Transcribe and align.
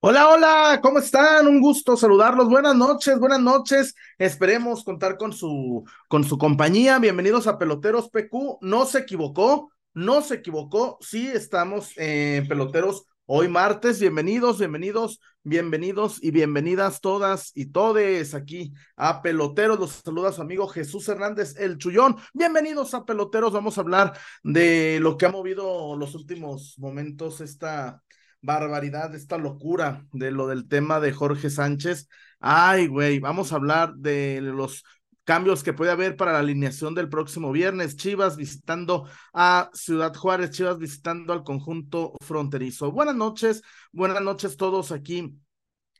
Hola, 0.00 0.28
hola, 0.28 0.80
¿cómo 0.80 1.00
están? 1.00 1.48
Un 1.48 1.60
gusto 1.60 1.96
saludarlos. 1.96 2.48
Buenas 2.48 2.76
noches, 2.76 3.18
buenas 3.18 3.40
noches. 3.40 3.94
Esperemos 4.16 4.84
contar 4.84 5.16
con 5.16 5.32
su, 5.32 5.84
con 6.08 6.22
su 6.22 6.38
compañía. 6.38 7.00
Bienvenidos 7.00 7.48
a 7.48 7.58
Peloteros 7.58 8.08
PQ. 8.08 8.58
No 8.60 8.86
se 8.86 8.98
equivocó, 9.00 9.72
no 9.94 10.22
se 10.22 10.36
equivocó. 10.36 10.98
Sí, 11.00 11.26
estamos 11.26 11.92
en 11.96 12.46
Peloteros 12.46 13.06
hoy 13.26 13.48
martes. 13.48 13.98
Bienvenidos, 13.98 14.58
bienvenidos, 14.58 15.20
bienvenidos 15.42 16.22
y 16.22 16.30
bienvenidas 16.30 17.00
todas 17.00 17.50
y 17.56 17.66
todes 17.72 18.34
aquí 18.34 18.72
a 18.96 19.20
Peloteros. 19.20 19.80
Los 19.80 19.90
saluda 20.04 20.30
su 20.30 20.42
amigo 20.42 20.68
Jesús 20.68 21.08
Hernández, 21.08 21.56
el 21.58 21.76
Chullón. 21.76 22.16
Bienvenidos 22.32 22.94
a 22.94 23.04
Peloteros. 23.04 23.52
Vamos 23.52 23.78
a 23.78 23.80
hablar 23.80 24.16
de 24.44 25.00
lo 25.00 25.16
que 25.16 25.26
ha 25.26 25.32
movido 25.32 25.96
los 25.96 26.14
últimos 26.14 26.78
momentos 26.78 27.40
esta 27.40 28.00
barbaridad, 28.40 29.14
esta 29.14 29.38
locura 29.38 30.06
de 30.12 30.30
lo 30.30 30.46
del 30.46 30.68
tema 30.68 31.00
de 31.00 31.12
Jorge 31.12 31.50
Sánchez. 31.50 32.08
Ay, 32.40 32.86
güey, 32.86 33.18
vamos 33.18 33.52
a 33.52 33.56
hablar 33.56 33.94
de 33.94 34.40
los 34.40 34.84
cambios 35.24 35.62
que 35.62 35.74
puede 35.74 35.90
haber 35.90 36.16
para 36.16 36.32
la 36.32 36.38
alineación 36.38 36.94
del 36.94 37.08
próximo 37.08 37.52
viernes. 37.52 37.96
Chivas 37.96 38.36
visitando 38.36 39.06
a 39.34 39.70
Ciudad 39.74 40.14
Juárez, 40.14 40.50
Chivas 40.50 40.78
visitando 40.78 41.32
al 41.32 41.44
conjunto 41.44 42.14
fronterizo. 42.20 42.92
Buenas 42.92 43.16
noches, 43.16 43.62
buenas 43.92 44.22
noches 44.22 44.56
todos 44.56 44.92
aquí 44.92 45.38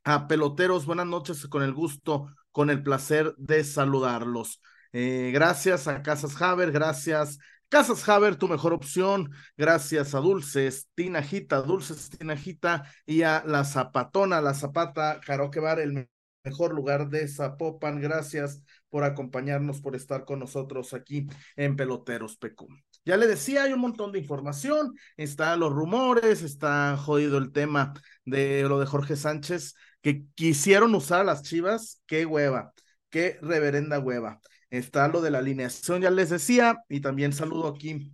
a 0.05 0.27
peloteros, 0.29 0.87
buenas 0.87 1.07
noches 1.07 1.47
con 1.49 1.63
el 1.63 1.75
gusto, 1.75 2.35
con 2.53 2.71
el 2.71 2.83
placer 2.83 3.35
de 3.37 3.65
saludarlos. 3.65 4.63
Eh, 4.93 5.31
gracias 5.35 5.87
a 5.87 6.03
Casas 6.03 6.41
Haber, 6.41 6.73
gracias 6.73 7.39
Casas 7.69 8.09
Haber, 8.09 8.37
tu 8.37 8.49
mejor 8.49 8.73
opción, 8.73 9.31
gracias 9.59 10.15
a 10.15 10.21
Dulces, 10.21 10.89
Tinajita, 10.95 11.61
Dulces, 11.61 12.09
Tinajita 12.09 12.85
y 13.05 13.23
a 13.23 13.43
La 13.47 13.63
Zapatona, 13.63 14.41
La 14.41 14.55
Zapata, 14.55 15.21
Karaoke 15.21 15.61
Bar, 15.61 15.79
el 15.79 16.09
mejor 16.45 16.73
lugar 16.73 17.11
de 17.11 17.29
Zapopan. 17.29 18.01
Gracias 18.01 18.63
por 18.89 19.05
acompañarnos, 19.05 19.83
por 19.83 19.95
estar 19.97 20.25
con 20.25 20.39
nosotros 20.39 20.95
aquí 20.95 21.27
en 21.57 21.77
Peloteros 21.77 22.39
PQ. 22.39 22.69
Ya 23.05 23.19
le 23.19 23.27
decía, 23.27 23.65
hay 23.65 23.75
un 23.75 23.81
montón 23.81 24.13
de 24.13 24.21
información, 24.21 24.95
están 25.19 25.61
los 25.61 25.71
rumores, 25.71 26.43
está 26.43 26.97
jodido 26.97 27.37
el 27.37 27.53
tema 27.53 27.93
de 28.25 28.63
lo 28.63 28.81
de 28.81 28.87
Jorge 28.87 29.15
Sánchez, 29.15 29.75
que 30.01 30.25
quisieron 30.35 30.95
usar 30.95 31.21
a 31.21 31.25
las 31.25 31.43
chivas, 31.43 32.01
qué 32.07 32.25
hueva, 32.25 32.73
qué 33.11 33.39
reverenda 33.43 33.99
hueva 33.99 34.41
está 34.71 35.09
lo 35.09 35.21
de 35.21 35.31
la 35.31 35.39
alineación, 35.39 36.03
ya 36.03 36.11
les 36.11 36.31
decía, 36.31 36.85
y 36.89 37.01
también 37.01 37.33
saludo 37.33 37.69
aquí 37.69 38.13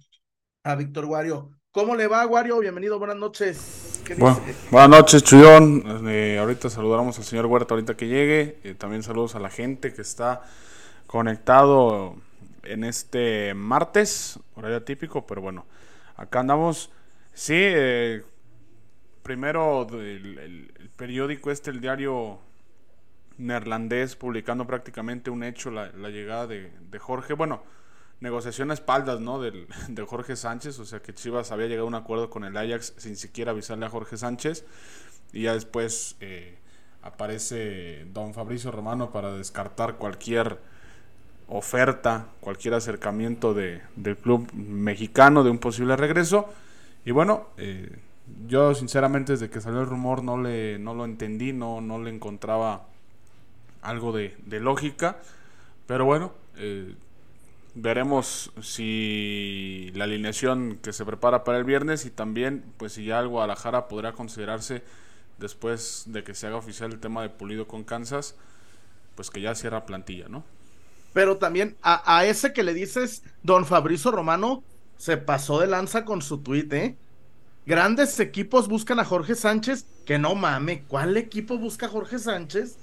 a 0.63 0.75
Víctor 0.75 1.07
Guario. 1.07 1.51
¿Cómo 1.71 1.97
le 1.97 2.07
va, 2.07 2.25
Guario? 2.25 2.61
Bienvenido, 2.61 2.99
buenas 2.99 3.17
noches. 3.17 4.01
buenas 4.71 4.89
noches, 4.89 5.25
Chuyón. 5.25 6.09
Eh, 6.09 6.39
ahorita 6.39 6.71
saludamos 6.71 7.19
al 7.19 7.25
señor 7.25 7.47
Huerta 7.47 7.75
ahorita 7.75 7.97
que 7.97 8.07
llegue. 8.07 8.59
Eh, 8.63 8.75
también 8.75 9.03
saludos 9.03 9.35
a 9.35 9.41
la 9.41 9.51
gente 9.51 9.93
que 9.93 10.03
está 10.03 10.43
conectado 11.09 12.17
en 12.63 12.85
este 12.85 13.55
martes, 13.55 14.39
horario 14.55 14.85
típico, 14.85 15.27
pero 15.27 15.43
bueno, 15.43 15.67
acá 16.17 16.41
andamos. 16.41 16.91
Sí, 17.33 17.57
eh, 17.57 18.23
primero 19.25 19.89
el, 19.91 20.39
el, 20.39 20.91
periódico 20.97 21.51
este, 21.51 21.73
el 21.73 21.81
diario 21.81 22.39
neerlandés 23.39 24.17
publicando 24.17 24.67
prácticamente 24.67 25.31
un 25.31 25.43
hecho, 25.43 25.71
la, 25.71 25.91
llegada 26.09 26.47
de, 26.47 26.71
Jorge. 26.99 27.35
Bueno, 27.35 27.63
negociación 28.21 28.71
a 28.71 28.75
espaldas, 28.75 29.21
¿no? 29.21 29.41
Del, 29.41 29.67
de 29.89 30.03
Jorge 30.05 30.37
Sánchez, 30.37 30.79
o 30.79 30.85
sea 30.85 31.01
que 31.01 31.15
Chivas 31.15 31.53
había 31.53 31.67
llegado 31.67 31.87
a 31.87 31.89
un 31.89 31.95
acuerdo 31.95 32.31
con 32.31 32.45
el 32.45 32.57
Ajax 32.57 32.95
sin 32.97 33.17
siquiera 33.17 33.53
avisarle 33.53 33.87
a 33.87 33.91
Jorge 33.91 34.17
Sánchez. 34.17 34.65
Y 35.33 35.43
ya 35.43 35.55
después 35.55 36.17
eh, 36.21 36.59
aparece 37.03 38.07
don 38.13 38.35
Fabricio 38.35 38.71
Romano 38.71 39.11
para 39.11 39.33
descartar 39.33 39.97
cualquier 39.97 40.59
oferta, 41.49 42.29
cualquier 42.41 42.75
acercamiento 42.75 43.53
de, 43.53 43.83
del 43.97 44.17
club 44.17 44.51
mexicano 44.55 45.45
de 45.45 45.51
un 45.51 45.59
posible 45.59 45.97
regreso. 45.97 46.49
Y 47.05 47.11
bueno, 47.11 47.49
eh, 47.59 47.99
yo 48.47 48.75
sinceramente 48.75 49.33
desde 49.33 49.51
que 49.51 49.61
salió 49.61 49.81
el 49.81 49.87
rumor 49.87 50.23
no, 50.23 50.41
le, 50.41 50.79
no 50.79 50.95
lo 50.95 51.05
entendí, 51.05 51.53
no, 51.53 51.81
no 51.81 51.99
le 51.99 52.11
encontraba 52.11 52.87
algo 53.85 54.13
de, 54.13 54.35
lógica. 54.47 55.19
Pero 55.87 56.05
bueno, 56.05 56.33
eh, 56.57 56.95
veremos 57.75 58.53
si 58.63 59.91
la 59.95 60.05
alineación 60.05 60.79
que 60.83 60.93
se 60.93 61.05
prepara 61.05 61.45
para 61.45 61.59
el 61.59 61.65
viernes 61.65 62.07
y 62.07 62.11
también 62.11 62.65
pues 62.77 62.95
si 62.95 63.05
ya 63.05 63.21
el 63.21 63.29
Guadalajara 63.29 63.89
podrá 63.89 64.13
considerarse 64.13 64.83
después 65.39 66.05
de 66.07 66.23
que 66.25 66.35
se 66.35 66.47
haga 66.47 66.57
oficial 66.57 66.93
el 66.93 67.01
tema 67.01 67.23
de 67.23 67.29
Pulido 67.29 67.67
con 67.67 67.85
Kansas, 67.85 68.37
pues 69.15 69.31
que 69.31 69.41
ya 69.41 69.55
cierra 69.55 69.87
plantilla, 69.87 70.29
¿no? 70.29 70.45
Pero 71.13 71.37
también 71.37 71.77
a, 71.83 72.19
a 72.19 72.25
ese 72.25 72.53
que 72.53 72.65
le 72.65 72.75
dices, 72.75 73.23
don 73.43 73.67
Fabrizio 73.67 74.11
Romano, 74.11 74.63
se 74.97 75.17
pasó 75.17 75.61
de 75.61 75.67
lanza 75.67 76.05
con 76.05 76.23
su 76.23 76.39
tuit, 76.39 76.73
¿eh? 76.73 76.97
Grandes 77.67 78.21
equipos 78.21 78.69
buscan 78.69 79.01
a 79.01 79.05
Jorge 79.05 79.35
Sánchez, 79.35 79.87
que 80.05 80.19
no 80.19 80.35
mame, 80.35 80.85
¿cuál 80.87 81.17
equipo 81.17 81.57
busca 81.57 81.87
a 81.87 81.89
Jorge 81.89 82.19
Sánchez? 82.19 82.77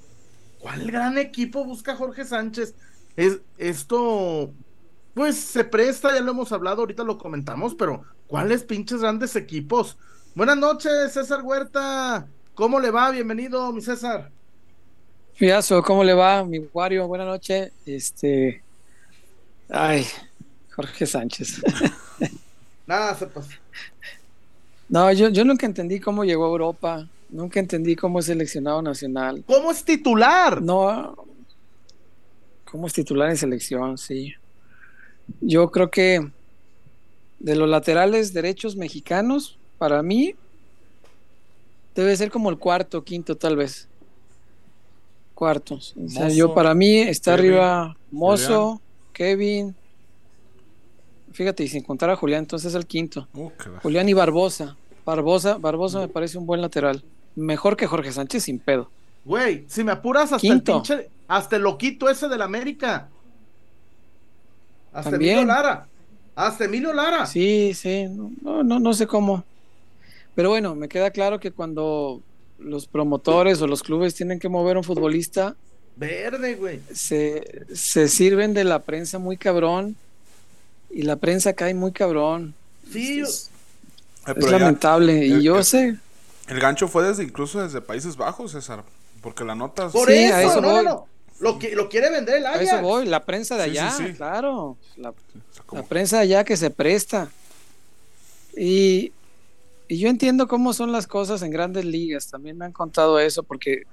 ¿Cuál 0.61 0.91
gran 0.91 1.17
equipo 1.17 1.65
busca 1.65 1.95
Jorge 1.95 2.23
Sánchez? 2.23 2.75
Es, 3.15 3.39
esto, 3.57 4.53
pues 5.15 5.35
se 5.37 5.63
presta, 5.63 6.13
ya 6.13 6.21
lo 6.21 6.31
hemos 6.31 6.51
hablado, 6.51 6.81
ahorita 6.81 7.03
lo 7.03 7.17
comentamos, 7.17 7.73
pero 7.73 8.03
¿cuáles 8.27 8.63
pinches 8.63 9.01
grandes 9.01 9.35
equipos? 9.35 9.97
Buenas 10.35 10.57
noches, 10.57 11.11
César 11.11 11.41
Huerta. 11.43 12.27
¿Cómo 12.53 12.79
le 12.79 12.91
va? 12.91 13.09
Bienvenido, 13.09 13.71
mi 13.73 13.81
César. 13.81 14.29
Fiazo, 15.33 15.81
¿cómo 15.81 16.03
le 16.03 16.13
va, 16.13 16.43
mi 16.43 16.59
Wario? 16.59 17.07
Buenas 17.07 17.27
noches. 17.27 17.71
Este. 17.85 18.61
Ay, 19.67 20.05
Jorge 20.75 21.07
Sánchez. 21.07 21.61
Nada, 22.85 23.15
se 23.15 23.25
pasó. 23.25 23.49
No, 24.87 25.11
yo, 25.11 25.29
yo 25.29 25.43
nunca 25.43 25.65
entendí 25.65 25.99
cómo 25.99 26.23
llegó 26.23 26.45
a 26.45 26.49
Europa. 26.49 27.07
Nunca 27.31 27.61
entendí 27.61 27.95
cómo 27.95 28.19
es 28.19 28.25
seleccionado 28.25 28.81
nacional. 28.81 29.43
¿Cómo 29.47 29.71
es 29.71 29.85
titular? 29.85 30.61
No. 30.61 31.15
¿Cómo 32.69 32.87
es 32.87 32.93
titular 32.93 33.29
en 33.29 33.37
selección? 33.37 33.97
Sí. 33.97 34.33
Yo 35.39 35.71
creo 35.71 35.89
que 35.89 36.29
de 37.39 37.55
los 37.55 37.69
laterales 37.69 38.33
derechos 38.33 38.75
mexicanos, 38.75 39.57
para 39.77 40.03
mí, 40.03 40.35
debe 41.95 42.15
ser 42.17 42.31
como 42.31 42.49
el 42.49 42.57
cuarto, 42.57 43.01
quinto, 43.05 43.37
tal 43.37 43.55
vez. 43.55 43.87
Cuartos. 45.33 45.95
O 45.97 46.09
sea, 46.09 46.27
yo 46.27 46.53
para 46.53 46.75
mí 46.75 46.99
está 46.99 47.35
arriba 47.35 47.95
Mozo, 48.11 48.81
Kevin. 49.13 49.73
Fíjate, 51.31 51.63
y 51.63 51.69
sin 51.69 51.83
contar 51.83 52.09
a 52.09 52.17
Julián, 52.17 52.39
entonces 52.39 52.71
es 52.71 52.75
el 52.75 52.85
quinto. 52.85 53.29
Uh, 53.33 53.49
Julián 53.81 54.09
y 54.09 54.13
Barbosa. 54.13 54.75
Barbosa, 55.05 55.57
Barbosa 55.57 55.99
me 55.99 56.09
parece 56.09 56.37
un 56.37 56.45
buen 56.45 56.61
lateral 56.61 57.01
mejor 57.35 57.77
que 57.77 57.87
Jorge 57.87 58.11
Sánchez 58.11 58.43
sin 58.43 58.59
pedo. 58.59 58.89
Güey, 59.25 59.65
si 59.67 59.83
me 59.83 59.91
apuras 59.91 60.33
hasta 60.33 60.47
el 60.47 60.63
pinche, 60.63 61.09
hasta 61.27 61.55
el 61.55 61.61
loquito 61.63 62.09
ese 62.09 62.27
del 62.27 62.41
América. 62.41 63.07
Hasta 64.93 65.15
Emilio 65.15 65.45
Lara. 65.45 65.87
Hasta 66.35 66.65
Emilio 66.65 66.93
Lara. 66.93 67.25
Sí, 67.25 67.73
sí, 67.73 68.07
no, 68.41 68.63
no, 68.63 68.79
no 68.79 68.93
sé 68.93 69.07
cómo. 69.07 69.43
Pero 70.35 70.49
bueno, 70.49 70.75
me 70.75 70.87
queda 70.87 71.11
claro 71.11 71.39
que 71.39 71.51
cuando 71.51 72.21
los 72.57 72.87
promotores 72.87 73.61
o 73.61 73.67
los 73.67 73.83
clubes 73.83 74.15
tienen 74.15 74.39
que 74.39 74.49
mover 74.49 74.75
a 74.75 74.79
un 74.79 74.83
futbolista. 74.83 75.55
Verde, 75.95 76.55
güey. 76.55 76.79
Se, 76.93 77.65
se 77.73 78.07
sirven 78.07 78.53
de 78.53 78.63
la 78.63 78.79
prensa 78.79 79.19
muy 79.19 79.37
cabrón. 79.37 79.95
Y 80.89 81.03
la 81.03 81.15
prensa 81.15 81.53
cae 81.53 81.73
muy 81.73 81.91
cabrón. 81.91 82.53
Sí, 82.91 83.21
es, 83.21 83.49
lamentable. 84.25 85.25
y 85.25 85.43
yo 85.43 85.63
sé. 85.63 85.97
El 86.51 86.59
gancho 86.59 86.89
fue 86.89 87.07
desde 87.07 87.23
incluso 87.23 87.61
desde 87.61 87.79
Países 87.79 88.17
Bajos, 88.17 88.51
César. 88.51 88.83
Porque 89.21 89.45
la 89.45 89.55
nota. 89.55 89.87
Por 89.87 90.11
eso, 90.11 90.59
no, 90.59 90.83
no, 90.83 91.07
Lo, 91.39 91.57
que, 91.57 91.73
lo 91.73 91.87
quiere 91.87 92.09
vender 92.09 92.35
el 92.35 92.45
Ajax. 92.45 92.59
A 92.59 92.63
eso 92.63 92.81
voy, 92.81 93.05
la 93.05 93.23
prensa 93.23 93.55
de 93.55 93.63
allá, 93.63 93.95
claro. 94.17 94.75
La, 94.97 95.13
prensa 95.87 96.17
de 96.17 96.23
allá 96.23 96.43
que 96.43 96.57
se 96.57 96.69
presta. 96.69 97.29
Y, 98.57 99.13
y 99.87 99.97
yo 99.97 100.09
entiendo 100.09 100.49
cómo 100.49 100.73
son 100.73 100.91
las 100.91 101.07
cosas 101.07 101.41
en 101.41 101.51
grandes 101.51 101.85
ligas. 101.85 102.27
También 102.27 102.57
me 102.57 102.65
han 102.65 102.73
contado 102.73 103.17
eso 103.17 103.43
porque 103.43 103.83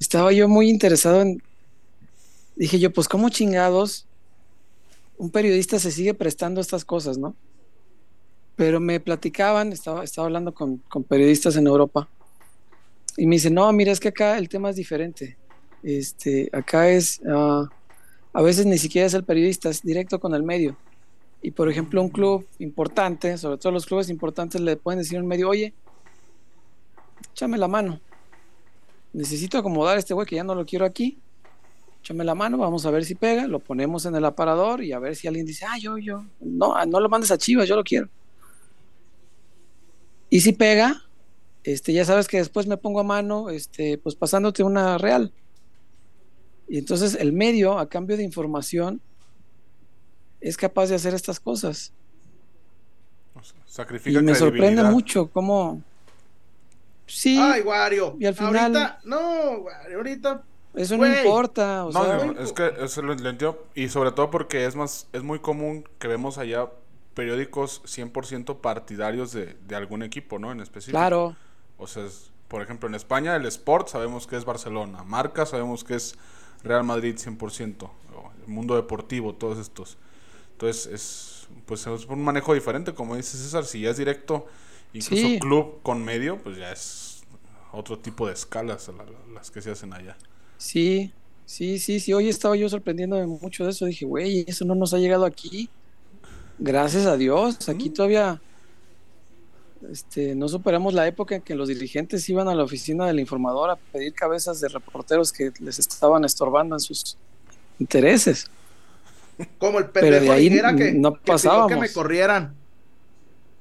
estaba 0.00 0.32
yo 0.32 0.48
muy 0.48 0.68
interesado 0.68 1.22
en. 1.22 1.40
Dije 2.56 2.80
yo, 2.80 2.92
pues, 2.92 3.06
¿cómo 3.06 3.28
chingados 3.28 4.04
un 5.16 5.30
periodista 5.30 5.78
se 5.78 5.92
sigue 5.92 6.12
prestando 6.12 6.60
estas 6.60 6.84
cosas, 6.84 7.18
no? 7.18 7.36
Pero 8.58 8.80
me 8.80 8.98
platicaban, 8.98 9.72
estaba, 9.72 10.02
estaba 10.02 10.26
hablando 10.26 10.52
con, 10.52 10.82
periodistas 11.08 11.54
en 11.54 11.68
Europa, 11.68 12.08
y 13.16 13.24
me 13.24 13.36
dicen, 13.36 13.54
no, 13.54 13.72
mira, 13.72 13.92
es 13.92 14.00
que 14.00 14.08
acá 14.08 14.36
el 14.36 14.48
tema 14.48 14.70
es 14.70 14.74
diferente. 14.74 15.36
Este, 15.84 16.50
acá 16.52 16.90
es, 16.90 17.20
ah, 17.30 17.68
a 18.32 18.42
veces 18.42 18.66
ni 18.66 18.76
siquiera 18.76 19.06
es 19.06 19.14
el 19.14 19.22
periodista, 19.22 19.68
es 19.68 19.80
directo 19.82 20.18
con 20.18 20.34
el 20.34 20.42
medio. 20.42 20.76
Y 21.40 21.52
por 21.52 21.70
ejemplo, 21.70 22.02
un 22.02 22.08
club 22.08 22.48
importante, 22.58 23.38
sobre 23.38 23.58
todo 23.58 23.70
los 23.70 23.86
clubes 23.86 24.10
importantes, 24.10 24.60
le 24.60 24.76
pueden 24.76 24.98
decir 24.98 25.20
un 25.20 25.28
medio, 25.28 25.48
oye, 25.48 25.72
échame 27.32 27.58
la 27.58 27.68
mano. 27.68 28.00
necesito 29.12 29.56
acomodar 29.56 29.96
a 29.96 30.00
este 30.00 30.14
güey 30.14 30.26
que 30.26 30.34
ya 30.34 30.42
no 30.42 30.56
lo 30.56 30.66
quiero 30.66 30.84
aquí. 30.84 31.16
Échame 32.02 32.24
la 32.24 32.34
mano, 32.34 32.58
vamos 32.58 32.84
a 32.86 32.90
ver 32.90 33.04
si 33.04 33.14
pega, 33.14 33.46
lo 33.46 33.60
ponemos 33.60 34.04
en 34.04 34.16
el 34.16 34.24
aparador 34.24 34.82
y 34.82 34.92
a 34.92 34.98
ver 34.98 35.14
si 35.14 35.28
alguien 35.28 35.46
dice, 35.46 35.64
ah, 35.64 35.78
yo, 35.78 35.96
yo, 35.96 36.24
no, 36.40 36.74
no 36.86 36.98
lo 36.98 37.08
mandes 37.08 37.30
a 37.30 37.38
Chivas, 37.38 37.68
yo 37.68 37.76
lo 37.76 37.84
quiero. 37.84 38.08
Y 40.30 40.40
si 40.40 40.52
pega, 40.52 41.02
este, 41.64 41.92
ya 41.92 42.04
sabes 42.04 42.28
que 42.28 42.38
después 42.38 42.66
me 42.66 42.76
pongo 42.76 43.00
a 43.00 43.04
mano, 43.04 43.50
este, 43.50 43.98
pues 43.98 44.14
pasándote 44.14 44.62
una 44.62 44.98
real. 44.98 45.32
Y 46.68 46.78
entonces 46.78 47.14
el 47.14 47.32
medio, 47.32 47.78
a 47.78 47.88
cambio 47.88 48.16
de 48.16 48.22
información, 48.22 49.00
es 50.40 50.56
capaz 50.56 50.86
de 50.88 50.96
hacer 50.96 51.14
estas 51.14 51.40
cosas. 51.40 51.92
sacrifica 53.66 54.18
y 54.18 54.22
me 54.22 54.34
sorprende 54.34 54.82
mucho 54.84 55.28
cómo. 55.28 55.82
Sí. 57.06 57.38
Ay, 57.40 57.62
Wario. 57.62 58.16
Y 58.20 58.26
al 58.26 58.34
final. 58.34 58.76
Ahorita, 58.76 59.00
no, 59.04 59.64
ahorita. 59.94 60.44
Eso 60.74 60.96
no 60.96 61.06
importa. 61.06 61.86
no, 61.92 62.40
es 62.40 62.52
que 62.52 62.70
eso 62.80 63.02
lo 63.02 63.12
entiendo. 63.14 63.66
Y 63.74 63.88
sobre 63.88 64.12
todo 64.12 64.30
porque 64.30 64.66
es 64.66 64.76
más, 64.76 65.08
es 65.12 65.22
muy 65.22 65.38
común 65.38 65.88
que 65.98 66.06
vemos 66.06 66.36
allá 66.38 66.68
periódicos 67.18 67.82
100% 67.82 68.60
partidarios 68.60 69.32
de, 69.32 69.56
de, 69.66 69.74
algún 69.74 70.04
equipo, 70.04 70.38
¿no? 70.38 70.52
En 70.52 70.60
específico. 70.60 70.96
Claro. 70.96 71.34
O 71.76 71.88
sea, 71.88 72.04
por 72.46 72.62
ejemplo, 72.62 72.88
en 72.88 72.94
España 72.94 73.34
el 73.34 73.44
Sport 73.46 73.88
sabemos 73.88 74.28
que 74.28 74.36
es 74.36 74.44
Barcelona, 74.44 75.02
Marca 75.02 75.44
sabemos 75.44 75.82
que 75.82 75.96
es 75.96 76.14
Real 76.62 76.84
Madrid 76.84 77.16
100%, 77.16 77.90
el 78.46 78.52
mundo 78.52 78.76
deportivo, 78.76 79.34
todos 79.34 79.58
estos. 79.58 79.98
Entonces, 80.52 80.86
es, 80.86 81.48
pues, 81.66 81.88
es 81.88 82.06
un 82.06 82.22
manejo 82.22 82.54
diferente, 82.54 82.94
como 82.94 83.16
dice 83.16 83.36
César, 83.36 83.64
si 83.64 83.80
ya 83.80 83.90
es 83.90 83.96
directo, 83.96 84.46
incluso 84.92 85.40
club 85.40 85.80
con 85.82 86.04
medio, 86.04 86.38
pues 86.38 86.56
ya 86.56 86.70
es 86.70 87.24
otro 87.72 87.98
tipo 87.98 88.28
de 88.28 88.34
escalas 88.34 88.88
las 89.34 89.50
que 89.50 89.60
se 89.60 89.72
hacen 89.72 89.92
allá. 89.92 90.16
Sí, 90.56 91.12
sí, 91.46 91.80
sí, 91.80 91.98
sí. 91.98 92.12
Hoy 92.12 92.28
estaba 92.28 92.54
yo 92.54 92.68
sorprendiéndome 92.68 93.26
mucho 93.26 93.64
de 93.64 93.70
eso. 93.70 93.86
Dije, 93.86 94.04
güey, 94.04 94.44
eso 94.46 94.64
no 94.64 94.76
nos 94.76 94.94
ha 94.94 94.98
llegado 94.98 95.24
aquí. 95.24 95.68
Gracias 96.58 97.06
a 97.06 97.16
Dios. 97.16 97.68
Aquí 97.68 97.90
todavía 97.90 98.40
este, 99.90 100.34
no 100.34 100.48
superamos 100.48 100.92
la 100.92 101.06
época 101.06 101.36
en 101.36 101.42
que 101.42 101.54
los 101.54 101.68
dirigentes 101.68 102.28
iban 102.28 102.48
a 102.48 102.54
la 102.54 102.64
oficina 102.64 103.06
del 103.06 103.20
informador 103.20 103.70
a 103.70 103.76
pedir 103.76 104.12
cabezas 104.12 104.60
de 104.60 104.68
reporteros 104.68 105.32
que 105.32 105.52
les 105.60 105.78
estaban 105.78 106.24
estorbando 106.24 106.74
en 106.74 106.80
sus 106.80 107.16
intereses. 107.78 108.50
Como 109.58 109.78
el 109.78 109.86
pendejo 109.86 110.18
Pero 110.18 110.24
de 110.24 110.30
ahí 110.30 110.76
que, 110.76 110.92
no 110.92 111.14
pasábamos. 111.14 111.68
que 111.68 111.76
me 111.76 111.92
corrieran. 111.92 112.56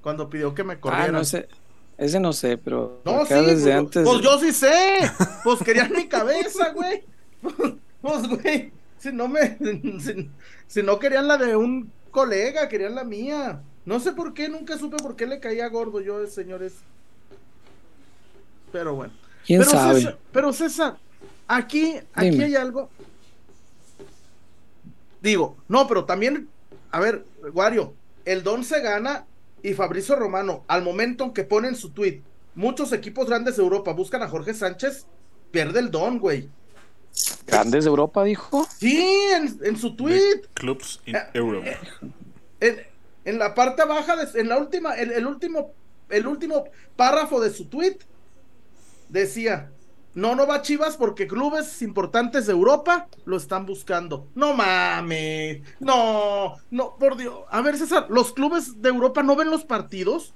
Cuando 0.02 0.30
pidió 0.30 0.56
que 0.56 0.64
me 0.64 0.74
ah, 0.74 0.80
corrieran. 0.80 1.12
no, 1.14 1.22
ese, 1.22 1.48
ese 1.98 2.20
no 2.20 2.34
sé, 2.34 2.58
pero 2.58 3.02
no, 3.06 3.26
sí, 3.26 3.34
desde 3.36 3.64
pues, 3.64 3.76
antes. 3.76 4.04
Pues 4.04 4.22
yo 4.22 4.40
sí 4.40 4.52
sé. 4.54 5.12
Pues 5.44 5.62
querían 5.62 5.92
mi 5.92 6.08
cabeza, 6.10 6.72
güey. 6.72 7.04
Pues, 8.02 8.28
güey, 8.28 8.72
si 8.98 9.12
no 9.12 9.28
me. 9.28 9.58
si 10.68 10.82
no 10.82 10.98
querían 10.98 11.28
la 11.28 11.38
de 11.38 11.56
un 11.56 11.92
colega, 12.18 12.68
querían 12.68 12.96
la 12.96 13.04
mía. 13.04 13.62
No 13.86 14.00
sé 14.00 14.12
por 14.12 14.34
qué, 14.34 14.50
nunca 14.50 14.76
supe 14.80 14.98
por 14.98 15.16
qué 15.16 15.28
le 15.28 15.40
caía 15.40 15.70
gordo 15.70 16.02
yo, 16.02 16.26
señores. 16.26 16.74
Pero 18.72 18.96
bueno. 18.96 19.14
¿Quién 19.46 19.60
pero 19.60 19.72
sabe? 19.72 20.00
César, 20.00 20.18
pero 20.32 20.52
César, 20.52 20.98
aquí, 21.48 21.94
aquí 22.16 22.42
hay 22.42 22.56
algo. 22.56 22.90
Digo, 25.22 25.58
no, 25.68 25.88
pero 25.88 26.06
también, 26.06 26.50
a 26.90 27.00
ver, 27.00 27.24
Wario, 27.54 27.94
el 28.26 28.42
Don 28.42 28.64
se 28.64 28.82
gana 28.82 29.28
y 29.62 29.76
Fabricio 29.76 30.16
Romano, 30.16 30.64
al 30.68 30.82
momento 30.82 31.24
en 31.24 31.34
que 31.34 31.44
ponen 31.44 31.76
su 31.76 31.92
tweet, 31.92 32.24
muchos 32.56 32.94
equipos 32.94 33.28
grandes 33.28 33.58
de 33.58 33.64
Europa 33.64 33.94
buscan 33.94 34.24
a 34.24 34.28
Jorge 34.28 34.56
Sánchez, 34.56 35.06
pierde 35.52 35.82
el 35.82 35.92
Don, 35.92 36.18
güey. 36.18 36.50
¿Grandes 37.46 37.86
de 37.86 37.90
Europa, 37.90 38.24
dijo? 38.24 38.68
Sí, 38.78 39.04
en, 39.64 39.78
su 39.78 39.96
tweet. 39.96 40.42
clubs 40.54 41.02
in 41.06 41.18
Europe. 41.34 41.78
Eh, 42.60 42.88
en 43.26 43.40
la 43.40 43.54
parte 43.56 43.84
baja, 43.86 44.16
de, 44.16 44.40
en 44.40 44.50
la 44.50 44.58
última, 44.58 44.96
el, 44.96 45.12
el, 45.12 45.26
último, 45.26 45.72
el 46.10 46.28
último 46.28 46.66
párrafo 46.96 47.40
de 47.40 47.52
su 47.52 47.66
tweet 47.66 47.98
decía, 49.10 49.72
no, 50.18 50.34
no 50.34 50.48
va 50.48 50.64
Chivas 50.64 50.98
porque 50.98 51.28
clubes 51.28 51.82
importantes 51.84 52.48
de 52.48 52.52
Europa 52.52 53.08
lo 53.26 53.38
están 53.38 53.68
buscando. 53.68 54.28
No 54.34 54.54
mames, 54.54 55.62
no, 55.80 56.56
no, 56.72 56.96
por 56.98 57.18
Dios. 57.18 57.42
A 57.52 57.62
ver, 57.62 57.78
César, 57.78 58.08
¿los 58.10 58.34
clubes 58.34 58.82
de 58.82 58.90
Europa 58.90 59.22
no 59.22 59.36
ven 59.36 59.52
los 59.52 59.64
partidos? 59.64 60.34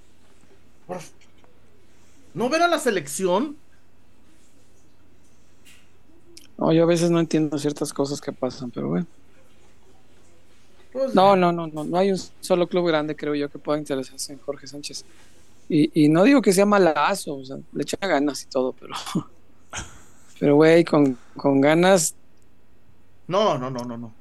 ¿No 2.35 2.49
ven 2.49 2.61
a 2.61 2.67
la 2.67 2.77
selección? 2.77 3.57
No, 6.61 6.71
yo 6.71 6.83
a 6.83 6.85
veces 6.85 7.09
no 7.09 7.19
entiendo 7.19 7.57
ciertas 7.57 7.91
cosas 7.91 8.21
que 8.21 8.31
pasan, 8.31 8.69
pero 8.69 8.87
bueno. 8.87 9.07
Pues, 10.93 11.15
no, 11.15 11.35
no, 11.35 11.51
no, 11.51 11.65
no, 11.65 11.83
no 11.83 11.97
hay 11.97 12.11
un 12.11 12.19
solo 12.39 12.67
club 12.67 12.87
grande, 12.87 13.15
creo 13.15 13.33
yo, 13.33 13.49
que 13.49 13.57
pueda 13.57 13.79
interesarse 13.79 14.31
en 14.31 14.37
Jorge 14.37 14.67
Sánchez. 14.67 15.03
Y, 15.67 16.03
y 16.03 16.07
no 16.07 16.23
digo 16.23 16.39
que 16.39 16.53
sea 16.53 16.67
malazo, 16.67 17.37
o 17.37 17.43
sea, 17.43 17.57
le 17.73 17.81
echa 17.81 17.97
ganas 17.99 18.43
y 18.43 18.45
todo, 18.45 18.73
pero. 18.73 18.93
Pero, 20.39 20.55
güey, 20.55 20.83
con, 20.83 21.19
con 21.37 21.61
ganas. 21.61 22.15
No, 23.27 23.59
no, 23.59 23.69
no, 23.69 23.83
no, 23.85 23.95
no. 23.95 24.13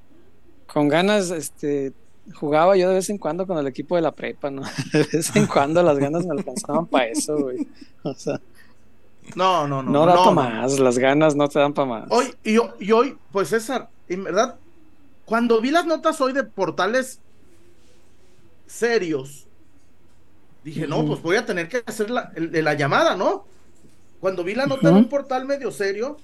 Con 0.66 0.87
ganas, 0.88 1.31
este. 1.31 1.94
Jugaba 2.34 2.76
yo 2.76 2.90
de 2.90 2.96
vez 2.96 3.08
en 3.08 3.16
cuando 3.16 3.46
con 3.46 3.56
el 3.56 3.66
equipo 3.66 3.96
de 3.96 4.02
la 4.02 4.12
prepa, 4.12 4.50
¿no? 4.50 4.60
De 4.92 5.02
vez 5.10 5.34
en 5.34 5.46
cuando 5.46 5.82
las 5.82 5.98
ganas 5.98 6.26
me 6.26 6.32
alcanzaban 6.32 6.87
para 6.87 7.06
eso, 7.06 7.38
güey. 7.38 7.66
O 8.02 8.12
sea. 8.12 8.38
No, 9.34 9.66
no, 9.68 9.82
no. 9.82 9.90
No 9.90 10.06
da 10.06 10.16
para 10.16 10.30
más, 10.30 10.78
las 10.78 10.98
ganas 10.98 11.36
no 11.36 11.48
te 11.48 11.58
dan 11.58 11.72
para 11.72 11.88
más. 11.88 12.06
Hoy, 12.10 12.34
y, 12.44 12.56
y 12.80 12.92
hoy, 12.92 13.16
pues 13.32 13.48
César, 13.48 13.88
en 14.08 14.24
verdad, 14.24 14.58
cuando 15.24 15.60
vi 15.60 15.70
las 15.70 15.86
notas 15.86 16.20
hoy 16.20 16.32
de 16.32 16.44
portales 16.44 17.20
serios, 18.66 19.46
dije, 20.64 20.86
no, 20.86 21.04
pues 21.06 21.22
voy 21.22 21.36
a 21.36 21.46
tener 21.46 21.68
que 21.68 21.82
hacer 21.86 22.10
la, 22.10 22.32
la 22.36 22.75
llamada, 22.75 23.16
¿no? 23.16 23.44
Cuando 24.20 24.44
vi 24.44 24.54
la 24.54 24.66
nota 24.66 24.90
de 24.90 24.94
un 24.94 25.08
portal 25.08 25.46
medio 25.46 25.70
serio, 25.70 26.18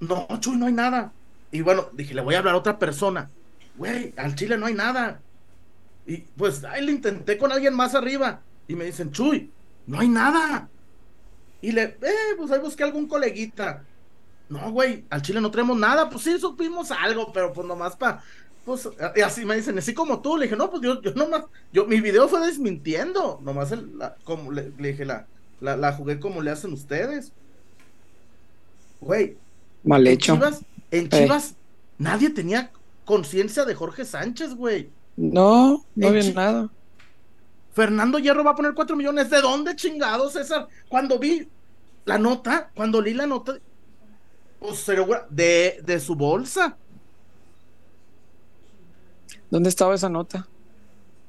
no, 0.00 0.26
Chuy, 0.40 0.56
no 0.56 0.66
hay 0.66 0.72
nada. 0.72 1.12
Y 1.50 1.62
bueno, 1.62 1.88
dije, 1.92 2.14
le 2.14 2.20
voy 2.20 2.34
a 2.34 2.38
hablar 2.38 2.54
a 2.54 2.58
otra 2.58 2.78
persona. 2.78 3.30
Güey, 3.76 4.12
al 4.16 4.34
Chile 4.34 4.56
no 4.58 4.66
hay 4.66 4.74
nada. 4.74 5.20
Y 6.06 6.18
pues 6.18 6.64
ahí 6.64 6.84
le 6.84 6.92
intenté 6.92 7.38
con 7.38 7.52
alguien 7.52 7.74
más 7.74 7.94
arriba. 7.94 8.40
Y 8.68 8.76
me 8.76 8.84
dicen, 8.84 9.10
Chuy, 9.10 9.50
no 9.86 9.98
hay 9.98 10.08
nada. 10.08 10.68
Y 11.60 11.72
le, 11.72 11.82
eh, 11.82 12.34
pues 12.36 12.50
ahí 12.50 12.60
busqué 12.60 12.84
algún 12.84 13.08
coleguita. 13.08 13.82
No, 14.48 14.70
güey, 14.70 15.04
al 15.10 15.22
Chile 15.22 15.40
no 15.40 15.50
tenemos 15.50 15.76
nada. 15.76 16.08
Pues 16.08 16.24
sí, 16.24 16.38
supimos 16.38 16.90
algo, 16.90 17.32
pero 17.32 17.52
pues 17.52 17.66
nomás 17.66 17.96
para. 17.96 18.22
Pues 18.64 18.88
y 19.16 19.20
así 19.20 19.44
me 19.44 19.56
dicen, 19.56 19.78
así 19.78 19.94
como 19.94 20.20
tú. 20.20 20.36
Le 20.36 20.44
dije, 20.44 20.56
no, 20.56 20.70
pues 20.70 20.82
yo, 20.82 21.00
yo 21.02 21.12
nomás. 21.14 21.44
Yo, 21.72 21.86
mi 21.86 22.00
video 22.00 22.28
fue 22.28 22.46
desmintiendo. 22.46 23.40
Nomás 23.42 23.74
como 24.24 24.52
le, 24.52 24.70
dije, 24.78 25.04
la, 25.04 25.26
la, 25.60 25.92
jugué 25.92 26.20
como 26.20 26.42
le 26.42 26.50
hacen 26.50 26.72
ustedes. 26.72 27.32
Güey. 29.00 29.36
Mal 29.84 30.06
hecho. 30.06 30.34
En 30.34 30.38
Chivas, 30.38 30.64
en 30.90 31.08
Chivas 31.08 31.54
nadie 31.98 32.30
tenía 32.30 32.70
conciencia 33.04 33.64
de 33.64 33.74
Jorge 33.74 34.04
Sánchez, 34.04 34.54
güey. 34.54 34.90
No, 35.16 35.84
no 35.94 36.08
había 36.08 36.32
nada. 36.32 36.70
Fernando 37.78 38.18
Hierro 38.18 38.42
va 38.42 38.50
a 38.50 38.56
poner 38.56 38.74
cuatro 38.74 38.96
millones. 38.96 39.30
¿De 39.30 39.40
dónde 39.40 39.76
chingados, 39.76 40.32
César? 40.32 40.66
Cuando 40.88 41.16
vi 41.16 41.48
la 42.06 42.18
nota, 42.18 42.72
cuando 42.74 43.00
leí 43.00 43.14
la 43.14 43.24
nota, 43.24 43.56
pues, 44.58 44.84
de, 45.30 45.80
de 45.84 46.00
su 46.00 46.16
bolsa. 46.16 46.76
¿Dónde 49.48 49.68
estaba 49.68 49.94
esa 49.94 50.08
nota? 50.08 50.48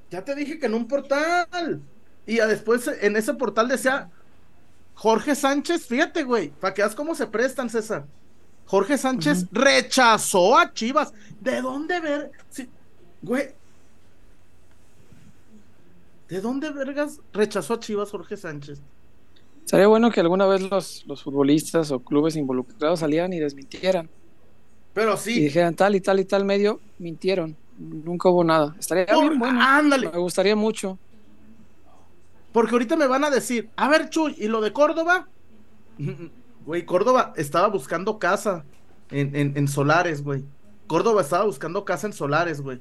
Ya 0.10 0.26
te 0.26 0.34
dije 0.34 0.58
que 0.58 0.66
en 0.66 0.74
un 0.74 0.88
portal. 0.88 1.84
Y 2.26 2.38
después 2.38 2.90
en 3.00 3.16
ese 3.16 3.36
portal 3.36 3.68
decía 3.68 4.10
Jorge 4.96 5.36
Sánchez, 5.36 5.86
fíjate, 5.86 6.24
güey, 6.24 6.50
para 6.50 6.74
que 6.74 6.82
veas 6.82 6.96
cómo 6.96 7.14
se 7.14 7.28
prestan, 7.28 7.70
César. 7.70 8.06
Jorge 8.66 8.98
Sánchez 8.98 9.46
rechazó 9.52 10.58
a 10.58 10.74
Chivas. 10.74 11.14
¿De 11.40 11.62
dónde 11.62 12.00
ver? 12.00 12.32
güey. 13.22 13.59
¿De 16.30 16.42
dónde 16.42 16.70
vergas 16.72 17.20
rechazó 17.34 17.74
a 17.76 17.80
Chivas 17.80 18.12
Jorge 18.12 18.38
Sánchez? 18.38 18.82
Sería 19.66 19.88
bueno 19.88 20.12
que 20.12 20.20
alguna 20.20 20.46
vez 20.46 20.62
los, 20.70 21.04
los 21.06 21.24
futbolistas 21.24 21.92
o 21.92 22.00
clubes 22.00 22.36
involucrados 22.36 23.00
salieran 23.00 23.34
y 23.34 23.40
desmintieran. 23.40 24.10
Pero 24.94 25.18
sí. 25.18 25.40
Y 25.40 25.44
dijeran 25.46 25.76
tal 25.76 25.96
y 25.96 26.02
tal 26.02 26.20
y 26.20 26.26
tal 26.26 26.46
medio, 26.46 26.80
mintieron. 26.98 27.56
Nunca 27.78 28.30
hubo 28.30 28.44
nada. 28.44 28.76
Estaría 28.80 29.06
bien 29.06 29.40
bueno. 29.40 29.60
Ándale. 29.62 30.10
Me 30.10 30.20
gustaría 30.20 30.56
mucho. 30.56 31.00
Porque 32.52 32.72
ahorita 32.74 32.96
me 32.96 33.08
van 33.08 33.24
a 33.24 33.30
decir, 33.30 33.70
a 33.76 33.88
ver, 33.90 34.10
Chuy, 34.10 34.36
¿y 34.38 34.48
lo 34.48 34.62
de 34.62 34.74
Córdoba? 34.74 35.28
Güey, 36.66 36.86
Córdoba 36.86 37.34
estaba 37.36 37.68
buscando 37.68 38.20
casa 38.20 38.64
en, 39.10 39.36
en, 39.36 39.58
en 39.58 39.68
Solares, 39.68 40.24
güey. 40.24 40.44
Córdoba 40.86 41.22
estaba 41.22 41.46
buscando 41.46 41.84
casa 41.86 42.06
en 42.06 42.14
Solares, 42.14 42.62
güey. 42.62 42.80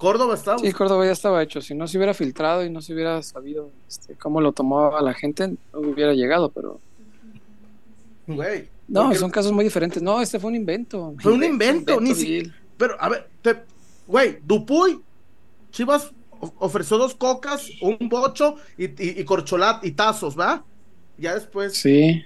Córdoba 0.00 0.34
estaba. 0.34 0.58
Sí, 0.58 0.72
Córdoba 0.72 1.04
ya 1.04 1.12
estaba 1.12 1.42
hecho. 1.42 1.60
Si 1.60 1.74
no 1.74 1.86
se 1.86 1.98
hubiera 1.98 2.14
filtrado 2.14 2.64
y 2.64 2.70
no 2.70 2.80
se 2.80 2.94
hubiera 2.94 3.22
sabido 3.22 3.70
este, 3.86 4.14
cómo 4.14 4.40
lo 4.40 4.52
tomaba 4.52 5.02
la 5.02 5.12
gente, 5.12 5.48
no 5.48 5.80
hubiera 5.80 6.14
llegado, 6.14 6.48
pero. 6.48 6.80
Güey. 8.26 8.70
No, 8.88 9.14
son 9.14 9.30
casos 9.30 9.52
muy 9.52 9.62
diferentes. 9.62 10.02
No, 10.02 10.22
este 10.22 10.40
fue 10.40 10.48
un 10.48 10.56
invento. 10.56 11.14
Fue 11.20 11.32
un 11.32 11.44
invento, 11.44 12.00
ni 12.00 12.14
si... 12.14 12.50
Pero, 12.78 12.96
a 12.98 13.10
ver, 13.10 13.30
güey, 14.06 14.38
Dupuy, 14.42 15.02
Chivas 15.70 16.10
ofreció 16.58 16.96
dos 16.96 17.14
cocas, 17.14 17.68
un 17.82 18.08
bocho 18.08 18.56
y, 18.78 18.84
y, 19.20 19.22
corcholat 19.24 19.84
y 19.84 19.90
tazos, 19.90 20.36
¿va? 20.38 20.64
Ya 21.18 21.34
después. 21.34 21.76
Sí. 21.76 22.24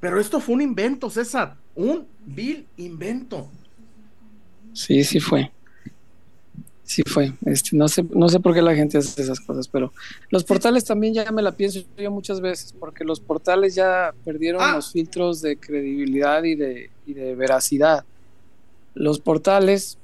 Pero 0.00 0.18
esto 0.18 0.40
fue 0.40 0.56
un 0.56 0.62
invento, 0.62 1.08
César. 1.10 1.56
Un 1.76 2.08
vil 2.26 2.66
invento. 2.76 3.48
Sí, 4.72 5.04
sí 5.04 5.20
fue. 5.20 5.52
Sí 6.88 7.02
fue. 7.06 7.34
Este, 7.44 7.76
no 7.76 7.86
sé, 7.86 8.02
no 8.14 8.30
sé 8.30 8.40
por 8.40 8.54
qué 8.54 8.62
la 8.62 8.74
gente 8.74 8.96
hace 8.96 9.20
esas 9.20 9.40
cosas, 9.40 9.68
pero 9.68 9.92
los 10.30 10.42
portales 10.42 10.86
también 10.86 11.12
ya 11.12 11.30
me 11.30 11.42
la 11.42 11.52
pienso 11.52 11.80
yo 11.98 12.10
muchas 12.10 12.40
veces, 12.40 12.72
porque 12.72 13.04
los 13.04 13.20
portales 13.20 13.74
ya 13.74 14.14
perdieron 14.24 14.62
ah. 14.62 14.72
los 14.76 14.92
filtros 14.92 15.42
de 15.42 15.58
credibilidad 15.58 16.42
y 16.44 16.54
de, 16.54 16.90
y 17.06 17.12
de 17.12 17.34
veracidad. 17.34 18.06
Los 18.94 19.20
portales, 19.20 19.98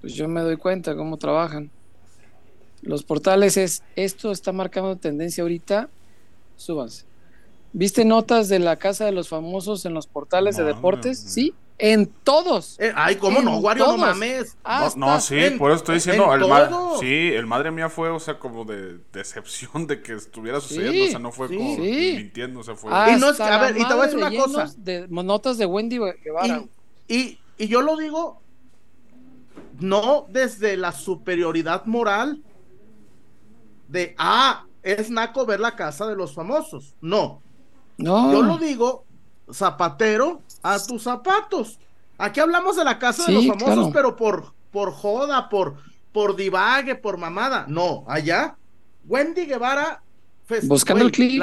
pues 0.00 0.14
yo 0.14 0.26
me 0.26 0.40
doy 0.40 0.56
cuenta 0.56 0.96
cómo 0.96 1.16
trabajan. 1.16 1.70
Los 2.82 3.04
portales 3.04 3.56
es, 3.56 3.84
esto 3.94 4.32
está 4.32 4.50
marcando 4.50 4.96
tendencia 4.96 5.42
ahorita, 5.42 5.88
súbanse. 6.56 7.04
¿Viste 7.72 8.04
notas 8.04 8.48
de 8.48 8.58
la 8.58 8.74
Casa 8.74 9.04
de 9.04 9.12
los 9.12 9.28
Famosos 9.28 9.86
en 9.86 9.94
los 9.94 10.08
portales 10.08 10.56
de 10.56 10.64
deportes? 10.64 11.20
Sí, 11.20 11.54
en 11.80 12.06
todos. 12.06 12.78
Eh, 12.78 12.92
ay, 12.94 13.16
¿cómo 13.16 13.40
no, 13.40 13.58
Wario? 13.58 13.86
No 13.86 13.96
mames. 13.96 14.56
No, 14.96 15.20
sí, 15.20 15.50
por 15.58 15.70
eso 15.70 15.78
estoy 15.78 15.94
diciendo. 15.96 16.32
El 16.34 16.44
sí, 17.00 17.34
el 17.34 17.46
madre 17.46 17.70
mía 17.70 17.88
fue, 17.88 18.10
o 18.10 18.20
sea, 18.20 18.38
como 18.38 18.64
de 18.64 18.98
decepción 19.12 19.86
de 19.86 20.02
que 20.02 20.14
estuviera 20.14 20.60
sucediendo. 20.60 21.04
o 21.04 21.08
sea, 21.08 21.18
no 21.18 21.32
fue 21.32 21.48
como 21.48 21.76
mintiendo, 21.76 22.60
o 22.60 22.62
sea, 22.62 22.74
fue. 22.74 22.90
y 22.90 23.18
no 23.18 23.30
es 23.30 23.36
que, 23.36 23.42
a 23.42 23.58
ver, 23.58 23.76
y 23.76 23.86
te 23.86 23.94
voy 23.94 24.02
a 24.02 24.06
decir 24.06 24.18
una 24.18 24.30
cosa. 24.30 24.72
De, 24.76 25.06
notas 25.08 25.58
de 25.58 25.66
Wendy 25.66 25.98
Guevara. 26.22 26.64
Y, 27.08 27.38
y 27.58 27.68
yo 27.68 27.82
lo 27.82 27.96
digo, 27.96 28.40
no 29.80 30.26
desde 30.28 30.76
la 30.76 30.92
superioridad 30.92 31.86
moral 31.86 32.42
de, 33.88 34.14
ah, 34.18 34.64
es 34.82 35.10
naco 35.10 35.44
ver 35.44 35.60
la 35.60 35.74
casa 35.74 36.06
de 36.06 36.14
los 36.14 36.34
famosos. 36.34 36.94
No, 37.00 37.42
yo 37.98 38.42
lo 38.42 38.58
digo, 38.58 39.04
zapatero 39.52 40.42
a 40.62 40.78
tus 40.82 41.02
zapatos. 41.02 41.78
Aquí 42.18 42.40
hablamos 42.40 42.76
de 42.76 42.84
la 42.84 42.98
casa 42.98 43.24
de 43.26 43.32
los 43.32 43.46
famosos, 43.46 43.90
pero 43.92 44.16
por, 44.16 44.52
por 44.70 44.92
joda, 44.92 45.48
por, 45.48 45.76
por 46.12 46.36
divague, 46.36 46.94
por 46.94 47.16
mamada. 47.16 47.64
No, 47.68 48.04
allá, 48.06 48.56
Wendy 49.06 49.46
Guevara. 49.46 50.02
Buscando 50.64 51.04
el 51.04 51.12
clip, 51.12 51.40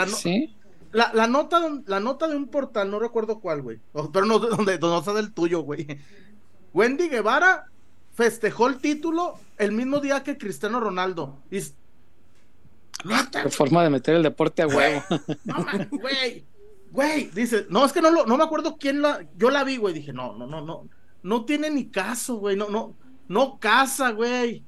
la, 0.92 1.12
la, 1.14 1.28
nota, 1.28 1.62
la 1.86 2.00
nota 2.00 2.28
de 2.28 2.36
un 2.36 2.48
portal, 2.48 2.90
no 2.90 3.00
recuerdo 3.00 3.40
cuál, 3.40 3.62
güey. 3.62 3.80
Pero 4.12 4.26
no, 4.26 4.40
donde, 4.40 4.78
no 4.80 5.00
está 5.00 5.14
del 5.14 5.34
tuyo, 5.34 5.62
güey. 5.62 5.88
Wendy 6.74 7.08
Guevara 7.10 7.66
festejó 8.14 8.68
el 8.68 8.78
título 8.78 9.40
el 9.58 9.72
mismo 9.72 10.00
día 10.00 10.24
que 10.24 10.38
Cristiano 10.38 10.80
Ronaldo. 10.80 11.38
Y 11.52 11.60
Qué 13.32 13.50
forma 13.50 13.84
de 13.84 13.90
meter 13.90 14.16
el 14.16 14.24
deporte 14.24 14.64
a 14.64 14.68
huevo. 14.68 15.04
No, 15.46 15.66
güey. 15.92 16.46
Güey, 16.92 17.30
dice, 17.34 17.66
no, 17.70 17.86
es 17.86 17.94
que 17.94 18.02
no, 18.02 18.10
lo, 18.10 18.26
no 18.26 18.38
me 18.38 18.44
acuerdo 18.44 18.78
quién 18.78 19.02
la. 19.02 19.26
Yo 19.38 19.50
la 19.50 19.64
vi, 19.64 19.78
güey. 19.78 19.94
Dije, 19.94 20.14
no, 20.14 20.36
no, 20.36 20.48
no, 20.48 20.62
no. 20.62 20.88
No 21.24 21.46
tiene 21.46 21.70
ni 21.70 21.88
caso, 21.88 22.38
güey. 22.38 22.56
No, 22.56 22.70
no, 22.70 22.96
no 23.28 23.60
casa, 23.60 24.12
güey. 24.12 24.64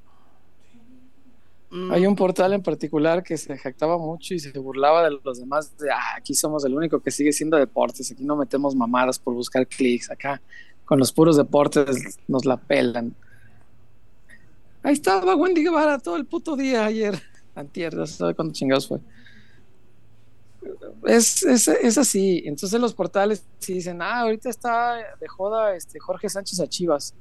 Mm. 1.71 1.91
Hay 1.91 2.05
un 2.07 2.15
portal 2.15 2.53
en 2.53 2.63
particular 2.63 3.21
que 3.23 3.38
se 3.38 3.55
jactaba 3.57 3.97
mucho 3.97 4.33
y 4.33 4.39
se 4.39 4.57
burlaba 4.57 5.03
de 5.03 5.17
los 5.23 5.39
demás. 5.39 5.77
De, 5.77 5.91
ah, 5.91 6.15
aquí 6.17 6.33
somos 6.33 6.65
el 6.65 6.73
único 6.73 6.99
que 6.99 7.11
sigue 7.11 7.31
siendo 7.31 7.57
deportes. 7.57 8.11
Aquí 8.11 8.23
no 8.23 8.35
metemos 8.35 8.75
mamadas 8.75 9.19
por 9.19 9.33
buscar 9.33 9.65
clics. 9.67 10.09
Acá, 10.11 10.41
con 10.85 10.99
los 10.99 11.11
puros 11.11 11.38
deportes, 11.38 12.19
nos 12.27 12.45
la 12.45 12.57
pelan. 12.57 13.15
Ahí 14.81 14.93
estaba 14.93 15.35
Wendy 15.35 15.63
Guevara 15.63 15.99
todo 15.99 16.15
el 16.15 16.25
puto 16.25 16.55
día 16.55 16.85
ayer 16.85 17.21
antier, 17.55 17.93
no 17.93 18.07
sé 18.07 18.33
cuándo 18.33 18.53
chingados 18.53 18.88
fue. 18.88 18.99
Es, 21.06 21.44
es, 21.44 21.68
es, 21.68 21.98
así. 21.98 22.44
Entonces 22.46 22.79
los 22.79 22.94
portales 22.94 23.44
si 23.60 23.74
dicen, 23.74 24.01
ah, 24.01 24.22
ahorita 24.22 24.50
está 24.50 24.96
de 25.20 25.27
joda 25.27 25.75
este 25.75 26.00
Jorge 26.00 26.29
Sánchez 26.29 26.60
a 26.60 26.68
Chivas. 26.68 27.13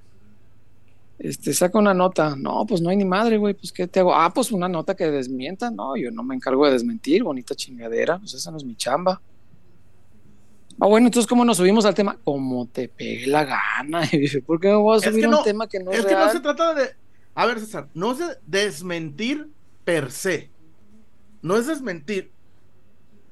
Este, 1.19 1.53
saca 1.53 1.79
una 1.79 1.95
nota. 1.95 2.37
No, 2.37 2.65
pues 2.67 2.81
no 2.81 2.91
hay 2.91 2.97
ni 2.97 3.05
madre, 3.05 3.39
güey. 3.39 3.55
Pues, 3.55 3.73
¿qué 3.73 3.87
te 3.87 4.01
hago? 4.01 4.15
Ah, 4.15 4.33
pues 4.33 4.53
una 4.53 4.69
nota 4.69 4.95
que 4.95 5.11
desmienta. 5.11 5.71
No, 5.71 5.97
yo 5.97 6.11
no 6.11 6.23
me 6.23 6.35
encargo 6.35 6.67
de 6.67 6.73
desmentir. 6.73 7.25
Bonita 7.25 7.55
chingadera. 7.55 8.19
Pues 8.19 8.35
esa 8.35 8.51
no 8.51 8.57
es 8.57 8.65
mi 8.65 8.77
chamba. 8.77 9.21
Ah, 10.81 10.87
bueno, 10.87 11.09
entonces, 11.09 11.29
¿cómo 11.29 11.45
nos 11.45 11.57
subimos 11.57 11.85
al 11.85 11.95
tema? 11.95 12.17
Como 12.23 12.67
te 12.67 12.89
pegue 12.89 13.27
la 13.27 13.45
gana. 13.45 14.09
¿Por 14.47 14.61
qué 14.61 14.69
me 14.69 14.77
voy 14.77 14.97
a 14.97 15.01
subir 15.01 15.27
un 15.27 15.43
tema 15.43 15.69
que 15.69 15.81
no 15.81 15.91
es, 15.91 16.01
es 16.01 16.07
que 16.07 16.15
no 16.15 16.31
se 16.31 16.41
trata 16.41 16.75
de. 16.75 16.91
A 17.35 17.47
ver, 17.47 17.59
César, 17.59 17.89
no 17.95 18.13
es 18.13 18.19
de 18.19 18.27
desmentir 18.47 19.49
per 19.85 20.13
se. 20.13 20.51
No 21.43 21.57
es 21.57 21.67
desmentir, 21.67 22.31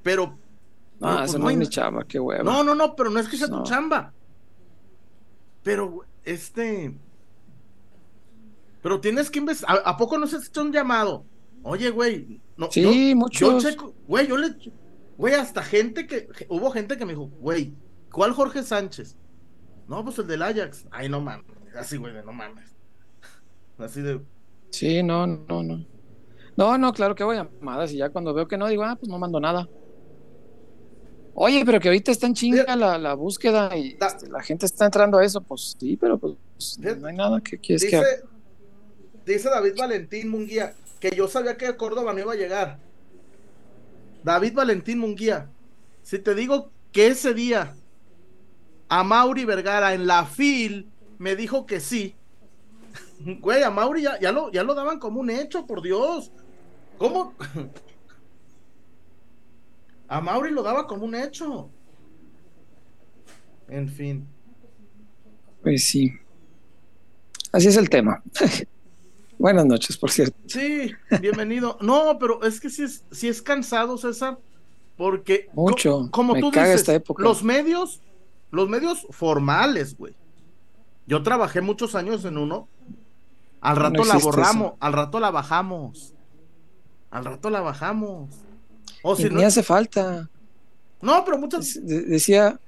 pero. 0.06 0.38
Ah, 1.00 1.24
pues 1.26 1.36
no, 1.36 1.50
es 1.50 1.56
mi 1.56 1.66
chamba, 1.66 2.04
qué 2.04 2.20
hueva. 2.20 2.44
No, 2.44 2.62
no, 2.62 2.76
no, 2.76 2.94
pero 2.94 3.10
no 3.10 3.18
es 3.18 3.28
que 3.28 3.36
sea 3.36 3.48
tu 3.48 3.64
chamba. 3.64 4.14
Pero, 5.64 6.04
este. 6.24 6.96
Pero 8.82 9.00
tienes 9.00 9.28
que 9.30 9.40
investigar. 9.40 9.82
¿A, 9.84 9.96
poco 9.96 10.16
no 10.16 10.28
se 10.28 10.36
ha 10.36 10.38
hecho 10.38 10.62
un 10.62 10.72
llamado? 10.72 11.24
Oye, 11.64 11.90
güey. 11.90 12.40
No, 12.56 12.70
sí, 12.70 13.16
mucho. 13.16 13.58
Güey, 14.06 14.28
yo 14.28 14.36
le. 14.36 14.54
Güey, 15.18 15.34
hasta 15.34 15.60
gente 15.60 16.06
que. 16.06 16.28
Hubo 16.48 16.70
gente 16.70 16.96
que 16.96 17.04
me 17.04 17.14
dijo, 17.14 17.26
güey, 17.40 17.74
¿cuál 18.12 18.30
Jorge 18.30 18.62
Sánchez? 18.62 19.16
No, 19.88 20.04
pues 20.04 20.20
el 20.20 20.28
del 20.28 20.42
Ajax. 20.42 20.86
Ay, 20.92 21.08
no 21.08 21.20
mames. 21.20 21.46
Así, 21.76 21.96
güey, 21.96 22.14
no 22.24 22.32
mames. 22.32 22.76
Así 23.78 24.02
de. 24.02 24.20
Sí, 24.70 25.02
no, 25.02 25.26
no, 25.26 25.64
no. 25.64 25.84
No, 26.56 26.78
no, 26.78 26.92
claro 26.92 27.16
que 27.16 27.24
voy 27.24 27.38
a 27.38 27.42
llamadas 27.42 27.92
y 27.92 27.96
ya 27.96 28.10
cuando 28.10 28.32
veo 28.32 28.46
que 28.46 28.56
no, 28.56 28.68
digo, 28.68 28.84
ah, 28.84 28.94
pues 28.94 29.10
no 29.10 29.18
mando 29.18 29.40
nada. 29.40 29.68
Oye, 31.38 31.66
pero 31.66 31.78
que 31.78 31.88
ahorita 31.88 32.10
está 32.10 32.26
en 32.26 32.32
chinga 32.32 32.74
la, 32.76 32.96
la 32.96 33.12
búsqueda 33.12 33.76
y 33.76 33.98
este, 34.00 34.26
la 34.30 34.42
gente 34.42 34.64
está 34.64 34.86
entrando 34.86 35.18
a 35.18 35.24
eso, 35.24 35.42
pues 35.42 35.76
sí, 35.78 35.94
pero 35.98 36.16
pues 36.16 36.34
no 36.78 37.06
hay 37.06 37.14
nada 37.14 37.42
que 37.42 37.58
quieres 37.58 37.82
dice, 37.82 38.00
que 38.00 39.32
Dice 39.34 39.50
David 39.50 39.74
Valentín 39.76 40.30
Munguía 40.30 40.74
que 40.98 41.10
yo 41.14 41.28
sabía 41.28 41.58
que 41.58 41.76
Córdoba 41.76 42.14
no 42.14 42.20
iba 42.20 42.32
a 42.32 42.36
llegar. 42.36 42.78
David 44.24 44.54
Valentín 44.54 44.98
Munguía, 44.98 45.50
si 46.02 46.18
te 46.18 46.34
digo 46.34 46.70
que 46.90 47.08
ese 47.08 47.34
día 47.34 47.74
a 48.88 49.04
Mauri 49.04 49.44
Vergara 49.44 49.92
en 49.92 50.06
la 50.06 50.24
FIL 50.24 50.88
me 51.18 51.36
dijo 51.36 51.66
que 51.66 51.80
sí, 51.80 52.14
güey, 53.40 53.62
a 53.62 53.68
Mauri 53.68 54.04
ya, 54.04 54.18
ya, 54.20 54.32
lo, 54.32 54.50
ya 54.52 54.62
lo 54.62 54.74
daban 54.74 54.98
como 54.98 55.20
un 55.20 55.28
hecho, 55.28 55.66
por 55.66 55.82
Dios. 55.82 56.32
¿Cómo? 56.96 57.34
A 60.08 60.20
Mauri 60.20 60.50
lo 60.50 60.62
daba 60.62 60.86
como 60.86 61.04
un 61.04 61.14
hecho. 61.14 61.68
En 63.68 63.88
fin. 63.88 64.26
Pues 65.62 65.84
sí. 65.84 66.12
Así 67.52 67.68
es 67.68 67.76
el 67.76 67.88
tema. 67.88 68.22
Buenas 69.38 69.66
noches, 69.66 69.96
por 69.98 70.10
cierto. 70.10 70.36
Sí, 70.46 70.92
bienvenido. 71.20 71.76
No, 71.80 72.18
pero 72.18 72.42
es 72.42 72.60
que 72.60 72.70
sí 72.70 72.84
es, 72.84 73.04
sí 73.10 73.28
es 73.28 73.42
cansado, 73.42 73.98
César, 73.98 74.38
porque 74.96 75.50
mucho. 75.52 76.08
como 76.10 76.34
tú 76.34 76.50
dices, 76.50 76.80
esta 76.80 76.94
época. 76.94 77.22
los 77.22 77.42
medios, 77.42 78.00
los 78.50 78.68
medios 78.68 79.06
formales, 79.10 79.96
güey. 79.96 80.14
Yo 81.06 81.22
trabajé 81.22 81.60
muchos 81.60 81.94
años 81.94 82.24
en 82.24 82.38
uno. 82.38 82.68
Al 83.60 83.76
rato 83.76 84.04
la 84.04 84.16
borramos, 84.16 84.72
al 84.80 84.92
rato 84.92 85.20
la 85.20 85.30
bajamos. 85.30 86.14
Al 87.10 87.24
rato 87.24 87.50
la 87.50 87.60
bajamos. 87.60 88.45
O 89.02 89.16
si 89.16 89.28
no... 89.28 89.40
hace 89.40 89.62
falta. 89.62 90.28
No, 91.00 91.24
pero 91.24 91.38
muchas. 91.38 91.78
decía, 91.82 92.58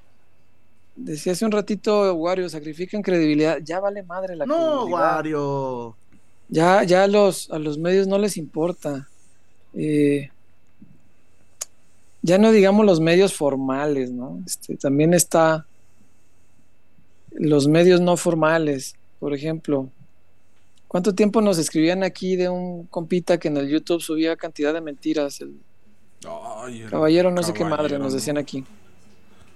decía 0.96 1.32
hace 1.32 1.44
un 1.44 1.52
ratito, 1.52 2.14
Wario, 2.14 2.48
sacrifican 2.48 3.02
credibilidad. 3.02 3.58
Ya 3.62 3.80
vale 3.80 4.02
madre 4.02 4.36
la 4.36 4.46
no, 4.46 4.86
Wario. 4.86 5.96
Ya, 6.48 6.82
ya 6.84 7.04
a 7.04 7.06
los, 7.06 7.50
a 7.50 7.58
los 7.58 7.78
medios 7.78 8.06
no 8.06 8.18
les 8.18 8.36
importa. 8.36 9.08
Eh, 9.74 10.30
ya 12.22 12.38
no 12.38 12.50
digamos 12.52 12.84
los 12.84 13.00
medios 13.00 13.34
formales, 13.34 14.10
¿no? 14.10 14.40
Este, 14.46 14.76
también 14.76 15.14
está 15.14 15.66
los 17.32 17.68
medios 17.68 18.00
no 18.00 18.16
formales, 18.16 18.96
por 19.20 19.34
ejemplo. 19.34 19.88
¿Cuánto 20.88 21.14
tiempo 21.14 21.40
nos 21.42 21.58
escribían 21.58 22.02
aquí 22.02 22.36
de 22.36 22.48
un 22.48 22.86
compita 22.86 23.38
que 23.38 23.48
en 23.48 23.58
el 23.58 23.68
YouTube 23.68 24.00
subía 24.00 24.36
cantidad 24.36 24.72
de 24.72 24.80
mentiras? 24.80 25.40
El 25.40 25.54
caballero, 26.90 27.30
no 27.30 27.42
sé 27.42 27.52
qué 27.52 27.64
madre, 27.64 27.98
nos 27.98 28.12
decían 28.12 28.38
aquí. 28.38 28.64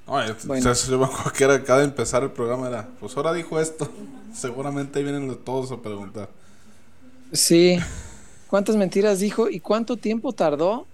bueno. 0.07 0.75
yo 0.75 0.99
me 0.99 1.05
acuerdo 1.05 1.33
que 1.33 1.45
era 1.45 1.55
acá 1.55 1.79
de 1.79 1.85
empezar 1.85 2.23
el 2.23 2.31
programa, 2.31 2.69
era, 2.69 2.89
pues 3.01 3.17
ahora 3.17 3.33
dijo 3.33 3.61
esto. 3.61 3.89
Seguramente 4.35 4.99
ahí 4.99 5.05
vienen 5.05 5.37
todos 5.45 5.73
a 5.73 5.77
preguntar. 5.79 6.29
Sí. 7.33 7.79
¿Cuántas 8.49 8.77
mentiras 8.77 9.21
dijo 9.21 9.49
y 9.49 9.61
cuánto 9.61 9.97
tiempo 9.97 10.33
tardó 10.33 10.87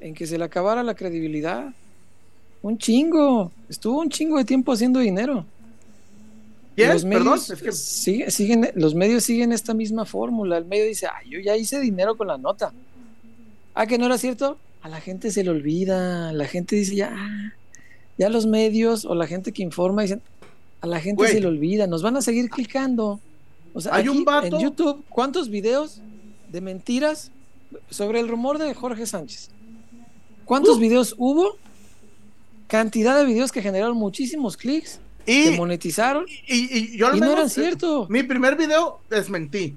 en 0.00 0.14
que 0.14 0.26
se 0.26 0.38
le 0.38 0.44
acabara 0.44 0.82
la 0.82 0.94
credibilidad? 0.94 1.72
Un 2.62 2.78
chingo. 2.78 3.52
Estuvo 3.68 4.00
un 4.00 4.10
chingo 4.10 4.38
de 4.38 4.44
tiempo 4.44 4.72
haciendo 4.72 5.00
dinero. 5.00 5.44
Los 6.76 7.04
medios, 7.04 7.52
siguen, 8.26 8.70
los 8.74 8.94
medios 8.94 9.24
siguen 9.24 9.52
esta 9.52 9.72
misma 9.72 10.04
fórmula. 10.04 10.58
El 10.58 10.66
medio 10.66 10.84
dice, 10.84 11.06
ay, 11.06 11.30
yo 11.30 11.40
ya 11.40 11.56
hice 11.56 11.80
dinero 11.80 12.16
con 12.16 12.26
la 12.26 12.36
nota. 12.36 12.72
Ah, 13.74 13.86
que 13.86 13.96
no 13.96 14.06
era 14.06 14.18
cierto. 14.18 14.58
A 14.86 14.88
la 14.88 15.00
gente 15.00 15.32
se 15.32 15.42
le 15.42 15.50
olvida. 15.50 16.32
La 16.32 16.46
gente 16.46 16.76
dice, 16.76 16.94
ya, 16.94 17.12
ya 18.18 18.28
los 18.28 18.46
medios 18.46 19.04
o 19.04 19.16
la 19.16 19.26
gente 19.26 19.50
que 19.50 19.64
informa 19.64 20.02
dicen, 20.02 20.22
a 20.80 20.86
la 20.86 21.00
gente 21.00 21.26
se 21.26 21.40
le 21.40 21.48
olvida. 21.48 21.88
Nos 21.88 22.02
van 22.02 22.16
a 22.16 22.22
seguir 22.22 22.48
clicando. 22.48 23.18
O 23.74 23.80
sea, 23.80 23.96
Hay 23.96 24.06
un 24.06 24.24
vato... 24.24 24.46
en 24.46 24.62
YouTube, 24.62 25.04
¿cuántos 25.08 25.50
videos 25.50 26.00
de 26.52 26.60
mentiras 26.60 27.32
sobre 27.90 28.20
el 28.20 28.28
rumor 28.28 28.58
de 28.58 28.72
Jorge 28.74 29.06
Sánchez? 29.06 29.50
¿Cuántos 30.44 30.78
videos 30.78 31.16
hubo? 31.18 31.56
Cantidad 32.68 33.18
de 33.18 33.24
videos 33.24 33.50
que 33.50 33.62
generaron 33.62 33.96
muchísimos 33.96 34.56
clics 34.56 35.00
y, 35.26 35.50
monetizaron. 35.56 36.26
Y, 36.46 36.96
yo 36.96 37.12
no 37.12 37.32
eran 37.32 37.50
cierto. 37.50 38.06
Mi 38.08 38.22
primer 38.22 38.54
video 38.54 39.00
desmentí. 39.10 39.74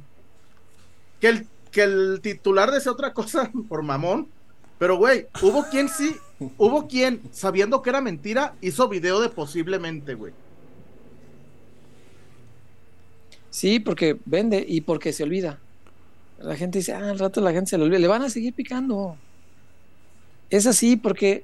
Que 1.20 1.30
el, 1.30 1.48
que 1.72 1.82
el 1.82 2.20
titular 2.22 2.70
decía 2.70 2.92
otra 2.92 3.12
cosa 3.12 3.52
por 3.68 3.82
mamón. 3.82 4.28
Pero, 4.80 4.98
güey, 4.98 5.28
hubo 5.42 5.66
quien 5.70 5.90
sí, 5.90 6.16
hubo 6.58 6.88
quien, 6.88 7.22
sabiendo 7.32 7.82
que 7.82 7.92
era 7.92 8.02
mentira, 8.02 8.56
hizo 8.62 8.90
video 8.90 9.22
de 9.22 9.30
posiblemente, 9.30 10.16
güey. 10.16 10.34
Sí, 13.52 13.80
porque 13.80 14.18
vende 14.26 14.66
y 14.68 14.82
porque 14.82 15.14
se 15.14 15.24
olvida. 15.24 15.60
La 16.40 16.56
gente 16.56 16.80
dice, 16.80 16.94
ah, 16.94 17.10
al 17.10 17.20
rato 17.20 17.42
la 17.42 17.52
gente 17.52 17.70
se 17.70 17.78
le 17.78 17.84
olvida. 17.84 18.00
Le 18.00 18.08
van 18.08 18.24
a 18.24 18.30
seguir 18.30 18.54
picando. 18.54 19.18
Es 20.50 20.66
así 20.66 20.96
porque 20.96 21.44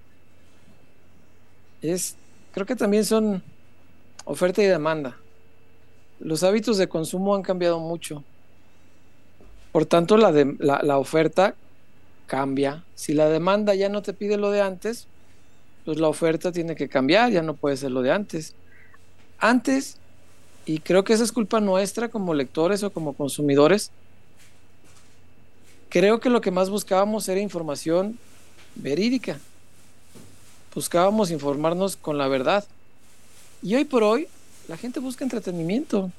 es, 1.82 2.16
creo 2.54 2.66
que 2.66 2.76
también 2.76 3.06
son 3.06 3.44
Oferta 4.26 4.64
y 4.64 4.66
demanda. 4.66 5.18
Los 6.20 6.44
hábitos 6.44 6.80
de 6.80 6.90
consumo 6.90 7.36
han 7.36 7.44
cambiado 7.44 7.80
mucho. 7.80 8.24
Por 9.72 9.86
tanto, 9.86 10.18
la, 10.18 10.32
de, 10.32 10.56
la, 10.60 10.98
oferta 10.98 11.56
cambia. 12.28 12.84
Si 12.96 13.14
la 13.14 13.30
demanda 13.30 13.76
ya 13.76 13.90
no 13.90 14.02
te 14.02 14.14
pide 14.14 14.38
lo 14.38 14.52
de 14.52 14.62
antes, 14.62 15.08
pues 15.86 16.00
la 16.00 16.08
oferta 16.08 16.52
tiene 16.52 16.76
que 16.76 16.90
cambiar, 16.90 17.32
ya 17.32 17.42
no 17.42 17.54
puede 17.54 17.78
ser 17.78 17.92
lo 17.92 18.02
de 18.02 18.12
antes. 18.12 18.56
Antes, 19.38 19.98
y 20.66 20.80
creo 20.80 21.04
que 21.04 21.14
esa 21.14 21.24
es 21.24 21.32
culpa 21.32 21.60
nuestra 21.60 22.10
como 22.10 22.34
lectores 22.34 22.84
o 22.84 22.92
como 22.92 23.14
consumidores, 23.14 23.92
creo 25.90 26.20
que 26.20 26.30
lo 26.30 26.42
que 26.42 26.52
más 26.52 26.70
buscábamos 26.70 27.30
era 27.30 27.40
información 27.40 28.18
verídica. 28.76 29.40
Buscábamos 30.74 31.32
informarnos 31.32 31.96
con 31.96 32.18
la 32.18 32.28
verdad. 32.28 32.66
Y 33.62 33.76
hoy 33.76 33.86
por 33.86 34.04
hoy, 34.04 34.28
la 34.68 34.76
gente 34.76 35.00
busca 35.00 35.24
entretenimiento. 35.24 36.12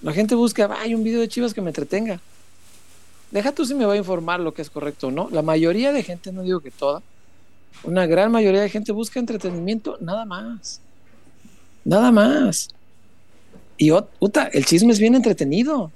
La 0.00 0.12
gente 0.12 0.34
busca, 0.34 0.70
hay 0.80 0.94
un 0.94 1.02
video 1.02 1.20
de 1.20 1.28
Chivas 1.28 1.52
que 1.52 1.60
me 1.60 1.70
entretenga. 1.70 2.20
Deja 3.34 3.50
tú 3.50 3.66
si 3.66 3.74
me 3.74 3.84
va 3.84 3.94
a 3.94 3.96
informar 3.96 4.38
lo 4.38 4.54
que 4.54 4.62
es 4.62 4.70
correcto 4.70 5.08
o 5.08 5.10
no. 5.10 5.28
La 5.32 5.42
mayoría 5.42 5.90
de 5.90 6.04
gente, 6.04 6.30
no 6.30 6.42
digo 6.42 6.60
que 6.60 6.70
toda, 6.70 7.02
una 7.82 8.06
gran 8.06 8.30
mayoría 8.30 8.62
de 8.62 8.70
gente 8.70 8.92
busca 8.92 9.18
entretenimiento, 9.18 9.98
nada 10.00 10.24
más. 10.24 10.80
Nada 11.84 12.12
más. 12.12 12.68
Y 13.76 13.90
puta, 14.20 14.44
el 14.52 14.64
chisme 14.64 14.92
es 14.92 15.00
bien 15.00 15.16
entretenido. 15.16 15.90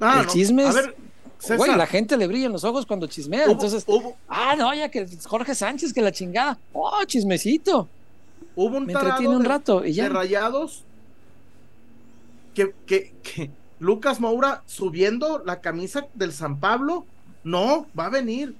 Ah, 0.00 0.22
el 0.22 0.26
chisme 0.26 0.66
es. 0.66 1.56
Güey, 1.56 1.76
la 1.76 1.86
gente 1.86 2.16
le 2.16 2.26
brilla 2.26 2.46
en 2.46 2.52
los 2.52 2.64
ojos 2.64 2.84
cuando 2.84 3.06
chismea. 3.06 3.44
Entonces, 3.44 3.86
ah, 4.28 4.56
no, 4.58 4.74
ya 4.74 4.88
que 4.88 5.06
Jorge 5.24 5.54
Sánchez, 5.54 5.92
que 5.92 6.02
la 6.02 6.10
chingada. 6.10 6.58
Oh, 6.72 7.04
chismecito. 7.06 7.88
Hubo 8.56 8.76
un 8.76 8.90
un 9.28 9.44
rato 9.44 9.84
y 9.86 9.92
ya. 9.92 10.04
de 10.04 10.08
rayados 10.08 10.82
que, 12.54 12.74
que, 12.84 13.50
Lucas 13.78 14.20
Moura 14.20 14.62
subiendo 14.66 15.42
la 15.44 15.60
camisa 15.60 16.06
del 16.14 16.32
San 16.32 16.60
Pablo, 16.60 17.04
no, 17.44 17.86
va 17.98 18.06
a 18.06 18.10
venir. 18.10 18.54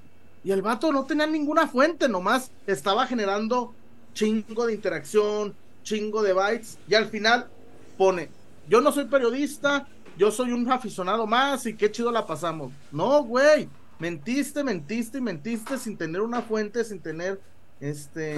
Y 0.44 0.52
el 0.52 0.62
vato 0.62 0.92
no 0.92 1.06
tenía 1.06 1.26
ninguna 1.26 1.66
fuente, 1.66 2.08
nomás 2.08 2.50
estaba 2.66 3.06
generando 3.06 3.74
chingo 4.14 4.66
de 4.66 4.74
interacción, 4.74 5.54
chingo 5.82 6.22
de 6.22 6.32
bytes, 6.32 6.78
y 6.88 6.94
al 6.94 7.06
final 7.06 7.48
pone, 7.98 8.28
yo 8.68 8.80
no 8.80 8.92
soy 8.92 9.06
periodista, 9.06 9.86
yo 10.16 10.30
soy 10.30 10.52
un 10.52 10.70
aficionado 10.70 11.26
más 11.26 11.66
y 11.66 11.74
qué 11.74 11.90
chido 11.90 12.10
la 12.10 12.26
pasamos. 12.26 12.72
No, 12.92 13.22
güey, 13.24 13.68
mentiste, 13.98 14.64
mentiste 14.64 15.18
y 15.18 15.20
mentiste 15.20 15.78
sin 15.78 15.96
tener 15.96 16.20
una 16.20 16.42
fuente, 16.42 16.84
sin 16.84 17.00
tener 17.00 17.40
este. 17.80 18.36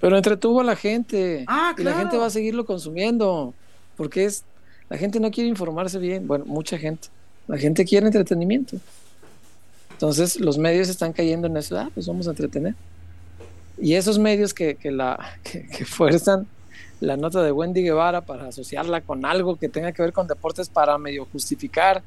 Pero 0.00 0.16
entretuvo 0.16 0.60
a 0.60 0.64
la 0.64 0.76
gente. 0.76 1.44
Ah, 1.46 1.74
Y 1.76 1.82
la 1.82 1.94
gente 1.94 2.16
va 2.16 2.26
a 2.26 2.30
seguirlo 2.30 2.64
consumiendo. 2.64 3.54
Porque 3.96 4.24
es. 4.24 4.44
La 4.92 4.98
gente 4.98 5.18
no 5.18 5.30
quiere 5.30 5.48
informarse 5.48 5.98
bien. 5.98 6.28
Bueno, 6.28 6.44
mucha 6.44 6.76
gente. 6.76 7.08
La 7.48 7.56
gente 7.56 7.86
quiere 7.86 8.04
entretenimiento. 8.04 8.76
Entonces, 9.92 10.38
los 10.38 10.58
medios 10.58 10.90
están 10.90 11.14
cayendo 11.14 11.46
en 11.46 11.56
eso. 11.56 11.78
Ah, 11.78 11.88
pues 11.94 12.06
vamos 12.06 12.26
a 12.26 12.30
entretener. 12.32 12.74
Y 13.80 13.94
esos 13.94 14.18
medios 14.18 14.52
que, 14.52 14.76
la, 14.84 15.18
que 15.42 15.86
fuerzan 15.86 16.46
la 17.00 17.16
nota 17.16 17.42
de 17.42 17.52
Wendy 17.52 17.82
Guevara 17.82 18.20
para 18.20 18.48
asociarla 18.48 19.00
con 19.00 19.24
algo 19.24 19.56
que 19.56 19.70
tenga 19.70 19.92
que 19.92 20.02
ver 20.02 20.12
con 20.12 20.26
deportes 20.26 20.68
para 20.68 20.98
medio 20.98 21.26
justificar 21.32 22.02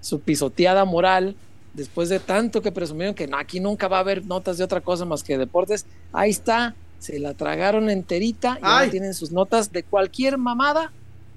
su 0.00 0.18
pisoteada 0.18 0.84
moral 0.84 1.36
después 1.72 2.08
de 2.08 2.18
tanto 2.18 2.62
que 2.62 2.72
presumieron 2.72 3.14
que 3.14 3.30
aquí 3.38 3.60
nunca 3.60 3.86
va 3.86 3.98
a 3.98 4.00
haber 4.00 4.26
notas 4.26 4.58
de 4.58 4.64
otra 4.64 4.80
cosa 4.80 5.04
más 5.04 5.22
que 5.22 5.38
deportes, 5.38 5.86
ahí 6.12 6.30
está, 6.30 6.74
se 6.98 7.20
la 7.20 7.34
tragaron 7.34 7.90
enterita 7.90 8.58
y 8.60 8.64
ahora 8.64 8.90
tienen 8.90 9.14
sus 9.14 9.30
notas 9.30 9.70
de 9.70 9.84
cualquier 9.84 10.36
mamada 10.36 10.90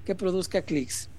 que 0.08 0.14
produzca 0.14 0.62
clics. 0.62 1.10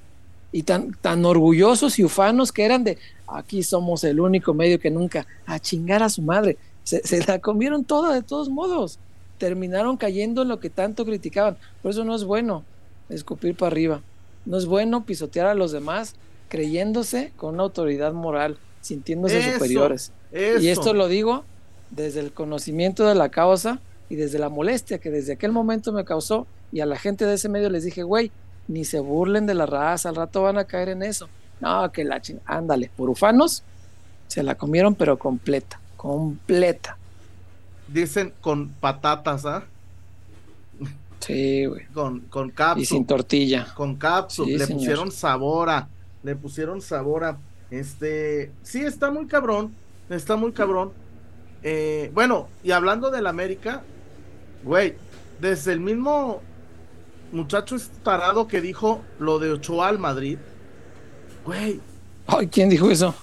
Y 0.52 0.64
tan, 0.64 0.94
tan 1.00 1.24
orgullosos 1.24 2.00
y 2.00 2.04
ufanos 2.04 2.52
que 2.52 2.66
eran 2.66 2.84
de 2.84 2.98
aquí 3.28 3.62
somos 3.62 4.04
el 4.04 4.20
único 4.20 4.56
medio 4.56 4.80
que 4.80 4.90
nunca, 4.90 5.28
a 5.46 5.60
chingar 5.60 6.02
a 6.02 6.10
su 6.10 6.24
madre. 6.24 6.58
Se, 6.84 7.06
se 7.06 7.24
la 7.24 7.38
comieron 7.38 7.84
toda 7.84 8.16
de 8.16 8.24
todos 8.24 8.50
modos. 8.50 8.98
Terminaron 9.38 9.96
cayendo 9.96 10.42
en 10.42 10.48
lo 10.48 10.60
que 10.60 10.72
tanto 10.72 11.06
criticaban. 11.06 11.56
Por 11.84 11.92
eso 11.92 12.04
no 12.04 12.16
es 12.16 12.24
bueno 12.24 12.64
escupir 13.10 13.56
para 13.56 13.68
arriba. 13.68 14.02
No 14.44 14.58
es 14.58 14.66
bueno 14.66 15.06
pisotear 15.06 15.46
a 15.46 15.54
los 15.54 15.72
demás 15.72 16.16
creyéndose 16.48 17.32
con 17.38 17.54
una 17.54 17.64
autoridad 17.64 18.14
moral 18.14 18.58
sintiéndose 18.82 19.54
superiores. 19.54 20.12
Y 20.32 20.70
esto 20.70 20.96
lo 20.96 21.08
digo 21.08 21.44
desde 21.92 22.22
el 22.22 22.32
conocimiento 22.32 23.06
de 23.06 23.14
la 23.14 23.30
causa 23.30 23.82
y 24.10 24.16
desde 24.16 24.40
la 24.40 24.50
molestia 24.50 24.98
que 24.98 25.12
desde 25.12 25.34
aquel 25.34 25.52
momento 25.52 25.92
me 25.92 26.06
causó 26.06 26.48
y 26.72 26.80
a 26.80 26.88
la 26.88 26.98
gente 26.98 27.28
de 27.28 27.36
ese 27.36 27.50
medio 27.50 27.70
les 27.70 27.84
dije, 27.84 28.02
güey, 28.02 28.32
ni 28.70 28.86
se 28.86 29.00
burlen 29.00 29.48
de 29.48 29.56
la 29.56 29.66
raza, 29.66 30.10
al 30.10 30.16
rato 30.16 30.44
van 30.44 30.60
a 30.60 30.64
caer 30.64 30.90
en 30.90 31.04
eso. 31.04 31.28
No, 31.60 31.92
que 31.92 32.06
la 32.06 32.22
ching... 32.22 32.40
ándale, 32.46 32.90
por 32.96 33.10
ufanos 33.10 33.64
se 34.28 34.44
la 34.44 34.56
comieron 34.56 34.96
pero 34.96 35.18
completa, 35.18 35.82
completa. 35.98 36.98
Dicen 37.88 38.32
con 38.40 38.70
patatas, 38.70 39.46
¿ah? 39.46 39.64
Sí, 41.20 41.66
güey. 41.66 41.86
Con, 41.88 42.22
con. 42.22 42.54
Y 42.78 42.86
sin 42.86 43.06
tortilla. 43.06 43.74
Con 43.76 43.96
cápsula. 43.96 44.56
le 44.56 44.68
pusieron 44.68 45.12
sabor 45.12 45.70
a. 45.70 45.90
Le 46.24 46.36
pusieron 46.36 46.82
sabor 46.82 47.24
a. 47.24 47.38
Este, 47.72 48.52
sí, 48.62 48.82
está 48.82 49.12
muy 49.12 49.26
cabrón, 49.26 49.74
está 50.10 50.36
muy 50.36 50.52
cabrón. 50.52 50.92
Eh, 51.64 52.12
bueno, 52.14 52.48
y 52.64 52.72
hablando 52.72 53.10
del 53.10 53.28
América, 53.28 53.82
güey, 54.64 54.96
desde 55.42 55.74
el 55.74 55.80
mismo 55.80 56.42
muchacho 57.32 57.76
estarado 57.76 58.48
que 58.48 58.62
dijo 58.62 59.02
lo 59.20 59.40
de 59.40 59.52
Ochoa 59.52 59.88
al 59.88 60.00
Madrid, 60.00 60.38
güey. 61.46 61.80
Ay, 62.28 62.48
¿quién 62.48 62.70
dijo 62.70 62.90
eso? 62.90 63.16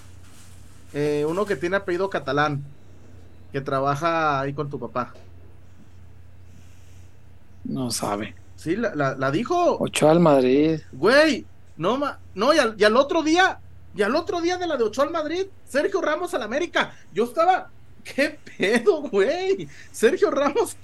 Eh, 0.92 1.24
uno 1.28 1.44
que 1.44 1.56
tiene 1.56 1.76
apellido 1.76 2.08
catalán, 2.10 2.64
que 3.52 3.60
trabaja 3.60 4.40
ahí 4.40 4.52
con 4.52 4.70
tu 4.70 4.78
papá. 4.78 5.12
No 7.64 7.90
sabe. 7.90 8.34
Sí, 8.56 8.76
la, 8.76 9.30
dijo. 9.30 9.76
Ochoa 9.78 10.12
al 10.12 10.20
Madrid. 10.20 10.80
Güey, 10.92 11.44
no, 11.76 12.00
no, 12.34 12.54
y 12.54 12.84
al 12.84 12.96
otro 12.96 13.22
día 13.22 13.60
y 13.96 14.02
al 14.02 14.14
otro 14.14 14.42
día 14.42 14.58
de 14.58 14.66
la 14.66 14.76
de 14.76 14.84
Ochoa 14.84 15.06
al 15.06 15.10
Madrid, 15.10 15.46
Sergio 15.66 16.02
Ramos 16.02 16.34
al 16.34 16.42
América. 16.42 16.94
Yo 17.14 17.24
estaba, 17.24 17.70
¿qué 18.04 18.38
pedo, 18.58 19.02
güey? 19.02 19.66
Sergio 19.90 20.30
Ramos. 20.30 20.76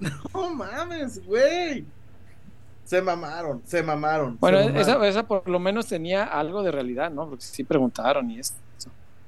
No 0.34 0.54
mames, 0.54 1.24
güey. 1.24 1.86
Se 2.84 3.02
mamaron, 3.02 3.60
se 3.66 3.82
mamaron. 3.82 4.38
Bueno, 4.40 4.60
Esa, 4.60 5.26
por 5.26 5.46
lo 5.46 5.58
menos 5.58 5.86
tenía 5.88 6.24
algo 6.24 6.62
de 6.62 6.72
realidad, 6.72 7.10
¿no? 7.10 7.28
Porque 7.28 7.44
sí 7.44 7.62
preguntaron 7.62 8.30
y 8.30 8.38
eso. 8.38 8.54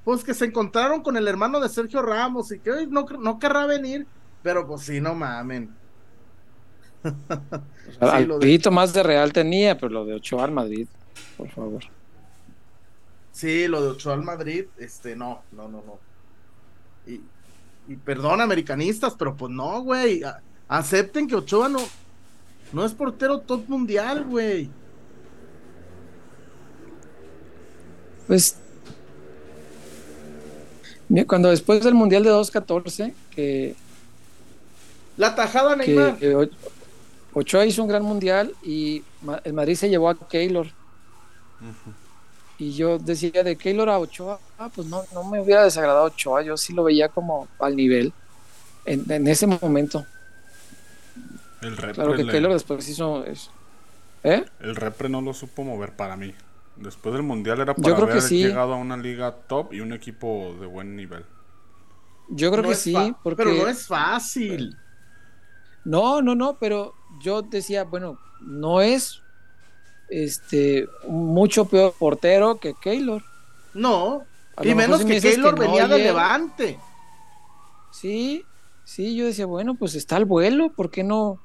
Pues 0.02 0.24
que 0.24 0.32
se 0.32 0.46
encontraron 0.46 1.02
con 1.02 1.18
el 1.18 1.28
hermano 1.28 1.60
de 1.60 1.68
Sergio 1.68 2.00
Ramos 2.00 2.50
y 2.52 2.58
que 2.58 2.70
hoy 2.70 2.86
no, 2.86 3.04
no 3.18 3.38
querrá 3.38 3.66
venir, 3.66 4.06
pero 4.42 4.66
pues 4.66 4.80
sí, 4.80 4.98
no 4.98 5.14
mamen. 5.14 5.74
sí, 8.40 8.60
más 8.70 8.94
de 8.94 9.02
real 9.02 9.30
tenía, 9.30 9.76
pero 9.76 9.92
lo 9.92 10.04
de 10.06 10.14
Ochoa 10.14 10.44
al 10.44 10.52
Madrid, 10.52 10.88
por 11.36 11.50
favor. 11.50 11.82
Sí, 13.30 13.68
lo 13.68 13.82
de 13.82 13.88
Ochoa 13.90 14.14
al 14.14 14.22
Madrid, 14.22 14.64
este, 14.78 15.14
no, 15.14 15.42
no, 15.52 15.68
no, 15.68 15.82
no. 15.86 15.98
Y, 17.06 17.20
y 17.88 17.96
perdón, 17.96 18.40
americanistas, 18.40 19.14
pero 19.18 19.36
pues 19.36 19.52
no, 19.52 19.82
güey. 19.82 20.22
Acepten 20.70 21.26
que 21.26 21.34
Ochoa 21.34 21.68
no, 21.68 21.80
no 22.72 22.84
es 22.84 22.92
portero 22.92 23.40
top 23.40 23.68
mundial, 23.68 24.24
güey. 24.24 24.70
Pues 28.28 28.56
cuando 31.26 31.48
después 31.48 31.82
del 31.82 31.94
Mundial 31.94 32.22
de 32.22 32.30
2014, 32.30 33.12
que... 33.34 33.74
La 35.16 35.34
tajada 35.34 35.74
Neymar. 35.74 36.16
Ochoa 37.34 37.66
hizo 37.66 37.82
un 37.82 37.88
gran 37.88 38.04
Mundial 38.04 38.54
y 38.62 39.02
el 39.42 39.52
Madrid 39.52 39.74
se 39.74 39.88
llevó 39.88 40.08
a 40.08 40.28
Keylor. 40.28 40.68
Y 42.58 42.74
yo 42.74 42.98
decía 42.98 43.42
de 43.42 43.56
Keylor 43.56 43.88
a 43.88 43.98
Ochoa, 43.98 44.38
ah, 44.58 44.70
pues 44.72 44.86
no, 44.86 45.02
no 45.12 45.24
me 45.24 45.40
hubiera 45.40 45.64
desagradado 45.64 46.04
Ochoa, 46.04 46.42
yo 46.42 46.56
sí 46.56 46.72
lo 46.72 46.84
veía 46.84 47.08
como 47.08 47.48
al 47.58 47.74
nivel 47.74 48.12
en, 48.84 49.26
ese 49.26 49.48
momento. 49.48 50.06
El 51.62 51.76
repre 51.76 51.94
claro 51.94 52.14
que 52.14 52.26
Keylor 52.26 52.52
después 52.52 52.88
hizo. 52.88 53.24
¿Eh? 54.22 54.44
El 54.60 54.76
repre 54.76 55.08
no 55.08 55.20
lo 55.20 55.32
supo 55.34 55.64
mover 55.64 55.96
para 55.96 56.16
mí. 56.16 56.34
Después 56.76 57.12
del 57.14 57.22
Mundial 57.22 57.60
era 57.60 57.74
para 57.74 57.96
haber 57.96 58.22
llegado 58.22 58.74
a 58.74 58.76
una 58.76 58.96
liga 58.96 59.32
top 59.32 59.74
y 59.74 59.80
un 59.80 59.92
equipo 59.92 60.54
de 60.60 60.66
buen 60.66 60.96
nivel. 60.96 61.24
Yo 62.28 62.50
creo 62.50 62.64
que 62.64 62.74
sí, 62.74 62.94
porque... 63.22 63.42
pero 63.42 63.54
no 63.54 63.68
es 63.68 63.86
fácil. 63.86 64.76
No, 65.84 66.22
no, 66.22 66.34
no, 66.34 66.56
pero 66.58 66.94
yo 67.20 67.42
decía, 67.42 67.84
bueno, 67.84 68.18
no 68.40 68.80
es 68.80 69.20
este 70.08 70.88
mucho 71.08 71.64
peor 71.66 71.94
portero 71.98 72.58
que 72.58 72.74
Keylor. 72.74 73.22
No, 73.74 74.24
y 74.62 74.74
menos 74.74 75.04
que 75.04 75.20
Keylor 75.20 75.58
venía 75.58 75.88
de 75.88 75.98
Levante. 75.98 76.78
Sí, 77.90 78.44
sí, 78.84 79.16
yo 79.16 79.26
decía, 79.26 79.46
bueno, 79.46 79.74
pues 79.74 79.94
está 79.94 80.16
al 80.16 80.24
vuelo, 80.24 80.70
¿por 80.70 80.90
qué 80.90 81.02
no? 81.02 81.40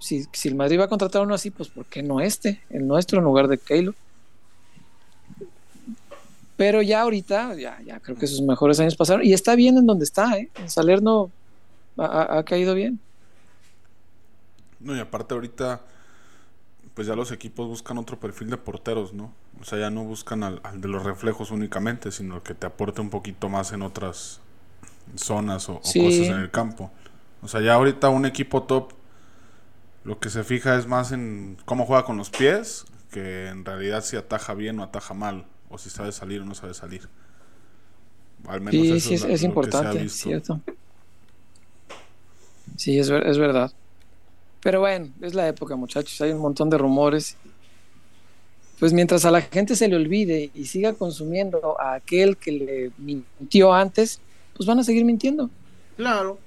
Si, 0.00 0.26
si 0.32 0.48
el 0.48 0.56
Madrid 0.56 0.80
va 0.80 0.84
a 0.84 0.88
contratar 0.88 1.20
a 1.20 1.24
uno 1.24 1.34
así, 1.34 1.50
pues 1.50 1.68
¿por 1.68 1.84
qué 1.84 2.02
no 2.02 2.20
este, 2.20 2.60
el 2.70 2.88
nuestro, 2.88 3.18
en 3.18 3.24
lugar 3.24 3.46
de 3.46 3.58
Keylor? 3.58 3.94
Pero 6.56 6.82
ya 6.82 7.02
ahorita, 7.02 7.54
ya, 7.54 7.80
ya 7.86 8.00
creo 8.00 8.18
que 8.18 8.26
sus 8.26 8.42
mejores 8.42 8.78
años 8.80 8.94
pasaron. 8.94 9.24
Y 9.24 9.32
está 9.32 9.54
bien 9.54 9.78
en 9.78 9.86
donde 9.86 10.04
está, 10.04 10.36
¿eh? 10.36 10.50
En 10.56 10.68
Salerno 10.68 11.30
ha, 11.96 12.42
caído 12.44 12.74
bien. 12.74 13.00
No, 14.78 14.94
y 14.94 15.00
aparte 15.00 15.32
ahorita, 15.32 15.80
pues 16.92 17.06
ya 17.06 17.14
los 17.14 17.32
equipos 17.32 17.66
buscan 17.66 17.96
otro 17.96 18.20
perfil 18.20 18.50
de 18.50 18.58
porteros, 18.58 19.14
¿no? 19.14 19.32
O 19.58 19.64
sea, 19.64 19.78
ya 19.78 19.88
no 19.88 20.04
buscan 20.04 20.42
al, 20.42 20.60
de 20.74 20.88
los 20.88 21.02
reflejos 21.02 21.50
únicamente, 21.50 22.12
sino 22.12 22.42
que 22.42 22.54
te 22.54 22.66
aporte 22.66 23.00
un 23.00 23.08
poquito 23.08 23.48
más 23.48 23.72
en 23.72 23.80
otras 23.80 24.40
zonas 25.14 25.68
o, 25.70 25.76
cosas 25.76 25.94
en 25.96 26.40
el 26.40 26.50
campo. 26.50 26.90
O 27.40 27.48
sea, 27.48 27.62
ya 27.62 27.72
ahorita 27.72 28.10
un 28.10 28.26
equipo 28.26 28.64
top 28.64 28.92
lo 30.04 30.18
que 30.18 30.30
se 30.30 30.44
fija 30.44 30.76
es 30.76 30.86
más 30.86 31.12
en 31.12 31.58
cómo 31.64 31.86
juega 31.86 32.04
con 32.04 32.16
los 32.16 32.30
pies 32.30 32.84
que 33.10 33.48
en 33.48 33.64
realidad 33.64 34.04
si 34.04 34.16
ataja 34.16 34.54
bien 34.54 34.78
o 34.80 34.82
ataja 34.82 35.14
mal 35.14 35.46
o 35.68 35.78
si 35.78 35.90
sabe 35.90 36.12
salir 36.12 36.40
o 36.40 36.44
no 36.44 36.54
sabe 36.54 36.74
salir. 36.74 37.08
Al 38.46 38.60
menos 38.60 39.02
sí, 39.02 39.18
sí, 39.18 39.26
es, 39.28 39.42
importante, 39.42 40.08
cierto. 40.08 40.60
Sí, 42.76 42.98
es, 42.98 43.10
es 43.10 43.38
verdad. 43.38 43.70
Pero 44.62 44.80
bueno, 44.80 45.10
es 45.20 45.34
la 45.34 45.48
época, 45.48 45.76
muchachos. 45.76 46.20
Hay 46.20 46.32
un 46.32 46.40
montón 46.40 46.70
de 46.70 46.78
rumores. 46.78 47.36
Pues 48.78 48.94
mientras 48.94 49.26
a 49.26 49.30
la 49.30 49.42
gente 49.42 49.76
se 49.76 49.88
le 49.88 49.96
olvide 49.96 50.50
y 50.54 50.64
siga 50.64 50.94
consumiendo 50.94 51.78
a 51.78 51.94
aquel 51.94 52.38
que 52.38 52.52
le 52.52 52.90
mintió 52.96 53.74
antes, 53.74 54.20
pues 54.56 54.66
van 54.66 54.78
a 54.78 54.84
seguir 54.84 55.04
mintiendo. 55.04 55.50
Claro. 55.96 56.38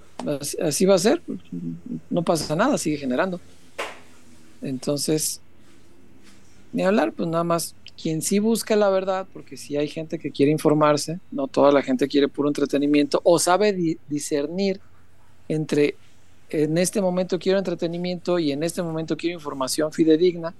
Así 0.62 0.86
va 0.86 0.96
a 0.96 1.00
ser. 1.00 1.22
No 2.10 2.24
pasa 2.24 2.56
nada, 2.56 2.78
sigue 2.78 2.98
generando. 2.98 3.40
Entonces, 4.62 5.42
ni 6.72 6.84
hablar, 6.84 7.12
pues 7.14 7.28
nada 7.30 7.44
más 7.44 7.76
quien 8.02 8.22
sí 8.22 8.40
busca 8.40 8.76
la 8.76 8.90
verdad, 8.90 9.28
porque 9.32 9.56
sí 9.56 9.78
hay 9.78 9.88
gente 9.88 10.18
que 10.20 10.32
quiere 10.32 10.52
informarse, 10.52 11.20
no 11.32 11.48
toda 11.48 11.72
la 11.72 11.82
gente 11.82 12.08
quiere 12.08 12.28
puro 12.28 12.50
entretenimiento, 12.50 13.22
o 13.24 13.38
sabe 13.40 13.98
discernir 14.10 14.82
entre 15.48 15.96
en 16.50 16.78
este 16.78 17.02
momento 17.02 17.40
quiero 17.40 17.58
entretenimiento 17.58 18.38
y 18.40 18.52
en 18.52 18.64
este 18.64 18.82
momento 18.84 19.18
quiero 19.18 19.36
información 19.36 19.92
fidedigna, 19.92 20.54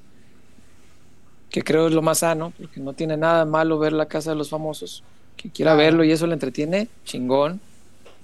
que 1.50 1.62
creo 1.62 1.88
es 1.88 1.94
lo 1.94 2.02
más 2.02 2.20
sano, 2.20 2.54
porque 2.58 2.80
no 2.80 2.94
tiene 2.94 3.16
nada 3.16 3.46
malo 3.46 3.78
ver 3.78 3.94
la 3.94 4.08
casa 4.08 4.32
de 4.32 4.36
los 4.36 4.50
famosos, 4.50 5.04
que 5.38 5.50
quiera 5.50 5.76
verlo 5.76 6.04
y 6.04 6.12
eso 6.12 6.26
le 6.28 6.34
entretiene, 6.34 6.88
chingón. 7.04 7.60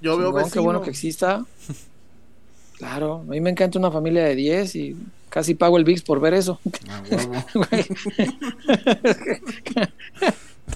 Yo 0.02 0.18
veo 0.18 0.32
veo 0.32 0.50
qué 0.52 0.60
bueno 0.60 0.82
que 0.82 0.90
exista. 0.90 1.46
Claro, 2.78 3.16
a 3.16 3.24
mí 3.24 3.42
me 3.42 3.50
encanta 3.50 3.78
una 3.78 3.92
familia 3.92 4.24
de 4.24 4.36
10 4.36 4.76
y 4.76 4.96
casi 5.30 5.54
pago 5.54 5.78
el 5.78 5.84
VIX 5.84 6.02
por 6.02 6.20
ver 6.20 6.34
eso. 6.34 6.60
Ah, 6.88 7.04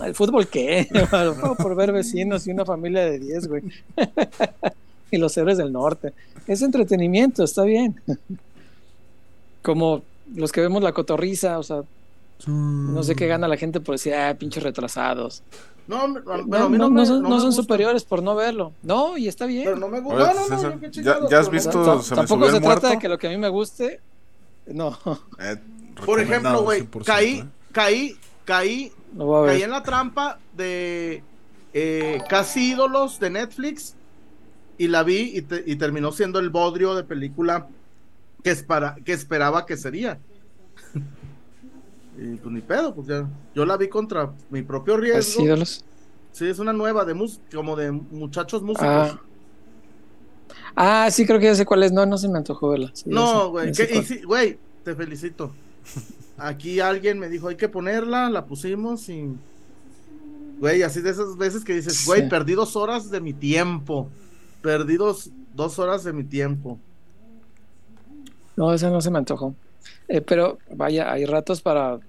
¿El 0.05 0.15
fútbol 0.15 0.47
qué? 0.47 0.87
por 1.57 1.75
ver 1.75 1.91
vecinos 1.91 2.47
y 2.47 2.51
una 2.51 2.65
familia 2.65 3.05
de 3.05 3.19
10, 3.19 3.47
güey. 3.47 3.63
y 5.11 5.17
los 5.17 5.35
héroes 5.37 5.57
del 5.57 5.71
norte. 5.71 6.13
Es 6.47 6.61
entretenimiento, 6.61 7.43
está 7.43 7.63
bien. 7.63 7.99
Como 9.61 10.03
los 10.35 10.51
que 10.51 10.61
vemos 10.61 10.83
la 10.83 10.91
cotorriza, 10.91 11.59
o 11.59 11.63
sea, 11.63 11.83
no 12.47 13.03
sé 13.03 13.15
qué 13.15 13.27
gana 13.27 13.47
la 13.47 13.57
gente 13.57 13.79
por 13.79 13.95
decir, 13.95 14.13
ah, 14.13 14.35
pinches 14.37 14.63
retrasados. 14.63 15.43
No, 15.87 16.07
no, 16.07 17.39
son, 17.39 17.53
superiores 17.53 18.03
por 18.03 18.23
no 18.23 18.35
verlo. 18.35 18.73
No, 18.83 19.17
y 19.17 19.27
está 19.27 19.45
bien. 19.45 19.65
Pero 19.65 19.77
no 19.77 19.89
me 19.89 19.99
gusta. 19.99 20.33
ya, 21.29 21.39
has 21.39 21.49
visto. 21.49 22.01
tampoco 22.15 22.49
se 22.49 22.61
trata 22.61 22.89
de 22.91 22.99
que 22.99 23.09
lo 23.09 23.17
que 23.17 23.27
a 23.27 23.29
mí 23.29 23.37
me 23.37 23.49
guste. 23.49 23.99
No. 24.65 24.97
Eh, 25.39 25.57
por 26.05 26.19
ejemplo, 26.19 26.63
güey, 26.63 26.87
caí, 27.05 27.39
¿eh? 27.39 27.45
caí, 27.71 28.17
caí, 28.45 28.91
caí 29.15 29.61
en 29.61 29.71
la 29.71 29.83
trampa 29.83 30.39
de 30.55 31.21
eh, 31.73 32.21
Casi 32.29 32.71
ídolos 32.71 33.19
de 33.19 33.29
Netflix 33.29 33.95
y 34.77 34.87
la 34.87 35.03
vi 35.03 35.45
y, 35.65 35.75
terminó 35.75 36.11
siendo 36.11 36.39
el 36.39 36.49
bodrio 36.49 36.95
de 36.95 37.03
película 37.03 37.67
que, 38.43 38.55
que 39.03 39.13
esperaba 39.13 39.65
que 39.65 39.77
sería. 39.77 40.19
Y 42.17 42.35
pues 42.35 42.53
ni 42.53 42.61
pedo, 42.61 42.93
pues 42.93 43.07
ya. 43.07 43.27
Yo 43.55 43.65
la 43.65 43.77
vi 43.77 43.87
contra 43.87 44.31
mi 44.49 44.61
propio 44.61 44.97
riesgo. 44.97 45.43
Sí, 46.31 46.47
es 46.47 46.59
una 46.59 46.73
nueva 46.73 47.05
de 47.05 47.15
como 47.53 47.75
de 47.75 47.91
muchachos 47.91 48.61
músicos. 48.61 48.87
Ah. 48.87 49.21
ah. 50.75 51.11
sí, 51.11 51.25
creo 51.25 51.39
que 51.39 51.45
ya 51.45 51.55
sé 51.55 51.65
cuál 51.65 51.83
es. 51.83 51.91
No, 51.91 52.05
no 52.05 52.17
se 52.17 52.27
me 52.27 52.37
antojó 52.37 52.69
verla. 52.69 52.91
no, 53.05 53.49
güey. 53.49 53.71
Güey, 54.25 54.57
te 54.83 54.95
felicito. 54.95 55.51
Aquí 56.37 56.79
alguien 56.79 57.19
me 57.19 57.29
dijo, 57.29 57.47
hay 57.47 57.55
que 57.55 57.69
ponerla, 57.69 58.29
la 58.29 58.45
pusimos 58.45 59.09
y. 59.09 59.35
Güey, 60.59 60.81
así 60.83 61.01
de 61.01 61.09
esas 61.09 61.37
veces 61.37 61.63
que 61.63 61.73
dices, 61.73 62.05
güey, 62.05 62.29
perdí 62.29 62.53
dos 62.53 62.75
horas 62.75 63.09
de 63.09 63.19
mi 63.21 63.33
tiempo. 63.33 64.09
Perdí 64.61 64.97
dos, 64.97 65.29
dos 65.53 65.77
horas 65.77 66.03
de 66.03 66.13
mi 66.13 66.23
tiempo. 66.23 66.79
No, 68.55 68.73
esa 68.73 68.89
no 68.89 69.01
se 69.01 69.11
me 69.11 69.17
antojó. 69.17 69.55
Eh, 70.07 70.21
pero 70.21 70.57
vaya, 70.71 71.11
hay 71.11 71.25
ratos 71.25 71.61
para 71.61 71.99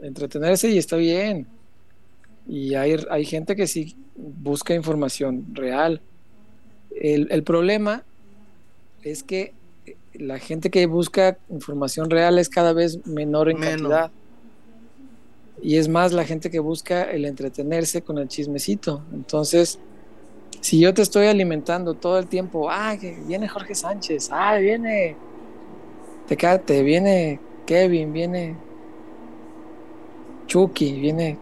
entretenerse 0.00 0.70
y 0.70 0.78
está 0.78 0.96
bien. 0.96 1.46
Y 2.46 2.74
hay, 2.74 2.96
hay 3.10 3.24
gente 3.24 3.56
que 3.56 3.66
sí 3.66 3.96
busca 4.16 4.74
información 4.74 5.46
real. 5.54 6.00
El, 6.90 7.42
problema 7.42 8.04
es 9.02 9.22
que 9.22 9.54
la 10.14 10.38
gente 10.38 10.70
que 10.70 10.86
busca 10.86 11.38
información 11.48 12.10
real 12.10 12.38
es 12.38 12.48
cada 12.48 12.72
vez 12.72 13.06
menor 13.06 13.48
en 13.48 13.58
cantidad. 13.58 14.10
Y 15.62 15.76
es 15.76 15.88
más 15.88 16.12
la 16.12 16.24
gente 16.24 16.50
que 16.50 16.58
busca 16.58 17.02
el 17.04 17.24
entretenerse 17.24 18.02
con 18.02 18.18
el 18.18 18.28
chismecito. 18.28 19.02
Entonces, 19.12 19.78
si 20.60 20.80
yo 20.80 20.92
te 20.92 21.02
estoy 21.02 21.26
alimentando 21.26 21.94
todo 21.94 22.18
el 22.18 22.26
tiempo, 22.26 22.68
ah, 22.70 22.96
que 23.00 23.16
viene 23.26 23.48
Jorge 23.48 23.74
Sánchez, 23.74 24.28
ah, 24.32 24.56
viene 24.56 25.16
te 26.36 26.82
viene 26.82 27.40
Kevin, 27.66 28.12
viene 28.12 28.56
Chucky, 30.46 31.00
viene 31.00 31.38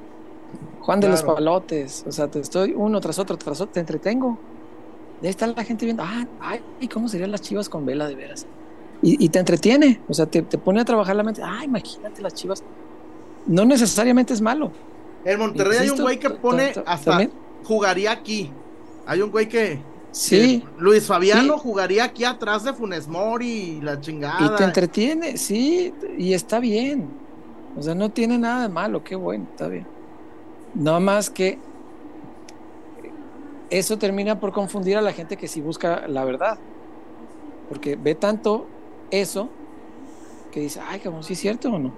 Juan 0.81 1.01
de 1.01 1.09
los 1.09 1.23
Palotes, 1.23 2.05
o 2.07 2.13
sea, 2.13 2.29
te 2.29 2.41
estoy 2.41 2.73
uno 2.77 3.01
tras 3.01 3.19
otro, 3.19 3.37
tras 3.37 3.61
otro, 3.61 3.73
te 3.73 3.81
entretengo. 3.81 4.39
De 5.21 5.29
ahí 5.29 5.31
está 5.31 5.47
la 5.47 5.65
gente 5.65 5.85
viendo, 5.85 6.03
ah, 6.03 6.27
ay, 6.41 6.89
¿cómo 6.89 7.09
serían 7.09 7.31
las 7.31 7.43
chivas 7.43 7.69
con 7.69 7.85
vela 7.85 8.09
de 8.09 8.15
veras? 8.15 8.47
Y, 9.03 9.31
te 9.31 9.39
entretiene, 9.39 9.99
o 10.09 10.15
sea, 10.15 10.27
te, 10.27 10.43
pone 10.43 10.81
a 10.81 10.85
trabajar 10.85 11.17
la 11.17 11.23
mente, 11.23 11.41
ah, 11.43 11.65
imagínate 11.65 12.21
las 12.21 12.35
chivas. 12.35 12.63
No 13.47 13.65
necesariamente 13.65 14.35
es 14.35 14.43
malo. 14.43 14.73
En 15.25 15.39
Monterrey 15.39 15.79
hay 15.79 15.91
un 15.91 16.01
güey 16.01 16.19
que 16.19 16.29
pone 16.29 16.73
hasta 16.85 17.29
jugaría 17.65 18.13
aquí. 18.13 18.51
Hay 19.07 19.23
un 19.23 19.31
güey 19.31 19.49
que 19.49 19.81
Sí. 20.13 20.65
Luis 20.79 21.07
Fabiano 21.07 21.57
jugaría 21.57 22.05
aquí 22.05 22.25
atrás 22.25 22.65
de 22.65 22.73
Funes 22.73 23.07
Mori 23.07 23.49
y 23.49 23.81
la 23.81 24.01
chingada. 24.01 24.45
Y 24.45 24.57
te 24.57 24.65
entretiene, 24.65 25.37
sí, 25.37 25.95
y 26.19 26.35
está 26.35 26.59
bien. 26.59 27.09
O 27.77 27.83
sea, 27.83 27.95
no 27.95 28.11
tiene 28.11 28.37
nada 28.37 28.63
de 28.63 28.69
malo, 28.69 29.05
qué 29.05 29.15
bueno, 29.15 29.47
está 29.51 29.69
bien. 29.69 29.87
No 30.75 31.01
más 31.01 31.31
que 31.31 31.59
eso 33.71 33.99
termina 33.99 34.41
por 34.41 34.53
confundir 34.53 34.97
a 34.97 35.03
la 35.03 35.13
gente 35.13 35.37
que 35.37 35.47
sí 35.47 35.61
busca 35.61 36.07
la 36.09 36.25
verdad. 36.25 36.59
Porque 37.69 37.95
ve 37.95 38.17
tanto 38.17 38.67
eso 39.11 39.49
que 40.51 40.61
dice, 40.61 40.81
ay, 40.87 40.99
cabrón, 40.99 41.23
sí 41.23 41.35
es 41.35 41.39
cierto 41.39 41.71
o 41.71 41.79
no. 41.79 41.93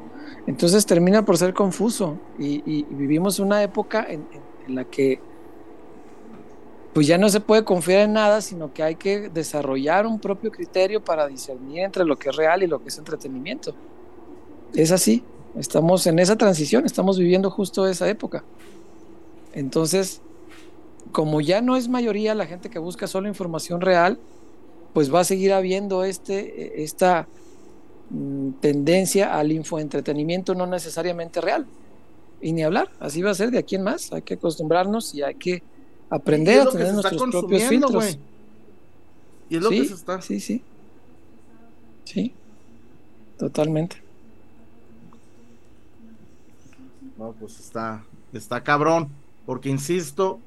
Entonces 0.46 0.84
termina 0.84 1.24
por 1.24 1.38
ser 1.38 1.54
confuso 1.54 2.18
y, 2.38 2.84
vivimos 2.90 3.38
una 3.38 3.62
época 3.62 4.06
en, 4.08 4.26
la 4.68 4.84
que 4.84 5.20
pues 6.92 7.06
ya 7.06 7.16
no 7.16 7.28
se 7.28 7.40
puede 7.40 7.64
confiar 7.64 8.00
en 8.00 8.12
nada, 8.12 8.40
sino 8.42 8.72
que 8.72 8.82
hay 8.82 8.96
que 8.96 9.30
desarrollar 9.30 10.06
un 10.06 10.18
propio 10.18 10.50
criterio 10.50 11.02
para 11.02 11.26
discernir 11.26 11.80
entre 11.80 12.04
lo 12.04 12.18
que 12.18 12.28
es 12.28 12.36
real 12.36 12.62
y 12.62 12.66
lo 12.66 12.82
que 12.82 12.88
es 12.88 12.98
entretenimiento. 12.98 13.74
Es 14.74 14.92
así, 14.92 15.24
estamos 15.58 16.06
en 16.06 16.18
esa 16.18 16.36
transición, 16.36 16.84
estamos 16.84 17.18
viviendo 17.18 17.50
justo 17.50 17.86
esa 17.86 18.08
época. 18.08 18.44
Entonces, 19.54 20.20
como 21.12 21.40
ya 21.40 21.62
no 21.62 21.76
es 21.76 21.88
mayoría 21.88 22.34
la 22.34 22.46
gente 22.46 22.68
que 22.68 22.78
busca 22.78 23.06
solo 23.06 23.28
información 23.28 23.80
real, 23.80 24.18
pues 24.92 25.12
va 25.12 25.20
a 25.20 25.24
seguir 25.24 25.54
habiendo 25.54 26.04
este, 26.04 26.82
esta 26.82 27.26
mm, 28.10 28.50
tendencia 28.60 29.38
al 29.38 29.52
infoentretenimiento 29.52 30.54
no 30.54 30.66
necesariamente 30.66 31.40
real. 31.40 31.66
Y 32.42 32.52
ni 32.52 32.62
hablar, 32.62 32.90
así 32.98 33.22
va 33.22 33.30
a 33.30 33.34
ser 33.34 33.50
de 33.50 33.58
aquí 33.58 33.76
en 33.76 33.82
más. 33.82 34.12
Hay 34.12 34.22
que 34.22 34.34
acostumbrarnos 34.34 35.14
y 35.14 35.22
hay 35.22 35.36
que 35.36 35.62
aprender 36.12 36.60
a 36.60 36.70
tener 36.70 36.92
nuestros 36.92 37.22
propios 37.30 37.62
filtros. 37.64 38.18
Y 39.48 39.56
es 39.56 39.62
lo 39.62 39.70
que 39.70 39.84
se 39.86 39.94
está. 39.94 40.20
Sí, 40.20 40.40
sí. 40.40 40.62
Sí, 42.04 42.34
totalmente. 43.38 44.02
No, 47.16 47.32
pues 47.38 47.58
está, 47.60 48.04
está 48.32 48.62
cabrón, 48.62 49.08
porque 49.46 49.70
insisto, 49.70 50.40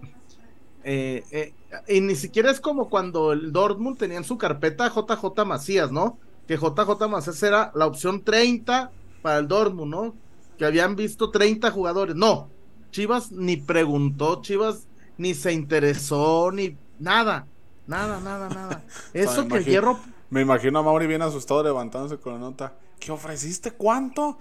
eh, 0.83 1.23
eh, 1.31 1.53
y 1.87 2.01
ni 2.01 2.15
siquiera 2.15 2.51
es 2.51 2.59
como 2.59 2.89
cuando 2.89 3.31
el 3.31 3.51
Dortmund 3.51 3.97
tenía 3.97 4.17
en 4.17 4.23
su 4.23 4.37
carpeta 4.37 4.89
JJ 4.89 5.45
Macías, 5.45 5.91
¿no? 5.91 6.19
Que 6.47 6.57
JJ 6.57 7.07
Macías 7.09 7.41
era 7.41 7.71
la 7.73 7.87
opción 7.87 8.23
30 8.23 8.91
para 9.21 9.39
el 9.39 9.47
Dortmund, 9.47 9.91
¿no? 9.91 10.15
Que 10.57 10.65
habían 10.65 10.95
visto 10.95 11.31
30 11.31 11.71
jugadores. 11.71 12.15
No, 12.15 12.49
Chivas 12.91 13.31
ni 13.31 13.57
preguntó, 13.57 14.41
Chivas 14.41 14.87
ni 15.17 15.33
se 15.33 15.53
interesó, 15.53 16.51
ni 16.51 16.77
nada, 16.99 17.47
nada, 17.87 18.19
nada, 18.19 18.49
nada. 18.49 18.83
Eso 19.13 19.47
que 19.47 19.57
el 19.57 19.65
hierro. 19.65 19.99
Me 20.29 20.41
imagino 20.41 20.79
a 20.79 20.83
Mauri 20.83 21.07
bien 21.07 21.21
asustado 21.21 21.63
levantándose 21.63 22.17
con 22.17 22.33
la 22.33 22.39
nota. 22.39 22.73
¿Qué 22.99 23.11
ofreciste? 23.11 23.71
¿Cuánto? 23.71 24.37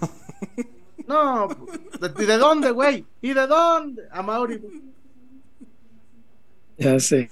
No, 1.06 1.46
¿y 2.18 2.24
de 2.24 2.36
dónde, 2.36 2.72
güey? 2.72 3.06
¿Y 3.22 3.32
de 3.32 3.46
dónde? 3.46 4.08
A 4.10 4.22
Mauri. 4.22 4.60
Ya 6.78 6.98
sé. 6.98 7.30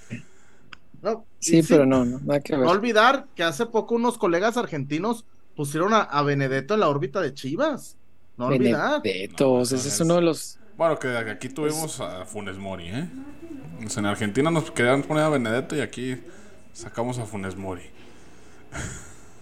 No, 1.02 1.24
sí, 1.38 1.62
pero 1.68 1.84
no, 1.84 2.04
no, 2.04 2.20
nada 2.20 2.40
que 2.40 2.54
ver. 2.54 2.64
No 2.64 2.70
olvidar 2.70 3.26
que 3.34 3.42
hace 3.42 3.66
poco 3.66 3.96
unos 3.96 4.16
colegas 4.16 4.56
argentinos 4.56 5.24
pusieron 5.56 5.92
a, 5.92 6.22
Benedetto 6.22 6.74
en 6.74 6.80
la 6.80 6.88
órbita 6.88 7.20
de 7.20 7.34
Chivas. 7.34 7.96
No 8.36 8.46
olvidar. 8.46 9.02
Benedetto, 9.02 9.60
ese 9.62 9.76
es 9.76 10.00
uno 10.00 10.14
de 10.16 10.22
los. 10.22 10.58
Bueno, 10.76 10.98
que 10.98 11.08
aquí 11.08 11.48
tuvimos 11.48 12.00
a 12.00 12.24
Funes 12.24 12.58
Mori, 12.58 12.88
¿eh? 12.88 13.08
en 13.96 14.06
Argentina 14.06 14.50
nos 14.50 14.70
quedaron 14.70 15.02
poner 15.02 15.24
a 15.24 15.28
Benedetto 15.28 15.76
y 15.76 15.80
aquí 15.80 16.20
sacamos 16.72 17.18
a 17.18 17.26
Funes 17.26 17.56
Mori. 17.56 17.82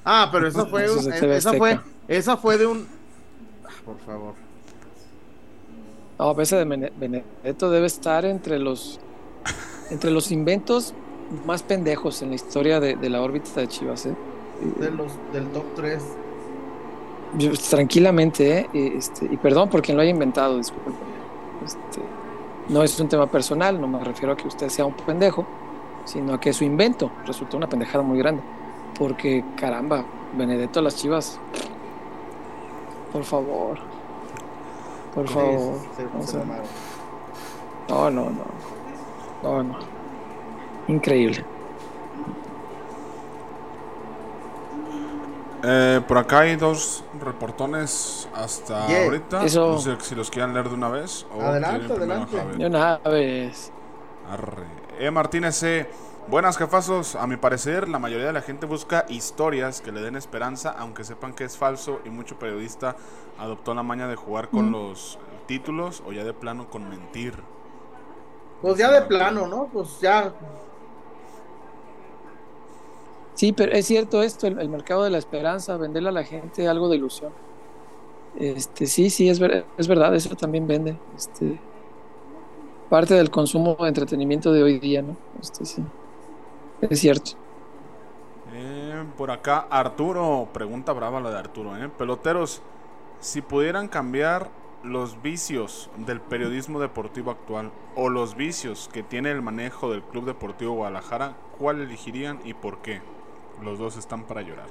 Ah, 0.05 0.29
pero 0.33 0.49
eso 0.49 0.67
fue, 0.67 0.85
esa 1.37 1.53
fue, 1.55 1.81
esa 2.09 2.37
fue 2.37 2.59
de 2.59 2.67
un, 2.67 2.89
ah, 3.65 3.71
por 3.85 3.99
favor. 4.01 4.35
No, 6.19 6.29
a 6.29 6.35
veces 6.35 6.59
de 6.59 6.91
Benedetto 6.99 7.71
debe 7.71 7.87
estar 7.87 8.25
entre 8.25 8.59
los 8.59 9.01
entre 9.91 10.11
los 10.11 10.33
inventos 10.33 10.93
más 11.47 11.63
pendejos 11.63 12.21
en 12.23 12.31
la 12.31 12.35
historia 12.35 12.81
de, 12.81 12.97
la 13.09 13.23
órbita 13.23 13.61
de 13.61 13.69
Chivas. 13.69 14.07
¿eh? 14.07 14.15
De 14.81 14.91
los, 14.91 15.13
del 15.33 15.47
top 15.49 15.65
3. 15.77 16.03
tranquilamente, 17.71 18.59
¿eh? 18.59 18.69
este, 18.97 19.27
y 19.27 19.37
perdón 19.37 19.71
por 19.71 19.83
quien 19.83 19.97
lo 19.97 20.03
haya 20.03 20.11
inventado, 20.11 20.59
disculpen. 20.59 21.12
Este, 21.65 22.03
no 22.69 22.83
es 22.83 22.99
un 23.01 23.09
tema 23.09 23.27
personal, 23.27 23.81
no 23.81 23.87
me 23.87 24.03
refiero 24.03 24.33
a 24.33 24.37
que 24.37 24.47
usted 24.47 24.69
sea 24.69 24.85
un 24.85 24.95
pendejo, 24.95 25.45
sino 26.05 26.35
a 26.35 26.41
que 26.41 26.53
su 26.53 26.65
invento 26.65 27.11
resultó 27.27 27.57
una 27.57 27.69
pendejada 27.69 28.03
muy 28.03 28.19
grande. 28.19 28.43
Porque, 28.99 29.45
caramba, 29.57 30.05
Benedetto 30.37 30.81
a 30.81 30.83
las 30.83 30.97
Chivas. 30.97 31.39
Por 33.13 33.25
favor. 33.25 33.79
Por 35.15 35.29
favor. 35.29 35.79
no, 37.89 38.11
no, 38.11 38.31
no. 38.31 38.45
No, 39.43 39.63
no. 39.63 39.79
Increíble. 40.89 41.45
Eh, 45.65 46.01
por 46.09 46.19
acá 46.19 46.41
hay 46.41 46.57
dos 46.57 47.05
reportones 47.21 48.29
hasta 48.35 48.87
ahorita. 49.05 49.43
No 49.43 49.79
sé 49.79 49.97
si 50.01 50.15
los 50.15 50.31
quieran 50.31 50.55
leer 50.55 50.69
de 50.69 50.75
una 50.75 50.89
vez. 50.89 51.27
adelante, 51.41 51.93
adelante. 51.93 52.37
De 52.57 52.67
una 52.67 52.99
vez. 52.99 53.73
Arre. 54.29 54.67
E. 54.99 55.11
Martínez 55.11 55.57
C. 55.57 55.89
Buenas 56.29 56.57
jefazos, 56.57 57.17
a 57.17 57.27
mi 57.27 57.37
parecer 57.37 57.89
la 57.89 57.99
mayoría 57.99 58.27
de 58.29 58.33
la 58.33 58.43
gente 58.43 58.65
busca 58.65 59.05
historias 59.09 59.81
que 59.81 59.91
le 59.91 60.01
den 60.01 60.15
esperanza, 60.15 60.71
aunque 60.79 61.03
sepan 61.03 61.33
que 61.33 61.43
es 61.43 61.57
falso 61.57 62.01
y 62.05 62.11
mucho 62.11 62.39
periodista 62.39 62.95
adoptó 63.39 63.75
la 63.75 63.83
maña 63.83 64.07
de 64.07 64.15
jugar 64.15 64.49
con 64.49 64.71
los 64.71 65.19
títulos 65.47 66.01
o 66.07 66.13
ya 66.13 66.23
de 66.23 66.33
plano 66.33 66.71
con 66.71 66.89
mentir. 66.89 67.35
Pues 68.63 68.79
ya 68.79 68.93
de 68.93 69.03
plano, 69.03 69.49
¿no? 69.49 69.69
Pues 69.73 70.01
ya. 70.01 70.33
Sí, 73.43 73.53
pero 73.53 73.73
es 73.73 73.87
cierto 73.87 74.23
esto, 74.23 74.47
el, 74.47 74.69
mercado 74.69 75.03
de 75.03 75.11
la 75.11 75.19
esperanza, 75.19 75.77
venderle 75.77 76.11
a 76.11 76.13
la 76.13 76.23
gente 76.23 76.69
algo 76.69 76.89
de 76.89 76.95
ilusión. 76.95 77.33
Este, 78.39 78.87
sí, 78.87 79.11
sí, 79.11 79.29
es, 79.29 79.41
es 79.77 79.89
verdad, 79.89 80.15
eso 80.15 80.37
también 80.37 80.69
vende. 80.69 80.97
Este, 81.17 81.59
parte 82.89 83.15
del 83.15 83.31
consumo 83.31 83.77
de 83.81 83.89
entretenimiento 83.89 84.53
de 84.53 84.63
hoy 84.63 84.79
día, 84.79 85.03
¿no? 85.03 85.17
Este, 85.41 85.65
sí, 85.65 85.83
es 86.83 87.01
cierto. 87.01 87.33
Eh, 88.55 89.03
por 89.19 89.33
acá, 89.33 89.67
Arturo, 89.71 90.47
pregunta 90.53 90.93
brava 90.93 91.19
la 91.21 91.31
de 91.31 91.39
Arturo, 91.39 91.77
¿eh? 91.77 91.89
Peloteros, 91.99 92.63
si 93.19 93.43
pudieran 93.43 93.89
cambiar 93.89 94.51
los 94.85 95.21
vicios 95.21 95.91
del 95.97 96.21
periodismo 96.21 96.79
deportivo 96.79 97.33
actual 97.33 97.73
o 97.97 98.09
los 98.09 98.37
vicios 98.37 98.89
que 98.93 99.03
tiene 99.03 99.33
el 99.33 99.43
manejo 99.43 99.91
del 99.91 100.05
Club 100.05 100.27
Deportivo 100.27 100.75
Guadalajara, 100.75 101.35
¿cuál 101.59 101.81
elegirían 101.81 102.39
y 102.45 102.55
por 102.55 102.83
qué? 102.83 103.03
Los 103.63 103.79
dos 103.79 103.97
están 103.97 104.25
para 104.25 104.43
llorar. 104.43 104.67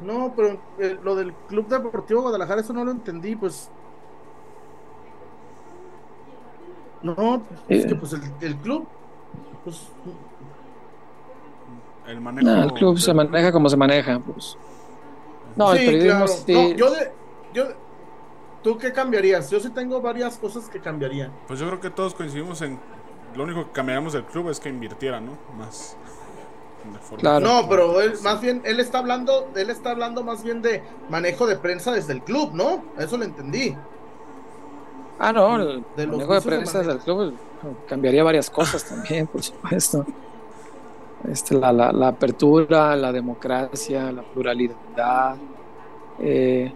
No, 0.00 0.32
pero 0.36 0.58
eh, 0.78 0.98
lo 1.02 1.14
del 1.16 1.32
Club 1.48 1.68
Deportivo 1.68 2.22
Guadalajara, 2.22 2.60
eso 2.60 2.72
no 2.72 2.84
lo 2.84 2.90
entendí, 2.90 3.34
pues. 3.34 3.70
No, 7.02 7.42
es 7.68 7.86
que 7.86 7.94
pues 7.94 8.12
el, 8.40 8.56
club, 8.56 8.86
pues. 9.64 9.88
El 12.06 12.20
manejo. 12.20 12.50
el 12.50 12.72
club 12.72 12.98
se 12.98 13.14
maneja 13.14 13.52
como 13.52 13.68
se 13.68 13.76
maneja, 13.76 14.18
pues. 14.18 14.56
No, 15.56 15.72
el 15.72 15.78
periodismo. 15.78 16.26
No, 16.48 16.70
yo 16.72 16.90
de, 16.90 17.12
yo, 17.54 17.64
¿tú 18.62 18.76
qué 18.76 18.92
cambiarías? 18.92 19.50
Yo 19.50 19.60
sí 19.60 19.70
tengo 19.70 20.00
varias 20.00 20.36
cosas 20.36 20.68
que 20.68 20.80
cambiaría. 20.80 21.30
Pues 21.46 21.60
yo 21.60 21.66
creo 21.68 21.80
que 21.80 21.90
todos 21.90 22.14
coincidimos 22.14 22.60
en 22.62 22.78
lo 23.34 23.44
único 23.44 23.66
que 23.66 23.72
cambiaríamos 23.72 24.12
del 24.12 24.24
club 24.24 24.50
es 24.50 24.60
que 24.60 24.68
invirtiera, 24.68 25.20
¿no? 25.20 25.32
Más. 25.56 25.96
No, 27.22 27.68
pero 27.68 28.00
él, 28.00 28.14
más 28.22 28.40
bien, 28.40 28.62
él 28.64 28.80
está 28.80 28.98
hablando, 28.98 29.48
él 29.54 29.70
está 29.70 29.90
hablando 29.90 30.22
más 30.24 30.42
bien 30.42 30.62
de 30.62 30.82
manejo 31.08 31.46
de 31.46 31.56
prensa 31.56 31.92
desde 31.92 32.12
el 32.12 32.22
club, 32.22 32.50
¿no? 32.54 32.84
Eso 32.98 33.16
lo 33.16 33.24
entendí. 33.24 33.76
Ah, 35.18 35.32
no, 35.32 35.56
el 35.56 35.84
manejo 35.96 36.34
de 36.34 36.40
prensa 36.40 36.78
desde 36.78 36.92
el 36.92 36.98
club 36.98 37.34
cambiaría 37.88 38.22
varias 38.22 38.50
cosas 38.50 38.84
también, 38.84 39.26
por 39.26 39.42
supuesto. 39.42 40.04
Este, 41.30 41.54
la, 41.54 41.72
la, 41.72 41.92
la 41.92 42.08
apertura, 42.08 42.94
la 42.94 43.10
democracia, 43.10 44.12
la 44.12 44.22
pluralidad, 44.22 45.36
eh, 46.20 46.72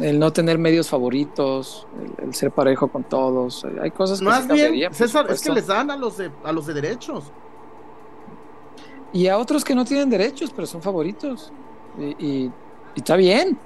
el 0.00 0.18
no 0.18 0.32
tener 0.32 0.58
medios 0.58 0.88
favoritos, 0.88 1.86
el, 2.22 2.34
ser 2.34 2.50
parejo 2.50 2.88
con 2.88 3.04
todos, 3.04 3.64
hay 3.80 3.90
cosas 3.90 4.18
que 4.18 4.24
Más 4.24 4.46
bien, 4.48 4.92
César, 4.92 5.26
es 5.30 5.42
que 5.42 5.50
les 5.50 5.66
dan 5.66 5.90
a 5.90 5.96
los 5.96 6.16
de, 6.16 6.30
a 6.42 6.52
los 6.52 6.66
de 6.66 6.74
derechos. 6.74 7.32
Y 9.14 9.28
a 9.28 9.38
otros 9.38 9.64
que 9.64 9.74
no 9.74 9.84
tienen 9.84 10.10
derechos, 10.10 10.50
pero 10.54 10.66
son 10.66 10.82
favoritos. 10.82 11.52
Y, 12.18 12.50
está 12.96 13.14
bien, 13.14 13.56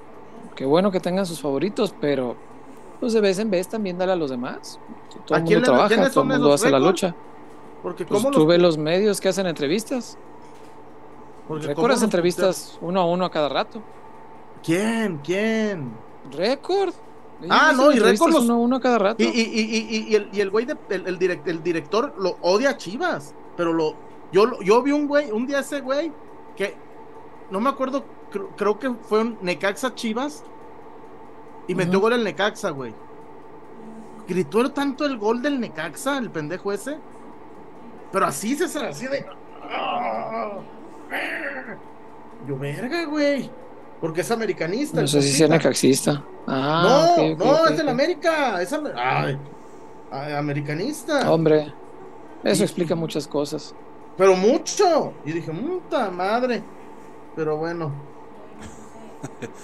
qué 0.55 0.63
bueno 0.63 0.91
que 0.91 0.99
tengan 0.99 1.25
sus 1.25 1.41
favoritos, 1.41 1.93
pero 1.99 2.35
pues 2.99 3.13
de 3.13 3.19
vez 3.19 3.39
en 3.39 3.49
vez 3.49 3.67
también 3.67 3.97
dale 3.97 4.11
a 4.11 4.15
los 4.15 4.29
demás. 4.29 4.79
Todo 5.25 5.39
el 5.39 5.43
mundo 5.43 5.61
trabaja, 5.63 6.09
todo 6.11 6.21
el 6.21 6.29
mundo 6.29 6.53
hace 6.53 6.69
la 6.69 6.79
lucha. 6.79 7.15
Porque 7.81 8.05
pues 8.05 8.23
tú 8.29 8.45
ves 8.45 8.61
los 8.61 8.77
medios 8.77 9.19
que 9.19 9.29
hacen 9.29 9.47
entrevistas. 9.47 10.17
Recuerdas 11.49 12.03
entrevistas 12.03 12.77
uno 12.79 13.01
a 13.01 13.05
uno 13.05 13.25
a 13.25 13.31
cada 13.31 13.49
rato. 13.49 13.81
¿Quién? 14.63 15.19
¿Quién? 15.23 15.91
Récord. 16.31 16.93
ah, 17.49 17.73
no, 17.75 17.91
y 17.91 17.97
récord 17.97 18.33
los. 18.33 18.47
Uno, 18.47 18.79
cada 18.79 18.99
rato. 18.99 19.23
Y, 19.23 19.27
y, 19.27 20.07
y, 20.09 20.15
el, 20.15 20.29
y 20.31 20.41
el 20.41 20.49
güey, 20.51 20.65
de, 20.65 20.77
el, 20.89 21.07
el, 21.07 21.41
el, 21.45 21.63
director 21.63 22.13
lo 22.19 22.37
odia 22.41 22.71
a 22.71 22.77
Chivas. 22.77 23.33
Pero 23.57 23.73
lo. 23.73 24.08
Yo, 24.31 24.59
yo 24.61 24.81
vi 24.83 24.91
un 24.91 25.07
güey, 25.07 25.31
un 25.31 25.47
día 25.47 25.59
ese 25.59 25.81
güey, 25.81 26.11
que 26.55 26.75
no 27.49 27.59
me 27.59 27.69
acuerdo, 27.69 28.05
creo, 28.55 28.77
que 28.77 28.91
fue 28.91 29.21
un 29.21 29.37
Necaxa 29.41 29.95
Chivas. 29.95 30.43
Y 31.67 31.75
metió 31.75 31.99
gol 31.99 32.13
el 32.13 32.23
Necaxa, 32.23 32.71
güey. 32.71 32.93
Gritó 34.27 34.71
tanto 34.71 35.05
el 35.05 35.17
gol 35.17 35.41
del 35.41 35.59
Necaxa, 35.59 36.17
el 36.17 36.29
pendejo 36.29 36.71
ese. 36.71 36.97
Pero 38.11 38.25
así, 38.25 38.55
se 38.55 38.65
así 38.79 39.07
de. 39.07 39.25
Yo, 42.47 42.57
verga, 42.57 43.05
güey. 43.05 43.49
Porque 44.01 44.21
es 44.21 44.31
americanista. 44.31 45.01
No 45.01 45.07
sé 45.07 45.21
si 45.21 45.43
es 45.43 45.49
necaxista. 45.49 46.23
Ah, 46.47 47.15
no, 47.17 47.35
no, 47.35 47.67
es 47.67 47.77
del 47.77 47.89
América. 47.89 48.61
Es 48.61 48.73
ay, 48.95 49.37
americanista. 50.33 51.31
Hombre, 51.31 51.73
eso 52.43 52.63
explica 52.63 52.95
muchas 52.95 53.27
cosas. 53.27 53.75
Pero 54.19 54.35
mucho. 54.35 55.13
Y 55.23 55.31
dije, 55.31 55.49
puta 55.49 56.11
madre. 56.11 56.61
Pero 57.37 57.55
bueno. 57.55 57.91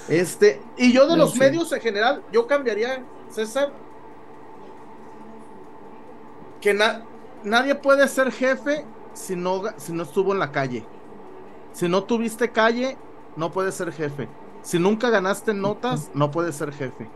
Este, 0.08 0.62
y 0.78 0.94
yo 0.94 1.08
de 1.08 1.18
los 1.18 1.36
medios 1.36 1.72
en 1.74 1.82
general, 1.82 2.24
yo 2.32 2.48
cambiaría, 2.48 3.04
César, 3.30 3.72
que 6.62 6.74
nadie 7.44 7.76
puede 7.76 8.08
ser 8.08 8.32
jefe 8.32 8.86
si 9.14 9.36
no, 9.36 9.64
si 9.78 9.92
no 9.92 10.04
estuvo 10.04 10.32
en 10.32 10.40
la 10.40 10.52
calle. 10.52 10.86
Si 11.74 11.90
no 11.90 12.06
tuviste 12.06 12.52
calle, 12.52 12.98
no 13.36 13.52
puedes 13.52 13.76
ser 13.76 13.92
jefe. 13.92 14.30
Si 14.62 14.80
nunca 14.80 15.10
ganaste 15.10 15.54
notas, 15.54 16.12
no 16.14 16.32
puedes 16.32 16.56
ser 16.56 16.72
jefe. 16.72 17.10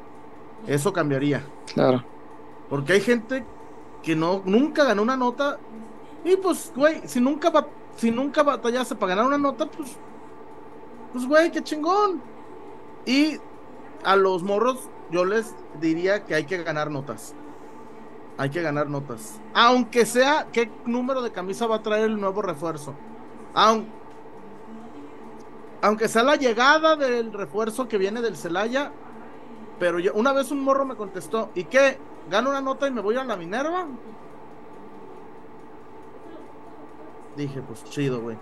Eso 0.68 0.92
cambiaría. 0.92 1.46
Claro. 1.74 2.04
Porque 2.70 2.94
hay 2.94 3.02
gente 3.02 3.46
que 4.04 4.16
no, 4.16 4.42
nunca 4.44 4.84
ganó 4.84 5.02
una 5.02 5.16
nota. 5.16 5.58
Y 6.24 6.36
pues, 6.38 6.72
güey, 6.76 7.02
si 7.08 7.20
nunca, 7.20 7.52
si 7.96 8.12
nunca 8.12 8.44
batallaste 8.44 8.96
para 8.96 9.16
ganar 9.16 9.26
una 9.28 9.38
nota, 9.38 9.66
pues, 9.66 9.98
pues, 11.14 11.26
güey, 11.26 11.52
qué 11.52 11.64
chingón. 11.64 12.22
Y 13.06 13.38
a 14.04 14.16
los 14.16 14.44
morros, 14.44 14.90
yo 15.12 15.26
les 15.26 15.56
diría 15.80 16.26
que 16.26 16.36
hay 16.36 16.46
que 16.46 16.64
ganar 16.64 16.92
notas. 16.92 17.34
Hay 18.38 18.50
que 18.50 18.62
ganar 18.62 18.88
notas. 18.88 19.40
Aunque 19.54 20.06
sea 20.06 20.48
qué 20.52 20.72
número 20.86 21.22
de 21.22 21.32
camisa 21.32 21.68
va 21.68 21.78
a 21.78 21.84
traer 21.84 22.06
el 22.06 22.20
nuevo 22.20 22.42
refuerzo. 22.42 22.96
Aunque 23.54 24.00
aunque 25.82 26.08
sea 26.08 26.24
la 26.24 26.36
llegada 26.36 26.96
del 26.96 27.32
refuerzo 27.32 27.88
que 27.88 27.98
viene 27.98 28.22
del 28.22 28.36
Celaya, 28.36 28.92
pero 29.80 30.00
yo, 30.00 30.14
una 30.14 30.34
vez 30.34 30.52
un 30.52 30.62
morro 30.62 30.86
me 30.86 30.96
contestó, 30.96 31.52
¿y 31.56 31.64
qué? 31.66 31.98
¿Gano 32.30 32.50
una 32.50 32.62
nota 32.62 32.88
y 32.88 32.92
me 32.92 33.02
voy 33.02 33.16
a 33.16 33.24
la 33.24 33.38
Minerva? 33.38 33.88
Dije, 37.36 37.62
pues 37.62 37.84
chido, 37.86 38.22
güey. 38.22 38.38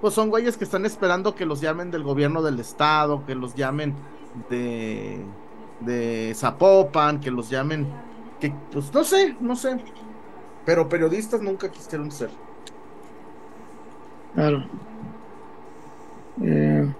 Pues 0.00 0.14
son 0.14 0.30
güeyes 0.30 0.56
que 0.56 0.64
están 0.64 0.84
esperando 0.84 1.34
que 1.34 1.46
los 1.46 1.60
llamen 1.60 1.90
del 1.90 2.02
gobierno 2.02 2.42
del 2.42 2.60
estado, 2.60 3.24
que 3.26 3.34
los 3.34 3.54
llamen 3.54 3.94
de 4.50 5.24
de 5.80 6.32
Zapopan, 6.34 7.20
que 7.20 7.30
los 7.30 7.50
llamen 7.50 7.86
que 8.40 8.52
pues 8.72 8.92
no 8.92 9.04
sé, 9.04 9.36
no 9.40 9.56
sé. 9.56 9.78
Pero 10.64 10.88
periodistas 10.88 11.40
nunca 11.40 11.70
quisieron 11.70 12.10
ser. 12.10 12.30
Claro. 14.34 14.64
Eh, 16.42 16.92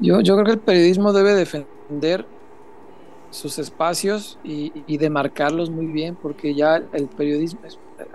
yo, 0.00 0.20
yo 0.20 0.34
creo 0.34 0.44
que 0.44 0.52
el 0.52 0.58
periodismo 0.58 1.12
debe 1.12 1.34
defender 1.34 2.26
sus 3.30 3.58
espacios 3.58 4.38
y, 4.42 4.96
demarcarlos 4.98 5.70
muy 5.70 5.86
bien, 5.86 6.16
porque 6.20 6.54
ya 6.54 6.82
el 6.92 7.06
periodismo, 7.08 7.60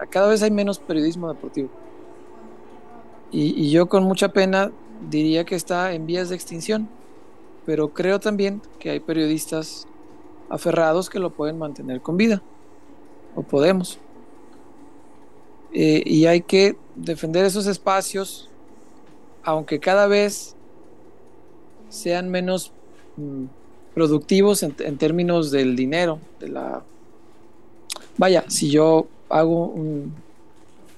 cada 0.10 0.28
vez 0.28 0.42
hay 0.44 0.52
menos 0.52 0.80
periodismo 0.80 1.28
deportivo. 1.28 1.70
Y, 3.32 3.70
yo 3.70 3.88
con 3.88 4.04
mucha 4.04 4.30
pena 4.30 4.72
diría 5.10 5.44
que 5.44 5.56
está 5.56 5.94
en 5.94 6.06
vías 6.06 6.30
de 6.30 6.36
extinción, 6.36 6.88
pero 7.66 7.90
creo 7.90 8.20
también 8.20 8.62
que 8.80 8.90
hay 8.90 9.00
periodistas 9.00 9.86
aferrados 10.50 11.10
que 11.10 11.20
lo 11.20 11.32
pueden 11.32 11.58
mantener 11.58 12.02
con 12.02 12.16
vida, 12.16 12.42
o 13.36 13.44
podemos. 13.44 14.00
Eh, 15.74 16.02
y 16.06 16.26
hay 16.26 16.42
que 16.42 16.78
defender 16.96 17.46
esos 17.46 17.68
espacios 17.68 18.50
aunque 19.48 19.80
cada 19.80 20.08
vez 20.08 20.58
sean 21.88 22.28
menos 22.28 22.74
mm, 23.16 23.46
productivos 23.94 24.62
en, 24.62 24.98
términos 24.98 25.52
del 25.52 25.78
dinero, 25.78 26.20
de 26.42 26.50
la... 26.50 26.84
Vaya, 28.18 28.44
si 28.50 28.70
yo 28.70 29.08
hago 29.30 29.68
un, 29.68 30.14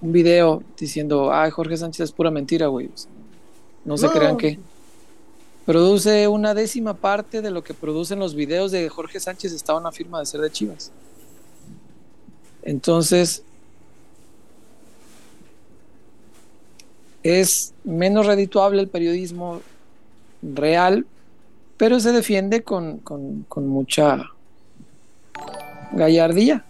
un 0.01 0.11
video 0.11 0.63
diciendo, 0.77 1.31
ay, 1.33 1.51
Jorge 1.51 1.77
Sánchez 1.77 2.05
es 2.05 2.11
pura 2.11 2.31
mentira, 2.31 2.67
güey. 2.67 2.89
no 3.85 3.97
se 3.97 4.09
crean 4.09 4.37
que 4.37 4.59
produce 5.65 6.27
una 6.27 6.53
décima 6.53 6.95
parte 6.95 7.41
de 7.41 7.51
lo 7.51 7.63
que 7.63 7.73
producen 7.73 8.19
los 8.19 8.33
videos 8.33 8.71
de 8.71 8.89
Jorge 8.89 9.19
Sánchez 9.19 9.53
estaba 9.53 9.79
una 9.79 9.91
firma 9.91 10.19
de 10.19 10.25
ser 10.25 10.41
de 10.41 10.51
Chivas. 10.51 10.91
Entonces, 12.63 13.43
es 17.23 17.73
menos 17.83 18.25
redituable 18.25 18.81
el 18.81 18.87
periodismo 18.87 19.61
real, 20.41 21.05
pero 21.77 21.99
se 21.99 22.11
defiende 22.11 22.63
con, 22.63 23.01
mucha 23.55 24.31
gallardía. 25.91 26.65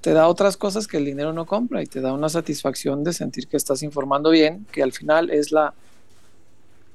Te 0.00 0.12
da 0.12 0.28
otras 0.28 0.56
cosas 0.56 0.86
que 0.86 0.96
el 0.96 1.04
dinero 1.04 1.32
no 1.32 1.46
compra 1.46 1.82
y 1.82 1.86
te 1.86 2.00
da 2.00 2.12
una 2.12 2.28
satisfacción 2.28 3.04
de 3.04 3.12
sentir 3.12 3.46
que 3.48 3.56
estás 3.56 3.82
informando 3.82 4.30
bien, 4.30 4.66
que 4.72 4.82
al 4.82 4.92
final 4.92 5.30
es 5.30 5.52
la, 5.52 5.74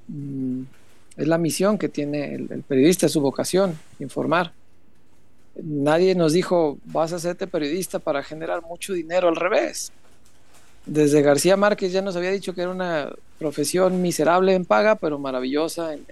mm, 0.07 0.61
es 1.17 1.27
la 1.27 1.37
misión 1.37 1.77
que 1.77 1.89
tiene 1.89 2.35
el, 2.35 2.63
periodista, 2.67 3.07
su 3.07 3.21
vocación, 3.21 3.77
informar. 3.99 4.53
Nadie 5.61 6.15
nos 6.15 6.33
dijo, 6.33 6.77
vas 6.85 7.13
a 7.13 7.17
hacerte 7.17 7.47
periodista 7.47 7.99
para 7.99 8.23
generar 8.23 8.61
mucho 8.63 8.93
dinero, 8.93 9.29
al 9.29 9.35
revés 9.35 9.91
desde 10.85 11.21
García 11.21 11.57
Márquez 11.57 11.91
ya 11.91 12.01
nos 12.01 12.15
había 12.15 12.31
dicho 12.31 12.53
que 12.53 12.61
era 12.61 12.71
una 12.71 13.11
profesión 13.39 14.01
miserable 14.01 14.53
en 14.53 14.65
paga, 14.65 14.95
pero 14.95 15.17
maravillosa 15.17 15.93
en, 15.93 16.05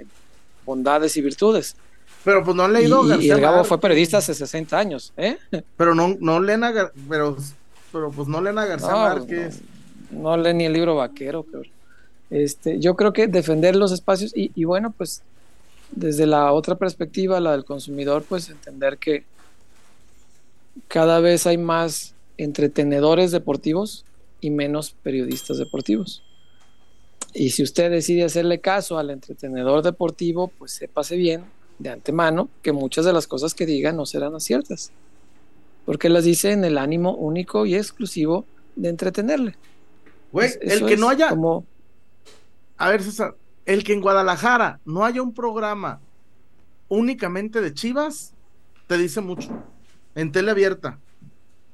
bondades 0.66 1.18
y 1.18 1.22
virtudes. 1.22 1.76
Pero 2.24 2.44
pues 2.44 2.56
no 2.56 2.64
han 2.64 2.74
leído 2.74 3.06
y, 3.06 3.10
García 3.10 3.28
y 3.28 3.32
el 3.32 3.42
Gabo 3.42 3.64
fue 3.64 3.80
periodista 3.80 4.18
hace 4.18 4.34
60 4.34 4.78
años, 4.78 5.14
¿eh? 5.18 5.38
Pero 5.78 5.94
no, 5.94 6.16
no 6.20 6.40
leen 6.40 6.64
a, 6.64 6.92
pero, 7.10 7.38
pero 7.92 8.12
pues 8.12 8.28
no 8.28 8.42
leen 8.42 8.58
a 8.58 8.66
García 8.66 8.94
Márquez. 8.94 9.62
No, 10.10 10.38
leen 10.38 10.58
ni 10.60 10.66
el 10.66 10.74
libro 10.74 10.96
vaquero, 10.96 11.44
pero 11.44 11.64
este, 12.30 12.80
yo 12.80 12.96
creo 12.96 13.12
que 13.12 13.28
defender 13.28 13.76
los 13.76 13.92
espacios 13.92 14.32
y, 14.36 14.52
y 14.56 14.64
bueno, 14.64 14.94
pues 14.98 15.22
desde 15.92 16.26
la 16.26 16.54
otra 16.54 16.76
perspectiva, 16.76 17.40
la 17.40 17.52
del 17.52 17.66
consumidor, 17.66 18.24
pues 18.24 18.50
entender 18.50 18.98
que 18.98 19.26
cada 20.88 21.20
vez 21.20 21.46
hay 21.46 21.58
más 21.58 22.16
entretenedores 22.38 23.32
deportivos 23.32 24.06
y 24.40 24.50
menos 24.50 24.96
periodistas 25.04 25.58
deportivos. 25.58 26.24
Y 27.34 27.50
si 27.50 27.64
usted 27.64 27.92
decide 27.92 28.24
hacerle 28.24 28.60
caso 28.60 28.98
al 28.98 29.10
entretenedor 29.10 29.84
deportivo, 29.84 30.48
pues 30.48 30.72
sépase 30.72 31.18
bien 31.18 31.44
de 31.84 31.90
antemano 31.90 32.50
que 32.62 32.72
muchas 32.72 33.06
de 33.06 33.14
las 33.14 33.28
cosas 33.28 33.54
que 33.54 33.66
diga 33.66 33.92
no 33.92 34.06
serán 34.06 34.34
aciertas, 34.34 34.92
porque 35.86 36.10
las 36.10 36.24
dice 36.24 36.52
en 36.52 36.64
el 36.64 36.78
ánimo 36.78 37.14
único 37.14 37.66
y 37.66 37.76
exclusivo 37.76 38.46
de 38.76 38.90
entretenerle. 38.90 39.56
Güey, 40.32 40.52
el 40.62 40.86
que 40.86 40.98
no 40.98 41.10
haya... 41.10 41.30
Como... 41.30 41.66
A 42.78 42.90
ver, 42.90 43.04
César, 43.04 43.36
el 43.66 43.84
que 43.84 43.94
en 43.94 44.02
Guadalajara 44.02 44.80
no 44.86 45.06
haya 45.06 45.22
un 45.22 45.34
programa 45.34 46.00
únicamente 46.88 47.62
de 47.62 47.74
Chivas, 47.74 48.34
te 48.88 48.98
dice 48.98 49.22
mucho. 49.22 49.50
En 50.16 50.32
tele 50.32 50.52
abierta, 50.52 51.00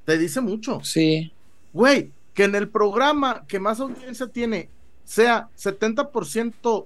te 0.06 0.18
dice 0.18 0.42
mucho. 0.42 0.82
Sí. 0.84 1.32
Güey, 1.72 2.12
que 2.34 2.46
en 2.46 2.56
el 2.56 2.68
programa 2.68 3.46
que 3.48 3.60
más 3.60 3.80
audiencia 3.80 4.28
tiene 4.28 4.70
sea 5.04 5.50
70% 5.58 6.86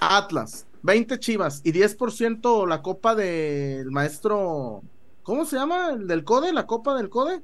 Atlas, 0.00 0.66
20 0.82 1.18
Chivas 1.20 1.60
y 1.64 1.72
10% 1.72 2.66
la 2.66 2.82
copa 2.82 3.14
del 3.14 3.90
maestro, 3.90 4.82
¿cómo 5.22 5.44
se 5.44 5.56
llama? 5.56 5.90
¿El 5.90 6.06
del 6.06 6.24
CODE? 6.24 6.52
¿La 6.52 6.66
copa 6.66 6.96
del 6.96 7.08
CODE? 7.08 7.42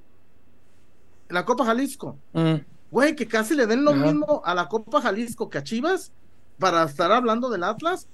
La 1.29 1.45
Copa 1.45 1.65
Jalisco. 1.67 2.17
Mm. 2.33 2.55
Güey, 2.91 3.15
que 3.15 3.29
casi 3.29 3.55
le 3.55 3.67
den 3.67 3.85
lo 3.85 3.93
mismo 3.93 4.41
a 4.45 4.55
la 4.55 4.67
Copa 4.67 5.03
Jalisco 5.03 5.51
que 5.51 5.59
a 5.59 5.63
Chivas 5.63 6.11
para 6.59 6.85
estar 6.85 7.13
hablando 7.13 7.51
del 7.51 7.65
Atlas. 7.65 8.07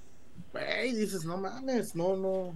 Güey, 0.51 0.93
dices, 0.93 1.23
no 1.23 1.37
mames, 1.37 1.95
no, 1.95 2.17
no. 2.17 2.53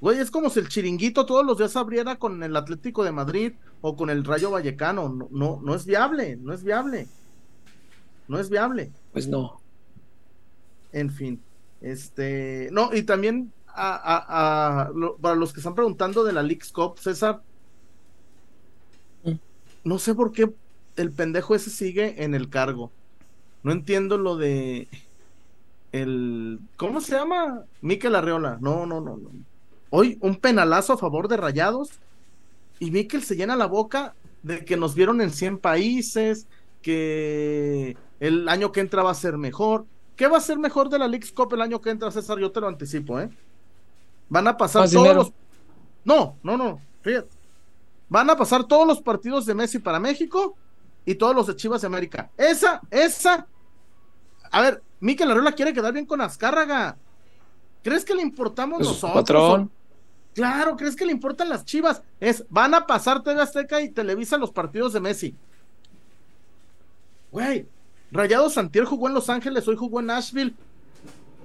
Güey, 0.00 0.18
es 0.18 0.30
como 0.30 0.50
si 0.50 0.60
el 0.60 0.68
chiringuito 0.68 1.26
todos 1.26 1.44
los 1.44 1.58
días 1.58 1.76
abriera 1.76 2.16
con 2.16 2.42
el 2.42 2.56
Atlético 2.56 3.04
de 3.04 3.12
Madrid 3.12 3.52
o 3.80 3.96
con 3.96 4.08
el 4.10 4.24
Rayo 4.24 4.50
Vallecano. 4.50 5.08
No, 5.08 5.28
no, 5.30 5.60
no 5.62 5.74
es 5.74 5.84
viable, 5.84 6.36
no 6.36 6.52
es 6.52 6.62
viable. 6.62 7.08
No 8.28 8.38
es 8.38 8.48
viable. 8.48 8.92
Pues 9.12 9.26
no. 9.26 9.61
En 10.92 11.10
fin. 11.10 11.40
Este, 11.80 12.68
no, 12.72 12.94
y 12.94 13.02
también 13.02 13.52
a, 13.66 14.90
para 15.20 15.34
los 15.34 15.52
que 15.52 15.60
están 15.60 15.74
preguntando 15.74 16.24
de 16.24 16.32
la 16.32 16.42
Leagues 16.42 16.70
Cup, 16.72 16.98
César, 16.98 17.42
no 19.84 19.98
sé 19.98 20.14
por 20.14 20.32
qué 20.32 20.52
el 20.96 21.12
pendejo 21.12 21.54
ese 21.54 21.70
sigue 21.70 22.22
en 22.22 22.34
el 22.34 22.48
cargo. 22.48 22.92
No 23.62 23.72
entiendo 23.72 24.18
lo 24.18 24.36
de 24.36 24.88
el 25.92 26.60
¿cómo 26.76 27.00
se 27.00 27.12
llama? 27.16 27.64
Miquel 27.80 28.14
Arreola. 28.14 28.58
No, 28.60 28.86
no, 28.86 29.00
no, 29.00 29.16
no. 29.16 29.30
Hoy 29.90 30.18
un 30.20 30.36
penalazo 30.36 30.94
a 30.94 30.98
favor 30.98 31.28
de 31.28 31.36
Rayados 31.36 31.90
y 32.78 32.90
Miquel 32.90 33.22
se 33.22 33.36
llena 33.36 33.56
la 33.56 33.66
boca 33.66 34.14
de 34.42 34.64
que 34.64 34.76
nos 34.76 34.94
vieron 34.94 35.20
en 35.20 35.30
100 35.30 35.58
países, 35.58 36.46
que 36.80 37.96
el 38.20 38.48
año 38.48 38.72
que 38.72 38.80
entra 38.80 39.02
va 39.02 39.10
a 39.10 39.14
ser 39.14 39.38
mejor. 39.38 39.86
¿Qué 40.16 40.26
va 40.26 40.38
a 40.38 40.40
ser 40.40 40.58
mejor 40.58 40.88
de 40.88 40.98
la 40.98 41.08
League 41.08 41.32
Cup 41.34 41.54
el 41.54 41.62
año 41.62 41.80
que 41.80 41.90
entra, 41.90 42.10
César? 42.10 42.38
Yo 42.38 42.52
te 42.52 42.60
lo 42.60 42.68
anticipo, 42.68 43.18
¿eh? 43.18 43.30
Van 44.28 44.46
a 44.48 44.56
pasar 44.56 44.88
todos 44.90 45.14
los... 45.14 45.32
No, 46.04 46.36
no, 46.42 46.56
no, 46.56 46.80
fíjate. 47.02 47.28
Van 48.08 48.28
a 48.28 48.36
pasar 48.36 48.64
todos 48.64 48.86
los 48.86 49.00
partidos 49.00 49.46
de 49.46 49.54
Messi 49.54 49.78
para 49.78 49.98
México 49.98 50.54
y 51.04 51.14
todos 51.14 51.34
los 51.34 51.46
de 51.46 51.56
Chivas 51.56 51.80
de 51.80 51.86
América. 51.86 52.30
Esa, 52.36 52.80
esa. 52.90 53.46
A 54.50 54.60
ver, 54.60 54.82
Miquel 55.00 55.30
Arreola 55.30 55.52
quiere 55.52 55.72
quedar 55.72 55.92
bien 55.92 56.06
con 56.06 56.20
Azcárraga. 56.20 56.96
¿Crees 57.82 58.04
que 58.04 58.14
le 58.14 58.22
importamos 58.22 58.78
pues, 58.78 58.88
nosotros? 58.88 59.22
Patrón. 59.22 59.70
Claro, 60.34 60.76
¿crees 60.76 60.96
que 60.96 61.04
le 61.04 61.12
importan 61.12 61.48
las 61.48 61.64
Chivas? 61.64 62.02
Es, 62.20 62.44
van 62.48 62.74
a 62.74 62.86
pasar 62.86 63.22
TV 63.22 63.40
Azteca 63.40 63.80
y 63.80 63.90
Televisa 63.90 64.38
los 64.38 64.50
partidos 64.50 64.92
de 64.92 65.00
Messi. 65.00 65.36
Güey, 67.30 67.66
Rayado 68.12 68.50
Santier 68.50 68.84
jugó 68.84 69.08
en 69.08 69.14
Los 69.14 69.30
Ángeles, 69.30 69.66
hoy 69.66 69.76
jugó 69.76 70.00
en 70.00 70.06
Nashville. 70.06 70.54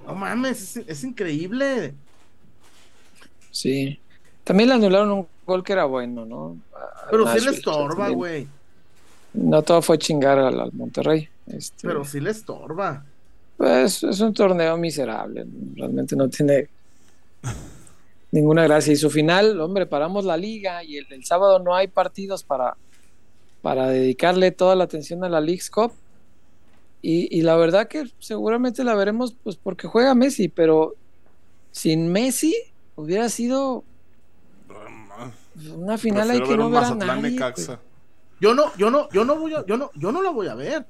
No 0.06 0.14
mames, 0.14 0.76
es, 0.76 1.04
increíble. 1.04 1.94
Sí. 3.50 3.98
También 4.44 4.68
le 4.68 4.74
anularon 4.76 5.10
un 5.10 5.26
gol 5.46 5.64
que 5.64 5.72
era 5.72 5.86
bueno, 5.86 6.24
¿no? 6.26 6.58
Pero 7.10 7.26
sí 7.32 7.44
le 7.44 7.50
estorba, 7.50 8.10
güey. 8.10 8.46
No 9.32 9.62
todo 9.62 9.82
fue 9.82 9.98
chingar 9.98 10.38
al, 10.38 10.72
Monterrey. 10.72 11.28
Este. 11.46 11.88
Pero 11.88 12.04
sí 12.04 12.20
le 12.20 12.30
estorba. 12.30 13.04
Pues 13.56 14.02
es 14.02 14.20
un 14.20 14.32
torneo 14.34 14.76
miserable. 14.76 15.46
Realmente 15.74 16.16
no 16.16 16.28
tiene 16.28 16.68
ninguna 18.30 18.64
gracia. 18.64 18.92
Y 18.92 18.96
su 18.96 19.10
final, 19.10 19.58
hombre, 19.60 19.86
paramos 19.86 20.24
la 20.24 20.36
liga 20.36 20.84
y 20.84 20.98
el, 20.98 21.24
sábado 21.24 21.58
no 21.58 21.74
hay 21.74 21.88
partidos 21.88 22.44
para, 22.44 22.76
para 23.62 23.88
dedicarle 23.88 24.52
toda 24.52 24.74
la 24.74 24.84
atención 24.84 25.24
a 25.24 25.28
la 25.28 25.40
League's 25.40 25.70
Cup. 25.70 25.92
Y, 27.00 27.42
la 27.42 27.56
verdad 27.56 27.86
que 27.86 28.10
seguramente 28.18 28.82
la 28.82 28.94
veremos 28.94 29.36
pues 29.42 29.56
porque 29.56 29.86
juega 29.86 30.14
Messi, 30.14 30.48
pero 30.48 30.94
sin 31.70 32.10
Messi 32.10 32.54
hubiera 32.96 33.28
sido 33.28 33.84
una 35.74 35.96
final 35.96 36.30
ahí 36.30 36.42
que 36.42 36.56
no 36.56 36.70
verá 36.70 36.94
nadie. 36.94 37.38
Pues. 37.38 37.70
Yo 38.40 38.54
no, 38.54 38.74
yo 38.76 38.90
no, 38.90 39.08
yo 39.10 39.24
no 39.24 39.38
voy 39.38 39.54
a, 39.54 39.64
yo 39.64 39.76
no, 39.76 39.90
yo 39.94 40.10
no 40.10 40.22
la 40.22 40.30
voy 40.30 40.48
a 40.48 40.54
ver. 40.54 40.86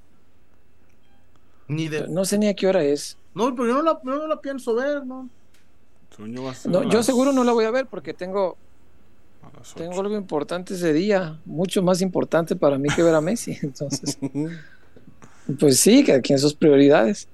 Ni 1.68 1.88
de... 1.88 2.09
No 2.09 2.24
sé 2.24 2.38
ni 2.38 2.48
a 2.48 2.54
qué 2.54 2.66
hora 2.66 2.82
es. 2.82 3.18
No, 3.34 3.54
pero 3.54 3.68
yo 3.68 3.74
no 3.74 3.82
la, 3.82 4.00
no 4.02 4.26
la 4.26 4.40
pienso 4.40 4.74
ver, 4.74 5.04
¿no? 5.04 5.28
yo 6.90 7.02
seguro 7.04 7.32
no 7.32 7.44
la 7.44 7.52
voy 7.52 7.64
a 7.64 7.70
ver 7.70 7.86
porque 7.86 8.12
tengo 8.12 8.56
tengo 9.76 10.00
algo 10.00 10.16
importante 10.16 10.74
ese 10.74 10.92
día, 10.92 11.40
mucho 11.44 11.82
más 11.82 12.00
importante 12.00 12.56
para 12.56 12.78
mí 12.78 12.88
que 12.94 13.02
ver 13.02 13.14
a 13.14 13.20
Messi. 13.20 13.56
Entonces, 13.62 14.18
pues 15.59 15.80
sí, 15.80 16.05
que 16.05 16.12
aquí 16.12 16.32
en 16.32 16.38
sus 16.38 16.55
prioridades. 16.55 17.28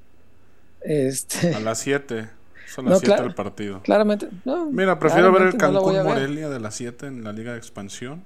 Este... 0.81 1.55
A 1.55 1.61
las 1.61 1.79
7. 1.81 2.29
Son 2.75 2.87
las 2.87 3.01
7 3.01 3.23
del 3.23 3.35
partido. 3.35 3.81
Claramente. 3.83 4.29
Mira, 4.71 4.99
prefiero 4.99 5.33
ver 5.33 5.43
el 5.43 5.57
Cancún 5.57 6.03
Morelia 6.03 6.49
de 6.49 6.61
las 6.61 6.75
7 6.75 7.07
en 7.07 7.25
la 7.25 7.33
Liga 7.33 7.53
de 7.53 7.59
Expansión 7.59 8.23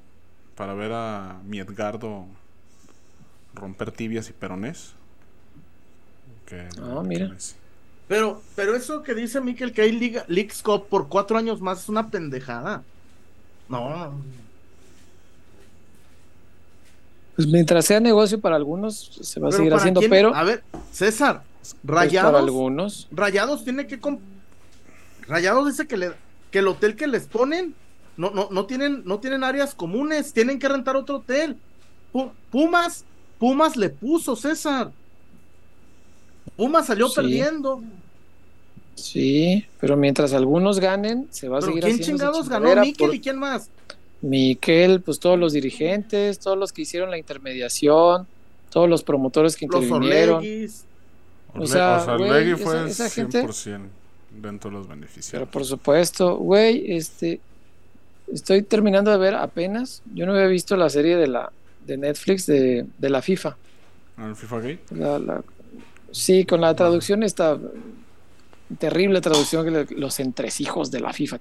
para 0.55 0.75
ver 0.75 0.93
a 0.93 1.39
mi 1.45 1.61
Edgardo 1.61 2.27
romper 3.55 3.93
tibias 3.93 4.29
y 4.31 4.33
peronés. 4.33 4.95
ah, 6.81 7.03
mira. 7.05 7.35
Pero, 8.09 8.43
pero 8.57 8.75
eso 8.75 9.03
que 9.03 9.15
dice 9.15 9.41
Mikel 9.41 9.73
que 9.73 9.83
hay 9.83 9.93
Liga, 9.93 10.25
Cup 10.65 10.89
por 10.89 11.09
cuatro 11.09 11.37
años 11.37 11.61
más 11.61 11.83
es 11.83 11.89
una 11.89 12.11
pendejada. 12.11 12.83
No. 13.69 14.19
Pues 17.39 17.47
mientras 17.47 17.85
sea 17.85 18.01
negocio 18.01 18.41
para 18.41 18.57
algunos, 18.57 19.13
se 19.23 19.39
va 19.39 19.51
a 19.51 19.53
seguir 19.53 19.73
haciendo, 19.73 20.01
pero. 20.11 20.35
A 20.35 20.43
ver, 20.43 20.65
César, 20.91 21.45
pues 21.61 21.77
Rayados. 21.85 22.33
para 22.33 22.43
algunos. 22.45 23.07
Rayados 23.13 23.63
tiene 23.63 23.87
que. 23.87 24.01
Rayados 25.29 25.69
dice 25.69 25.87
que, 25.87 25.97
le, 25.99 26.13
que 26.51 26.59
el 26.59 26.67
hotel 26.67 26.97
que 26.97 27.07
les 27.07 27.29
ponen 27.29 27.77
no, 28.17 28.33
no, 28.33 28.49
no, 28.51 28.67
tienen, 28.67 29.03
no 29.05 29.21
tienen 29.21 29.45
áreas 29.45 29.73
comunes, 29.73 30.33
tienen 30.33 30.59
que 30.59 30.69
rentar 30.69 30.97
otro 30.97 31.19
hotel. 31.19 31.57
Pumas, 32.51 33.05
Pumas 33.39 33.77
le 33.77 33.91
puso 33.91 34.35
César. 34.35 34.91
Pumas 36.57 36.89
salió 36.89 37.09
perdiendo. 37.09 37.85
Sí, 38.97 39.65
pero 39.81 39.97
mientras 39.97 40.33
algunos 40.33 40.81
ganen, 40.81 41.29
se 41.31 41.47
va 41.49 41.59
a 41.59 41.63
seguir 41.63 41.85
¿Quién 41.85 42.01
chingados 42.01 42.49
ganó? 42.49 42.81
¿Miquel 42.81 43.15
y 43.15 43.21
quién 43.21 43.39
más? 43.39 43.71
Miquel, 44.21 45.01
pues 45.01 45.21
todos 45.21 45.39
los 45.39 45.53
dirigentes, 45.53 46.39
todos 46.39 46.59
los 46.59 46.73
que 46.73 46.83
hicieron 46.83 47.11
la 47.11 47.19
intermediación, 47.19 48.27
todos 48.71 48.89
los 48.89 49.03
promotores 49.03 49.57
que 49.57 49.65
intervinieron. 49.65 50.45
o 51.55 51.67
sea, 51.67 52.17
güey, 52.17 52.55
fue 52.55 52.89
esa, 52.89 53.07
100% 53.07 53.81
dentro 54.41 54.71
de 54.71 54.77
los 54.77 54.89
beneficiarios. 54.89 55.31
Pero 55.31 55.51
por 55.51 55.65
supuesto, 55.65 56.37
güey, 56.37 56.93
este, 56.93 57.41
estoy 58.33 58.63
terminando 58.63 59.11
de 59.11 59.19
ver 59.19 59.35
apenas, 59.35 60.03
yo 60.15 60.27
no 60.27 60.33
había 60.35 60.47
visto 60.47 60.77
la 60.77 60.91
serie 60.91 61.17
de 61.17 61.29
la 61.29 61.53
de 61.87 61.97
Netflix 61.97 62.47
de, 62.47 62.87
de 62.99 63.11
la 63.11 63.23
FIFA. 63.23 63.57
¿El 64.19 64.37
FIFA 64.37 64.61
Gay? 64.61 64.79
La, 64.91 65.43
sí, 66.11 66.45
con 66.45 66.61
la 66.61 66.75
traducción 66.75 67.23
está 67.23 67.59
terrible 68.77 69.21
traducción 69.21 69.65
que 69.65 69.95
los 69.95 70.21
entresijos 70.21 70.91
de 70.91 71.01
la 71.01 71.13
FIFA, 71.13 71.39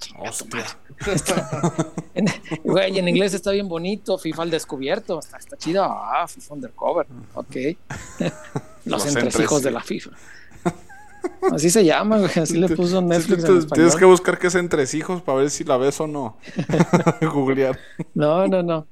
Güey, 2.63 2.97
en 2.97 3.07
inglés 3.07 3.33
está 3.33 3.51
bien 3.51 3.67
bonito, 3.67 4.17
FIFA 4.17 4.43
al 4.43 4.51
descubierto, 4.51 5.19
está, 5.19 5.37
está 5.37 5.57
chido, 5.57 5.83
ah, 5.83 6.25
FIFA 6.27 6.53
undercover, 6.53 7.07
ok. 7.33 7.55
los, 8.85 9.05
entresijos 9.05 9.61
de 9.63 9.71
la 9.71 9.81
FIFA. 9.81 10.11
Así 11.51 11.69
se 11.69 11.83
llama, 11.83 12.19
güey, 12.19 12.31
así 12.39 12.57
le 12.57 12.69
puso 12.69 13.01
Netflix 13.01 13.43
en 13.43 13.67
Tienes 13.67 13.95
que 13.95 14.05
buscar 14.05 14.37
qué 14.37 14.47
es 14.47 14.55
entresijos 14.55 15.21
para 15.21 15.39
ver 15.39 15.49
si 15.49 15.63
la 15.63 15.77
ves 15.77 15.99
o 15.99 16.07
no. 16.07 16.37
Googlear. 17.21 17.77
No, 18.13 18.47
no, 18.47 18.63
no. 18.63 18.87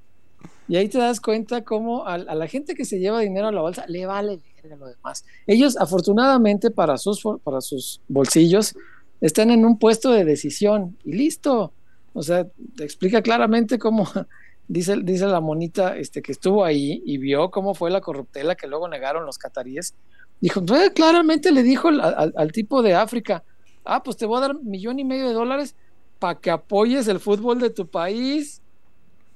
Y 0.68 0.78
ahí 0.78 0.90
te 0.90 0.98
das 0.98 1.22
cuenta 1.22 1.64
cómo 1.64 2.08
a, 2.08 2.18
la 2.18 2.48
gente 2.48 2.74
que 2.74 2.86
se 2.86 3.00
lleva 3.00 3.20
dinero 3.20 3.48
a 3.48 3.52
la 3.52 3.62
bolsa 3.62 3.86
le 3.88 4.06
vale 4.06 4.42
lo 4.64 4.88
demás. 4.88 5.24
Ellos, 5.46 5.78
afortunadamente, 5.78 6.72
para 6.72 6.98
sus, 6.98 7.22
para 7.44 7.62
sus 7.62 8.02
bolsillos, 8.08 8.76
están 9.22 9.52
en 9.52 9.64
un 9.64 9.78
puesto 9.78 10.12
de 10.12 10.26
decisión 10.26 10.98
y 11.04 11.14
listo. 11.14 11.72
O 12.14 12.24
sea, 12.24 12.48
te 12.76 12.84
explica 12.84 13.22
claramente 13.22 13.78
cómo, 13.78 14.10
dice, 14.68 14.98
dice 15.04 15.28
la 15.28 15.40
monita 15.40 15.96
este, 15.98 16.24
que 16.24 16.32
estuvo 16.32 16.64
ahí 16.64 17.04
y 17.06 17.20
vio 17.20 17.52
cómo 17.52 17.76
fue 17.76 17.92
la 17.92 18.02
corruptela 18.02 18.56
que 18.56 18.68
luego 18.68 18.88
negaron 18.88 19.26
los 19.26 19.38
cataríes. 19.38 19.94
Dijo, 20.42 20.66
pues, 20.66 20.90
claramente 20.92 21.52
le 21.52 21.62
dijo 21.62 21.90
al, 21.90 22.34
al 22.36 22.52
tipo 22.52 22.82
de 22.82 22.96
África, 22.96 23.44
ah, 23.84 24.02
pues 24.02 24.18
te 24.18 24.26
voy 24.26 24.38
a 24.40 24.48
dar 24.48 24.56
millón 24.64 24.98
y 24.98 25.06
medio 25.06 25.28
de 25.28 25.34
dólares 25.34 25.76
para 26.18 26.40
que 26.40 26.50
apoyes 26.50 27.08
el 27.08 27.20
fútbol 27.20 27.60
de 27.60 27.70
tu 27.70 27.88
país. 27.88 28.64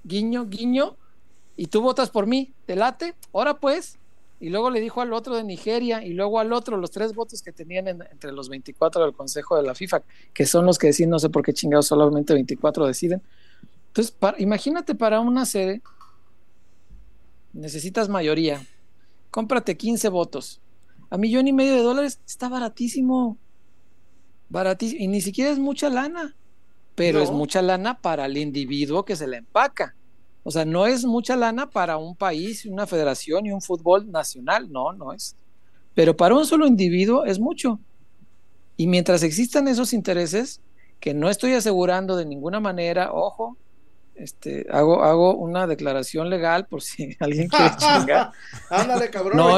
Guiño, 0.03 0.47
guiño 0.47 0.97
y 1.59 1.67
tú 1.67 1.81
votas 1.81 2.09
por 2.09 2.25
mí, 2.25 2.53
¿te 2.65 2.77
late? 2.77 3.15
Ahora 3.33 3.59
pues. 3.59 3.97
Y 4.39 4.49
luego 4.49 4.69
le 4.69 4.79
dijo 4.79 5.01
al 5.01 5.11
otro 5.11 5.35
de 5.35 5.43
Nigeria 5.43 6.01
y 6.01 6.13
luego 6.13 6.39
al 6.39 6.53
otro, 6.53 6.77
los 6.77 6.89
tres 6.89 7.13
votos 7.13 7.41
que 7.41 7.51
tenían 7.51 7.89
entre 7.89 8.31
los 8.31 8.47
24 8.47 9.03
del 9.03 9.11
Consejo 9.11 9.57
de 9.57 9.63
la 9.63 9.75
FIFA, 9.75 10.01
que 10.33 10.45
son 10.45 10.65
los 10.65 10.77
que 10.77 10.87
deciden, 10.87 11.09
no 11.09 11.19
sé 11.19 11.27
por 11.27 11.43
qué 11.43 11.51
chingados 11.51 11.87
solamente 11.87 12.33
24 12.33 12.87
deciden. 12.87 13.21
Entonces, 13.87 14.15
imagínate 14.37 14.95
para 14.95 15.19
una 15.19 15.45
sede, 15.45 15.81
necesitas 17.51 18.07
mayoría, 18.07 18.65
cómprate 19.29 19.75
15 19.75 20.07
votos. 20.07 20.61
A 21.09 21.17
millón 21.17 21.49
y 21.49 21.51
medio 21.51 21.75
de 21.75 21.81
dólares 21.81 22.21
está 22.25 22.47
baratísimo. 22.47 23.37
Baratísimo. 24.47 25.03
Y 25.03 25.09
ni 25.09 25.19
siquiera 25.19 25.51
es 25.51 25.59
mucha 25.59 25.89
lana, 25.89 26.37
pero 26.95 27.19
es 27.19 27.31
mucha 27.31 27.61
lana 27.61 27.99
para 27.99 28.27
el 28.27 28.37
individuo 28.37 29.03
que 29.03 29.17
se 29.17 29.27
la 29.27 29.35
empaca. 29.35 29.97
O 30.43 30.51
sea, 30.51 30.65
no 30.65 30.87
es 30.87 31.05
mucha 31.05 31.35
lana 31.35 31.69
para 31.69 31.97
un 31.97 32.15
país, 32.15 32.65
una 32.65 32.87
federación 32.87 33.45
y 33.45 33.51
un 33.51 33.61
fútbol 33.61 34.09
nacional, 34.09 34.71
no, 34.71 34.93
no 34.93 35.13
es. 35.13 35.35
Pero 35.93 36.15
para 36.15 36.35
un 36.35 36.45
solo 36.45 36.65
individuo 36.65 37.25
es 37.25 37.39
mucho. 37.39 37.79
Y 38.77 38.87
mientras 38.87 39.23
existan 39.23 39.67
esos 39.67 39.91
intereses, 39.91 40.61
que 40.99 41.13
no 41.13 41.29
estoy 41.29 41.53
asegurando 41.53 42.15
de 42.15 42.25
ninguna 42.25 42.59
manera, 42.59 43.11
ojo, 43.11 43.57
este, 44.15 44.67
hago, 44.69 45.03
hago 45.03 45.35
una 45.35 45.65
declaración 45.65 46.29
legal 46.29 46.67
por 46.67 46.81
si 46.81 47.15
alguien 47.19 47.47
quiere 47.47 47.71
chingar. 47.77 48.31
Ándale, 48.69 49.09
cabrón. 49.09 49.37
No 49.37 49.57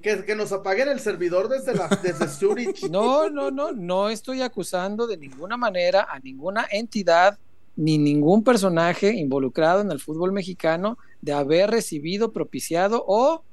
que, 0.00 0.24
que, 0.24 0.34
nos 0.34 0.52
apaguen 0.52 0.88
el 0.88 1.00
servidor 1.00 1.48
desde, 1.48 1.74
la, 1.74 1.88
desde 2.02 2.28
Zurich. 2.28 2.88
No, 2.90 3.30
no, 3.30 3.50
no, 3.50 3.72
no 3.72 4.08
estoy 4.08 4.42
acusando 4.42 5.06
de 5.06 5.16
ninguna 5.16 5.56
manera 5.56 6.08
a 6.10 6.18
ninguna 6.18 6.66
entidad 6.70 7.38
ni 7.78 7.96
ningún 7.96 8.42
personaje 8.42 9.14
involucrado 9.14 9.80
en 9.82 9.92
el 9.92 10.00
fútbol 10.00 10.32
mexicano 10.32 10.98
de 11.22 11.32
haber 11.32 11.70
recibido, 11.70 12.32
propiciado 12.32 13.04
o 13.06 13.44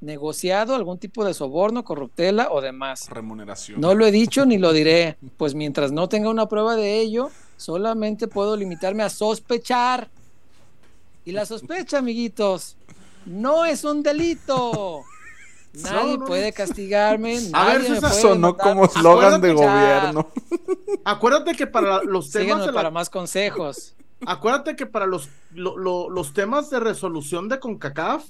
negociado 0.00 0.76
algún 0.76 0.96
tipo 0.96 1.24
de 1.24 1.34
soborno, 1.34 1.84
corruptela 1.84 2.52
o 2.52 2.60
demás. 2.60 3.10
Remuneración. 3.10 3.80
No 3.80 3.96
lo 3.96 4.06
he 4.06 4.12
dicho 4.12 4.46
ni 4.46 4.58
lo 4.58 4.72
diré, 4.72 5.16
pues 5.36 5.56
mientras 5.56 5.90
no 5.90 6.08
tenga 6.08 6.30
una 6.30 6.46
prueba 6.46 6.76
de 6.76 7.00
ello, 7.00 7.32
solamente 7.56 8.28
puedo 8.28 8.56
limitarme 8.56 9.02
a 9.02 9.10
sospechar. 9.10 10.08
Y 11.24 11.32
la 11.32 11.44
sospecha, 11.46 11.98
amiguitos, 11.98 12.76
no 13.26 13.64
es 13.66 13.82
un 13.82 14.04
delito. 14.04 15.04
Nadie 15.72 16.18
puede 16.18 16.52
castigarme. 16.52 17.38
a 17.52 17.64
ver, 17.66 17.82
eso 17.82 18.08
sonó 18.10 18.56
como 18.56 18.86
eslogan 18.86 19.40
de 19.40 19.52
gobierno. 19.52 20.28
Acuérdate 21.04 21.54
que 21.54 21.66
para 21.66 22.02
los 22.02 22.30
temas. 22.30 22.66
De 22.66 22.72
para 22.72 22.90
más 22.90 23.08
consejos. 23.08 23.94
Acuérdate 24.26 24.76
que 24.76 24.86
para 24.86 25.06
los, 25.06 25.28
los 25.54 26.32
temas 26.34 26.70
de 26.70 26.80
resolución 26.80 27.48
de 27.48 27.58
CONCACAF. 27.58 28.24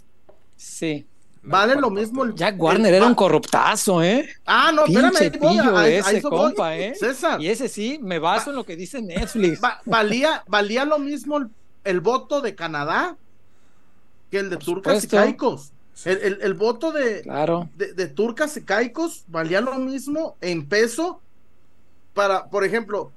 Sí. 0.57 1.07
Vale 1.43 1.75
lo 1.77 1.91
mismo. 1.91 2.27
Jack 2.35 2.61
Warner 2.61 2.93
era 2.93 3.07
un 3.07 3.15
corruptazo, 3.15 4.03
¿eh? 4.03 4.29
Ah, 4.45 4.71
no, 4.75 4.85
Pinche 4.85 5.31
pillo 5.31 5.81
ese 5.81 6.21
compa, 6.21 6.77
¿eh? 6.77 6.95
César. 6.95 7.41
Y 7.41 7.49
ese 7.49 7.69
sí, 7.69 7.99
me 8.03 8.19
baso 8.19 8.51
en 8.51 8.57
lo 8.57 8.65
que 8.65 8.77
dice 8.77 9.01
Netflix. 9.01 9.61
valía, 9.87 10.45
valía 10.47 10.85
lo 10.85 10.99
mismo 10.99 11.41
el, 11.85 12.01
voto 12.01 12.41
de 12.43 12.55
Canadá 12.55 13.17
que 14.31 14.39
el 14.39 14.51
de 14.51 14.59
Turcas 14.59 15.05
y 15.05 15.09
Caicos. 15.09 15.73
El, 16.05 16.55
voto 16.55 16.93
de, 16.93 17.23
de, 17.77 18.09
Turcas 18.09 18.57
y 18.57 18.63
Caicos 18.63 19.25
valía 19.27 19.61
lo 19.61 19.75
mismo 19.75 20.37
en 20.41 20.67
peso 20.67 21.21
para, 22.15 22.49
por 22.49 22.65
ejemplo, 22.65 23.13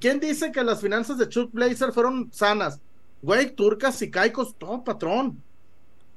¿quién 0.00 0.18
dice 0.18 0.50
que 0.50 0.64
las 0.64 0.80
finanzas 0.80 1.16
de 1.18 1.28
Chuck 1.28 1.52
Blazer 1.52 1.92
fueron 1.92 2.30
sanas? 2.32 2.80
Güey, 3.22 3.50
Turcas 3.50 4.02
y 4.02 4.10
Caicos, 4.10 4.54
todo 4.58 4.82
patrón. 4.82 5.40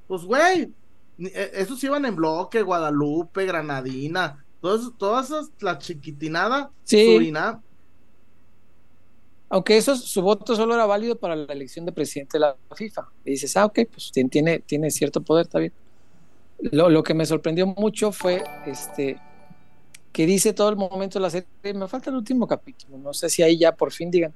Pues, 0.07 0.23
güey, 0.23 0.71
e, 1.19 1.51
esos 1.53 1.83
iban 1.83 2.05
en 2.05 2.15
bloque, 2.15 2.61
Guadalupe, 2.61 3.45
Granadina, 3.45 4.43
todas, 4.59 4.91
todas 4.97 5.27
esas, 5.27 5.51
la 5.59 5.77
chiquitinada, 5.77 6.71
sí. 6.83 7.31
Aunque 9.49 9.77
eso, 9.77 9.95
su 9.95 10.21
voto 10.21 10.55
solo 10.55 10.73
era 10.73 10.85
válido 10.85 11.15
para 11.15 11.35
la 11.35 11.53
elección 11.53 11.85
de 11.85 11.93
presidente 11.93 12.37
de 12.37 12.41
la 12.41 12.57
FIFA. 12.75 13.07
Y 13.23 13.31
dices, 13.31 13.55
ah, 13.55 13.65
ok, 13.65 13.79
pues 13.89 14.11
tiene, 14.11 14.59
tiene 14.59 14.91
cierto 14.91 15.21
poder, 15.21 15.45
está 15.45 15.59
bien. 15.59 15.71
Lo, 16.59 16.89
lo, 16.89 17.03
que 17.03 17.13
me 17.13 17.25
sorprendió 17.25 17.67
mucho 17.67 18.11
fue 18.11 18.43
este 18.65 19.19
que 20.11 20.25
dice 20.25 20.53
todo 20.53 20.69
el 20.69 20.75
momento 20.75 21.19
de 21.19 21.23
la 21.23 21.29
serie, 21.29 21.47
me 21.75 21.87
falta 21.87 22.09
el 22.09 22.15
último 22.15 22.47
capítulo, 22.47 22.97
no 22.97 23.13
sé 23.13 23.29
si 23.29 23.43
ahí 23.43 23.59
ya 23.59 23.73
por 23.73 23.91
fin 23.91 24.09
digan, 24.09 24.33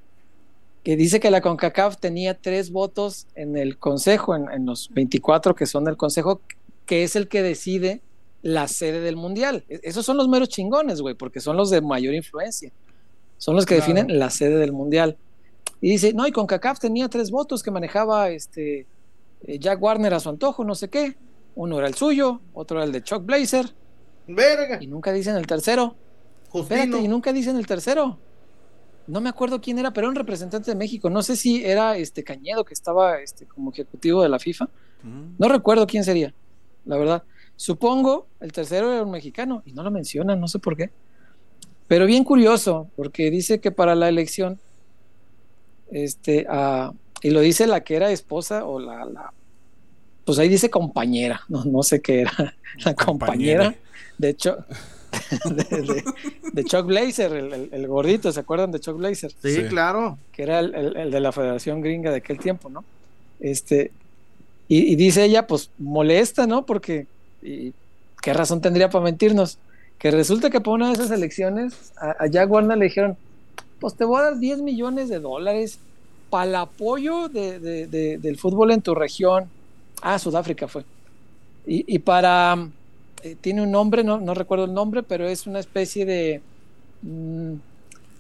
que 0.84 0.96
dice 0.96 1.20
que 1.20 1.32
la 1.32 1.42
CONCACAF 1.42 1.98
tenía 1.98 2.36
tres 2.36 2.72
votos 2.72 3.26
en 3.34 3.58
el 3.58 3.80
Consejo, 3.80 4.36
en, 4.36 4.52
en 4.52 4.68
los 4.68 4.90
24 4.94 5.56
que 5.56 5.66
son 5.66 5.84
del 5.84 5.98
Consejo, 5.98 6.42
que 6.86 7.04
es 7.04 7.16
el 7.16 7.28
que 7.28 7.42
decide 7.42 8.02
la 8.42 8.68
sede 8.68 9.02
del 9.02 9.16
mundial. 9.16 9.64
E-, 9.70 9.80
esos 9.84 10.06
son 10.06 10.18
los 10.18 10.28
meros 10.28 10.50
chingones, 10.50 11.02
güey, 11.02 11.16
porque 11.16 11.40
son 11.40 11.58
los 11.58 11.70
de 11.70 11.82
mayor 11.82 12.14
influencia. 12.14 12.72
Son 13.38 13.56
los 13.56 13.66
que 13.66 13.76
definen 13.76 14.20
la 14.20 14.30
sede 14.30 14.58
del 14.58 14.72
mundial. 14.72 15.18
Y 15.80 15.90
dice, 15.90 16.14
no, 16.14 16.28
y 16.28 16.32
con 16.32 16.46
CACAF 16.46 16.80
tenía 16.80 17.10
tres 17.10 17.32
votos 17.32 17.64
que 17.64 17.72
manejaba 17.72 18.30
este 18.30 18.86
eh, 19.48 19.58
Jack 19.58 19.82
Warner 19.82 20.14
a 20.14 20.20
su 20.20 20.30
antojo, 20.30 20.64
no 20.64 20.76
sé 20.76 20.90
qué. 20.90 21.16
Uno 21.56 21.78
era 21.78 21.88
el 21.88 21.96
suyo, 21.96 22.42
otro 22.54 22.78
era 22.78 22.86
el 22.86 22.92
de 22.92 23.04
Chuck 23.04 23.26
Blazer. 23.26 23.74
Verga. 24.28 24.78
Y 24.82 24.88
nunca 24.88 25.12
dicen 25.12 25.36
el 25.36 25.48
tercero. 25.48 25.96
Espérate, 26.54 27.00
y 27.00 27.08
nunca 27.08 27.34
dicen 27.34 27.58
el 27.58 27.66
tercero. 27.66 28.18
No 29.08 29.20
me 29.22 29.30
acuerdo 29.30 29.60
quién 29.62 29.80
era, 29.80 29.92
pero 29.92 30.08
era 30.08 30.12
un 30.12 30.16
representante 30.16 30.72
de 30.72 30.76
México. 30.76 31.10
No 31.10 31.24
sé 31.24 31.36
si 31.36 31.66
era 31.66 31.98
este 31.98 32.24
Cañedo 32.24 32.64
que 32.64 32.74
estaba 32.74 33.20
este, 33.20 33.46
como 33.46 33.72
ejecutivo 33.72 34.22
de 34.22 34.30
la 34.30 34.40
FIFA. 34.40 34.70
No 35.38 35.48
recuerdo 35.48 35.88
quién 35.88 36.04
sería 36.04 36.34
la 36.86 36.98
verdad. 36.98 37.24
Supongo, 37.56 38.28
el 38.40 38.52
tercero 38.52 38.92
era 38.92 39.04
un 39.04 39.12
mexicano 39.12 39.62
y 39.66 39.74
no 39.74 39.84
lo 39.84 39.92
mencionan, 39.92 40.40
no 40.40 40.48
sé 40.48 40.60
por 40.60 40.76
qué. 40.76 40.92
Pero 41.88 42.06
bien 42.06 42.24
curioso, 42.24 42.90
porque 42.96 43.30
dice 43.30 43.60
que 43.60 43.72
para 43.72 43.96
la 43.96 44.10
elección, 44.10 44.60
este, 45.92 46.48
y 47.22 47.30
lo 47.30 47.40
dice 47.42 47.68
la 47.68 47.82
que 47.82 47.96
era 47.96 48.12
esposa 48.12 48.66
o 48.66 48.80
la, 48.80 49.34
pues 50.26 50.40
ahí 50.40 50.50
dice 50.50 50.70
compañera, 50.70 51.42
no, 51.48 51.64
no 51.66 51.84
sé 51.84 52.02
qué 52.02 52.22
era, 52.22 52.56
la 52.86 52.94
compañera, 52.94 53.76
de 54.18 54.30
hecho, 54.30 54.66
de, 56.54 56.64
Chuck 56.64 56.86
Blazer, 56.86 57.34
el, 57.34 57.88
gordito, 57.88 58.32
¿se 58.32 58.40
acuerdan 58.40 58.72
de 58.72 58.80
Chuck 58.80 58.98
Blazer? 58.98 59.32
Sí, 59.42 59.64
claro. 59.68 60.18
Que 60.32 60.44
era 60.44 60.60
el, 60.60 61.12
de 61.12 61.20
la 61.20 61.32
Federación 61.32 61.82
Gringa 61.82 62.12
de 62.12 62.18
aquel 62.18 62.40
tiempo, 62.40 62.70
¿no? 62.70 62.84
Este, 63.40 63.92
y, 64.68 64.96
dice 64.96 65.26
ella, 65.26 65.48
pues 65.48 65.70
molesta, 65.78 66.48
¿no? 66.48 66.66
Porque, 66.66 67.08
¿qué 67.42 68.34
razón 68.34 68.62
tendría 68.62 68.90
para 68.90 69.04
mentirnos? 69.04 69.58
Que 69.98 70.12
resulta 70.12 70.50
que 70.50 70.62
por 70.62 70.76
una 70.76 70.88
de 70.88 70.94
esas 70.94 71.12
elecciones, 71.12 71.92
a, 71.98 72.28
Jack 72.28 72.50
Warner 72.50 72.78
le 72.78 72.86
dijeron, 72.86 73.18
pues 73.80 73.96
te 73.96 74.06
voy 74.06 74.20
a 74.20 74.24
dar 74.24 74.40
10 74.40 74.62
millones 74.62 75.10
de 75.10 75.20
dólares 75.20 75.80
para 76.30 76.46
el 76.46 76.56
apoyo 76.56 77.28
del 77.28 78.38
fútbol 78.38 78.72
en 78.72 78.82
tu 78.82 78.96
región. 78.96 79.50
Ah, 80.02 80.18
Sudáfrica 80.18 80.68
fue. 80.68 80.84
Y, 81.66 82.00
para, 82.00 82.70
eh, 83.22 83.36
tiene 83.40 83.62
un 83.62 83.72
nombre, 83.72 84.04
no, 84.04 84.34
recuerdo 84.34 84.66
el 84.66 84.74
nombre, 84.74 85.04
pero 85.04 85.28
es 85.28 85.46
una 85.46 85.60
especie 85.60 86.06
de, 86.06 86.42
mm, 87.04 87.54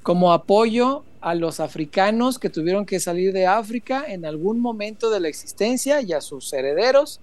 como 0.03 0.31
apoyo 0.31 1.03
a 1.21 1.33
los 1.33 1.59
africanos 1.59 2.37
que 2.37 2.49
tuvieron 2.49 2.85
que 2.85 2.99
salir 2.99 3.33
de 3.33 3.47
África 3.47 4.05
en 4.07 4.25
algún 4.25 4.59
momento 4.59 5.09
de 5.09 5.19
la 5.19 5.27
existencia 5.27 6.01
y 6.01 6.13
a 6.13 6.21
sus 6.21 6.53
herederos 6.53 7.19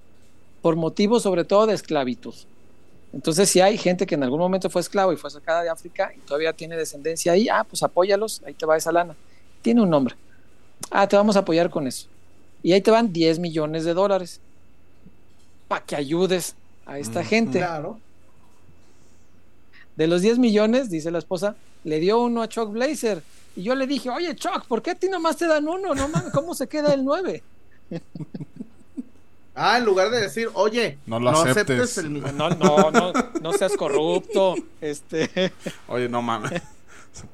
por 0.61 0.77
motivos 0.77 1.23
sobre 1.23 1.45
todo 1.45 1.67
de 1.67 1.75
esclavitud. 1.75 2.35
Entonces, 3.13 3.49
si 3.49 3.61
hay 3.61 3.79
gente 3.79 4.07
que 4.07 4.17
en 4.17 4.23
algún 4.25 4.41
momento 4.41 4.69
fue 4.69 4.81
esclavo 4.81 5.13
y 5.13 5.17
fue 5.17 5.31
sacada 5.31 5.63
de 5.63 5.71
África 5.71 6.13
y 6.15 6.21
todavía 6.21 6.53
tiene 6.53 6.77
descendencia 6.77 7.33
ahí, 7.33 7.49
ah, 7.49 7.65
pues 7.65 7.83
apóyalos, 7.83 8.43
ahí 8.45 8.55
te 8.55 8.67
va 8.67 8.77
esa 8.77 8.93
lana. 8.93 9.17
Tiene 9.63 9.83
un 9.83 9.91
nombre. 9.91 10.15
Ah, 10.91 11.09
te 11.09 11.17
vamos 11.17 11.37
a 11.37 11.41
apoyar 11.41 11.71
con 11.71 11.87
eso. 11.87 12.07
Y 12.63 12.73
ahí 12.73 12.81
te 12.81 12.91
van 12.91 13.13
10 13.13 13.39
millones 13.39 13.85
de 13.85 13.95
dólares 13.95 14.41
para 15.69 15.85
que 15.85 15.95
ayudes 15.95 16.57
a 16.87 16.99
esta 16.99 17.23
gente. 17.23 17.59
Claro. 17.59 18.01
De 19.97 20.07
los 20.07 20.23
10 20.23 20.39
millones, 20.39 20.91
dice 20.91 21.11
la 21.11 21.19
esposa, 21.19 21.57
le 21.85 22.01
dio 22.01 22.21
uno 22.21 22.43
a 22.43 22.49
Chuck 22.49 22.71
Blazer 22.71 23.23
y 23.55 23.63
yo 23.63 23.75
le 23.75 23.87
dije, 23.87 24.11
oye, 24.11 24.35
Chuck, 24.37 24.67
¿por 24.67 24.83
qué 24.83 24.93
a 24.93 24.95
ti 24.95 25.09
nomás 25.09 25.37
te 25.37 25.47
dan 25.47 25.67
uno? 25.69 25.95
No 25.95 26.09
mames, 26.09 26.33
¿cómo 26.33 26.55
se 26.55 26.69
queda 26.69 26.95
el 26.95 27.05
nueve? 27.05 27.43
Ah, 29.61 29.79
en 29.79 29.85
lugar 29.87 30.09
de 30.11 30.21
decir, 30.21 30.49
oye, 30.55 30.99
no, 31.05 31.19
lo 31.19 31.31
aceptes. 31.31 31.99
el... 31.99 32.23
No, 32.37 32.49
no, 32.51 32.93
no, 32.93 33.13
no 33.43 33.53
seas 33.55 33.77
corrupto. 33.77 34.55
Este. 34.81 35.53
Oye, 35.89 36.09
no 36.09 36.23
mames. 36.23 36.63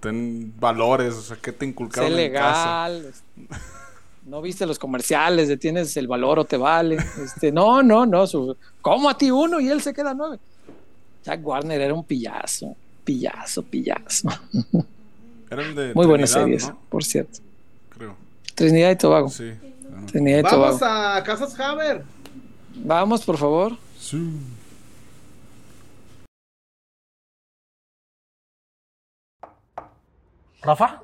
Ten 0.00 0.54
valores, 0.58 1.12
o 1.12 1.20
sea, 1.20 1.36
¿qué 1.36 1.52
te 1.52 1.66
inculcaron 1.66 2.08
sé 2.08 2.16
legal. 2.16 3.12
No 4.24 4.40
viste 4.40 4.64
los 4.64 4.78
comerciales 4.78 5.48
de 5.48 5.56
tienes 5.56 5.96
el 5.96 6.08
valor 6.08 6.38
o 6.38 6.44
te 6.44 6.56
vale. 6.56 6.96
Este, 7.22 7.52
no, 7.52 7.82
no, 7.82 8.06
no. 8.06 8.26
Su... 8.26 8.56
¿Cómo 8.80 9.10
a 9.10 9.18
ti 9.18 9.30
uno 9.30 9.60
y 9.60 9.68
él 9.68 9.82
se 9.82 9.92
queda 9.92 10.14
nueve? 10.14 10.38
Jack 11.24 11.46
Warner 11.46 11.80
era 11.80 11.94
un 11.94 12.04
pillazo, 12.04 12.74
pillazo, 13.04 13.62
pillazo. 13.62 14.28
Muy 15.94 16.06
buenas 16.06 16.30
series, 16.30 16.72
por 16.88 17.04
cierto. 17.04 17.40
Creo. 17.90 18.16
Trinidad 18.54 18.90
y 18.90 18.96
Tobago. 18.96 19.28
Sí. 19.28 19.52
Trinidad 20.06 20.38
y 20.40 20.42
Vamos 20.42 20.82
a 20.82 21.22
Casas 21.24 21.58
Haber. 21.60 22.04
Vamos, 22.76 23.24
por 23.24 23.36
favor. 23.36 23.76
Sí. 23.98 24.18
Rafa. 30.62 31.03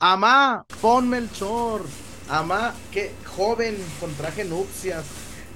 Amá, 0.00 0.64
ponme 0.80 1.18
el 1.18 1.32
chor. 1.32 1.82
Amá, 2.28 2.72
qué 2.92 3.12
joven 3.36 3.76
con 3.98 4.14
traje 4.14 4.44
nupcias. 4.44 5.04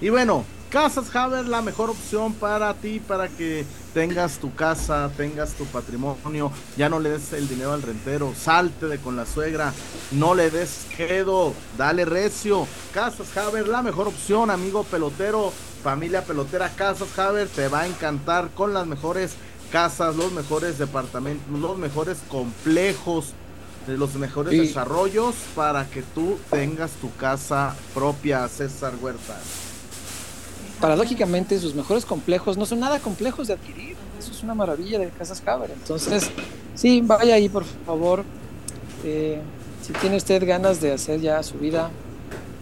Y 0.00 0.08
bueno, 0.08 0.44
Casas 0.68 1.14
Haber, 1.14 1.46
la 1.46 1.62
mejor 1.62 1.90
opción 1.90 2.34
para 2.34 2.74
ti, 2.74 2.98
para 2.98 3.28
que 3.28 3.64
tengas 3.94 4.38
tu 4.38 4.52
casa, 4.52 5.12
tengas 5.16 5.52
tu 5.52 5.64
patrimonio, 5.66 6.50
ya 6.76 6.88
no 6.88 6.98
le 6.98 7.10
des 7.10 7.32
el 7.34 7.46
dinero 7.46 7.72
al 7.72 7.82
rentero, 7.82 8.34
salte 8.34 8.88
de 8.88 8.98
con 8.98 9.14
la 9.14 9.26
suegra, 9.26 9.72
no 10.10 10.34
le 10.34 10.50
des 10.50 10.86
quedo, 10.96 11.54
dale 11.78 12.04
recio. 12.04 12.66
Casas 12.92 13.36
Haber, 13.36 13.68
la 13.68 13.80
mejor 13.82 14.08
opción, 14.08 14.50
amigo 14.50 14.82
pelotero, 14.82 15.52
familia 15.84 16.24
pelotera, 16.24 16.68
Casas 16.70 17.16
Haber, 17.16 17.46
te 17.46 17.68
va 17.68 17.82
a 17.82 17.86
encantar 17.86 18.50
con 18.56 18.74
las 18.74 18.88
mejores 18.88 19.36
casas, 19.70 20.16
los 20.16 20.32
mejores 20.32 20.78
departamentos, 20.78 21.48
los 21.60 21.78
mejores 21.78 22.18
complejos, 22.28 23.34
los 23.86 24.14
mejores 24.14 24.58
desarrollos 24.58 25.34
para 25.54 25.88
que 25.88 26.02
tú 26.02 26.38
tengas 26.50 26.92
tu 26.92 27.14
casa 27.16 27.74
propia, 27.94 28.48
César 28.48 28.94
Huerta 29.00 29.38
paradójicamente 30.82 31.60
sus 31.60 31.76
mejores 31.76 32.04
complejos 32.04 32.58
no 32.58 32.66
son 32.66 32.80
nada 32.80 32.98
complejos 32.98 33.46
de 33.46 33.54
adquirir. 33.54 33.96
Eso 34.18 34.32
es 34.32 34.42
una 34.42 34.52
maravilla 34.52 34.98
de 34.98 35.08
Casas 35.10 35.40
Haber. 35.46 35.70
Entonces, 35.70 36.28
sí, 36.74 37.00
vaya 37.00 37.36
ahí 37.36 37.48
por 37.48 37.64
favor. 37.86 38.24
Eh, 39.04 39.40
si 39.80 39.92
tiene 39.94 40.16
usted 40.16 40.44
ganas 40.44 40.80
de 40.80 40.92
hacer 40.92 41.20
ya 41.20 41.40
su 41.44 41.58
vida 41.58 41.90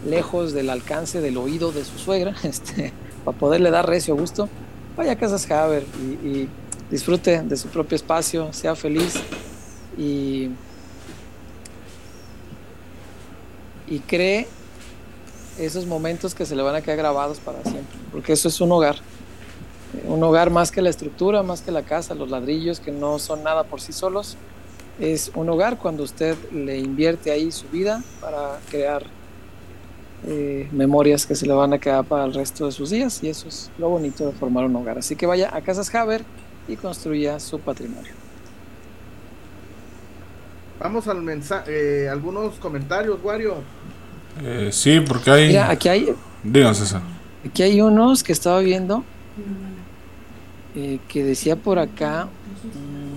lejos 0.07 0.53
del 0.53 0.69
alcance 0.69 1.23
del 1.23 1.39
oído 1.39 1.73
de 1.73 1.83
su 1.83 1.99
suegra, 1.99 2.35
este, 2.43 2.93
para 3.25 3.37
poderle 3.37 3.71
dar 3.71 3.89
recio 3.89 4.15
gusto, 4.15 4.51
vaya 4.99 5.13
a 5.13 5.17
Casas 5.17 5.51
Haber 5.51 5.85
y, 5.99 6.29
y 6.29 6.49
disfrute 6.91 7.41
de 7.41 7.57
su 7.57 7.69
propio 7.69 7.97
espacio, 7.97 8.53
sea 8.53 8.77
feliz 8.77 9.15
y, 9.97 10.51
y 13.91 13.99
cree 13.99 14.47
esos 15.59 15.85
momentos 15.85 16.35
que 16.35 16.47
se 16.47 16.57
le 16.57 16.63
van 16.63 16.77
a 16.77 16.81
quedar 16.81 16.97
grabados 16.97 17.39
para 17.41 17.63
siempre, 17.63 17.99
porque 18.13 18.33
eso 18.33 18.49
es 18.49 18.61
un 18.63 18.73
hogar. 18.73 18.97
Un 20.07 20.23
hogar 20.23 20.51
más 20.51 20.71
que 20.71 20.81
la 20.81 20.89
estructura, 20.89 21.43
más 21.43 21.61
que 21.61 21.73
la 21.73 21.83
casa, 21.83 22.15
los 22.15 22.31
ladrillos 22.31 22.79
que 22.81 22.93
no 22.93 23.19
son 23.19 23.43
nada 23.43 23.65
por 23.65 23.81
sí 23.81 23.93
solos. 23.93 24.37
Es 25.01 25.33
un 25.35 25.49
hogar 25.49 25.79
cuando 25.79 26.05
usted 26.05 26.37
le 26.53 26.79
invierte 26.79 27.33
ahí 27.33 27.51
su 27.51 27.69
vida 27.69 28.03
para 28.21 28.61
crear 28.71 29.05
eh, 30.27 30.69
memorias 30.71 31.27
que 31.27 31.35
se 31.35 31.47
le 31.47 31.55
van 31.55 31.73
a 31.73 31.79
quedar 31.79 32.05
para 32.05 32.25
el 32.25 32.35
resto 32.35 32.67
de 32.67 32.73
sus 32.73 32.91
días 32.91 33.23
y 33.23 33.29
eso 33.31 33.49
es 33.49 33.71
lo 33.79 33.89
bonito 33.89 34.27
de 34.27 34.33
formar 34.33 34.65
un 34.65 34.77
hogar. 34.77 34.99
Así 34.99 35.17
que 35.17 35.27
vaya 35.27 35.55
a 35.55 35.61
Casas 35.63 35.93
Haber 35.95 36.23
y 36.69 36.77
construya 36.77 37.41
su 37.41 37.59
patrimonio. 37.59 38.13
Vamos 40.79 41.09
al 41.09 41.21
mensaje, 41.21 42.05
eh, 42.05 42.09
algunos 42.09 42.55
comentarios, 42.55 43.19
Wario. 43.23 43.57
Eh, 44.43 44.71
sí, 44.73 45.01
porque 45.01 45.31
hay. 45.31 45.49
Mira, 45.49 45.71
aquí 45.71 45.89
hay. 45.89 46.15
Díganse 46.43 46.85
eso. 46.85 47.01
Aquí 47.47 47.63
hay 47.63 47.81
unos 47.81 48.23
que 48.23 48.33
estaba 48.33 48.61
viendo 48.61 49.03
eh, 50.75 50.99
que 51.09 51.25
decía 51.25 51.57
por 51.57 51.79
acá. 51.79 52.29
Mm, 52.65 53.17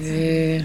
eh, 0.00 0.64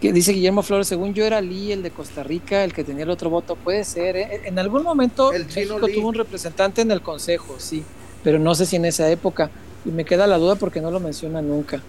que 0.00 0.12
dice 0.12 0.32
Guillermo 0.32 0.62
Flores, 0.62 0.86
según 0.86 1.12
yo 1.12 1.24
era 1.24 1.40
Lee, 1.40 1.72
el 1.72 1.82
de 1.82 1.90
Costa 1.90 2.22
Rica, 2.22 2.64
el 2.64 2.72
que 2.72 2.84
tenía 2.84 3.04
el 3.04 3.10
otro 3.10 3.28
voto. 3.28 3.54
Puede 3.54 3.84
ser, 3.84 4.16
¿eh? 4.16 4.40
En 4.44 4.58
algún 4.58 4.82
momento 4.82 5.32
el 5.32 5.44
México 5.44 5.78
tuvo 5.78 6.08
un 6.08 6.14
representante 6.14 6.80
en 6.80 6.90
el 6.90 7.02
Consejo, 7.02 7.56
sí, 7.58 7.84
pero 8.24 8.38
no 8.38 8.54
sé 8.54 8.66
si 8.66 8.76
en 8.76 8.86
esa 8.86 9.10
época. 9.10 9.50
Y 9.84 9.90
me 9.90 10.04
queda 10.04 10.26
la 10.26 10.38
duda 10.38 10.56
porque 10.56 10.80
no 10.80 10.90
lo 10.90 11.00
menciona 11.00 11.40
nunca 11.42 11.82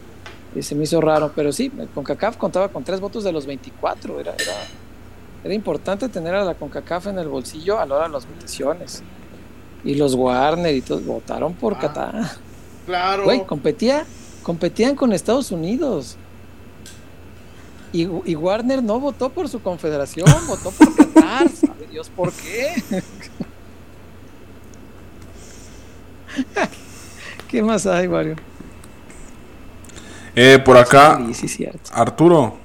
y 0.53 0.61
se 0.61 0.75
me 0.75 0.83
hizo 0.83 0.99
raro, 0.99 1.31
pero 1.35 1.51
sí, 1.51 1.71
CONCACAF 1.93 2.37
contaba 2.37 2.69
con 2.69 2.83
tres 2.83 2.99
votos 2.99 3.23
de 3.23 3.31
los 3.31 3.45
24, 3.45 4.19
era, 4.19 4.33
era, 4.33 4.67
era 5.43 5.53
importante 5.53 6.09
tener 6.09 6.35
a 6.35 6.43
la 6.43 6.55
CONCACAF 6.55 7.07
en 7.07 7.19
el 7.19 7.29
bolsillo 7.29 7.79
a 7.79 7.85
la 7.85 7.95
hora 7.95 8.07
de 8.07 8.13
las 8.13 8.27
votaciones. 8.27 9.01
Y 9.83 9.95
los 9.95 10.13
Warner 10.13 10.75
y 10.75 10.81
todos 10.81 11.03
votaron 11.05 11.53
por 11.53 11.73
ah, 11.75 11.79
Qatar. 11.79 12.31
Claro. 12.85 13.23
Güey, 13.23 13.45
competía, 13.45 14.05
competían 14.43 14.95
con 14.95 15.13
Estados 15.13 15.51
Unidos. 15.51 16.17
Y, 17.93 18.03
y, 18.03 18.35
Warner 18.35 18.83
no 18.83 18.99
votó 18.99 19.29
por 19.29 19.49
su 19.49 19.61
confederación, 19.61 20.27
votó 20.47 20.71
por 20.71 20.95
Qatar. 20.95 21.49
¿Sabe 21.49 21.87
Dios 21.89 22.09
por 22.09 22.31
qué? 22.31 22.83
¿Qué 27.49 27.63
más 27.63 27.85
hay, 27.85 28.07
Mario? 28.07 28.35
Eh, 30.33 30.59
por 30.63 30.77
acá, 30.77 31.19
Arturo, 31.91 32.55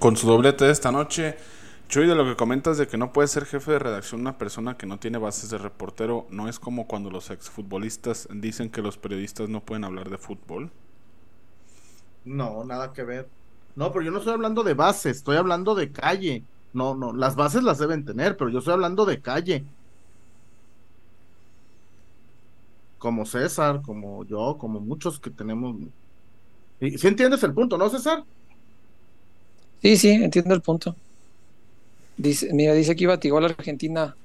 con 0.00 0.16
su 0.16 0.26
doblete 0.26 0.64
de 0.64 0.72
esta 0.72 0.90
noche. 0.90 1.36
Chuy, 1.88 2.08
de 2.08 2.16
lo 2.16 2.24
que 2.24 2.34
comentas 2.34 2.78
de 2.78 2.88
que 2.88 2.96
no 2.96 3.12
puede 3.12 3.28
ser 3.28 3.44
jefe 3.44 3.70
de 3.70 3.78
redacción 3.78 4.22
una 4.22 4.38
persona 4.38 4.76
que 4.76 4.84
no 4.84 4.98
tiene 4.98 5.18
bases 5.18 5.50
de 5.50 5.58
reportero, 5.58 6.26
¿no 6.30 6.48
es 6.48 6.58
como 6.58 6.88
cuando 6.88 7.10
los 7.10 7.30
exfutbolistas 7.30 8.26
dicen 8.32 8.70
que 8.70 8.82
los 8.82 8.98
periodistas 8.98 9.48
no 9.48 9.60
pueden 9.60 9.84
hablar 9.84 10.10
de 10.10 10.18
fútbol? 10.18 10.72
No, 12.24 12.64
nada 12.64 12.92
que 12.92 13.04
ver. 13.04 13.28
No, 13.76 13.92
pero 13.92 14.06
yo 14.06 14.10
no 14.10 14.18
estoy 14.18 14.34
hablando 14.34 14.64
de 14.64 14.74
bases, 14.74 15.18
estoy 15.18 15.36
hablando 15.36 15.76
de 15.76 15.92
calle. 15.92 16.42
No, 16.72 16.96
no, 16.96 17.12
las 17.12 17.36
bases 17.36 17.62
las 17.62 17.78
deben 17.78 18.04
tener, 18.04 18.36
pero 18.36 18.50
yo 18.50 18.58
estoy 18.58 18.74
hablando 18.74 19.04
de 19.04 19.20
calle. 19.20 19.64
Como 22.98 23.26
César, 23.26 23.82
como 23.82 24.24
yo, 24.24 24.56
como 24.58 24.80
muchos 24.80 25.20
que 25.20 25.30
tenemos 25.30 25.76
¿Sí 26.90 27.06
entiendes 27.06 27.42
el 27.42 27.54
punto, 27.54 27.78
no, 27.78 27.88
César? 27.88 28.24
Sí, 29.82 29.96
sí, 29.96 30.10
entiendo 30.10 30.54
el 30.54 30.62
punto. 30.62 30.96
Dice, 32.16 32.52
mira, 32.52 32.72
dice 32.72 32.94
que 32.94 33.04
iba 33.04 33.14
a 33.14 33.40
la 33.40 33.46
Argentina. 33.48 34.16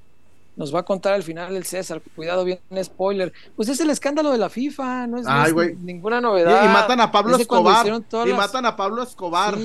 Nos 0.56 0.74
va 0.74 0.80
a 0.80 0.82
contar 0.84 1.14
al 1.14 1.22
final 1.22 1.56
el 1.56 1.64
César. 1.64 2.02
Cuidado, 2.14 2.44
bien, 2.44 2.60
spoiler. 2.82 3.32
Pues 3.56 3.68
es 3.68 3.80
el 3.80 3.88
escándalo 3.88 4.30
de 4.30 4.38
la 4.38 4.50
FIFA, 4.50 5.06
no 5.06 5.18
es, 5.18 5.78
ninguna 5.78 6.20
novedad. 6.20 6.64
Y, 6.64 6.68
matan 6.68 7.00
a 7.00 7.10
Pablo 7.10 7.36
Escobar. 7.36 7.86
Y 8.26 8.32
matan 8.32 8.66
a 8.66 8.76
Pablo 8.76 9.02
Escobar. 9.02 9.56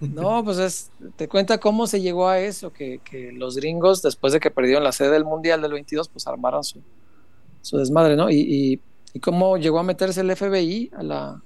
No, 0.00 0.44
pues 0.44 0.58
es, 0.58 0.90
te 1.16 1.28
cuenta 1.28 1.58
cómo 1.58 1.86
se 1.86 2.00
llegó 2.00 2.28
a 2.28 2.38
eso, 2.38 2.72
que, 2.72 3.00
que, 3.04 3.32
los 3.32 3.56
gringos, 3.56 4.00
después 4.00 4.32
de 4.32 4.40
que 4.40 4.50
perdieron 4.50 4.84
la 4.84 4.92
sede 4.92 5.10
del 5.10 5.24
Mundial 5.24 5.60
del 5.60 5.72
22, 5.72 6.08
pues 6.08 6.26
armaron 6.26 6.62
su, 6.62 6.80
su 7.62 7.78
desmadre, 7.78 8.14
¿no? 8.14 8.30
y, 8.30 8.80
y 9.12 9.20
cómo 9.20 9.56
llegó 9.56 9.78
a 9.78 9.82
meterse 9.82 10.20
el 10.20 10.34
FBI 10.36 10.90
a 10.96 11.02
la, 11.02 11.42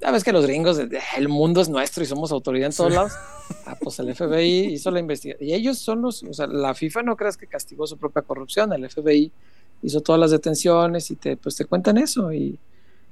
ya 0.00 0.10
ves 0.10 0.24
que 0.24 0.32
los 0.32 0.44
gringos, 0.46 0.78
el 1.16 1.28
mundo 1.28 1.60
es 1.60 1.68
nuestro 1.68 2.02
y 2.02 2.06
somos 2.06 2.32
autoridad 2.32 2.66
en 2.66 2.76
todos 2.76 2.92
lados. 2.92 3.12
Ah, 3.66 3.76
pues 3.80 3.98
el 3.98 4.14
FBI 4.14 4.66
hizo 4.72 4.90
la 4.90 5.00
investigación. 5.00 5.48
Y 5.48 5.54
ellos 5.54 5.78
son 5.78 6.02
los, 6.02 6.22
o 6.22 6.32
sea, 6.32 6.46
la 6.46 6.74
FIFA 6.74 7.02
no 7.02 7.16
creas 7.16 7.36
que 7.36 7.46
castigó 7.46 7.86
su 7.86 7.96
propia 7.96 8.22
corrupción, 8.22 8.72
el 8.72 8.88
FBI 8.90 9.30
hizo 9.82 10.00
todas 10.00 10.20
las 10.20 10.30
detenciones 10.30 11.10
y 11.10 11.16
te, 11.16 11.36
pues 11.36 11.56
te 11.56 11.64
cuentan 11.64 11.98
eso. 11.98 12.32
Y 12.32 12.58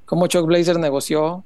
cómo 0.05 0.27
Chuck 0.27 0.47
Blazer 0.47 0.79
negoció. 0.79 1.45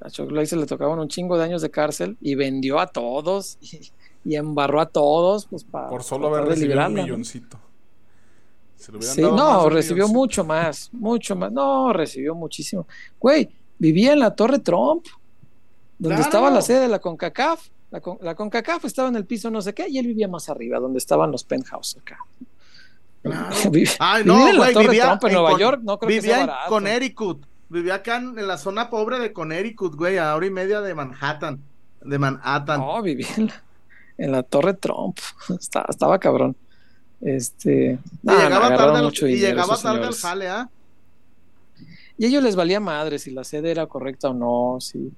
A 0.00 0.10
Chuck 0.10 0.28
Blazer 0.28 0.58
le 0.58 0.66
tocaban 0.66 0.98
un 0.98 1.08
chingo 1.08 1.38
de 1.38 1.44
años 1.44 1.62
de 1.62 1.70
cárcel 1.70 2.16
y 2.20 2.34
vendió 2.34 2.78
a 2.78 2.86
todos 2.86 3.58
y, 3.60 4.34
embarró 4.34 4.80
a 4.80 4.86
todos, 4.86 5.46
pues 5.46 5.64
para. 5.64 5.88
Por 5.88 6.02
solo 6.02 6.28
haber 6.28 6.48
recibido 6.48 6.84
un 6.86 6.94
milloncito. 6.94 7.58
sí, 8.76 9.22
no, 9.22 9.70
recibió 9.70 10.08
mucho 10.08 10.44
más, 10.44 10.90
mucho 10.92 11.36
más. 11.36 11.50
No, 11.52 11.92
recibió 11.92 12.34
muchísimo. 12.34 12.86
Güey, 13.20 13.48
vivía 13.78 14.12
en 14.12 14.20
la 14.20 14.34
Torre 14.34 14.58
Trump, 14.58 15.06
donde 15.98 16.22
estaba 16.22 16.50
la 16.50 16.62
sede 16.62 16.80
de 16.80 16.88
la 16.88 16.98
CONCACAF. 16.98 17.68
La, 17.90 18.34
CONCACAF 18.34 18.84
estaba 18.84 19.08
en 19.08 19.16
el 19.16 19.24
piso 19.24 19.50
no 19.50 19.62
sé 19.62 19.72
qué, 19.72 19.88
y 19.88 19.98
él 19.98 20.06
vivía 20.06 20.28
más 20.28 20.48
arriba, 20.48 20.78
donde 20.78 20.98
estaban 20.98 21.30
los 21.30 21.44
penthouse 21.44 21.96
acá. 21.98 22.18
Ay, 23.98 24.24
no, 24.24 24.48
en 24.48 24.58
la 24.58 24.72
Torre 24.72 24.88
vivía 24.88 25.18
en 25.20 25.32
Nueva 25.32 25.58
York, 25.58 25.80
no 25.82 25.98
creo 25.98 26.08
vivía 26.08 26.20
que 26.20 26.28
sea 26.28 26.42
en 26.44 26.68
Connecticut. 26.68 27.46
Vivía 27.68 27.96
acá 27.96 28.16
en, 28.16 28.46
la 28.46 28.58
zona 28.58 28.90
pobre 28.90 29.18
de 29.18 29.32
Connecticut, 29.32 29.96
güey, 29.96 30.18
a 30.18 30.34
hora 30.36 30.46
y 30.46 30.50
media 30.50 30.80
de 30.80 30.94
Manhattan. 30.94 31.60
De 32.02 32.18
Manhattan. 32.18 32.80
No, 32.80 33.02
vivía 33.02 33.26
en 34.18 34.32
la, 34.32 34.42
Torre 34.42 34.74
Trump. 34.74 35.18
estaba, 35.58 35.86
estaba 35.88 36.18
cabrón. 36.18 36.56
Este. 37.20 37.98
y 38.22 38.30
llegaba 38.30 38.76
tarde, 38.76 38.98
al, 38.98 39.30
y 39.30 39.36
llegaba 39.36 39.76
tarde 39.76 40.06
al 40.06 40.14
jale, 40.14 40.48
¿ah? 40.48 40.68
Y 42.18 42.24
a 42.24 42.28
ellos 42.28 42.42
les 42.42 42.56
valía 42.56 42.80
madre 42.80 43.18
si 43.18 43.30
la 43.30 43.44
sede 43.44 43.70
era 43.70 43.86
correcta 43.86 44.30
o 44.30 44.34
no. 44.34 44.80
Si... 44.80 45.12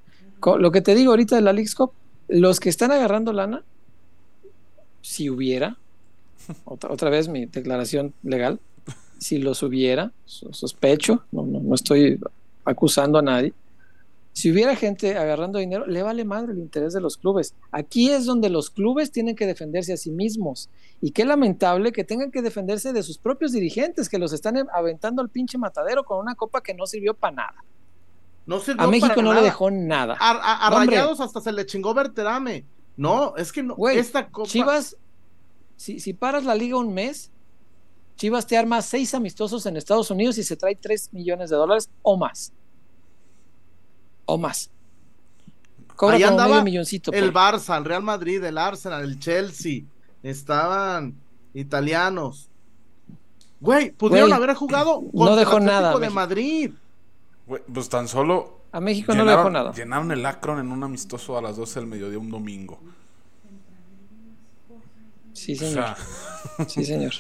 Lo 0.59 0.71
que 0.71 0.81
te 0.81 0.95
digo 0.95 1.11
ahorita 1.11 1.37
de 1.37 1.43
la 1.43 1.53
Lixcop, 1.53 1.93
los 2.29 2.61
que 2.61 2.69
están 2.69 2.93
agarrando 2.93 3.33
lana, 3.33 3.63
si 5.03 5.31
hubiera, 5.31 5.77
otra, 6.65 6.91
otra 6.91 7.11
vez 7.11 7.29
mi 7.29 7.47
declaración 7.47 8.15
legal, 8.23 8.61
si 9.19 9.39
los 9.39 9.63
hubiera, 9.63 10.13
sospecho, 10.27 11.25
no, 11.33 11.45
no, 11.45 11.61
no 11.61 11.75
estoy 11.75 12.21
acusando 12.65 13.19
a 13.19 13.23
nadie, 13.23 13.53
si 14.39 14.53
hubiera 14.53 14.77
gente 14.77 15.19
agarrando 15.19 15.59
dinero, 15.59 15.85
le 15.89 16.01
vale 16.01 16.25
madre 16.25 16.53
el 16.53 16.61
interés 16.61 16.93
de 16.93 17.01
los 17.01 17.17
clubes. 17.17 17.57
Aquí 17.73 18.13
es 18.13 18.25
donde 18.25 18.49
los 18.49 18.71
clubes 18.71 19.11
tienen 19.11 19.35
que 19.35 19.47
defenderse 19.49 19.93
a 19.93 19.97
sí 19.97 20.13
mismos. 20.13 20.71
Y 21.01 21.11
qué 21.11 21.25
lamentable 21.25 21.91
que 21.91 22.05
tengan 22.05 22.31
que 22.31 22.41
defenderse 22.41 22.93
de 22.93 23.03
sus 23.03 23.19
propios 23.19 23.51
dirigentes, 23.51 24.09
que 24.09 24.17
los 24.17 24.33
están 24.33 24.57
aventando 24.73 25.23
al 25.23 25.29
pinche 25.29 25.59
matadero 25.59 26.05
con 26.05 26.21
una 26.21 26.37
copa 26.37 26.63
que 26.63 26.73
no 26.73 26.87
sirvió 26.87 27.15
para 27.15 27.35
nada. 27.35 27.65
No 28.47 28.61
a 28.79 28.87
México 28.87 29.21
no 29.23 29.35
le 29.35 29.43
dejó 29.43 29.73
nada. 29.73 30.17
A, 30.21 30.71
Rayados 30.71 31.21
hasta 31.21 31.41
se 31.41 31.51
le 31.51 31.67
chingó 31.67 31.93
Berterame. 31.93 32.65
No, 32.97 33.35
es 33.35 33.51
que 33.51 33.65
no. 33.65 33.75
esta 33.89 34.29
copa... 34.29 34.49
Chivas, 34.49 34.97
si, 35.75 35.99
si 35.99 36.13
paras 36.13 36.45
la 36.45 36.55
liga 36.55 36.77
un 36.77 36.95
mes, 36.95 37.33
Chivas 38.15 38.47
te 38.47 38.57
arma 38.57 38.83
seis 38.83 39.15
amistosos 39.15 39.67
en 39.67 39.77
Estados 39.77 40.13
Unidos 40.13 40.39
y 40.39 40.45
se 40.45 40.57
trae 40.57 40.77
tres 40.77 41.13
millones 41.13 41.51
de 41.51 41.57
dólares 41.57 41.91
o 42.03 42.17
más. 42.17 42.53
O 44.31 44.37
más. 44.37 44.71
Cobra 45.97 46.17
Ahí 46.17 46.23
andaba 46.23 46.63
milloncito, 46.63 47.13
el 47.13 47.33
Barça, 47.33 47.79
el 47.79 47.87
Real 47.87 48.03
Madrid, 48.03 48.45
el 48.45 48.59
Arsenal, 48.59 49.03
el 49.03 49.19
Chelsea. 49.19 49.85
Estaban 50.23 51.15
italianos. 51.55 52.51
Güey, 53.59 53.91
pudieron 53.93 54.31
haber 54.35 54.55
jugado 54.55 54.97
con 55.01 55.11
no 55.13 55.35
dejó 55.35 55.61
nada, 55.61 55.99
de 55.99 56.11
Madrid. 56.11 56.73
pues 57.47 57.89
tan 57.89 58.07
solo. 58.07 58.61
A 58.71 58.81
México 58.81 59.15
no 59.15 59.25
le 59.25 59.31
dejó 59.31 59.49
nada. 59.49 59.73
Llenaron 59.73 60.13
el 60.13 60.25
Akron 60.27 60.61
en 60.61 60.71
un 60.71 60.85
amistoso 60.85 61.39
a 61.39 61.43
las 61.43 61.57
12 61.57 61.81
del 61.81 61.89
mediodía 61.89 62.19
un 62.19 62.31
domingo. 62.31 62.79
Sí, 65.33 65.57
señor. 65.57 65.97
sí, 66.67 66.85
señor. 66.85 67.15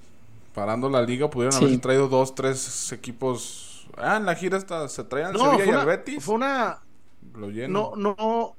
Parando 0.54 0.88
la 0.88 1.02
liga, 1.02 1.28
pudieron 1.28 1.62
haber 1.62 1.78
traído 1.78 2.08
dos, 2.08 2.34
tres 2.34 2.90
equipos. 2.90 3.73
Ah, 3.96 4.16
en 4.16 4.26
la 4.26 4.34
gira 4.34 4.58
hasta 4.58 4.88
se 4.88 5.04
traían 5.04 5.36
Sevilla 5.36 5.64
y 5.64 5.68
el 5.68 5.86
Betis. 5.86 6.24
Fue 6.24 6.34
una. 6.34 6.82
No, 7.68 7.96
no. 7.96 8.56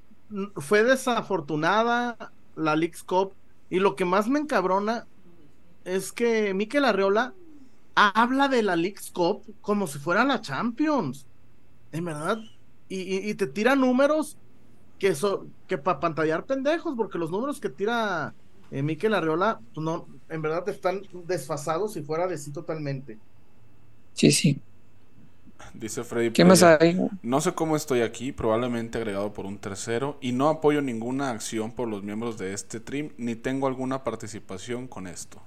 Fue 0.58 0.84
desafortunada 0.84 2.32
la 2.56 2.76
League's 2.76 3.04
Cup. 3.04 3.34
Y 3.70 3.80
lo 3.80 3.96
que 3.96 4.06
más 4.06 4.28
me 4.28 4.40
encabrona 4.40 5.08
es 5.84 6.12
que 6.12 6.54
Mikel 6.54 6.86
Arreola 6.86 7.34
habla 7.96 8.48
de 8.48 8.64
la 8.64 8.76
League's 8.76 9.12
Cup 9.12 9.44
como 9.62 9.88
si 9.88 10.00
fuera 10.00 10.24
la 10.24 10.42
Champions. 10.42 11.28
En 11.92 12.06
verdad. 12.06 12.38
Y, 12.88 13.34
te 13.34 13.48
tira 13.48 13.76
números 13.76 14.38
que, 15.00 15.16
son 15.16 15.52
que 15.68 15.78
para 15.78 16.00
pantallar 16.00 16.46
pendejos, 16.46 16.94
porque 16.96 17.18
los 17.18 17.32
números 17.32 17.60
que 17.60 17.70
tira 17.70 18.36
eh, 18.70 18.84
Mikel 18.84 19.16
Arreola, 19.16 19.60
pues 19.74 19.84
no, 19.84 20.08
en 20.30 20.42
verdad 20.42 20.70
están 20.70 21.02
desfasados 21.26 21.98
y 21.98 22.04
fuera 22.04 22.28
de 22.28 22.38
sí 22.38 22.52
totalmente. 22.52 23.18
Sí, 24.14 24.32
sí. 24.32 24.62
Dice 25.74 26.04
Freddy. 26.04 26.32
¿Qué 26.32 26.46
más 26.46 26.64
hay? 26.64 27.00
No 27.22 27.42
sé 27.42 27.54
cómo 27.54 27.76
estoy 27.76 28.02
aquí, 28.02 28.32
probablemente 28.32 28.98
agregado 28.98 29.34
por 29.34 29.46
un 29.46 29.58
tercero, 29.58 30.18
y 30.22 30.32
no 30.32 30.50
apoyo 30.50 30.82
ninguna 30.82 31.32
acción 31.32 31.72
por 31.72 31.88
los 31.88 32.04
miembros 32.04 32.38
de 32.38 32.54
este 32.54 32.80
stream, 32.80 33.12
ni 33.18 33.36
tengo 33.36 33.68
alguna 33.68 34.04
participación 34.04 34.88
con 34.88 35.08
esto. 35.08 35.42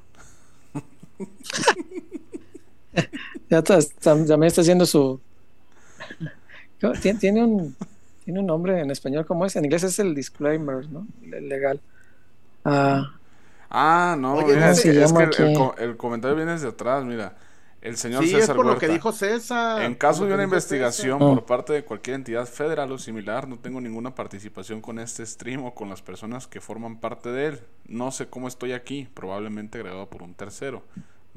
ya, 3.49 4.37
me 4.37 4.47
está 4.47 4.61
haciendo 4.61 4.87
su. 4.87 5.21
Tiene 7.21 7.43
un, 7.43 7.75
tiene 8.25 8.41
un 8.41 8.47
nombre 8.47 8.81
en 8.81 8.91
español, 8.91 9.27
¿cómo 9.27 9.47
es? 9.47 9.57
En 9.57 9.65
inglés 9.65 9.83
es 9.83 9.99
el 9.99 10.15
disclaimer, 10.15 10.89
¿no? 10.91 11.07
Legal. 11.23 11.81
Ah, 12.65 13.15
ah 13.71 14.17
no, 14.19 14.41
es, 14.41 14.83
que 14.83 14.91
el, 14.91 15.97
comentario 15.97 16.37
viene 16.37 16.53
desde 16.53 16.69
atrás, 16.69 17.05
mira. 17.05 17.35
El 17.89 17.97
señor 17.97 18.23
sí, 18.23 18.37
es 18.37 18.51
por 18.51 18.67
lo 18.67 18.77
que 18.77 18.87
dijo 18.87 19.13
César. 19.13 19.83
En 19.83 19.95
caso 19.95 20.27
de 20.27 20.35
una 20.35 20.43
investigación 20.43 21.19
por 21.19 21.47
parte 21.47 21.73
de 21.73 21.85
cualquier 21.85 22.17
entidad 22.17 22.47
federal 22.47 22.93
o 22.93 22.99
similar, 22.99 23.49
no 23.49 23.59
tengo 23.59 23.81
ninguna 23.81 24.15
participación 24.15 24.83
con 24.83 24.99
este 24.99 25.25
stream 25.25 25.65
o 25.65 25.75
con 25.75 25.89
las 25.89 26.03
personas 26.03 26.47
que 26.47 26.61
forman 26.61 27.01
parte 27.01 27.31
de 27.31 27.47
él. 27.47 27.61
No 27.87 28.11
sé 28.11 28.29
cómo 28.29 28.47
estoy 28.47 28.73
aquí, 28.73 29.09
probablemente 29.15 29.79
agregado 29.79 30.11
por 30.11 30.23
un 30.23 30.35
tercero. 30.35 30.83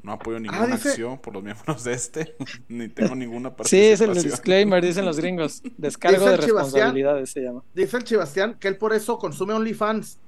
No 0.02 0.12
apoyo 0.12 0.36
ah, 0.36 0.40
ninguna 0.40 0.74
acción 0.74 1.18
por 1.18 1.32
los 1.32 1.42
miembros 1.44 1.84
de 1.84 1.94
este, 1.94 2.36
ni 2.68 2.88
tengo 2.88 3.14
ninguna 3.14 3.56
participación. 3.56 4.10
Sí, 4.12 4.14
es 4.14 4.24
el 4.24 4.30
disclaimer, 4.30 4.84
dicen 4.84 5.06
los 5.06 5.16
gringos. 5.18 5.62
Descargo 5.78 6.26
de 6.26 6.36
responsabilidades 6.36 7.30
se 7.30 7.40
llama. 7.40 7.62
Dice 7.72 7.96
el 7.96 8.04
Chibastián 8.04 8.56
que 8.60 8.68
él 8.68 8.76
por 8.76 8.92
eso 8.92 9.16
consume 9.16 9.54
OnlyFans. 9.54 10.18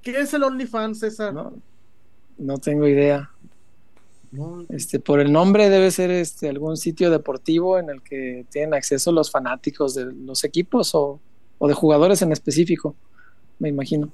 ¿Qué 0.00 0.20
es 0.20 0.32
el 0.32 0.44
OnlyFans, 0.44 1.00
César? 1.00 1.34
No, 1.34 1.54
no 2.38 2.58
tengo 2.58 2.86
idea. 2.86 3.30
Este, 4.68 4.98
por 4.98 5.20
el 5.20 5.32
nombre 5.32 5.70
debe 5.70 5.90
ser 5.90 6.10
este 6.10 6.48
algún 6.48 6.76
sitio 6.76 7.10
deportivo 7.10 7.78
en 7.78 7.90
el 7.90 8.02
que 8.02 8.44
tienen 8.50 8.74
acceso 8.74 9.12
los 9.12 9.30
fanáticos 9.30 9.94
de 9.94 10.06
los 10.12 10.44
equipos 10.44 10.94
o, 10.94 11.20
de 11.60 11.74
jugadores 11.74 12.22
en 12.22 12.32
específico, 12.32 12.94
me 13.58 13.68
imagino. 13.68 14.10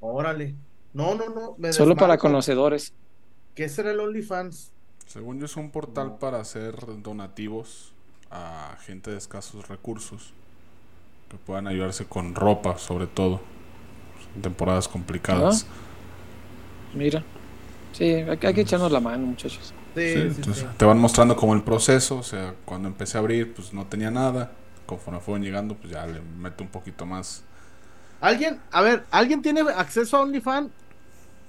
Órale. 0.00 0.54
No, 0.94 1.14
no, 1.14 1.56
no. 1.58 1.72
Solo 1.72 1.96
para 1.96 2.18
conocedores. 2.18 2.92
¿Qué 3.54 3.68
será 3.68 3.90
el 3.90 4.00
OnlyFans? 4.00 4.70
Según 5.06 5.38
yo 5.38 5.46
es 5.46 5.56
un 5.56 5.70
portal 5.70 6.18
para 6.18 6.40
hacer 6.40 6.74
donativos 7.02 7.92
a 8.30 8.76
gente 8.82 9.10
de 9.10 9.18
escasos 9.18 9.68
recursos 9.68 10.32
que 11.28 11.36
puedan 11.36 11.66
ayudarse 11.66 12.06
con 12.06 12.34
ropa, 12.34 12.78
sobre 12.78 13.06
todo 13.06 13.40
en 14.34 14.42
temporadas 14.42 14.88
complicadas. 14.88 15.66
Ah, 15.68 16.94
mira. 16.94 17.24
Sí, 17.92 18.04
hay, 18.04 18.38
que 18.38 18.60
echarnos 18.60 18.90
la 18.90 19.00
mano, 19.00 19.26
muchachos. 19.26 19.74
te 19.94 20.84
van 20.84 20.98
mostrando 20.98 21.36
como 21.36 21.54
el 21.54 21.62
proceso, 21.62 22.18
o 22.18 22.22
sea, 22.22 22.54
cuando 22.64 22.88
empecé 22.88 23.18
a 23.18 23.20
abrir, 23.20 23.54
pues 23.54 23.72
no 23.72 23.86
tenía 23.86 24.10
nada. 24.10 24.52
Conforme 24.86 25.20
fueron 25.20 25.42
llegando, 25.42 25.74
pues 25.76 25.92
ya 25.92 26.06
le 26.06 26.20
meto 26.20 26.64
un 26.64 26.70
poquito 26.70 27.06
más. 27.06 27.44
¿Alguien, 28.20 28.60
a 28.70 28.82
ver, 28.82 29.04
¿alguien 29.10 29.42
tiene 29.42 29.62
acceso 29.62 30.16
a 30.16 30.20
OnlyFans 30.20 30.70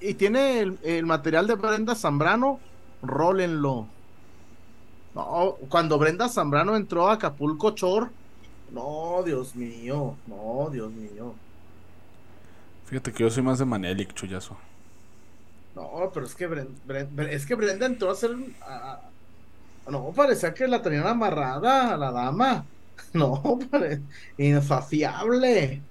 y 0.02 0.16
tiene 0.16 0.60
el, 0.84 1.06
material 1.06 1.48
de 1.48 1.56
Brenda 1.56 1.96
Zambrano? 1.96 2.60
Rólenlo. 3.02 3.88
No, 5.14 5.58
cuando 5.70 6.00
Brenda 6.00 6.28
Zambrano 6.30 6.76
entró 6.76 7.10
a 7.10 7.14
Acapulco 7.14 7.72
Chor, 7.72 8.10
no, 8.72 9.22
Dios 9.24 9.56
mío, 9.56 10.16
no, 10.26 10.70
Dios 10.72 10.92
mío. 10.92 11.36
Fíjate 12.86 13.12
que 13.12 13.24
yo 13.24 13.30
soy 13.30 13.44
más 13.44 13.60
de 13.60 13.66
Manelik, 13.66 14.14
chullazo. 14.14 14.58
No, 15.76 16.12
pero 16.14 16.26
es 16.26 16.36
que 16.36 16.48
Brenda, 16.48 17.24
es 17.30 17.46
que 17.46 17.56
Brenda 17.56 17.86
entró 17.86 18.10
a 18.10 18.14
hacer. 18.14 18.32
no, 19.90 20.12
parecía 20.16 20.54
que 20.54 20.68
la 20.68 20.82
tenían 20.82 21.08
amarrada 21.08 21.94
a 21.94 21.98
la 21.98 22.12
dama. 22.12 22.66
No, 23.14 23.60
pare, 23.70 24.02
insaciable. 24.38 25.82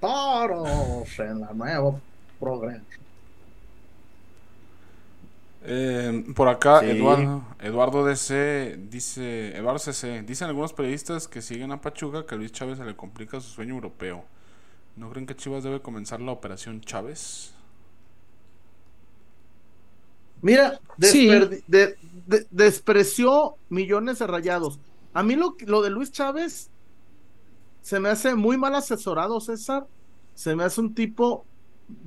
Toros 0.00 1.18
en 1.18 1.40
la 1.40 1.52
nueva 1.54 1.98
programa. 2.38 2.82
Eh, 5.62 6.24
por 6.34 6.48
acá, 6.48 6.80
Eduardo, 6.84 7.42
Eduardo 7.60 8.04
DC 8.04 8.78
dice, 8.90 9.56
Eduardo 9.56 9.78
CC, 9.78 10.22
dicen 10.22 10.48
algunos 10.48 10.72
periodistas 10.72 11.26
que 11.26 11.42
siguen 11.42 11.72
a 11.72 11.80
Pachuca 11.80 12.26
que 12.26 12.34
a 12.34 12.38
Luis 12.38 12.52
Chávez 12.52 12.78
se 12.78 12.84
le 12.84 12.96
complica 12.96 13.40
su 13.40 13.48
sueño 13.50 13.74
europeo. 13.74 14.24
¿No 14.96 15.10
creen 15.10 15.26
que 15.26 15.36
Chivas 15.36 15.64
debe 15.64 15.80
comenzar 15.80 16.20
la 16.20 16.32
operación 16.32 16.80
Chávez? 16.80 17.52
Mira, 20.42 20.80
despreció 22.50 23.56
millones 23.68 24.18
de 24.18 24.26
rayados. 24.26 24.78
A 25.12 25.22
mí 25.22 25.36
lo, 25.36 25.56
lo 25.66 25.82
de 25.82 25.90
Luis 25.90 26.12
Chávez 26.12 26.70
se 27.82 28.00
me 28.00 28.10
hace 28.10 28.34
muy 28.34 28.58
mal 28.58 28.74
asesorado, 28.74 29.40
César. 29.40 29.86
Se 30.34 30.54
me 30.54 30.64
hace 30.64 30.80
un 30.80 30.94
tipo 30.94 31.46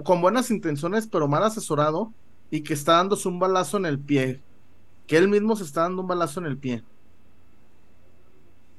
con 0.03 0.21
buenas 0.21 0.51
intenciones, 0.51 1.07
pero 1.07 1.27
mal 1.27 1.43
asesorado 1.43 2.13
y 2.51 2.61
que 2.61 2.73
está 2.73 2.97
dándose 2.97 3.27
un 3.27 3.39
balazo 3.39 3.77
en 3.77 3.85
el 3.85 3.99
pie. 3.99 4.41
Que 5.07 5.17
él 5.17 5.27
mismo 5.27 5.55
se 5.55 5.63
está 5.63 5.81
dando 5.81 6.03
un 6.03 6.07
balazo 6.07 6.39
en 6.39 6.45
el 6.45 6.57
pie. 6.57 6.83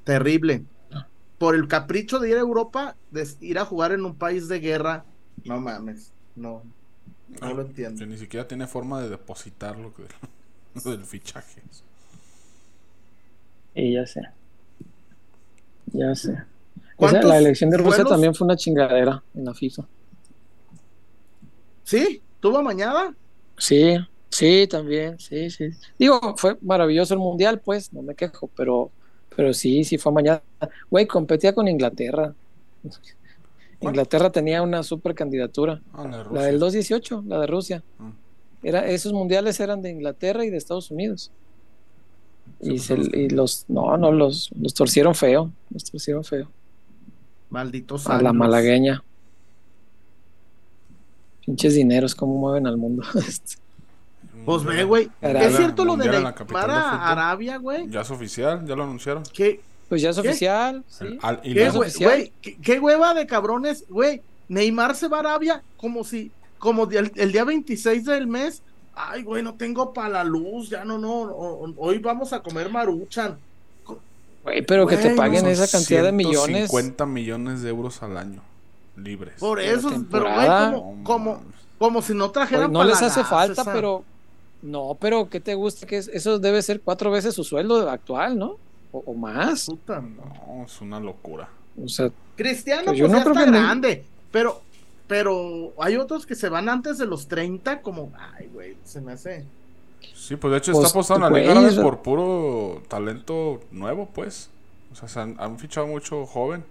Terrible. 0.05 0.63
Por 1.37 1.55
el 1.55 1.67
capricho 1.67 2.19
de 2.19 2.29
ir 2.29 2.37
a 2.37 2.41
Europa, 2.41 2.95
de 3.11 3.27
ir 3.41 3.59
a 3.59 3.65
jugar 3.65 3.91
en 3.91 4.05
un 4.05 4.15
país 4.15 4.47
de 4.47 4.59
guerra. 4.59 5.03
No 5.43 5.59
mames, 5.59 6.13
no. 6.35 6.63
No, 7.41 7.53
lo 7.53 7.61
entiendo. 7.61 7.99
Que 7.99 8.05
ni 8.05 8.17
siquiera 8.17 8.47
tiene 8.47 8.67
forma 8.67 9.01
de 9.01 9.09
depositar 9.09 9.77
lo 9.77 9.93
que 9.93 10.03
del 10.89 11.05
fichaje. 11.05 11.61
Y 13.75 13.93
ya 13.93 14.05
sé. 14.05 14.21
Ya 15.87 16.15
sé. 16.15 16.37
la 16.99 17.37
elección 17.37 17.69
de 17.69 17.77
Rusia 17.77 18.03
también 18.03 18.33
fue 18.33 18.45
una 18.45 18.55
chingadera 18.55 19.23
en 19.33 19.45
la 19.45 19.53
FIFA. 19.53 19.85
¿Sí? 21.83 22.21
¿Tuvo 22.39 22.61
mañana? 22.61 23.15
Sí, 23.57 23.95
sí, 24.29 24.67
también, 24.69 25.19
sí, 25.19 25.49
sí. 25.49 25.69
Digo, 25.97 26.35
fue 26.37 26.57
maravilloso 26.61 27.13
el 27.13 27.19
mundial, 27.19 27.59
pues, 27.59 27.93
no 27.93 28.01
me 28.01 28.15
quejo, 28.15 28.49
pero, 28.55 28.91
pero 29.35 29.53
sí, 29.53 29.83
sí 29.83 29.97
fue 29.97 30.11
mañana. 30.11 30.41
Güey, 30.89 31.07
competía 31.07 31.53
con 31.53 31.67
Inglaterra. 31.67 32.33
Inglaterra 33.89 34.31
tenía 34.31 34.61
una 34.61 34.83
super 34.83 35.13
candidatura. 35.15 35.81
Ah, 35.93 36.25
la, 36.31 36.43
del 36.43 36.59
218, 36.59 37.23
la 37.27 37.39
de 37.39 37.47
Rusia. 37.47 37.83
Ah. 37.99 38.11
Era, 38.63 38.87
esos 38.87 39.13
mundiales 39.13 39.59
eran 39.59 39.81
de 39.81 39.91
Inglaterra 39.91 40.45
y 40.45 40.49
de 40.49 40.57
Estados 40.57 40.89
Unidos. 40.91 41.31
Y, 42.59 42.75
y, 43.17 43.29
los, 43.29 43.65
no, 43.67 43.97
no, 43.97 44.11
los, 44.11 44.51
los 44.59 44.73
torcieron 44.73 45.15
feo. 45.15 45.51
Los 45.69 45.83
torcieron 45.83 46.23
feo. 46.23 46.49
Malditos. 47.49 48.07
A 48.07 48.21
la 48.21 48.33
malagueña. 48.33 49.03
Pinches 51.45 51.75
dineros, 51.75 52.15
cómo 52.15 52.37
mueven 52.37 52.67
al 52.67 52.77
mundo. 52.77 53.03
Pues 54.45 54.65
ve, 54.65 54.83
güey. 54.83 55.09
Es 55.21 55.55
cierto 55.55 55.85
lo 55.85 55.95
de 55.95 56.11
la 56.11 56.35
Arabia, 57.11 57.57
güey. 57.57 57.89
Ya 57.89 58.01
es 58.01 58.11
oficial, 58.11 58.65
ya 58.65 58.75
lo 58.75 58.83
anunciaron. 58.83 59.23
Que 59.31 59.61
Pues 59.93 60.01
ya 60.01 60.09
es 60.09 60.17
oficial. 60.17 60.83
¿Qué, 62.41 62.57
¿Qué, 62.63 62.79
hueva 62.79 63.13
de 63.13 63.27
cabrones, 63.27 63.85
güey. 63.87 64.23
Neymar 64.47 64.95
se 64.95 65.07
va 65.07 65.17
a 65.17 65.19
Arabia 65.19 65.61
como 65.77 66.03
si, 66.03 66.31
como 66.57 66.89
el, 66.89 67.11
el 67.15 67.31
día 67.31 67.43
26 67.43 68.05
del 68.05 68.25
mes. 68.25 68.63
Ay, 68.95 69.21
güey, 69.21 69.43
no 69.43 69.53
tengo 69.53 69.93
para 69.93 70.09
la 70.09 70.23
luz, 70.23 70.71
ya 70.71 70.83
no, 70.83 70.97
no. 70.97 71.21
Hoy 71.77 71.99
vamos 71.99 72.33
a 72.33 72.41
comer 72.41 72.71
maruchan. 72.71 73.37
Güey, 74.43 74.63
pero 74.63 74.87
que 74.87 74.97
te 74.97 75.11
paguen 75.11 75.45
esa 75.45 75.67
cantidad 75.67 76.01
de 76.01 76.11
millones. 76.11 76.71
50 76.71 77.05
millones 77.05 77.61
de 77.61 77.69
euros 77.69 78.01
al 78.01 78.17
año 78.17 78.41
libres. 78.95 79.35
Por 79.39 79.59
eso, 79.59 79.91
pero 80.09 80.23
güey, 80.33 80.47
como, 80.47 81.03
como, 81.03 81.43
como, 81.77 82.01
si 82.01 82.15
no 82.15 82.31
trajeran. 82.31 82.71
no 82.71 82.83
les 82.83 82.99
hace 82.99 83.23
falta, 83.23 83.63
pero. 83.63 84.03
No, 84.63 84.97
pero 84.99 85.29
¿qué 85.29 85.39
te 85.39 85.53
gusta? 85.53 85.85
que 85.85 85.97
Eso 85.97 86.39
debe 86.39 86.63
ser 86.63 86.81
cuatro 86.81 87.11
veces 87.11 87.35
su 87.35 87.43
sueldo 87.43 87.87
actual, 87.91 88.39
¿no? 88.39 88.57
O, 88.95 89.13
más. 89.15 89.67
no, 89.67 90.65
es 90.65 90.79
una 90.79 90.99
locura. 90.99 91.49
O 91.83 91.87
sea, 91.87 92.11
Cristiano, 92.35 92.85
pues, 92.85 92.99
yo 92.99 93.07
pues, 93.07 93.17
no 93.17 93.31
creo 93.31 93.45
que 93.45 93.51
grande, 93.51 94.03
pero, 94.31 94.61
pero 95.07 95.73
hay 95.79 95.95
otros 95.95 96.27
que 96.27 96.35
se 96.35 96.47
van 96.47 96.69
antes 96.69 96.99
de 96.99 97.07
los 97.07 97.27
30, 97.27 97.81
como, 97.81 98.13
ay, 98.35 98.49
güey, 98.53 98.77
se 98.83 99.01
me 99.01 99.13
hace. 99.13 99.45
Sí, 100.13 100.35
pues 100.35 100.51
de 100.51 100.57
hecho 100.59 100.71
está 100.71 100.81
pues, 100.81 100.91
apostando 100.91 101.25
a 101.25 101.31
la 101.31 101.39
Liga 101.39 101.81
por 101.81 102.03
puro 102.03 102.83
talento 102.87 103.61
nuevo, 103.71 104.07
pues. 104.13 104.49
O 104.91 104.95
sea, 104.95 105.07
se 105.07 105.19
han, 105.19 105.57
fichado 105.57 105.87
mucho 105.87 106.27
joven. 106.27 106.63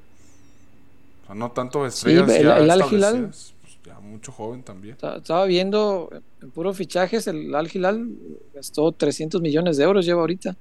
O 1.24 1.26
sea, 1.26 1.34
no 1.34 1.50
tanto 1.50 1.84
estrellas 1.84 2.30
sí, 2.30 2.36
el, 2.38 2.44
ya 2.44 2.54
Al 2.54 2.84
pues, 2.88 3.54
ya 3.84 3.98
mucho 3.98 4.30
joven 4.30 4.62
también. 4.62 4.96
Estaba 5.02 5.44
viendo 5.46 6.08
en 6.40 6.50
puro 6.52 6.72
fichajes, 6.72 7.26
el 7.26 7.52
Al 7.52 7.68
Hilal 7.72 8.10
gastó 8.54 8.92
300 8.92 9.42
millones 9.42 9.76
de 9.76 9.84
euros, 9.84 10.06
lleva 10.06 10.20
ahorita. 10.20 10.56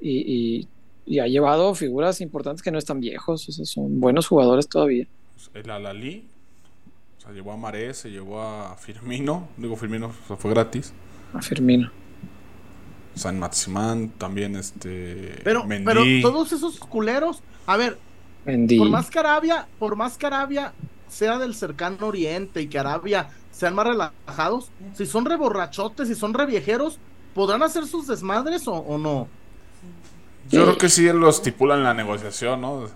Y, 0.00 0.68
y, 1.06 1.18
ha 1.20 1.26
llevado 1.26 1.74
figuras 1.74 2.20
importantes 2.20 2.62
que 2.62 2.70
no 2.70 2.78
están 2.78 3.00
viejos, 3.00 3.48
o 3.48 3.52
sea, 3.52 3.64
son 3.64 4.00
buenos 4.00 4.26
jugadores 4.26 4.68
todavía. 4.68 5.06
El 5.54 5.70
Alalí, 5.70 6.24
o 7.18 7.20
sea, 7.20 7.32
llevó 7.32 7.52
a 7.52 7.56
Maré, 7.56 7.94
se 7.94 8.10
llevó 8.10 8.42
a 8.42 8.76
Firmino, 8.76 9.48
digo 9.56 9.76
Firmino, 9.76 10.08
o 10.08 10.26
sea, 10.26 10.36
fue 10.36 10.50
gratis 10.50 10.92
a 11.32 11.42
Firmino. 11.42 11.90
San 13.14 13.38
Maximán, 13.38 14.10
también 14.10 14.56
este. 14.56 15.40
Pero, 15.42 15.64
pero 15.84 16.02
todos 16.20 16.52
esos 16.52 16.78
culeros, 16.78 17.42
a 17.66 17.76
ver, 17.76 17.98
por 18.44 18.90
más 18.90 19.10
que 19.10 19.18
Arabia, 19.18 19.66
por 19.78 19.96
más 19.96 20.18
que 20.18 20.26
Arabia 20.26 20.72
sea 21.08 21.38
del 21.38 21.54
cercano 21.54 22.06
oriente 22.06 22.60
y 22.60 22.68
que 22.68 22.78
Arabia 22.78 23.30
sean 23.50 23.74
más 23.74 23.86
relajados, 23.86 24.70
si 24.94 25.06
son 25.06 25.24
reborrachotes, 25.24 26.08
si 26.08 26.14
son 26.14 26.34
reviejeros, 26.34 26.98
¿podrán 27.34 27.62
hacer 27.62 27.86
sus 27.86 28.06
desmadres 28.06 28.68
o, 28.68 28.98
no? 28.98 29.28
Yo 30.50 30.64
creo 30.64 30.78
que 30.78 30.88
sí 30.88 31.10
lo 31.12 31.28
estipulan 31.28 31.78
en 31.78 31.84
la 31.84 31.94
negociación, 31.94 32.60
¿no? 32.60 32.88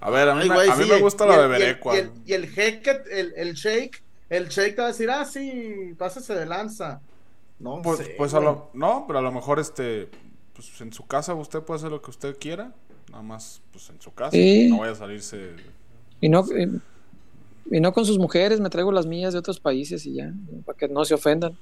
a 0.00 0.10
ver, 0.10 0.28
a 0.28 0.34
mí, 0.34 0.48
me 0.48 1.00
gusta 1.00 1.26
la 1.26 1.42
de 1.42 1.48
Berecua. 1.48 1.94
Y 1.96 2.32
el, 2.32 2.44
el, 2.44 2.82
el, 3.10 3.32
el 3.36 3.54
shake, 3.54 4.02
el 4.30 4.48
shake 4.48 4.76
te 4.76 4.82
va 4.82 4.88
a 4.88 4.92
decir, 4.92 5.10
ah, 5.10 5.24
sí, 5.24 5.94
pásese 5.98 6.34
de 6.34 6.46
lanza. 6.46 7.00
No, 7.58 7.82
pues, 7.82 8.10
pues 8.16 8.32
a 8.32 8.40
lo, 8.40 8.70
no, 8.72 9.04
pero 9.06 9.18
a 9.18 9.22
lo 9.22 9.30
mejor 9.30 9.60
este, 9.60 10.08
pues 10.54 10.80
en 10.80 10.92
su 10.92 11.06
casa 11.06 11.34
usted 11.34 11.60
puede 11.60 11.78
hacer 11.78 11.90
lo 11.90 12.00
que 12.00 12.10
usted 12.10 12.38
quiera, 12.38 12.72
nada 13.10 13.22
más 13.22 13.60
pues 13.70 13.90
en 13.90 14.00
su 14.00 14.14
casa, 14.14 14.36
no 14.36 14.78
vaya 14.78 14.92
a 14.92 14.94
salirse. 14.96 15.50
Y 16.22 16.30
no, 16.30 16.44
y, 17.70 17.80
no 17.80 17.92
con 17.92 18.06
sus 18.06 18.18
mujeres, 18.18 18.60
me 18.60 18.70
traigo 18.70 18.90
las 18.92 19.04
mías 19.04 19.34
de 19.34 19.38
otros 19.38 19.60
países 19.60 20.06
y 20.06 20.14
ya, 20.14 20.32
para 20.64 20.78
que 20.78 20.88
no 20.88 21.04
se 21.04 21.12
ofendan. 21.12 21.56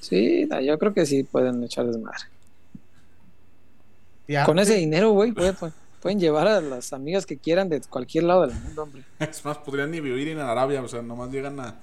Sí, 0.00 0.48
yo 0.62 0.78
creo 0.78 0.94
que 0.94 1.04
sí 1.06 1.24
pueden 1.24 1.62
echar 1.64 1.86
desmadre. 1.86 2.24
Con 4.44 4.58
ese 4.58 4.74
dinero, 4.74 5.10
güey, 5.10 5.32
pueden, 5.32 6.20
llevar 6.20 6.48
a 6.48 6.60
las 6.60 6.92
amigas 6.92 7.26
que 7.26 7.36
quieran 7.36 7.68
de 7.68 7.80
cualquier 7.80 8.24
lado 8.24 8.46
del 8.46 8.56
mundo, 8.58 8.82
hombre. 8.82 9.04
Es 9.18 9.44
más, 9.44 9.58
podrían 9.58 9.90
ni 9.90 10.00
vivir 10.00 10.28
en 10.28 10.38
Arabia, 10.38 10.82
o 10.82 10.88
sea, 10.88 11.02
nomás 11.02 11.30
llegan 11.30 11.58
a 11.60 11.76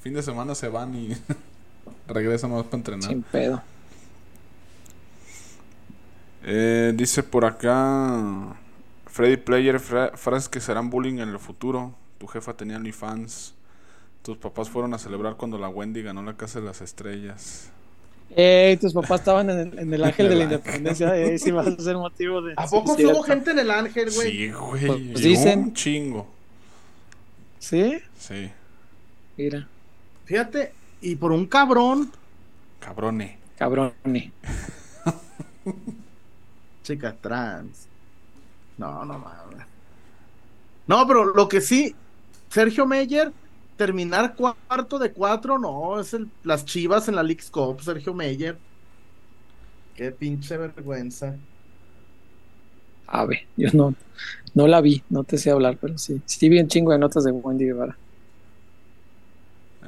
fin 0.00 0.14
de 0.14 0.22
semana 0.22 0.54
se 0.54 0.68
van 0.68 0.94
y 0.94 1.16
Regresa 2.06 2.48
más 2.48 2.64
para 2.64 2.76
entrenar. 2.76 3.08
Sin 3.08 3.22
pedo. 3.22 3.62
Eh, 6.42 6.92
dice 6.94 7.22
por 7.22 7.46
acá 7.46 8.56
Freddy 9.06 9.38
Player, 9.38 9.80
frases 9.80 10.48
que 10.48 10.60
serán 10.60 10.90
bullying 10.90 11.18
en 11.18 11.30
el 11.30 11.38
futuro. 11.38 11.94
Tu 12.18 12.26
jefa 12.26 12.54
tenía 12.54 12.80
fans 12.92 13.54
Tus 14.22 14.36
papás 14.36 14.68
fueron 14.68 14.92
a 14.94 14.98
celebrar 14.98 15.36
cuando 15.36 15.58
la 15.58 15.68
Wendy 15.68 16.02
ganó 16.02 16.22
la 16.22 16.36
Casa 16.36 16.60
de 16.60 16.66
las 16.66 16.82
Estrellas. 16.82 17.70
Ey, 18.36 18.76
tus 18.78 18.92
papás 18.92 19.20
estaban 19.20 19.48
en, 19.50 19.94
el 19.94 20.04
Ángel 20.04 20.28
de 20.28 20.34
la 20.34 20.44
Independencia. 20.44 21.16
Eh, 21.16 21.38
sí, 21.38 21.50
vas 21.50 21.68
a 21.68 21.76
ser 21.78 21.96
motivo 21.96 22.42
de. 22.42 22.54
¿A 22.56 22.66
poco 22.66 22.92
hubo 22.92 23.22
gente 23.22 23.52
en 23.52 23.60
el 23.60 23.70
Ángel, 23.70 24.10
güey? 24.12 24.30
Sí, 24.30 24.50
güey. 24.50 25.10
Pues 25.12 25.22
dicen. 25.22 25.58
Un 25.60 25.74
chingo. 25.74 26.26
¿Sí? 27.58 27.98
Sí. 28.18 28.50
Mira. 29.36 29.68
Fíjate, 30.24 30.72
y 31.00 31.16
por 31.16 31.32
un 31.32 31.46
cabrón. 31.46 32.10
Cabrone. 32.80 33.38
Cabrone. 33.56 34.32
Chica 36.82 37.14
trans. 37.20 37.86
No, 38.78 39.04
no 39.04 39.18
mames. 39.18 39.66
No, 40.86 41.06
pero 41.06 41.24
lo 41.24 41.48
que 41.48 41.60
sí, 41.60 41.94
Sergio 42.50 42.86
Meyer, 42.86 43.32
terminar 43.76 44.34
cuarto 44.34 44.98
de 44.98 45.12
cuatro, 45.12 45.58
no, 45.58 46.00
es 46.00 46.14
el, 46.14 46.28
las 46.42 46.64
chivas 46.64 47.08
en 47.08 47.16
la 47.16 47.22
League 47.22 47.44
Cup, 47.50 47.80
Sergio 47.82 48.14
Meyer. 48.14 48.56
Qué 49.94 50.10
pinche 50.10 50.56
vergüenza. 50.56 51.36
A 53.06 53.26
ver, 53.26 53.40
yo 53.56 53.68
no, 53.72 53.94
no 54.54 54.66
la 54.66 54.80
vi, 54.80 55.02
no 55.10 55.24
te 55.24 55.38
sé 55.38 55.50
hablar, 55.50 55.76
pero 55.80 55.98
sí. 55.98 56.20
Sí 56.24 56.48
vi 56.48 56.58
un 56.58 56.68
chingo 56.68 56.92
de 56.92 56.98
notas 56.98 57.24
de 57.24 57.32
Wendy 57.32 57.66
Guevara. 57.66 57.96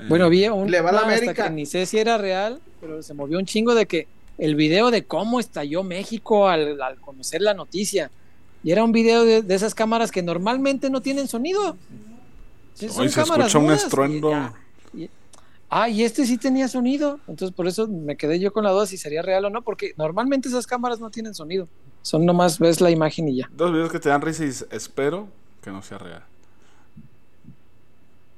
Bueno, 0.08 0.28
vi 0.28 0.46
un 0.46 0.70
Le 0.70 0.80
va 0.80 0.92
la 0.92 1.00
América. 1.00 1.44
que 1.44 1.50
ni 1.50 1.66
sé 1.66 1.86
si 1.86 1.98
era 1.98 2.18
real, 2.18 2.60
pero 2.80 3.02
se 3.02 3.14
movió 3.14 3.38
un 3.38 3.46
chingo 3.46 3.74
de 3.74 3.86
que 3.86 4.06
el 4.38 4.54
video 4.54 4.90
de 4.90 5.04
cómo 5.04 5.40
estalló 5.40 5.82
México 5.82 6.48
al, 6.48 6.78
conocer 7.00 7.40
la 7.40 7.54
noticia. 7.54 8.10
Y 8.62 8.72
era 8.72 8.84
un 8.84 8.92
video 8.92 9.24
de, 9.24 9.54
esas 9.54 9.74
cámaras 9.74 10.10
que 10.10 10.22
normalmente 10.22 10.90
no 10.90 11.00
tienen 11.00 11.28
sonido. 11.28 11.76
Hoy 12.96 13.08
se 13.08 13.22
escucha 13.22 13.58
un 13.58 13.70
estruendo. 13.70 14.32
ah, 15.70 15.88
y 15.88 16.02
este 16.02 16.26
sí 16.26 16.36
tenía 16.36 16.68
sonido. 16.68 17.20
Entonces 17.26 17.54
por 17.54 17.66
eso 17.66 17.88
me 17.88 18.16
quedé 18.16 18.38
yo 18.38 18.52
con 18.52 18.64
la 18.64 18.70
duda 18.70 18.86
si 18.86 18.96
sería 18.96 19.22
real 19.22 19.46
o 19.46 19.50
no, 19.50 19.62
porque 19.62 19.94
normalmente 19.96 20.48
esas 20.48 20.66
cámaras 20.66 21.00
no 21.00 21.10
tienen 21.10 21.34
sonido. 21.34 21.68
Son 22.02 22.24
nomás 22.24 22.58
ves 22.58 22.80
la 22.80 22.90
imagen 22.90 23.28
y 23.28 23.36
ya. 23.36 23.50
Dos 23.56 23.72
videos 23.72 23.90
que 23.90 23.98
te 23.98 24.08
dan 24.08 24.20
risa 24.20 24.44
y 24.44 24.48
espero 24.74 25.28
que 25.62 25.70
no 25.70 25.82
sea 25.82 25.98
real. 25.98 26.22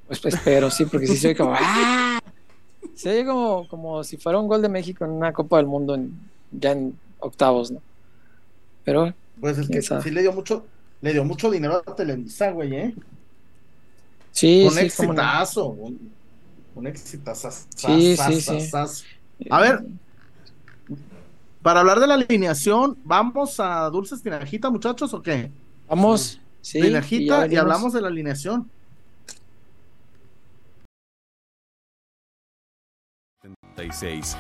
Pues, 0.07 0.21
pues 0.21 0.35
espero, 0.35 0.71
sí, 0.71 0.87
porque 0.87 1.07
si 1.07 1.19
se 1.19 1.29
oye 1.29 1.37
como. 1.37 1.55
¡ah! 1.55 2.19
Se 2.95 3.11
oye 3.11 3.27
como, 3.27 3.69
como 3.69 4.03
si 4.05 4.17
fuera 4.17 4.39
un 4.39 4.49
gol 4.49 4.63
de 4.63 4.71
México 4.71 5.05
en 5.05 5.11
una 5.11 5.33
Copa 5.33 5.59
del 5.59 5.67
Mundo 5.67 5.95
en, 5.95 6.19
ya 6.51 6.73
en 6.73 6.99
octavos, 7.19 7.71
¿no? 7.71 7.83
Pero. 8.85 9.13
Pues 9.39 9.59
es 9.59 9.69
que 9.69 9.83
sí 9.83 10.11
le 10.11 10.23
dio 10.23 10.33
mucho, 10.33 10.65
le 11.03 11.13
dio 11.13 11.25
mucho 11.25 11.51
dinero 11.51 11.83
a 11.87 11.95
Televisa, 11.95 12.51
güey, 12.53 12.75
¿eh? 12.75 12.95
Sí, 14.33 14.65
un 14.65 14.73
sí, 14.73 14.81
exitazo, 14.81 15.67
un, 15.69 16.13
un 16.75 16.87
exitazo. 16.87 17.51
Sí. 17.75 18.17
A 19.51 19.61
ver, 19.61 19.85
para 21.63 21.81
hablar 21.81 22.01
de 22.01 22.07
la 22.07 22.15
alineación, 22.15 22.97
¿vamos 23.05 23.59
a 23.61 23.91
Dulces 23.91 24.23
Tinajita, 24.23 24.71
muchachos, 24.71 25.13
o 25.13 25.23
qué? 25.23 25.51
Vamos, 25.89 26.41
sí. 26.61 26.81
Tinajita 26.81 27.47
y 27.47 27.57
hablamos 27.57 27.93
de 27.93 28.01
la 28.01 28.09
alineación. 28.09 28.71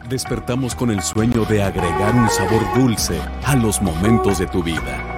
despertamos 0.08 0.74
con 0.74 0.90
el 0.90 1.02
sueño 1.02 1.44
de 1.44 1.62
agregar 1.62 2.14
un 2.14 2.28
sabor 2.28 2.62
dulce 2.74 3.20
a 3.44 3.54
los 3.54 3.80
momentos 3.80 4.38
de 4.38 4.46
tu 4.46 4.62
vida. 4.62 5.17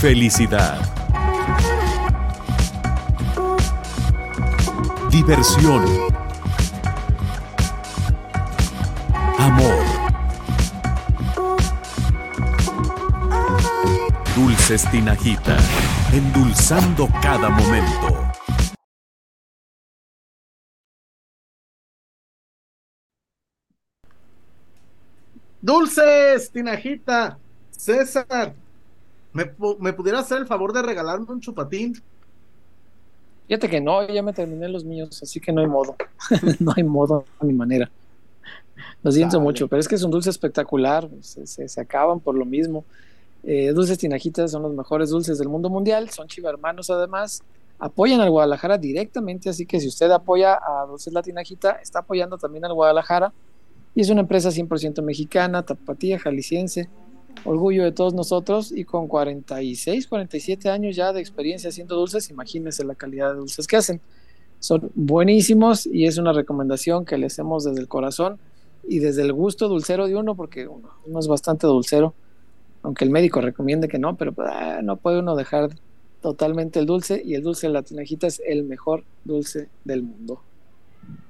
Felicidad. 0.00 0.80
Diversión. 5.10 5.84
Amor. 9.38 9.84
Dulces 14.34 14.90
Tinajita, 14.90 15.58
endulzando 16.14 17.06
cada 17.20 17.50
momento. 17.50 18.32
Dulces 25.60 26.50
Tinajita, 26.50 27.38
César, 27.70 28.54
¿Me, 29.32 29.46
pudiera 29.92 30.18
hacer 30.18 30.38
el 30.38 30.46
favor 30.46 30.72
de 30.72 30.82
regalarme 30.82 31.26
un 31.28 31.40
chupatín? 31.40 32.00
Fíjate 33.46 33.68
que 33.68 33.80
no, 33.80 34.06
ya 34.08 34.22
me 34.22 34.32
terminé 34.32 34.68
los 34.68 34.84
míos, 34.84 35.20
así 35.22 35.40
que 35.40 35.52
no 35.52 35.60
hay 35.60 35.66
modo. 35.66 35.96
no 36.58 36.72
hay 36.76 36.84
modo 36.84 37.24
ni 37.40 37.52
manera. 37.52 37.90
Lo 39.02 39.12
siento 39.12 39.40
mucho, 39.40 39.66
pero 39.68 39.80
es 39.80 39.88
que 39.88 39.94
es 39.94 40.02
un 40.02 40.10
dulce 40.10 40.30
espectacular, 40.30 41.08
se, 41.20 41.68
se, 41.68 41.80
acaban 41.80 42.20
por 42.20 42.34
lo 42.34 42.44
mismo. 42.44 42.84
Eh, 43.42 43.72
dulces 43.72 43.98
Tinajitas 43.98 44.50
son 44.50 44.62
los 44.62 44.74
mejores 44.74 45.10
dulces 45.10 45.38
del 45.38 45.48
mundo 45.48 45.70
mundial, 45.70 46.10
son 46.10 46.28
chiva 46.28 46.50
hermanos 46.50 46.90
además, 46.90 47.42
apoyan 47.78 48.20
al 48.20 48.30
Guadalajara 48.30 48.76
directamente, 48.76 49.48
así 49.48 49.64
que 49.64 49.80
si 49.80 49.88
usted 49.88 50.10
apoya 50.10 50.54
a 50.54 50.86
Dulces 50.86 51.12
La 51.12 51.22
Tinajita, 51.22 51.72
está 51.82 52.00
apoyando 52.00 52.36
también 52.36 52.64
al 52.66 52.74
Guadalajara 52.74 53.32
y 53.94 54.02
es 54.02 54.10
una 54.10 54.20
empresa 54.20 54.50
100% 54.50 55.02
mexicana, 55.02 55.62
tapatía, 55.62 56.18
jalisciense, 56.18 56.88
orgullo 57.44 57.84
de 57.84 57.92
todos 57.92 58.14
nosotros 58.14 58.72
y 58.72 58.84
con 58.84 59.08
46, 59.08 60.06
47 60.06 60.68
años 60.68 60.96
ya 60.96 61.12
de 61.12 61.20
experiencia 61.20 61.70
haciendo 61.70 61.96
dulces, 61.96 62.30
imagínense 62.30 62.84
la 62.84 62.94
calidad 62.94 63.32
de 63.32 63.38
dulces 63.38 63.66
que 63.66 63.76
hacen. 63.76 64.00
Son 64.58 64.90
buenísimos 64.94 65.86
y 65.86 66.06
es 66.06 66.18
una 66.18 66.32
recomendación 66.32 67.04
que 67.04 67.16
le 67.16 67.26
hacemos 67.26 67.64
desde 67.64 67.80
el 67.80 67.88
corazón 67.88 68.38
y 68.86 68.98
desde 68.98 69.22
el 69.22 69.32
gusto 69.32 69.68
dulcero 69.68 70.06
de 70.06 70.16
uno, 70.16 70.34
porque 70.34 70.66
uno, 70.66 70.90
es 71.18 71.28
bastante 71.28 71.66
dulcero, 71.66 72.14
aunque 72.82 73.04
el 73.04 73.10
médico 73.10 73.40
recomiende 73.40 73.88
que 73.88 73.98
no, 73.98 74.16
pero 74.16 74.34
ah, 74.38 74.80
no 74.82 74.96
puede 74.96 75.20
uno 75.20 75.36
dejar 75.36 75.70
totalmente 76.20 76.78
el 76.78 76.86
dulce 76.86 77.22
y 77.24 77.34
el 77.34 77.42
dulce 77.42 77.66
de 77.66 77.72
la 77.72 77.82
tinajita 77.82 78.26
es 78.26 78.42
el 78.46 78.64
mejor 78.64 79.04
dulce 79.24 79.68
del 79.84 80.02
mundo. 80.02 80.42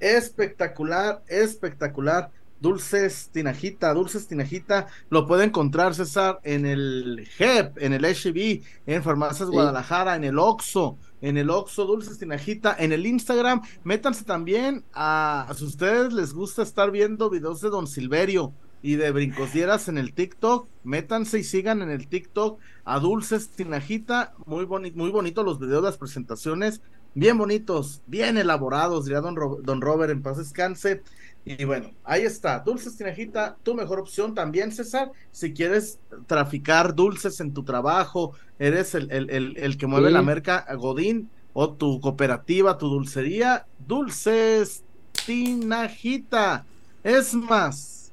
Espectacular, 0.01 1.23
espectacular. 1.29 2.31
Dulces 2.61 3.31
Tinajita, 3.33 3.95
Dulces 3.95 4.27
Tinajita, 4.27 4.87
lo 5.09 5.27
puede 5.27 5.45
encontrar 5.45 5.95
César 5.95 6.41
en 6.43 6.67
el 6.67 7.27
JEP, 7.37 7.79
en 7.83 7.93
el 7.93 8.05
HB, 8.05 8.63
en 8.87 9.03
Farmacias 9.03 9.49
Guadalajara, 9.49 10.17
en 10.17 10.25
el 10.25 10.39
Oxo, 10.39 10.99
en 11.23 11.39
el 11.39 11.51
Oxo, 11.51 11.87
Dulces 11.87 12.19
Tinajita, 12.19 12.77
en 12.79 12.93
el 12.93 13.07
Instagram, 13.07 13.63
métanse 13.85 14.25
también 14.25 14.85
a, 14.93 15.51
si 15.57 15.65
ustedes 15.65 16.13
les 16.13 16.33
gusta 16.33 16.63
estar 16.63 16.91
viendo 16.91 17.31
videos 17.31 17.61
de 17.61 17.71
Don 17.71 17.87
Silverio 17.87 18.53
y 18.83 18.97
de 18.97 19.11
Brincosieras 19.11 19.89
en 19.89 19.99
el 19.99 20.15
TikTok, 20.15 20.69
métanse 20.85 21.39
y 21.39 21.45
sigan 21.45 21.83
en 21.83 21.91
el 21.91 22.09
TikTok 22.09 22.61
a 22.85 22.99
Dulces 22.99 23.51
Tinajita, 23.51 24.35
muy, 24.47 24.65
boni 24.65 24.91
muy 24.93 25.11
bonitos 25.11 25.45
los 25.45 25.59
videos, 25.59 25.83
las 25.83 25.99
presentaciones, 25.99 26.81
bien 27.15 27.37
bonitos, 27.37 28.03
bien 28.07 28.39
elaborados, 28.39 29.05
diría 29.05 29.21
Don, 29.21 29.35
Don 29.63 29.81
Robert 29.81 30.13
en 30.13 30.23
paz 30.23 30.39
descanse. 30.39 31.03
Y 31.45 31.65
bueno, 31.65 31.91
ahí 32.05 32.23
está, 32.23 32.59
Dulces 32.59 32.97
Tinajita, 32.97 33.57
tu 33.63 33.75
mejor 33.75 33.99
opción 33.99 34.35
también, 34.35 34.73
César. 34.73 35.11
Si 35.33 35.53
quieres 35.53 35.99
traficar 36.27 36.95
dulces 36.95 37.41
en 37.41 37.55
tu 37.55 37.63
trabajo, 37.63 38.35
eres 38.59 38.95
el, 38.95 39.11
el, 39.11 39.57
el, 39.57 39.77
que 39.79 39.87
mueve 39.87 40.11
la 40.11 40.23
merca 40.23 40.67
Godín 40.77 41.31
o 41.55 41.73
tu 41.73 42.01
cooperativa, 42.01 42.77
tu 42.77 42.89
dulcería, 42.89 43.67
Dulces 43.87 44.85
Tinajita. 45.25 46.67
Es 47.03 47.35
más, 47.35 48.13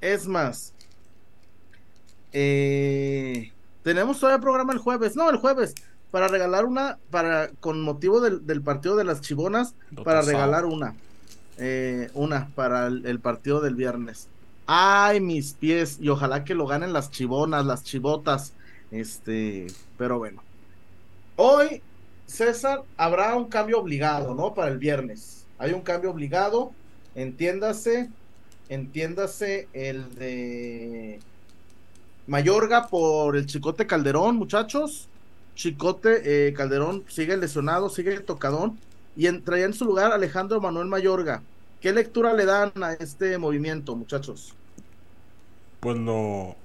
es 0.00 0.26
más, 0.26 0.74
eh, 2.36 3.52
tenemos 3.82 4.18
todavía 4.18 4.42
programa 4.42 4.72
el 4.72 4.78
jueves, 4.78 5.16
no, 5.16 5.30
el 5.30 5.36
jueves, 5.36 5.74
para 6.10 6.28
regalar 6.28 6.66
una, 6.66 6.98
para 7.10 7.48
con 7.60 7.80
motivo 7.80 8.20
del, 8.20 8.44
del 8.46 8.60
partido 8.60 8.96
de 8.96 9.04
las 9.04 9.20
chivonas, 9.20 9.74
para 10.04 10.20
regalar 10.20 10.66
una. 10.66 10.94
Eh, 11.58 12.10
una 12.14 12.48
para 12.54 12.86
el, 12.86 13.20
partido 13.20 13.60
del 13.60 13.74
viernes. 13.74 14.28
Ay, 14.66 15.20
mis 15.20 15.52
pies, 15.52 15.98
y 16.00 16.08
ojalá 16.08 16.44
que 16.44 16.54
lo 16.54 16.66
ganen 16.66 16.92
las 16.92 17.10
chivonas, 17.10 17.64
las 17.64 17.84
chivotas. 17.84 18.52
Este, 18.90 19.66
pero 19.96 20.18
bueno. 20.18 20.42
Hoy, 21.36 21.82
César, 22.26 22.82
habrá 22.96 23.36
un 23.36 23.48
cambio 23.48 23.78
obligado, 23.78 24.34
¿no? 24.34 24.54
Para 24.54 24.70
el 24.70 24.78
viernes. 24.78 25.46
Hay 25.58 25.72
un 25.72 25.82
cambio 25.82 26.10
obligado, 26.10 26.72
entiéndase, 27.14 28.10
entiéndase 28.68 29.68
el 29.72 30.14
de 30.16 31.20
Mayorga 32.26 32.88
por 32.88 33.36
el 33.36 33.46
Chicote 33.46 33.86
Calderón, 33.86 34.36
muchachos. 34.36 35.08
Chicote 35.54 36.48
eh, 36.48 36.52
Calderón 36.52 37.04
sigue 37.08 37.36
lesionado, 37.36 37.88
sigue 37.88 38.18
tocadón 38.20 38.76
y 39.16 39.26
entraría 39.26 39.66
en 39.66 39.74
su 39.74 39.84
lugar 39.84 40.12
Alejandro 40.12 40.60
Manuel 40.60 40.88
Mayorga. 40.88 41.42
¿Qué 41.80 41.92
lectura 41.92 42.32
le 42.32 42.46
dan 42.46 42.72
a 42.82 42.94
este 42.94 43.36
movimiento, 43.38 43.94
muchachos? 43.94 44.54
Pues 45.80 45.98
lo, 45.98 46.56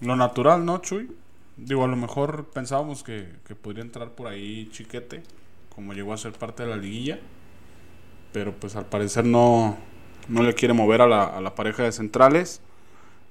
natural, 0.00 0.64
¿no, 0.64 0.78
Chuy? 0.78 1.10
Digo, 1.56 1.84
a 1.84 1.88
lo 1.88 1.96
mejor 1.96 2.46
pensábamos 2.54 3.02
que, 3.02 3.26
podría 3.60 3.82
entrar 3.82 4.10
por 4.10 4.28
ahí 4.28 4.68
Chiquete, 4.70 5.22
como 5.74 5.92
llegó 5.92 6.12
a 6.12 6.16
ser 6.16 6.32
parte 6.32 6.62
de 6.62 6.70
la 6.70 6.76
liguilla, 6.76 7.18
pero 8.32 8.54
pues 8.54 8.76
al 8.76 8.86
parecer 8.86 9.24
no, 9.24 9.76
no 10.28 10.42
le 10.42 10.54
quiere 10.54 10.72
mover 10.72 11.02
a 11.02 11.08
la, 11.08 11.24
a 11.24 11.40
la 11.40 11.54
pareja 11.54 11.82
de 11.82 11.92
centrales. 11.92 12.62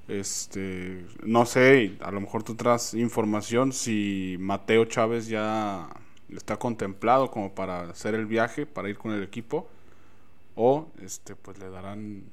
Este, 0.10 1.06
no 1.24 1.46
sé, 1.46 1.96
a 2.02 2.12
lo 2.12 2.20
mejor 2.20 2.44
tú 2.44 2.56
traes 2.56 2.96
información 2.96 3.72
si 3.72 4.36
Mateo 4.40 4.86
Chávez 4.86 5.28
ya 5.28 5.88
está 6.36 6.58
contemplado 6.58 7.32
como 7.32 7.54
para 7.54 7.82
hacer 7.90 8.16
el 8.16 8.26
viaje, 8.26 8.66
para 8.66 8.90
ir 8.90 8.98
con 8.98 9.12
el 9.12 9.24
equipo, 9.24 9.70
o 10.56 10.88
este 11.02 11.36
pues 11.36 11.58
le 11.60 11.70
darán 11.70 12.24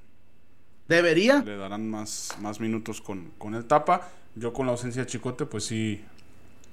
debería 0.89 1.43
le 1.43 1.57
darán 1.57 1.91
más, 1.91 2.37
más 2.41 2.61
minutos 2.61 3.01
con, 3.01 3.33
con 3.39 3.55
el 3.55 3.65
tapa. 3.65 4.09
Yo 4.35 4.53
con 4.53 4.67
la 4.67 4.73
ausencia 4.73 5.03
de 5.03 5.07
Chicote, 5.07 5.47
pues 5.47 5.65
sí, 5.65 6.05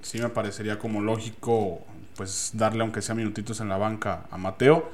sí 0.01 0.19
me 0.19 0.30
parecería 0.30 0.78
como 0.78 1.01
lógico 1.01 1.82
pues 2.15 2.51
darle 2.53 2.82
aunque 2.82 3.01
sea 3.01 3.15
minutitos 3.15 3.59
en 3.61 3.69
la 3.69 3.78
banca 3.78 4.26
a 4.30 4.38
Mateo. 4.38 4.89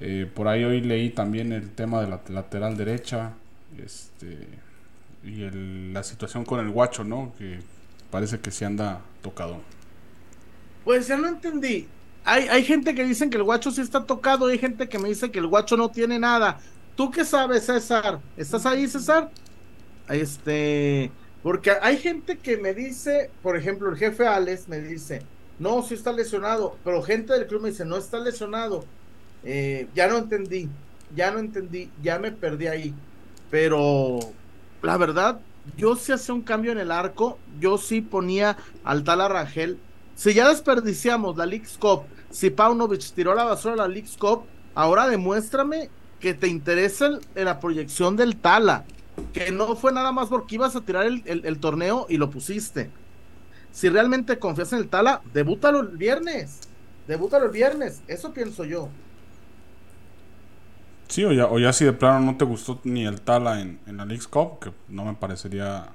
Eh, 0.00 0.30
por 0.32 0.48
ahí 0.48 0.64
hoy 0.64 0.80
leí 0.80 1.10
también 1.10 1.52
el 1.52 1.70
tema 1.70 2.00
de 2.00 2.08
la 2.08 2.20
lateral 2.28 2.76
derecha, 2.76 3.32
este 3.78 4.48
y 5.24 5.48
la 5.92 6.02
situación 6.02 6.44
con 6.44 6.60
el 6.60 6.70
guacho, 6.70 7.04
¿no? 7.04 7.32
Que 7.38 7.60
parece 8.10 8.40
que 8.40 8.50
se 8.50 8.64
anda 8.64 9.00
tocado. 9.22 9.60
Pues 10.84 11.06
ya 11.06 11.16
no 11.16 11.28
entendí. 11.28 11.86
Hay, 12.24 12.48
hay 12.48 12.64
gente 12.64 12.94
que 12.94 13.04
dicen 13.04 13.30
que 13.30 13.36
el 13.36 13.42
guacho 13.42 13.70
sí 13.70 13.80
está 13.80 14.04
tocado, 14.04 14.46
hay 14.46 14.58
gente 14.58 14.88
que 14.88 14.98
me 14.98 15.08
dice 15.08 15.30
que 15.30 15.38
el 15.38 15.46
guacho 15.46 15.76
no 15.76 15.90
tiene 15.90 16.18
nada. 16.18 16.60
¿Tú 16.96 17.10
qué 17.10 17.24
sabes, 17.24 17.66
César? 17.66 18.20
¿Estás 18.36 18.66
ahí, 18.66 18.86
César? 18.86 19.30
Este, 20.08 21.10
porque 21.42 21.72
hay 21.80 21.96
gente 21.96 22.38
que 22.38 22.56
me 22.58 22.74
dice, 22.74 23.30
por 23.42 23.56
ejemplo, 23.56 23.90
el 23.90 23.96
jefe 23.96 24.26
Alex 24.26 24.68
me 24.68 24.80
dice, 24.80 25.22
no, 25.58 25.82
sí 25.82 25.94
está 25.94 26.12
lesionado, 26.12 26.76
pero 26.84 27.02
gente 27.02 27.32
del 27.32 27.46
club 27.46 27.62
me 27.62 27.70
dice, 27.70 27.84
no 27.84 27.96
está 27.96 28.18
lesionado. 28.18 28.84
Eh, 29.44 29.88
ya 29.94 30.06
no 30.06 30.18
entendí, 30.18 30.68
ya 31.14 31.30
no 31.30 31.38
entendí, 31.38 31.90
ya 32.02 32.18
me 32.18 32.30
perdí 32.30 32.66
ahí. 32.66 32.94
Pero 33.50 34.20
la 34.82 34.96
verdad, 34.96 35.40
yo 35.76 35.96
sí 35.96 36.12
hacía 36.12 36.34
un 36.34 36.42
cambio 36.42 36.72
en 36.72 36.78
el 36.78 36.92
arco, 36.92 37.38
yo 37.58 37.78
sí 37.78 38.00
ponía 38.00 38.56
al 38.84 39.02
tal 39.04 39.20
Arrangel 39.20 39.78
si 40.14 40.34
ya 40.34 40.48
desperdiciamos 40.48 41.36
la 41.36 41.46
League 41.46 41.66
Cup, 41.78 42.02
si 42.30 42.50
Paunovic 42.50 43.12
tiró 43.14 43.34
la 43.34 43.44
basura 43.44 43.76
la 43.76 43.88
League 43.88 44.08
Cup, 44.18 44.44
ahora 44.74 45.08
demuéstrame 45.08 45.90
que 46.20 46.34
te 46.34 46.48
interesa 46.48 47.18
en 47.34 47.44
la 47.44 47.60
proyección 47.60 48.16
del 48.16 48.36
Tala. 48.36 48.84
Que 49.32 49.50
no 49.50 49.76
fue 49.76 49.92
nada 49.92 50.12
más 50.12 50.28
porque 50.28 50.54
ibas 50.54 50.74
a 50.76 50.80
tirar 50.80 51.06
el, 51.06 51.58
torneo 51.58 52.06
y 52.08 52.16
lo 52.16 52.30
pusiste. 52.30 52.90
Si 53.72 53.88
realmente 53.88 54.38
confías 54.38 54.72
en 54.72 54.78
el 54.78 54.88
Tala, 54.88 55.20
debútalo 55.34 55.80
el 55.80 55.96
viernes. 55.96 56.60
Debútalo 57.08 57.46
el 57.46 57.50
viernes. 57.50 58.02
Eso 58.06 58.32
pienso 58.32 58.64
yo. 58.64 58.88
Sí, 61.08 61.24
o 61.24 61.32
ya, 61.32 61.46
o 61.46 61.58
ya 61.58 61.72
si 61.74 61.84
de 61.84 61.92
plano 61.92 62.20
no 62.20 62.36
te 62.38 62.44
gustó 62.44 62.80
ni 62.84 63.04
el 63.04 63.20
Tala 63.20 63.60
en, 63.60 63.80
en 63.86 63.98
la 63.98 64.06
League 64.06 64.24
Cup, 64.30 64.60
que 64.60 64.72
no 64.88 65.04
me 65.04 65.14
parecería 65.14 65.88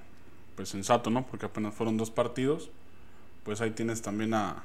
pues 0.55 0.70
sensato, 0.70 1.09
¿no? 1.09 1.26
Porque 1.26 1.45
apenas 1.45 1.74
fueron 1.74 1.97
dos 1.97 2.11
partidos. 2.11 2.70
Pues 3.48 3.62
ahí 3.62 3.72
tienes 3.72 4.02
también 4.02 4.34
a, 4.34 4.62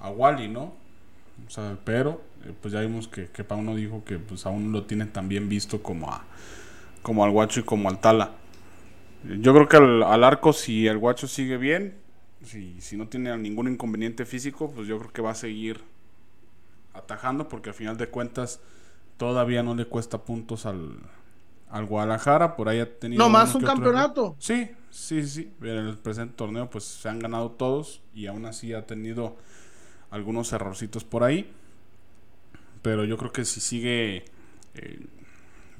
a 0.00 0.10
Wally, 0.10 0.48
¿no? 0.48 0.74
O 1.46 1.50
sea, 1.50 1.78
pero 1.84 2.20
eh, 2.44 2.52
pues 2.60 2.74
ya 2.74 2.80
vimos 2.80 3.06
que, 3.06 3.28
que 3.28 3.44
Pauno 3.44 3.76
dijo 3.76 4.02
que 4.04 4.18
pues 4.18 4.46
aún 4.46 4.72
lo 4.72 4.82
tienen 4.82 5.12
también 5.12 5.48
visto 5.48 5.80
como 5.80 6.10
a 6.10 6.24
como 7.02 7.24
al 7.24 7.30
Guacho 7.30 7.60
y 7.60 7.62
como 7.62 7.88
al 7.88 8.00
Tala. 8.00 8.32
Yo 9.22 9.54
creo 9.54 9.68
que 9.68 9.76
al, 9.76 10.24
arco 10.24 10.52
si 10.52 10.88
el 10.88 10.98
Guacho 10.98 11.28
sigue 11.28 11.56
bien, 11.56 11.94
si, 12.42 12.80
si 12.80 12.96
no 12.96 13.06
tiene 13.06 13.38
ningún 13.38 13.68
inconveniente 13.68 14.24
físico, 14.24 14.72
pues 14.74 14.88
yo 14.88 14.98
creo 14.98 15.12
que 15.12 15.22
va 15.22 15.30
a 15.30 15.36
seguir 15.36 15.84
atajando 16.94 17.48
porque 17.48 17.68
al 17.68 17.76
final 17.76 17.96
de 17.96 18.08
cuentas 18.08 18.58
todavía 19.18 19.62
no 19.62 19.76
le 19.76 19.84
cuesta 19.84 20.18
puntos 20.18 20.66
al, 20.66 20.98
al 21.70 21.86
Guadalajara, 21.86 22.56
por 22.56 22.68
ahí 22.68 22.80
ha 22.80 22.98
tenido... 22.98 23.22
No 23.22 23.28
más 23.28 23.54
un 23.54 23.62
campeonato. 23.62 24.36
Sí, 24.38 24.70
sí, 24.90 25.26
sí, 25.26 25.52
en 25.60 25.68
el 25.68 25.98
presente 25.98 26.34
torneo 26.36 26.70
pues 26.70 26.84
se 26.84 27.08
han 27.08 27.18
ganado 27.18 27.50
todos 27.50 28.00
y 28.14 28.26
aún 28.26 28.46
así 28.46 28.72
ha 28.72 28.86
tenido 28.86 29.36
algunos 30.10 30.52
errorcitos 30.52 31.04
por 31.04 31.24
ahí. 31.24 31.50
Pero 32.82 33.04
yo 33.04 33.16
creo 33.16 33.32
que 33.32 33.44
si 33.44 33.60
sigue 33.60 34.24
eh, 34.74 35.06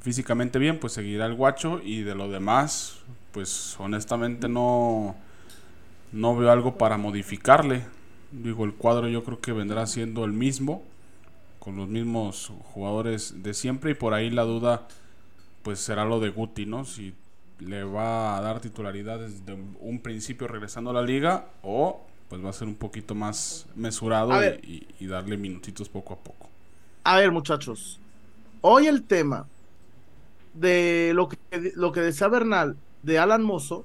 físicamente 0.00 0.58
bien, 0.58 0.80
pues 0.80 0.92
seguirá 0.92 1.26
el 1.26 1.34
guacho. 1.34 1.80
Y 1.82 2.02
de 2.02 2.14
lo 2.14 2.28
demás, 2.28 2.98
pues 3.32 3.76
honestamente 3.78 4.48
no, 4.48 5.14
no 6.12 6.36
veo 6.36 6.50
algo 6.50 6.76
para 6.76 6.96
modificarle. 6.96 7.84
Digo, 8.32 8.64
el 8.64 8.74
cuadro 8.74 9.08
yo 9.08 9.22
creo 9.22 9.40
que 9.40 9.52
vendrá 9.52 9.86
siendo 9.86 10.24
el 10.24 10.32
mismo, 10.32 10.82
con 11.60 11.76
los 11.76 11.88
mismos 11.88 12.52
jugadores 12.72 13.42
de 13.42 13.54
siempre. 13.54 13.92
Y 13.92 13.94
por 13.94 14.12
ahí 14.12 14.30
la 14.30 14.42
duda, 14.42 14.88
pues 15.66 15.80
será 15.80 16.04
lo 16.04 16.20
de 16.20 16.28
Guti, 16.28 16.64
¿no? 16.64 16.84
Si 16.84 17.12
le 17.58 17.82
va 17.82 18.36
a 18.36 18.40
dar 18.40 18.60
titularidad 18.60 19.18
desde 19.18 19.52
un 19.80 19.98
principio 19.98 20.46
regresando 20.46 20.90
a 20.90 20.92
la 20.92 21.02
liga 21.02 21.48
o 21.64 22.06
pues 22.28 22.44
va 22.44 22.50
a 22.50 22.52
ser 22.52 22.68
un 22.68 22.76
poquito 22.76 23.16
más 23.16 23.66
mesurado 23.74 24.32
y, 24.62 24.86
darle 25.08 25.36
minutitos 25.36 25.88
poco 25.88 26.14
a 26.14 26.18
poco. 26.18 26.48
A 27.02 27.16
ver, 27.16 27.32
muchachos, 27.32 27.98
hoy 28.60 28.86
el 28.86 29.02
tema 29.02 29.48
de 30.54 31.10
lo 31.16 31.28
que, 31.28 31.36
lo 31.74 31.90
que 31.90 31.98
decía 31.98 32.28
Bernal 32.28 32.76
de 33.02 33.18
Alan 33.18 33.42
Mozo, 33.42 33.84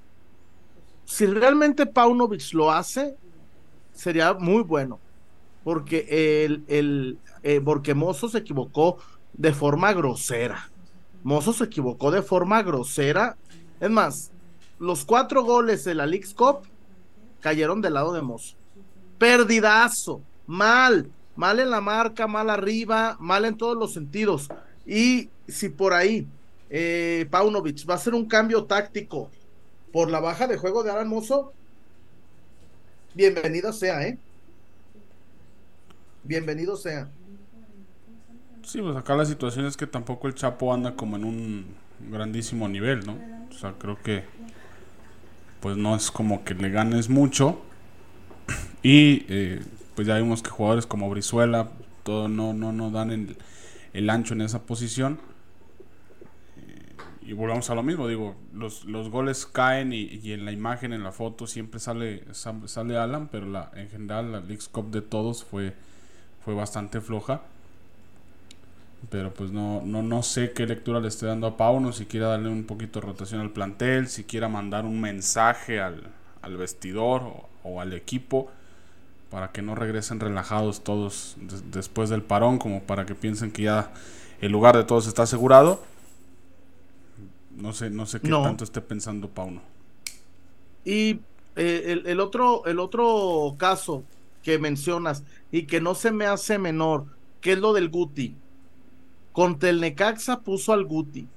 si 1.06 1.26
realmente 1.26 1.88
Paunovic 1.88 2.54
lo 2.54 2.70
hace, 2.70 3.16
sería 3.92 4.36
muy 4.36 4.62
bueno, 4.62 5.00
porque 5.64 6.46
el, 6.46 6.64
el 6.68 7.18
eh, 7.42 7.60
porque 7.60 7.96
Mozo 7.96 8.30
se 8.30 8.38
equivocó 8.38 9.00
de 9.34 9.52
forma 9.52 9.94
grosera. 9.94 10.71
Mozo 11.24 11.54
se 11.54 11.66
equivocó 11.66 12.12
de 12.12 12.22
forma 12.22 12.64
grosera. 12.64 13.38
Es 13.80 13.90
más, 13.90 14.32
los 14.80 15.06
cuatro 15.06 15.44
goles 15.44 15.84
de 15.84 15.96
la 15.96 16.06
League's 16.06 16.34
Cup 16.34 16.62
cayeron 17.40 17.82
del 17.82 17.94
lado 17.94 18.14
de 18.14 18.22
Mozo. 18.22 18.56
Perdidazo, 19.18 20.22
mal, 20.48 21.10
mal 21.36 21.60
en 21.60 21.70
la 21.70 21.82
marca, 21.82 22.28
mal 22.28 22.50
arriba, 22.50 23.18
mal 23.20 23.46
en 23.46 23.58
todos 23.58 23.78
los 23.78 23.94
sentidos. 23.94 24.50
Y 24.86 25.30
si 25.48 25.70
por 25.70 25.94
ahí 25.94 26.28
eh, 26.70 27.28
Paunovic 27.30 27.88
va 27.88 27.94
a 27.94 27.98
hacer 27.98 28.16
un 28.16 28.26
cambio 28.28 28.66
táctico 28.66 29.30
por 29.92 30.10
la 30.10 30.20
baja 30.20 30.48
de 30.48 30.58
juego 30.58 30.84
de 30.84 30.92
Alan 30.92 31.08
Mozo, 31.08 31.54
bienvenido 33.14 33.74
sea, 33.74 34.08
¿eh? 34.08 34.18
Bienvenido 36.24 36.78
sea. 36.78 37.10
Sí, 38.64 38.82
pues 38.82 38.96
acá 38.96 39.16
la 39.16 39.26
situación 39.26 39.66
es 39.66 39.76
que 39.76 39.88
tampoco 39.88 40.28
el 40.28 40.36
Chapo 40.36 40.74
anda 40.74 40.96
como 40.96 41.16
en 41.16 41.26
un 41.26 41.66
grandísimo 42.10 42.68
nivel, 42.68 43.06
¿no? 43.06 43.18
O 43.50 43.54
sea, 43.54 43.74
creo 43.78 44.02
que 44.02 44.24
pues 45.60 45.78
no 45.78 45.96
es 45.96 46.12
como 46.12 46.44
que 46.44 46.54
le 46.54 46.70
ganes 46.70 47.10
mucho. 47.10 47.62
Y 48.84 49.26
eh, 49.30 49.62
pues 49.94 50.08
ya 50.08 50.18
vimos 50.18 50.42
que 50.42 50.50
jugadores 50.50 50.88
como 50.88 51.08
Brizuela 51.08 51.70
todo 52.04 52.28
no, 52.28 52.52
no, 52.54 52.72
no 52.72 52.90
dan 52.90 53.12
el, 53.12 53.38
el 53.94 54.10
ancho 54.10 54.34
en 54.34 54.42
esa 54.42 54.64
posición. 54.64 55.20
Eh, 56.58 56.96
y 57.28 57.34
volvamos 57.34 57.70
a 57.70 57.76
lo 57.76 57.84
mismo, 57.84 58.08
digo, 58.08 58.36
los, 58.54 58.86
los 58.86 59.10
goles 59.10 59.46
caen 59.46 59.94
y, 59.94 60.02
y, 60.02 60.34
en 60.34 60.46
la 60.46 60.52
imagen, 60.52 60.94
en 60.94 61.04
la 61.04 61.12
foto, 61.12 61.46
siempre 61.46 61.80
sale, 61.80 62.24
sale 62.34 62.98
Alan, 62.98 63.28
pero 63.32 63.46
la, 63.46 63.72
en 63.76 63.88
general 63.90 64.32
la 64.32 64.40
League 64.40 64.64
Cup 64.72 64.90
de 64.90 65.04
todos 65.04 65.44
fue, 65.44 65.76
fue 66.44 66.56
bastante 66.56 67.02
floja. 67.02 67.42
Pero 69.10 69.34
pues 69.34 69.52
no, 69.52 69.82
no, 69.84 70.04
no 70.04 70.24
sé 70.24 70.52
qué 70.52 70.66
lectura 70.66 71.00
le 71.00 71.08
esté 71.08 71.26
dando 71.26 71.48
a 71.48 71.58
Pauno, 71.58 71.92
si 71.92 72.06
quiera 72.06 72.28
darle 72.28 72.50
un 72.50 72.66
poquito 72.66 73.00
de 73.00 73.08
rotación 73.08 73.42
al 73.42 73.52
plantel, 73.52 74.08
si 74.08 74.24
quiera 74.24 74.48
mandar 74.48 74.86
un 74.86 75.02
mensaje 75.02 75.82
al, 75.82 76.12
vestidor 76.58 77.24
o, 77.64 77.82
al 77.82 77.94
equipo 77.94 78.50
para 79.30 79.52
que 79.52 79.62
no 79.62 79.76
regresen 79.76 80.20
relajados 80.20 80.84
todos 80.84 81.36
después 81.72 82.10
del 82.10 82.22
parón, 82.22 82.58
como 82.60 82.84
para 82.84 83.06
que 83.06 83.16
piensen 83.16 83.52
que 83.52 83.64
ya 83.64 83.92
el 84.40 84.52
lugar 84.52 84.78
de 84.78 84.84
todos 84.84 85.08
está 85.08 85.24
asegurado. 85.24 85.82
No 87.56 87.74
sé, 87.74 87.90
no 87.90 88.06
sé 88.06 88.20
qué 88.20 88.30
tanto 88.30 88.64
esté 88.64 88.82
pensando 88.82 89.30
Pauno. 89.30 89.62
Y 90.84 91.20
eh, 91.56 91.84
el, 91.88 92.08
el, 92.08 92.20
otro, 92.20 92.66
el 92.66 92.80
otro 92.80 93.56
caso 93.58 94.04
que 94.44 94.58
mencionas 94.58 95.24
y 95.52 95.64
que 95.64 95.82
no 95.82 95.96
se 95.96 96.12
me 96.12 96.26
hace 96.26 96.58
menor, 96.58 97.06
que 97.40 97.54
es 97.54 97.60
lo 97.60 97.74
del 97.74 97.90
Guti. 97.90 98.36
Contra 99.34 99.70
el 99.70 99.80
Necaxa 99.80 100.42
puso 100.42 100.74
al 100.74 100.86
Guti. 100.86 101.28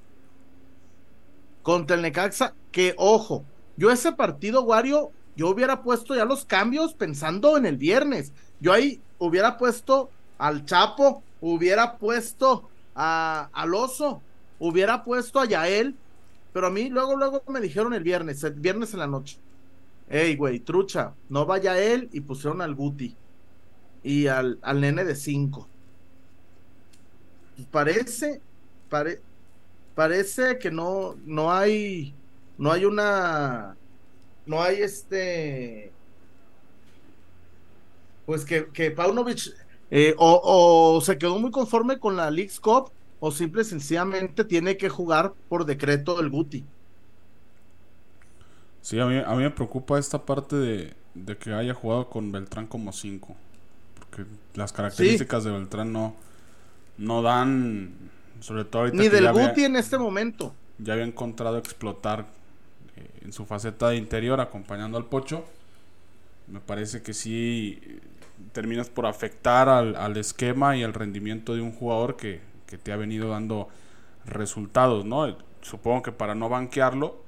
Contra 1.63 1.97
el 1.97 2.03
Necaxa, 2.03 2.55
que 2.73 2.95
ojo, 2.99 3.45
yo 3.77 3.91
ese 3.91 4.13
partido, 4.13 4.63
Wario, 4.63 5.13
yo 5.37 5.49
hubiera 5.49 5.83
puesto 5.83 6.15
ya 6.15 6.25
los 6.25 6.45
cambios 6.45 6.95
pensando 6.95 7.57
en 7.57 7.67
el 7.67 7.77
viernes. 7.77 8.33
Yo 8.61 8.73
ahí 8.73 9.01
hubiera 9.19 9.57
puesto 9.57 10.11
al 10.39 10.65
Chapo, 10.65 11.23
hubiera 11.41 11.97
puesto 11.99 12.69
a, 12.95 13.49
al 13.53 13.75
Oso, 13.75 14.21
hubiera 14.59 15.03
puesto 15.03 15.41
a 15.41 15.47
Yael, 15.47 15.97
pero 16.53 16.67
a 16.69 16.71
mí 16.71 16.89
luego, 16.89 17.17
luego 17.17 17.43
me 17.49 17.61
dijeron 17.61 17.95
el 17.95 18.03
viernes, 18.03 18.43
el 18.45 18.55
viernes 18.55 18.93
en 18.93 19.01
la 19.01 19.07
noche. 19.07 19.39
Ey, 20.09 20.37
güey, 20.37 20.61
trucha, 20.61 21.15
no 21.29 21.47
vaya 21.47 21.79
él 21.79 22.09
y 22.13 22.21
pusieron 22.21 22.61
al 22.61 22.75
Guti 22.75 23.17
y 24.03 24.27
al, 24.27 24.59
al 24.63 24.81
nene 24.81 25.05
de 25.05 25.17
5 25.17 25.69
parece, 27.71 28.41
parece 29.95 30.59
que 30.59 30.71
no, 30.71 31.17
no 31.25 31.53
hay, 31.53 32.15
no 32.59 32.73
hay 32.73 32.85
una, 32.85 33.77
no 34.47 34.63
hay 34.63 34.83
este, 34.83 35.93
pues 38.27 38.45
que, 38.45 38.67
que 38.67 38.91
Paunovic 38.91 39.55
eh, 39.91 40.15
o, 40.19 41.01
se 41.05 41.19
quedó 41.19 41.39
muy 41.39 41.51
conforme 41.51 41.99
con 41.99 42.17
la 42.17 42.31
League 42.31 42.53
Cup 42.61 42.91
o 43.21 43.31
simple 43.31 43.63
y 43.63 43.65
sencillamente 43.65 44.45
tiene 44.45 44.77
que 44.77 44.89
jugar 44.89 45.33
por 45.49 45.65
decreto 45.65 46.21
el 46.21 46.31
Guti. 46.31 46.65
Sí, 48.83 48.99
a 49.01 49.07
mí, 49.07 49.17
a 49.25 49.35
mí 49.35 49.43
me 49.43 49.51
preocupa 49.51 49.99
esta 49.99 50.27
parte 50.27 50.57
de, 50.57 50.95
de 51.15 51.37
que 51.39 51.53
haya 51.53 51.73
jugado 51.75 52.11
con 52.11 52.33
Beltrán 52.33 52.67
como 52.67 52.93
5. 52.93 53.35
Porque 53.99 54.27
las 54.55 54.73
características 54.73 55.45
de 55.45 55.53
Beltrán 55.53 55.93
no, 55.93 56.15
no 56.99 57.23
dan, 57.23 57.93
sobre 58.41 58.65
todo 58.65 58.87
Ni 58.89 59.09
del 59.09 59.31
Guti 59.33 59.65
en 59.65 59.77
este 59.77 59.99
momento. 59.99 60.55
Ya 60.79 60.95
había 60.95 61.05
encontrado 61.05 61.59
explotar 61.59 62.27
eh, 62.97 63.09
en 63.23 63.33
su 63.33 63.47
faceta 63.47 63.89
de 63.89 63.97
interior 63.97 64.41
acompañando 64.41 64.99
al 64.99 65.07
Pocho. 65.07 65.45
Me 66.47 66.61
parece 66.61 67.03
que 67.03 67.15
sí 67.15 67.81
eh, 67.83 68.01
terminas 68.53 68.91
por 68.91 69.07
afectar 69.07 69.69
al, 69.69 70.17
esquema 70.17 70.77
y 70.77 70.83
al 70.83 70.95
rendimiento 70.95 71.55
de 71.55 71.61
un 71.61 71.73
jugador 71.73 72.17
que, 72.17 72.41
que, 72.67 72.79
te 72.79 72.93
ha 72.93 72.97
venido 72.97 73.31
dando 73.31 73.69
resultados, 74.27 75.05
¿no? 75.05 75.37
Supongo 75.63 76.03
que 76.03 76.13
para 76.13 76.35
no 76.35 76.49
banquearlo, 76.49 77.23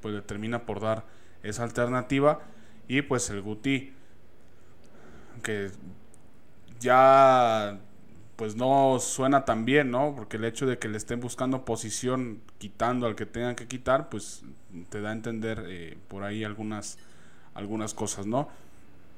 pues 0.00 0.14
le 0.14 0.22
termina 0.22 0.62
por 0.62 0.80
dar 0.80 1.04
esa 1.42 1.64
alternativa. 1.64 2.40
Y 2.88 3.02
pues 3.02 3.30
el 3.30 3.42
Guti, 3.42 3.92
que 5.42 5.70
ya 6.80 7.78
pues 8.36 8.56
no 8.56 8.98
suena 8.98 9.44
tan 9.44 9.64
bien, 9.64 9.90
¿no? 9.90 10.14
Porque 10.16 10.36
el 10.36 10.44
hecho 10.44 10.66
de 10.66 10.78
que 10.78 10.88
le 10.88 10.96
estén 10.96 11.20
buscando 11.20 11.64
posición 11.64 12.40
quitando 12.58 13.06
al 13.06 13.14
que 13.14 13.26
tengan 13.26 13.54
que 13.54 13.68
quitar, 13.68 14.08
pues 14.08 14.42
te 14.88 15.00
da 15.00 15.10
a 15.10 15.12
entender 15.12 15.64
eh, 15.68 15.98
por 16.08 16.24
ahí 16.24 16.44
algunas, 16.44 16.98
algunas 17.54 17.94
cosas, 17.94 18.26
¿no? 18.26 18.48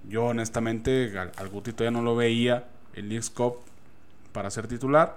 Yo 0.09 0.27
honestamente 0.27 1.19
al, 1.19 1.33
al 1.37 1.49
Gutito 1.49 1.85
ya 1.85 1.91
no 1.91 2.03
lo 2.03 2.17
veía 2.17 2.67
el 2.95 3.09
League 3.09 3.29
Cup 3.35 3.57
para 4.33 4.51
ser 4.51 4.67
titular. 4.67 5.17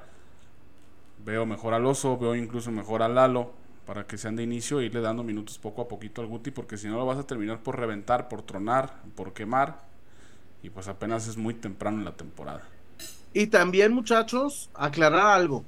Veo 1.26 1.46
mejor 1.46 1.74
al 1.74 1.86
Oso, 1.86 2.18
veo 2.18 2.36
incluso 2.36 2.72
mejor 2.72 3.02
al 3.02 3.16
Lalo 3.16 3.52
para 3.86 4.06
que 4.06 4.18
sean 4.18 4.36
de 4.36 4.44
inicio 4.44 4.80
e 4.80 4.86
irle 4.86 5.00
dando 5.02 5.24
minutos 5.24 5.58
poco 5.58 5.82
a 5.82 5.88
poquito 5.88 6.22
al 6.22 6.28
Guti, 6.28 6.52
porque 6.52 6.78
si 6.78 6.88
no 6.88 6.98
lo 6.98 7.06
vas 7.06 7.18
a 7.18 7.26
terminar 7.26 7.64
por 7.64 7.80
reventar, 7.80 8.28
por 8.28 8.42
tronar, 8.42 9.02
por 9.16 9.34
quemar, 9.34 9.80
y 10.62 10.70
pues 10.70 10.90
apenas 10.90 11.28
es 11.28 11.38
muy 11.38 11.54
temprano 11.54 12.00
en 12.00 12.06
la 12.06 12.12
temporada. 12.12 12.64
Y 13.38 13.46
también, 13.46 13.94
muchachos, 13.94 14.72
aclarar 14.74 15.28
algo. 15.28 15.64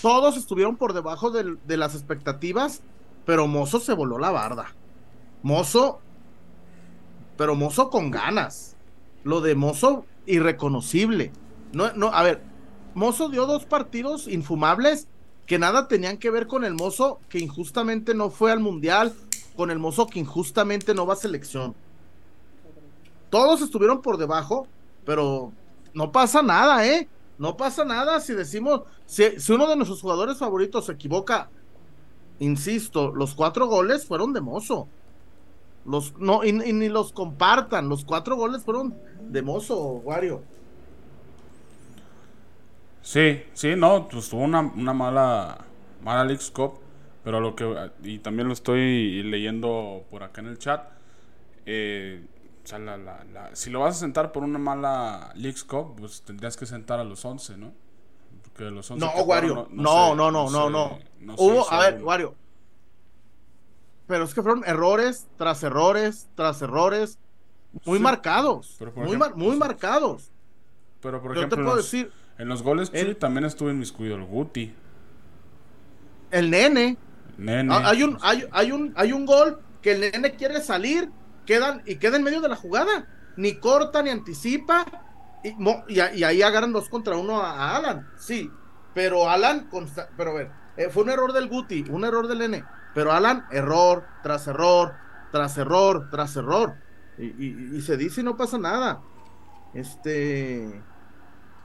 Todos 0.00 0.38
estuvieron 0.38 0.78
por 0.78 0.94
debajo 0.94 1.30
de, 1.30 1.76
las 1.76 1.94
expectativas, 1.94 2.80
pero 3.26 3.46
Mozo 3.46 3.78
se 3.78 3.92
voló 3.92 4.18
la 4.18 4.30
barda. 4.30 4.74
Mozo, 5.42 6.00
pero 7.36 7.56
Mozo 7.56 7.90
con 7.90 8.10
ganas. 8.10 8.74
Lo 9.22 9.42
de 9.42 9.54
Mozo, 9.54 10.06
irreconocible. 10.24 11.30
No, 11.74 11.92
no, 11.92 12.06
a 12.06 12.22
ver, 12.22 12.42
Mozo 12.94 13.28
dio 13.28 13.44
dos 13.44 13.66
partidos 13.66 14.26
infumables 14.26 15.08
que 15.44 15.58
nada 15.58 15.88
tenían 15.88 16.16
que 16.16 16.30
ver 16.30 16.46
con 16.46 16.64
el 16.64 16.72
mozo 16.72 17.20
que 17.28 17.38
injustamente 17.38 18.14
no 18.14 18.30
fue 18.30 18.50
al 18.50 18.60
mundial, 18.60 19.12
con 19.56 19.70
el 19.70 19.78
mozo 19.78 20.06
que 20.06 20.20
injustamente 20.20 20.94
no 20.94 21.04
va 21.04 21.12
a 21.12 21.16
selección. 21.16 21.74
Todos 23.28 23.60
estuvieron 23.60 24.00
por 24.00 24.16
debajo, 24.16 24.66
pero 25.04 25.52
no 25.94 26.12
pasa 26.12 26.42
nada, 26.42 26.86
¿eh? 26.86 27.08
No 27.38 27.56
pasa 27.56 27.84
nada 27.84 28.20
si 28.20 28.34
decimos, 28.34 28.82
si, 29.06 29.24
uno 29.52 29.66
de 29.66 29.76
nuestros 29.76 30.00
jugadores 30.00 30.38
favoritos 30.38 30.86
se 30.86 30.92
equivoca, 30.92 31.50
insisto, 32.38 33.12
los 33.14 33.34
cuatro 33.34 33.66
goles 33.66 34.06
fueron 34.06 34.32
de 34.32 34.40
mozo. 34.40 34.88
Los, 35.84 36.16
no, 36.18 36.44
y, 36.44 36.52
ni 36.52 36.88
los 36.88 37.12
compartan, 37.12 37.88
los 37.88 38.04
cuatro 38.04 38.36
goles 38.36 38.62
fueron 38.62 38.94
de 39.28 39.42
mozo, 39.42 39.76
Wario. 39.76 40.42
Sí, 43.02 43.42
sí, 43.52 43.74
no, 43.76 44.06
pues 44.08 44.28
tuvo 44.28 44.42
una, 44.42 44.60
una 44.60 44.92
mala, 44.92 45.58
mala 46.04 46.24
League 46.24 46.44
Cup, 46.52 46.74
pero 47.24 47.40
lo 47.40 47.56
que, 47.56 47.90
y 48.04 48.20
también 48.20 48.46
lo 48.46 48.54
estoy 48.54 49.24
leyendo 49.24 50.04
por 50.10 50.22
acá 50.22 50.40
en 50.40 50.46
el 50.46 50.58
chat, 50.58 50.88
eh, 51.66 52.24
o 52.64 52.66
sea, 52.66 52.78
la, 52.78 52.96
la, 52.96 53.50
si 53.54 53.70
lo 53.70 53.80
vas 53.80 53.96
a 53.96 54.00
sentar 54.00 54.30
por 54.30 54.44
una 54.44 54.58
mala 54.58 55.32
League 55.34 55.58
Cup, 55.66 55.96
pues 55.98 56.22
tendrías 56.22 56.56
que 56.56 56.66
sentar 56.66 57.00
a 57.00 57.04
los 57.04 57.24
11, 57.24 57.56
¿no? 57.56 57.72
Porque 58.42 58.64
los 58.70 58.88
11 58.90 59.04
no, 59.04 59.22
Wario, 59.24 59.68
no, 59.70 60.14
no, 60.14 60.30
no, 60.30 60.50
no, 60.50 60.70
no, 60.70 60.98
no, 61.20 61.34
Hubo, 61.34 61.70
a 61.72 61.80
ver, 61.80 62.02
Wario, 62.02 62.34
pero 64.06 64.24
es 64.24 64.34
que 64.34 64.42
fueron 64.42 64.62
errores 64.64 65.26
tras 65.36 65.62
errores 65.62 66.28
tras 66.34 66.62
errores 66.62 67.18
muy 67.84 67.98
marcados, 67.98 68.78
muy, 68.94 69.16
muy 69.34 69.56
marcados. 69.56 70.30
Pero 71.00 71.20
por 71.20 71.36
ejemplo, 71.36 71.56
te 71.56 71.64
puedo 71.64 71.76
decir 71.76 72.12
en 72.38 72.48
los 72.48 72.62
goles, 72.62 72.92
también 73.18 73.44
estuvo 73.44 73.70
en 73.70 73.76
inmiscuido 73.76 74.16
el 74.16 74.24
Guti. 74.24 74.74
El 76.30 76.50
nene. 76.50 76.96
nene. 77.36 77.74
Ah, 77.74 77.90
hay 77.90 78.02
un, 78.02 78.18
hay, 78.22 78.44
hay, 78.50 78.72
un, 78.72 78.92
hay 78.96 79.12
un 79.12 79.26
gol 79.26 79.60
que 79.80 79.92
el 79.92 80.00
nene 80.12 80.32
quiere 80.32 80.60
salir 80.60 81.10
quedan, 81.46 81.82
y 81.86 81.96
queda 81.96 82.16
en 82.16 82.22
medio 82.22 82.40
de 82.40 82.48
la 82.48 82.56
jugada. 82.56 83.06
Ni 83.36 83.56
corta 83.56 84.02
ni 84.02 84.10
anticipa. 84.10 84.84
Y, 85.42 85.56
y, 85.88 86.00
ahí 86.00 86.42
agarran 86.42 86.72
dos 86.72 86.88
contra 86.88 87.16
uno 87.16 87.40
a, 87.40 87.76
Alan. 87.76 88.08
Sí. 88.16 88.50
Pero 88.94 89.28
Alan, 89.28 89.68
pero 90.16 90.30
a 90.30 90.34
ver, 90.34 90.50
eh, 90.76 90.90
fue 90.90 91.04
un 91.04 91.10
error 91.10 91.32
del 91.32 91.48
Guti, 91.48 91.84
un 91.88 92.04
error 92.04 92.28
del 92.28 92.40
nene. 92.40 92.64
Pero 92.94 93.12
Alan, 93.12 93.46
error, 93.50 94.04
tras 94.22 94.46
error, 94.46 94.94
tras 95.30 95.56
error, 95.56 96.08
tras 96.10 96.36
error. 96.36 96.74
Y, 97.16 97.76
y 97.76 97.80
se 97.80 97.96
dice 97.96 98.20
y 98.20 98.24
no 98.24 98.36
pasa 98.36 98.58
nada. 98.58 99.00
Este. 99.74 100.82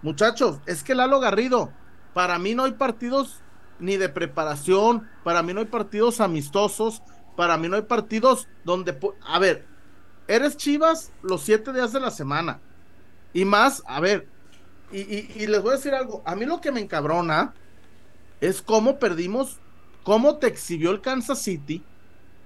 Muchachos, 0.02 0.60
es 0.68 0.84
que 0.84 0.96
Lalo 0.96 1.20
Garrido, 1.20 1.72
para 2.14 2.40
mí 2.40 2.56
no 2.56 2.64
hay 2.64 2.74
partidos 2.74 3.42
ni 3.80 3.98
de 3.98 4.10
preparación, 4.10 5.10
para 5.24 5.44
mí 5.44 5.54
no 5.54 5.60
hay 5.60 5.66
partidos 5.66 6.22
amistosos, 6.22 7.02
para 7.38 7.56
mí 7.56 7.70
no 7.70 7.76
hay 7.76 7.84
partidos 7.84 8.48
donde, 8.66 8.98
a 9.24 9.38
ver, 9.38 9.64
eres 10.28 10.58
Chivas 10.58 11.12
los 11.22 11.44
siete 11.44 11.72
días 11.72 11.94
de 11.94 12.00
la 12.00 12.10
semana. 12.10 12.60
Y 13.32 13.46
más, 13.46 13.84
a 13.86 14.00
ver, 14.00 14.28
y, 14.92 15.46
les 15.46 15.62
voy 15.62 15.74
a 15.74 15.76
decir 15.76 15.94
algo, 15.94 16.24
a 16.26 16.36
mí 16.36 16.46
lo 16.46 16.60
que 16.60 16.72
me 16.72 16.82
encabrona 16.82 17.54
es 18.42 18.64
cómo 18.64 18.98
perdimos, 18.98 19.58
cómo 20.02 20.38
te 20.38 20.48
exhibió 20.48 20.90
el 20.90 21.00
Kansas 21.00 21.40
City, 21.40 21.84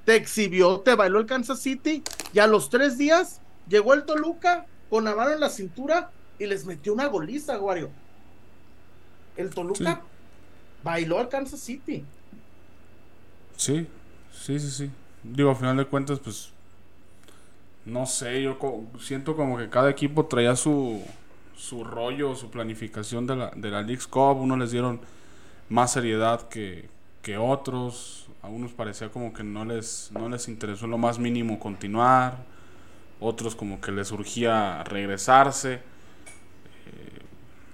te 0.03 0.15
exhibió, 0.15 0.81
te 0.81 0.93
bailó 0.95 1.19
el 1.19 1.25
Kansas 1.25 1.61
City, 1.61 2.03
y 2.33 2.39
a 2.39 2.47
los 2.47 2.69
tres 2.69 2.97
días 2.97 3.39
llegó 3.69 3.93
el 3.93 4.03
Toluca 4.03 4.65
con 4.89 5.05
la 5.05 5.15
mano 5.15 5.31
en 5.31 5.39
la 5.39 5.49
cintura 5.49 6.11
y 6.37 6.47
les 6.47 6.65
metió 6.65 6.93
una 6.93 7.05
goliza, 7.05 7.57
Wario. 7.57 7.91
El 9.37 9.51
Toluca 9.51 10.01
bailó 10.83 11.17
al 11.17 11.29
Kansas 11.29 11.61
City. 11.61 12.03
Sí, 13.55 13.87
sí, 14.31 14.59
sí, 14.59 14.69
sí. 14.69 14.91
Digo, 15.23 15.51
a 15.51 15.55
final 15.55 15.77
de 15.77 15.85
cuentas, 15.85 16.19
pues. 16.19 16.51
No 17.85 18.05
sé, 18.05 18.43
yo 18.43 18.57
siento 18.99 19.35
como 19.35 19.57
que 19.57 19.69
cada 19.69 19.89
equipo 19.89 20.27
traía 20.27 20.55
su, 20.55 21.01
su 21.55 21.83
rollo, 21.83 22.35
su 22.35 22.51
planificación 22.51 23.25
de 23.25 23.35
la, 23.35 23.51
de 23.55 23.71
la 23.71 23.81
League's 23.81 24.07
Cup. 24.07 24.37
Unos 24.39 24.59
les 24.59 24.71
dieron 24.71 25.01
más 25.69 25.93
seriedad 25.93 26.47
que, 26.47 26.89
que 27.21 27.37
otros. 27.37 28.27
A 28.43 28.47
unos 28.47 28.71
parecía 28.71 29.09
como 29.09 29.33
que 29.33 29.43
no 29.43 29.65
les, 29.65 30.11
no 30.13 30.29
les 30.29 30.47
interesó 30.47 30.87
lo 30.87 30.97
más 30.97 31.17
mínimo 31.17 31.59
continuar. 31.59 32.37
Otros 33.19 33.55
como 33.55 33.81
que 33.81 33.91
les 33.91 34.11
urgía 34.11 34.83
regresarse. 34.83 35.81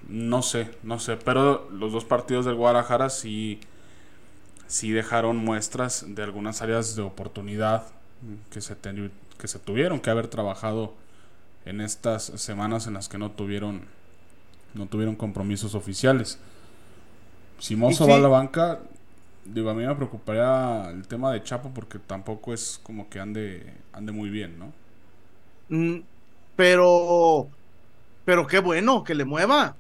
No 0.08 0.42
sé, 0.42 0.72
no 0.84 1.00
sé, 1.00 1.18
pero 1.18 1.70
los 1.70 1.92
dos 1.92 2.06
partidos 2.06 2.46
del 2.46 2.56
Guadalajara 2.56 3.10
sí, 3.10 3.60
sí 4.68 4.92
dejaron 4.92 5.38
muestras 5.38 6.06
de 6.08 6.24
algunas 6.24 6.62
áreas 6.62 6.96
de 6.96 7.02
oportunidad 7.02 7.88
que 8.52 8.62
se, 8.62 8.76
que 9.38 9.48
se 9.48 9.60
tuvieron 9.60 10.00
que 10.00 10.10
haber 10.10 10.28
trabajado 10.28 10.94
en 11.66 11.82
estas 11.82 12.24
semanas 12.24 12.88
en 12.88 12.94
las 12.94 13.10
que 13.10 13.18
no 13.18 13.32
tuvieron, 13.32 13.82
no 14.74 14.86
tuvieron 14.86 15.16
compromisos 15.16 15.76
oficiales. 15.76 16.40
Si 17.60 17.76
Mozo 17.76 18.08
va 18.08 18.16
a 18.16 18.20
la 18.20 18.28
banca, 18.28 18.80
digo, 19.46 19.70
a 19.70 19.74
mí 19.74 19.86
me 19.86 19.96
preocuparía 19.96 20.90
el 20.92 21.08
tema 21.08 21.32
de 21.32 21.44
Chapo 21.44 21.72
porque 21.74 22.00
tampoco 22.00 22.54
es 22.54 22.80
como 22.84 23.10
que 23.10 23.20
ande, 23.20 23.74
ande 23.94 24.12
muy 24.12 24.30
bien, 24.30 24.60
¿no? 24.60 24.72
Mm, 25.70 26.02
pero, 26.56 27.48
pero 28.26 28.48
qué 28.48 28.60
bueno 28.60 29.04
que 29.04 29.16
le 29.16 29.26
mueva 29.26 29.76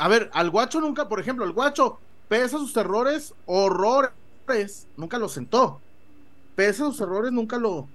a 0.00 0.08
ver, 0.08 0.30
al 0.32 0.50
guacho 0.50 0.80
nunca, 0.80 1.08
por 1.08 1.20
ejemplo, 1.20 1.44
el 1.44 1.52
guacho, 1.52 1.98
pese 2.30 2.54
a 2.54 2.60
sus 2.60 2.76
errores, 2.76 3.34
horrores, 3.44 4.86
nunca 4.96 5.18
lo 5.18 5.28
sentó. 5.28 5.80
Pese 6.54 6.84
a 6.84 6.86
sus 6.86 7.00
errores, 7.00 7.32
nunca 7.32 7.58
lo, 7.58 7.88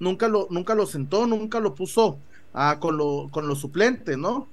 nunca 0.00 0.28
lo, 0.28 0.46
nunca 0.48 0.74
lo 0.74 0.86
sentó, 0.86 1.26
nunca 1.26 1.60
lo 1.60 1.74
puso 1.74 2.18
ah, 2.54 2.78
con, 2.80 2.96
lo, 2.96 3.28
con 3.30 3.46
los 3.46 3.58
suplentes, 3.58 4.16
¿no? 4.16 4.48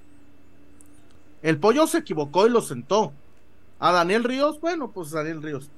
El 1.41 1.57
pollo 1.57 1.88
se 1.88 1.99
equivocó 1.99 2.45
y 2.45 2.49
lo 2.49 2.61
sentó. 2.61 3.13
A 3.79 3.93
Daniel 3.93 4.25
Ríos, 4.25 4.59
bueno, 4.59 4.91
pues 4.91 5.11
Daniel 5.11 5.41
Ríos. 5.41 5.69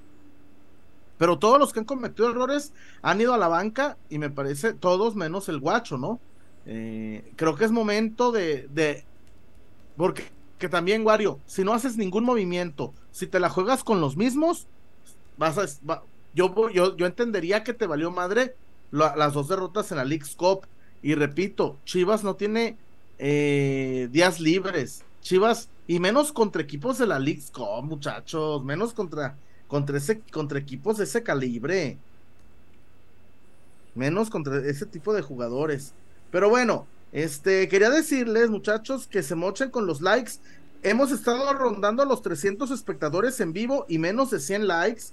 Pero 1.19 1.37
todos 1.37 1.59
los 1.59 1.71
que 1.71 1.81
han 1.81 1.85
cometido 1.85 2.31
errores 2.31 2.73
han 3.03 3.21
ido 3.21 3.35
a 3.35 3.37
la 3.37 3.47
banca 3.47 3.95
y 4.09 4.17
me 4.17 4.31
parece 4.31 4.73
todos 4.73 5.15
menos 5.15 5.49
el 5.49 5.59
guacho, 5.59 5.99
¿no? 5.99 6.19
Eh, 6.65 7.31
creo 7.35 7.55
que 7.55 7.65
es 7.65 7.71
momento 7.71 8.31
de, 8.31 8.67
de 8.73 9.05
porque 9.95 10.32
que 10.63 10.69
también, 10.69 11.05
Wario, 11.05 11.41
si 11.45 11.65
no 11.65 11.73
haces 11.73 11.97
ningún 11.97 12.23
movimiento, 12.23 12.93
si 13.11 13.27
te 13.27 13.41
la 13.41 13.49
juegas 13.49 13.83
con 13.83 13.99
los 13.99 14.15
mismos, 14.15 14.65
vas 15.37 15.57
a, 15.57 15.65
yo, 16.33 16.69
yo, 16.69 16.95
yo 16.95 17.05
entendería 17.05 17.65
que 17.65 17.73
te 17.73 17.85
valió 17.85 18.11
madre 18.11 18.55
las 18.89 19.33
dos 19.33 19.49
derrotas 19.49 19.91
en 19.91 19.97
la 19.97 20.05
League 20.05 20.23
Cup. 20.37 20.65
Y 21.01 21.15
repito, 21.15 21.79
Chivas 21.83 22.23
no 22.23 22.37
tiene 22.37 22.77
eh, 23.19 24.07
días 24.09 24.39
libres. 24.39 25.03
Chivas, 25.19 25.67
y 25.85 25.99
menos 25.99 26.31
contra 26.31 26.61
equipos 26.61 26.97
de 26.97 27.07
la 27.07 27.19
League 27.19 27.43
Cup, 27.51 27.83
muchachos, 27.83 28.63
menos 28.63 28.93
contra, 28.93 29.35
contra, 29.67 29.97
ese, 29.97 30.21
contra 30.31 30.59
equipos 30.59 30.95
de 30.97 31.03
ese 31.03 31.23
calibre. 31.23 31.97
Menos 33.95 34.29
contra 34.29 34.65
ese 34.65 34.85
tipo 34.85 35.13
de 35.13 35.23
jugadores. 35.23 35.93
Pero 36.31 36.49
bueno, 36.49 36.87
este, 37.13 37.69
quería 37.69 37.91
decirles, 37.91 38.49
muchachos, 38.49 39.07
que 39.07 39.21
se 39.21 39.35
mochen 39.35 39.69
con 39.69 39.85
los 39.85 40.01
likes. 40.01 40.33
Hemos 40.81 41.11
estado 41.11 41.53
rondando 41.53 42.03
los 42.05 42.23
300 42.23 42.71
espectadores 42.71 43.39
en 43.39 43.53
vivo 43.53 43.85
y 43.87 43.99
menos 43.99 44.31
de 44.31 44.39
100 44.39 44.67
likes. 44.67 45.03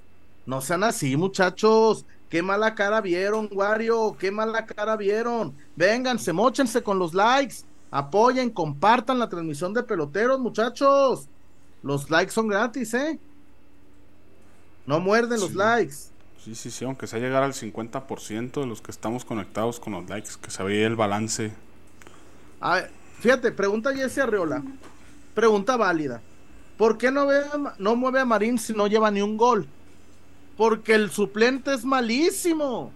No 0.46 0.62
sean 0.62 0.82
así, 0.82 1.16
muchachos. 1.18 2.06
Qué 2.30 2.42
mala 2.42 2.74
cara 2.74 3.02
vieron, 3.02 3.50
Wario. 3.52 4.16
Qué 4.18 4.30
mala 4.30 4.64
cara 4.64 4.96
vieron. 4.96 5.54
Vengan, 5.76 6.18
se 6.18 6.32
mochense 6.32 6.82
con 6.82 6.98
los 6.98 7.12
likes. 7.12 7.56
Apoyen, 7.90 8.48
compartan 8.48 9.18
la 9.18 9.28
transmisión 9.28 9.74
de 9.74 9.82
peloteros, 9.82 10.40
muchachos. 10.40 11.28
Los 11.82 12.08
likes 12.08 12.32
son 12.32 12.48
gratis, 12.48 12.94
¿eh? 12.94 13.18
No 14.86 15.00
muerden 15.00 15.38
los 15.38 15.54
likes. 15.54 15.96
Sí, 16.42 16.54
sí, 16.54 16.70
sí, 16.70 16.86
aunque 16.86 17.06
sea 17.06 17.18
llegar 17.18 17.42
al 17.42 17.52
50% 17.52 18.60
de 18.60 18.66
los 18.66 18.80
que 18.80 18.90
estamos 18.90 19.26
conectados 19.26 19.78
con 19.78 19.92
los 19.92 20.08
likes, 20.08 20.30
que 20.40 20.50
se 20.50 20.62
vea 20.62 20.86
el 20.86 20.96
balance 20.96 21.52
fíjate, 23.20 23.52
pregunta 23.52 23.94
Jesse 23.94 24.18
Arreola. 24.18 24.62
Pregunta 25.34 25.76
válida. 25.76 26.20
¿Por 26.76 26.98
qué 26.98 27.10
no, 27.10 27.26
ve, 27.26 27.42
no 27.78 27.96
mueve 27.96 28.20
a 28.20 28.24
Marín 28.24 28.58
si 28.58 28.72
no 28.72 28.86
lleva 28.86 29.10
ni 29.10 29.20
un 29.20 29.36
gol? 29.36 29.66
Porque 30.56 30.94
el 30.94 31.10
suplente 31.10 31.74
es 31.74 31.84
malísimo. 31.84 32.92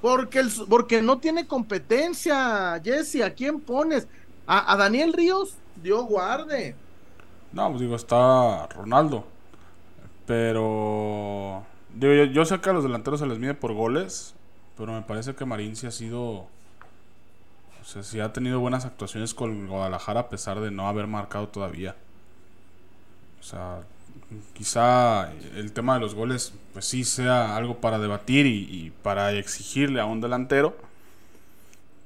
Porque, 0.00 0.38
el, 0.38 0.50
porque 0.68 1.02
no 1.02 1.18
tiene 1.18 1.46
competencia, 1.46 2.80
Jesse. 2.82 3.22
¿A 3.22 3.34
quién 3.34 3.60
pones? 3.60 4.08
¿A, 4.46 4.76
Daniel 4.76 5.12
Ríos? 5.12 5.56
Dios 5.76 6.04
guarde. 6.06 6.74
No, 7.52 7.68
pues 7.68 7.80
digo, 7.80 7.96
está 7.96 8.66
Ronaldo. 8.68 9.24
Pero. 10.26 11.64
Digo, 11.94 12.24
yo, 12.24 12.44
sé 12.44 12.60
que 12.60 12.70
a 12.70 12.72
los 12.72 12.84
delanteros 12.84 13.20
se 13.20 13.26
les 13.26 13.38
mide 13.38 13.54
por 13.54 13.74
goles. 13.74 14.34
Pero 14.76 14.92
me 14.92 15.02
parece 15.02 15.34
que 15.34 15.44
Marín 15.44 15.76
sí 15.76 15.86
ha 15.86 15.90
sido. 15.90 16.46
O 17.90 17.92
sea, 17.92 18.04
sí 18.04 18.20
ha 18.20 18.32
tenido 18.32 18.60
buenas 18.60 18.84
actuaciones 18.84 19.34
con 19.34 19.66
Guadalajara 19.66 20.20
a 20.20 20.28
pesar 20.28 20.60
de 20.60 20.70
no 20.70 20.86
haber 20.86 21.08
marcado 21.08 21.48
todavía. 21.48 21.96
O 23.40 23.42
sea, 23.42 23.80
quizá 24.52 25.32
el 25.56 25.72
tema 25.72 25.94
de 25.94 26.00
los 26.00 26.14
goles, 26.14 26.52
pues 26.72 26.84
sí 26.84 27.02
sea 27.02 27.56
algo 27.56 27.80
para 27.80 27.98
debatir 27.98 28.46
y, 28.46 28.92
para 29.02 29.32
exigirle 29.32 30.00
a 30.00 30.04
un 30.04 30.20
delantero. 30.20 30.76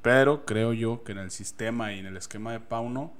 Pero 0.01 0.47
creo 0.47 0.73
yo 0.73 1.05
que 1.05 1.13
en 1.13 1.19
el 1.19 1.31
sistema 1.31 1.93
y 1.93 1.99
en 1.99 2.07
el 2.07 2.17
esquema 2.17 2.53
de 2.53 2.61
Pauno 2.61 3.13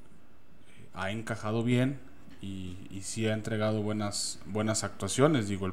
eh, 0.67 0.89
ha 0.95 1.11
encajado 1.11 1.65
bien 1.65 1.99
y, 2.41 2.79
sí 3.03 3.27
ha 3.27 3.35
entregado 3.35 3.83
buenas, 3.83 4.41
buenas 4.47 4.85
actuaciones. 4.85 5.49
Digo, 5.49 5.71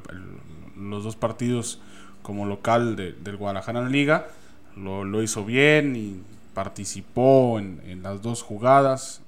los 0.76 1.04
dos 1.04 1.16
partidos 1.16 1.80
como 2.22 2.44
local 2.44 2.96
del 2.96 3.36
Guadalajara 3.38 3.78
en 3.78 3.86
la 3.86 3.90
liga 3.90 4.26
lo, 4.76 5.22
hizo 5.22 5.46
bien 5.46 5.96
y 5.96 6.22
participó 6.54 7.58
en, 7.58 7.82
en 7.86 8.02
las 8.02 8.22
dos 8.22 8.42
jugadas. 8.42 9.20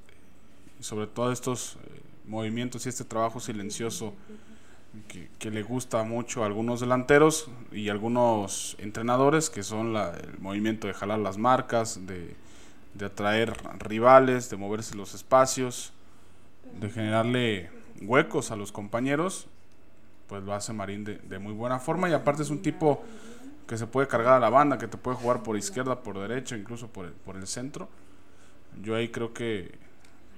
Sobre 0.80 1.06
todo 1.06 1.32
estos 1.32 1.76
eh, 1.76 2.00
movimientos 2.26 2.84
y 2.86 2.90
este 2.90 3.04
trabajo 3.04 3.40
silencioso 3.40 4.12
que, 5.38 5.50
le 5.50 5.62
gusta 5.62 6.02
mucho 6.04 6.42
a 6.42 6.46
algunos 6.46 6.80
delanteros 6.80 7.48
y 7.72 7.88
algunos 7.88 8.76
entrenadores, 8.78 9.50
que 9.50 9.62
son 9.62 9.96
el 9.96 10.38
movimiento 10.38 10.86
de 10.86 10.94
jalar 10.94 11.18
las 11.18 11.36
marcas, 11.36 12.00
de, 12.06 12.36
atraer 13.04 13.54
rivales, 13.80 14.50
de 14.50 14.56
moverse 14.56 14.94
los 14.94 15.14
espacios, 15.14 15.92
de 16.80 16.90
generarle 16.90 17.70
huecos 18.02 18.50
a 18.50 18.56
los 18.56 18.72
compañeros, 18.72 19.46
pues 20.28 20.42
lo 20.42 20.54
hace 20.54 20.72
Marín 20.72 21.04
de, 21.04 21.38
muy 21.38 21.52
buena 21.52 21.78
forma 21.78 22.08
y 22.08 22.12
aparte 22.12 22.42
es 22.42 22.50
un 22.50 22.62
tipo 22.62 23.04
que 23.66 23.78
se 23.78 23.86
puede 23.86 24.08
cargar 24.08 24.34
a 24.34 24.40
la 24.40 24.50
banda, 24.50 24.78
que 24.78 24.88
te 24.88 24.96
puede 24.96 25.16
jugar 25.16 25.42
por 25.42 25.56
izquierda, 25.56 26.02
por 26.02 26.18
derecha, 26.18 26.56
incluso 26.56 26.88
por 26.88 27.06
el, 27.06 27.12
por 27.12 27.36
el 27.36 27.46
centro. 27.46 27.88
Yo 28.82 28.94
ahí 28.94 29.08
creo 29.08 29.32
que, 29.32 29.78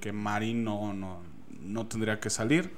que 0.00 0.12
Marín 0.12 0.64
no, 0.64 0.92
no, 0.92 1.20
no 1.60 1.86
tendría 1.86 2.20
que 2.20 2.30
salir. 2.30 2.72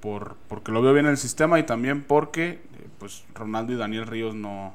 Por, 0.00 0.36
porque 0.48 0.72
lo 0.72 0.82
veo 0.82 0.92
bien 0.92 1.06
en 1.06 1.12
el 1.12 1.16
sistema 1.16 1.60
y 1.60 1.62
también 1.62 2.02
porque 2.02 2.48
eh, 2.50 2.60
pues 2.98 3.24
Ronaldo 3.34 3.72
y 3.72 3.76
Daniel 3.76 4.06
Ríos 4.06 4.34
no... 4.34 4.74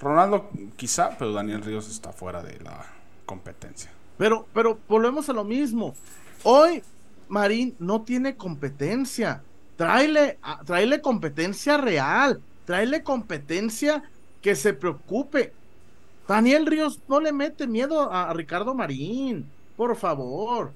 Ronaldo 0.00 0.50
quizá, 0.76 1.16
pero 1.16 1.32
Daniel 1.32 1.62
Ríos 1.62 1.88
está 1.88 2.12
fuera 2.12 2.42
de 2.42 2.58
la 2.60 2.84
competencia. 3.24 3.90
Pero, 4.18 4.46
pero 4.52 4.78
volvemos 4.88 5.28
a 5.28 5.32
lo 5.32 5.44
mismo. 5.44 5.94
Hoy 6.42 6.82
Marín 7.28 7.76
no 7.78 8.02
tiene 8.02 8.36
competencia. 8.36 9.42
Tráele, 9.76 10.38
tráele 10.66 11.00
competencia 11.00 11.76
real. 11.76 12.42
Tráele 12.70 13.02
competencia 13.02 14.04
que 14.40 14.54
se 14.54 14.72
preocupe. 14.72 15.52
Daniel 16.28 16.66
Ríos 16.66 17.00
no 17.08 17.18
le 17.18 17.32
mete 17.32 17.66
miedo 17.66 18.12
a 18.12 18.32
Ricardo 18.32 18.76
Marín. 18.76 19.44
Por 19.76 19.96
favor. 19.96 20.70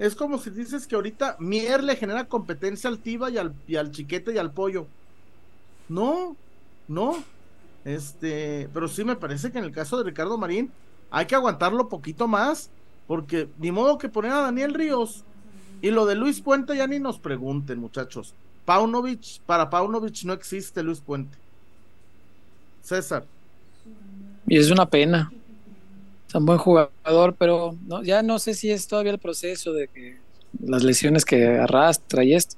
Es 0.00 0.16
como 0.16 0.38
si 0.38 0.50
dices 0.50 0.88
que 0.88 0.96
ahorita 0.96 1.36
Mier 1.38 1.84
le 1.84 1.94
genera 1.94 2.24
competencia 2.24 2.90
al 2.90 2.98
Tiba 2.98 3.30
y 3.30 3.38
al, 3.38 3.54
y 3.68 3.76
al 3.76 3.92
Chiquete 3.92 4.34
y 4.34 4.38
al 4.38 4.50
Pollo. 4.50 4.88
No, 5.88 6.34
no. 6.88 7.14
Este, 7.84 8.68
pero 8.74 8.88
sí 8.88 9.04
me 9.04 9.14
parece 9.14 9.52
que 9.52 9.58
en 9.58 9.66
el 9.66 9.70
caso 9.70 9.98
de 9.98 10.02
Ricardo 10.02 10.36
Marín 10.38 10.72
hay 11.12 11.26
que 11.26 11.36
aguantarlo 11.36 11.88
poquito 11.88 12.26
más, 12.26 12.70
porque 13.06 13.48
ni 13.58 13.70
modo 13.70 13.98
que 13.98 14.08
poner 14.08 14.32
a 14.32 14.40
Daniel 14.40 14.74
Ríos. 14.74 15.22
Y 15.80 15.92
lo 15.92 16.06
de 16.06 16.16
Luis 16.16 16.40
Puente 16.40 16.76
ya 16.76 16.88
ni 16.88 16.98
nos 16.98 17.20
pregunten, 17.20 17.78
muchachos. 17.78 18.34
Paunovic, 18.66 19.40
para 19.46 19.70
Paunovic 19.70 20.24
no 20.24 20.34
existe 20.34 20.82
Luis 20.82 21.00
Puente. 21.00 21.38
César. 22.82 23.24
Y 24.46 24.58
es 24.58 24.70
una 24.70 24.84
pena 24.84 25.32
es 26.28 26.34
un 26.34 26.44
buen 26.44 26.58
jugador, 26.58 27.34
pero 27.38 27.76
ya 28.02 28.22
no 28.22 28.38
sé 28.38 28.54
si 28.54 28.70
es 28.70 28.86
todavía 28.88 29.12
el 29.12 29.18
proceso 29.18 29.72
de 29.72 29.88
que 29.88 30.16
las 30.60 30.82
lesiones 30.82 31.24
que 31.24 31.46
arrastra 31.46 32.24
y 32.24 32.34
esto. 32.34 32.56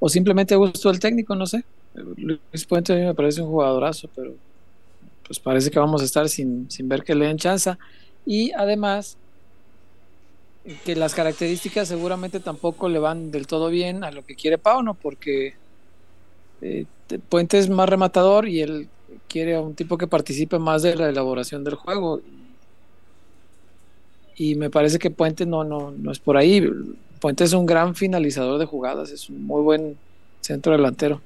O 0.00 0.08
simplemente 0.08 0.56
gustó 0.56 0.90
el 0.90 0.98
técnico, 0.98 1.36
no 1.36 1.46
sé. 1.46 1.64
Luis 2.16 2.64
Puente 2.66 2.92
a 2.92 2.96
mí 2.96 3.02
me 3.02 3.14
parece 3.14 3.40
un 3.42 3.48
jugadorazo, 3.48 4.08
pero 4.14 4.34
pues 5.24 5.38
parece 5.38 5.70
que 5.70 5.78
vamos 5.78 6.02
a 6.02 6.04
estar 6.04 6.28
sin, 6.28 6.68
sin 6.70 6.88
ver 6.88 7.04
que 7.04 7.14
le 7.14 7.26
den 7.26 7.36
chance. 7.36 7.72
Y 8.26 8.50
además, 8.52 9.16
que 10.84 10.94
las 10.94 11.14
características 11.14 11.88
seguramente 11.88 12.40
tampoco 12.40 12.88
le 12.88 12.98
van 12.98 13.30
del 13.30 13.46
todo 13.46 13.68
bien 13.68 14.04
a 14.04 14.10
lo 14.10 14.24
que 14.24 14.36
quiere 14.36 14.58
Pauno, 14.58 14.94
porque 14.94 15.54
eh, 16.60 16.86
Puente 17.28 17.58
es 17.58 17.68
más 17.68 17.88
rematador 17.88 18.48
y 18.48 18.60
él 18.60 18.88
quiere 19.28 19.56
a 19.56 19.60
un 19.60 19.74
tipo 19.74 19.98
que 19.98 20.06
participe 20.06 20.58
más 20.58 20.82
de 20.82 20.94
la 20.94 21.08
elaboración 21.08 21.64
del 21.64 21.74
juego 21.74 22.20
y 24.36 24.54
me 24.54 24.70
parece 24.70 24.98
que 24.98 25.10
Puente 25.10 25.46
no, 25.46 25.64
no, 25.64 25.90
no 25.90 26.10
es 26.10 26.18
por 26.18 26.36
ahí. 26.36 26.66
Puente 27.20 27.44
es 27.44 27.52
un 27.52 27.66
gran 27.66 27.94
finalizador 27.94 28.58
de 28.58 28.66
jugadas, 28.66 29.10
es 29.10 29.28
un 29.28 29.44
muy 29.44 29.62
buen 29.62 29.96
centro 30.40 30.72
delantero. 30.72 31.20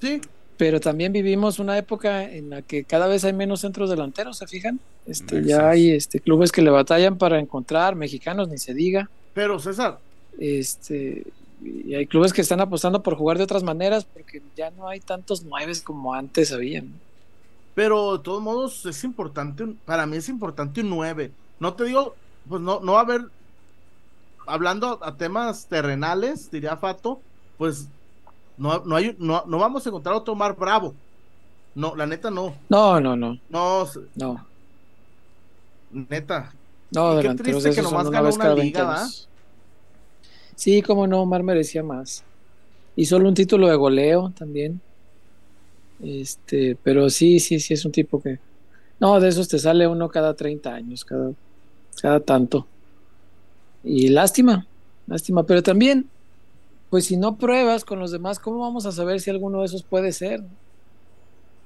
Sí. 0.00 0.20
Pero 0.56 0.80
también 0.80 1.12
vivimos 1.12 1.58
una 1.58 1.76
época 1.76 2.30
en 2.30 2.50
la 2.50 2.62
que 2.62 2.84
cada 2.84 3.06
vez 3.08 3.24
hay 3.24 3.32
menos 3.32 3.60
centros 3.60 3.90
delanteros, 3.90 4.38
¿se 4.38 4.46
fijan? 4.46 4.78
Este, 5.06 5.42
ya 5.44 5.70
hay 5.70 5.90
este, 5.90 6.20
clubes 6.20 6.52
que 6.52 6.62
le 6.62 6.70
batallan 6.70 7.18
para 7.18 7.40
encontrar, 7.40 7.96
mexicanos 7.96 8.48
ni 8.48 8.58
se 8.58 8.72
diga. 8.72 9.10
Pero 9.34 9.58
César. 9.58 9.98
Este, 10.38 11.24
y 11.62 11.94
hay 11.94 12.06
clubes 12.06 12.32
que 12.32 12.40
están 12.40 12.60
apostando 12.60 13.02
por 13.02 13.16
jugar 13.16 13.38
de 13.38 13.44
otras 13.44 13.62
maneras 13.62 14.04
porque 14.04 14.42
ya 14.56 14.70
no 14.70 14.88
hay 14.88 15.00
tantos 15.00 15.44
nueves 15.44 15.82
como 15.82 16.14
antes 16.14 16.52
habían. 16.52 16.92
Pero 17.74 18.18
de 18.18 18.22
todos 18.22 18.42
modos 18.42 18.86
es 18.86 19.02
importante, 19.02 19.66
para 19.84 20.06
mí 20.06 20.16
es 20.16 20.28
importante 20.28 20.80
un 20.80 20.90
nueve 20.90 21.32
no 21.58 21.74
te 21.74 21.84
digo, 21.84 22.14
pues 22.48 22.60
no, 22.60 22.80
no 22.80 22.92
va 22.92 23.00
a 23.00 23.02
haber, 23.02 23.22
hablando 24.46 24.98
a 25.02 25.16
temas 25.16 25.66
terrenales, 25.66 26.50
diría 26.50 26.76
Fato, 26.76 27.20
pues 27.58 27.88
no, 28.56 28.84
no, 28.84 28.96
hay, 28.96 29.16
no, 29.18 29.44
no 29.46 29.58
vamos 29.58 29.84
a 29.84 29.88
encontrar 29.88 30.14
otro 30.14 30.34
Mar 30.34 30.56
Bravo. 30.56 30.94
No, 31.74 31.96
la 31.96 32.06
neta 32.06 32.30
no. 32.30 32.54
No, 32.68 33.00
no, 33.00 33.16
no. 33.16 33.38
No. 33.48 33.88
No. 34.14 34.46
Neta. 35.90 36.52
No, 36.90 37.20
qué 37.20 37.34
triste 37.34 37.72
que 37.72 37.82
nomás 37.82 38.08
ganó 38.10 38.30
una 38.30 38.54
liga, 38.54 39.06
Sí, 40.54 40.82
como 40.82 41.06
no, 41.06 41.26
Mar 41.26 41.42
merecía 41.42 41.82
más. 41.82 42.22
Y 42.94 43.06
solo 43.06 43.28
un 43.28 43.34
título 43.34 43.68
de 43.68 43.74
goleo 43.74 44.32
también. 44.38 44.80
Este, 46.00 46.76
pero 46.82 47.10
sí, 47.10 47.40
sí, 47.40 47.58
sí, 47.58 47.74
es 47.74 47.84
un 47.84 47.90
tipo 47.92 48.22
que. 48.22 48.38
No, 49.00 49.18
de 49.18 49.28
esos 49.28 49.48
te 49.48 49.58
sale 49.58 49.88
uno 49.88 50.08
cada 50.08 50.34
30 50.34 50.72
años, 50.72 51.04
cada 51.04 51.32
cada 52.00 52.20
tanto. 52.20 52.66
Y 53.82 54.08
lástima, 54.08 54.66
lástima, 55.06 55.44
pero 55.44 55.62
también, 55.62 56.08
pues 56.90 57.06
si 57.06 57.16
no 57.16 57.36
pruebas 57.36 57.84
con 57.84 57.98
los 57.98 58.10
demás, 58.10 58.38
¿cómo 58.38 58.60
vamos 58.60 58.86
a 58.86 58.92
saber 58.92 59.20
si 59.20 59.30
alguno 59.30 59.60
de 59.60 59.66
esos 59.66 59.82
puede 59.82 60.12
ser? 60.12 60.42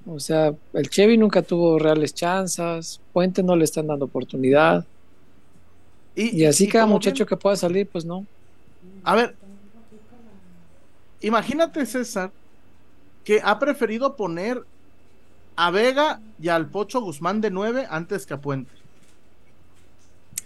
O 0.06 0.20
sea, 0.20 0.54
el 0.72 0.88
Chevy 0.88 1.18
nunca 1.18 1.42
tuvo 1.42 1.78
reales 1.78 2.14
chanzas, 2.14 3.00
Puente 3.12 3.42
no 3.42 3.56
le 3.56 3.64
están 3.64 3.86
dando 3.86 4.06
oportunidad. 4.06 4.86
Y, 6.14 6.44
así 6.46 6.66
cada 6.66 6.86
muchacho 6.86 7.26
que 7.26 7.36
pueda 7.36 7.54
salir, 7.54 7.86
pues 7.86 8.04
no. 8.04 8.26
A 9.04 9.14
ver, 9.14 9.36
imagínate 11.20 11.86
César, 11.86 12.32
que 13.22 13.40
ha 13.44 13.58
preferido 13.58 14.16
poner 14.16 14.64
a 15.54 15.70
Vega 15.70 16.20
y 16.40 16.48
al 16.48 16.68
Pocho 16.68 17.00
Guzmán 17.00 17.40
de 17.40 17.50
9 17.50 17.86
antes 17.88 18.26
que 18.26 18.34
a 18.34 18.40
Puente. 18.40 18.72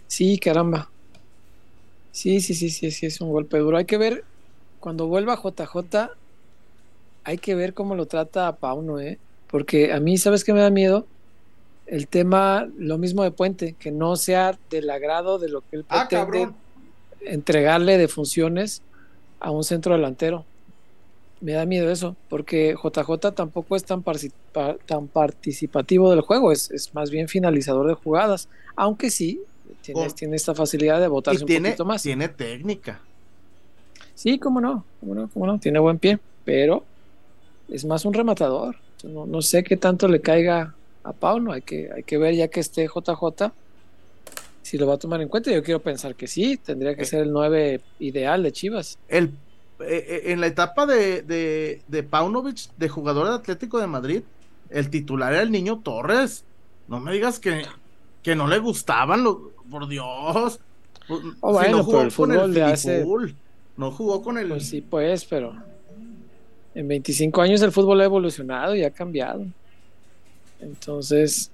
Sí, 0.09 0.39
caramba. 0.39 0.91
Sí, 2.11 2.41
sí, 2.41 2.55
sí, 2.55 2.69
sí, 2.69 2.91
sí, 2.91 3.07
es 3.07 3.21
un 3.23 3.31
golpe 3.31 3.59
duro. 3.59 3.79
Hay 3.79 3.87
que 3.87 3.97
ver, 3.97 4.25
cuando 4.83 5.07
vuelva 5.07 5.41
JJ, 5.41 6.11
hay 7.23 7.39
que 7.39 7.55
ver 7.55 7.73
cómo 7.73 7.95
lo 7.95 8.07
trata 8.07 8.49
a 8.49 8.57
Pauno, 8.57 8.99
¿eh? 8.99 9.17
Porque 9.47 9.93
a 9.93 10.01
mí, 10.01 10.19
¿sabes 10.19 10.43
qué 10.43 10.53
me 10.53 10.59
da 10.59 10.71
miedo? 10.71 11.07
El 11.87 12.09
tema, 12.09 12.69
lo 12.77 12.99
mismo 12.99 13.23
de 13.23 13.31
Puente, 13.31 13.77
que 13.79 13.93
no 13.93 14.17
sea 14.17 14.59
del 14.71 14.91
agrado 14.91 15.39
de 15.39 15.49
lo 15.49 15.61
que 15.61 15.77
él 15.77 15.85
ah, 15.89 16.09
pretende 16.11 16.53
entregarle 17.21 17.97
de 17.97 18.09
funciones 18.09 18.83
a 19.39 19.53
un 19.53 19.63
centro 19.63 19.95
delantero. 19.95 20.45
Me 21.41 21.53
da 21.53 21.65
miedo 21.65 21.89
eso, 21.89 22.17
porque 22.29 22.75
JJ 22.75 23.35
tampoco 23.37 23.77
es 23.77 23.85
tan, 23.85 24.03
tan 24.85 25.07
participativo 25.07 26.11
del 26.11 26.23
juego, 26.23 26.51
es, 26.51 26.73
es 26.73 26.93
más 26.93 27.11
bien 27.11 27.29
finalizador 27.29 27.87
de 27.87 27.95
jugadas, 27.95 28.49
aunque 28.75 29.11
sí 29.11 29.41
tiene 29.81 30.35
esta 30.35 30.57
facilidad 30.57 31.01
de 31.01 31.07
botarse 31.07 31.45
un 31.45 31.63
poquito 31.63 31.85
más. 31.85 32.03
Tiene 32.03 32.29
técnica. 32.29 33.01
Sí, 34.15 34.39
cómo 34.39 34.61
no, 34.61 34.85
cómo 35.01 35.15
no, 35.15 35.29
cómo 35.29 35.47
no, 35.47 35.59
tiene 35.59 35.79
buen 35.79 35.99
pie, 35.99 36.19
pero 36.45 36.85
es 37.69 37.85
más 37.85 38.05
un 38.05 38.15
rematador. 38.15 38.77
No, 39.05 39.27
no 39.27 39.43
sé 39.43 39.65
qué 39.65 39.77
tanto 39.77 40.07
le 40.09 40.21
caiga 40.21 40.75
a 41.03 41.13
Pauno, 41.13 41.53
hay 41.53 41.63
que, 41.63 41.91
hay 41.93 42.05
que 42.05 42.19
ver 42.19 42.35
ya 42.35 42.49
que 42.49 42.61
esté 42.61 42.87
JJ 42.87 43.53
si 44.63 44.79
lo 44.79 44.87
va 44.87 44.95
a 44.95 44.99
tomar 44.99 45.21
en 45.21 45.29
cuenta. 45.29 45.51
Yo 45.51 45.63
quiero 45.63 45.81
pensar 45.81 46.15
que 46.15 46.27
sí, 46.27 46.57
tendría 46.57 46.95
que 46.95 47.03
eh. 47.03 47.07
ser 47.07 47.23
el 47.23 47.33
9 47.33 47.81
ideal 47.99 48.43
de 48.43 48.53
Chivas. 48.53 48.99
El, 49.09 49.27
eh, 49.81 50.07
eh, 50.09 50.23
en 50.27 50.41
la 50.41 50.47
etapa 50.47 50.87
de, 50.87 51.23
de, 51.23 51.83
de 51.89 52.03
Paunovic, 52.03 52.71
de 52.77 52.89
jugador 52.89 53.29
de 53.29 53.35
Atlético 53.35 53.79
de 53.79 53.87
Madrid, 53.87 54.23
el 54.71 54.89
titular 54.89 55.33
era 55.33 55.43
el 55.43 55.51
niño 55.51 55.81
Torres. 55.81 56.45
No 56.89 57.01
me 57.01 57.13
digas 57.13 57.39
que, 57.39 57.65
que 58.23 58.35
no 58.35 58.47
le 58.47 58.59
gustaban, 58.59 59.25
los, 59.25 59.37
por 59.71 59.89
Dios. 59.89 60.61
Oh, 61.41 61.53
bueno, 61.53 61.79
no 61.79 61.85
jugó 61.85 62.03
el 62.03 62.11
fútbol 62.11 62.55
de 62.55 62.63
hace... 62.63 63.05
No 63.77 63.91
jugó 63.91 64.23
con 64.23 64.39
el... 64.39 64.49
Pues 64.49 64.69
sí, 64.69 64.81
pues, 64.81 65.25
pero 65.25 65.55
en 66.75 66.89
25 66.89 67.41
años 67.41 67.63
el 67.63 67.73
fútbol 67.73 68.01
ha 68.01 68.05
evolucionado 68.05 68.75
y 68.75 68.85
ha 68.85 68.91
cambiado. 68.91 69.45
Entonces, 70.61 71.51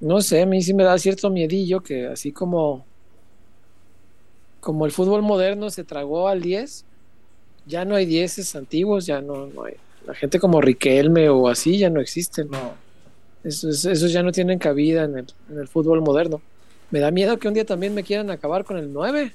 no 0.00 0.20
sé, 0.20 0.42
a 0.42 0.46
mí 0.46 0.62
sí 0.62 0.74
me 0.74 0.84
da 0.84 0.98
cierto 0.98 1.30
miedillo 1.30 1.80
que 1.80 2.06
así 2.06 2.32
como 2.32 2.84
como 4.60 4.84
el 4.84 4.92
fútbol 4.92 5.22
moderno 5.22 5.70
se 5.70 5.84
tragó 5.84 6.28
al 6.28 6.42
10, 6.42 6.84
ya 7.66 7.84
no 7.84 7.94
hay 7.94 8.06
10 8.06 8.54
antiguos, 8.56 9.06
ya 9.06 9.20
no, 9.20 9.46
no, 9.46 9.64
hay. 9.64 9.74
La 10.06 10.14
gente 10.14 10.38
como 10.38 10.60
Riquelme 10.60 11.28
o 11.28 11.48
así 11.48 11.78
ya 11.78 11.90
no 11.90 12.00
existen. 12.00 12.50
No. 12.50 12.74
Esos, 13.42 13.84
esos 13.84 14.12
ya 14.12 14.22
no 14.22 14.32
tienen 14.32 14.58
cabida 14.58 15.04
en 15.04 15.18
el, 15.18 15.26
en 15.50 15.58
el, 15.58 15.68
fútbol 15.68 16.00
moderno. 16.02 16.42
Me 16.90 17.00
da 17.00 17.10
miedo 17.10 17.38
que 17.38 17.48
un 17.48 17.54
día 17.54 17.64
también 17.64 17.94
me 17.94 18.02
quieran 18.02 18.30
acabar 18.30 18.64
con 18.64 18.76
el 18.76 18.92
9. 18.92 19.32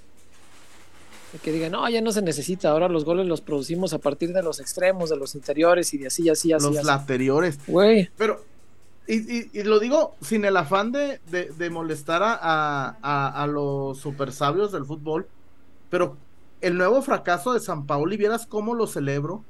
Que 1.42 1.52
digan, 1.52 1.72
no, 1.72 1.88
ya 1.90 2.02
no 2.02 2.12
se 2.12 2.22
necesita, 2.22 2.70
ahora 2.70 2.88
los 2.88 3.06
goles 3.06 3.26
los 3.28 3.42
producimos 3.42 3.94
a 3.94 4.00
partir 4.00 4.34
de 4.34 4.42
los 4.42 4.60
extremos, 4.60 5.10
de 5.10 5.18
los 5.18 5.36
interiores 5.36 5.94
y 5.94 5.98
de 5.98 6.08
así, 6.08 6.30
así, 6.30 6.54
así. 6.54 6.66
Los 6.66 6.84
lateriores. 6.84 7.60
Güey. 7.68 8.10
Pero 8.18 8.44
y, 9.08 9.60
y, 9.60 9.64
lo 9.64 9.80
digo 9.80 10.16
sin 10.22 10.46
el 10.46 10.58
afán 10.58 10.92
de, 10.92 11.20
de, 11.30 11.70
molestar 11.70 12.24
a, 12.24 12.98
a, 13.02 13.48
los 13.48 14.00
super 14.00 14.32
sabios 14.32 14.72
del 14.72 14.86
fútbol, 14.86 15.28
pero 15.92 16.18
el 16.62 16.76
nuevo 16.76 17.02
fracaso 17.04 17.54
de 17.54 17.60
San 17.60 17.86
Paulo, 17.86 18.12
y 18.14 18.18
vieras 18.18 18.48
cómo 18.48 18.74
lo 18.74 18.88
celebro, 18.88 19.44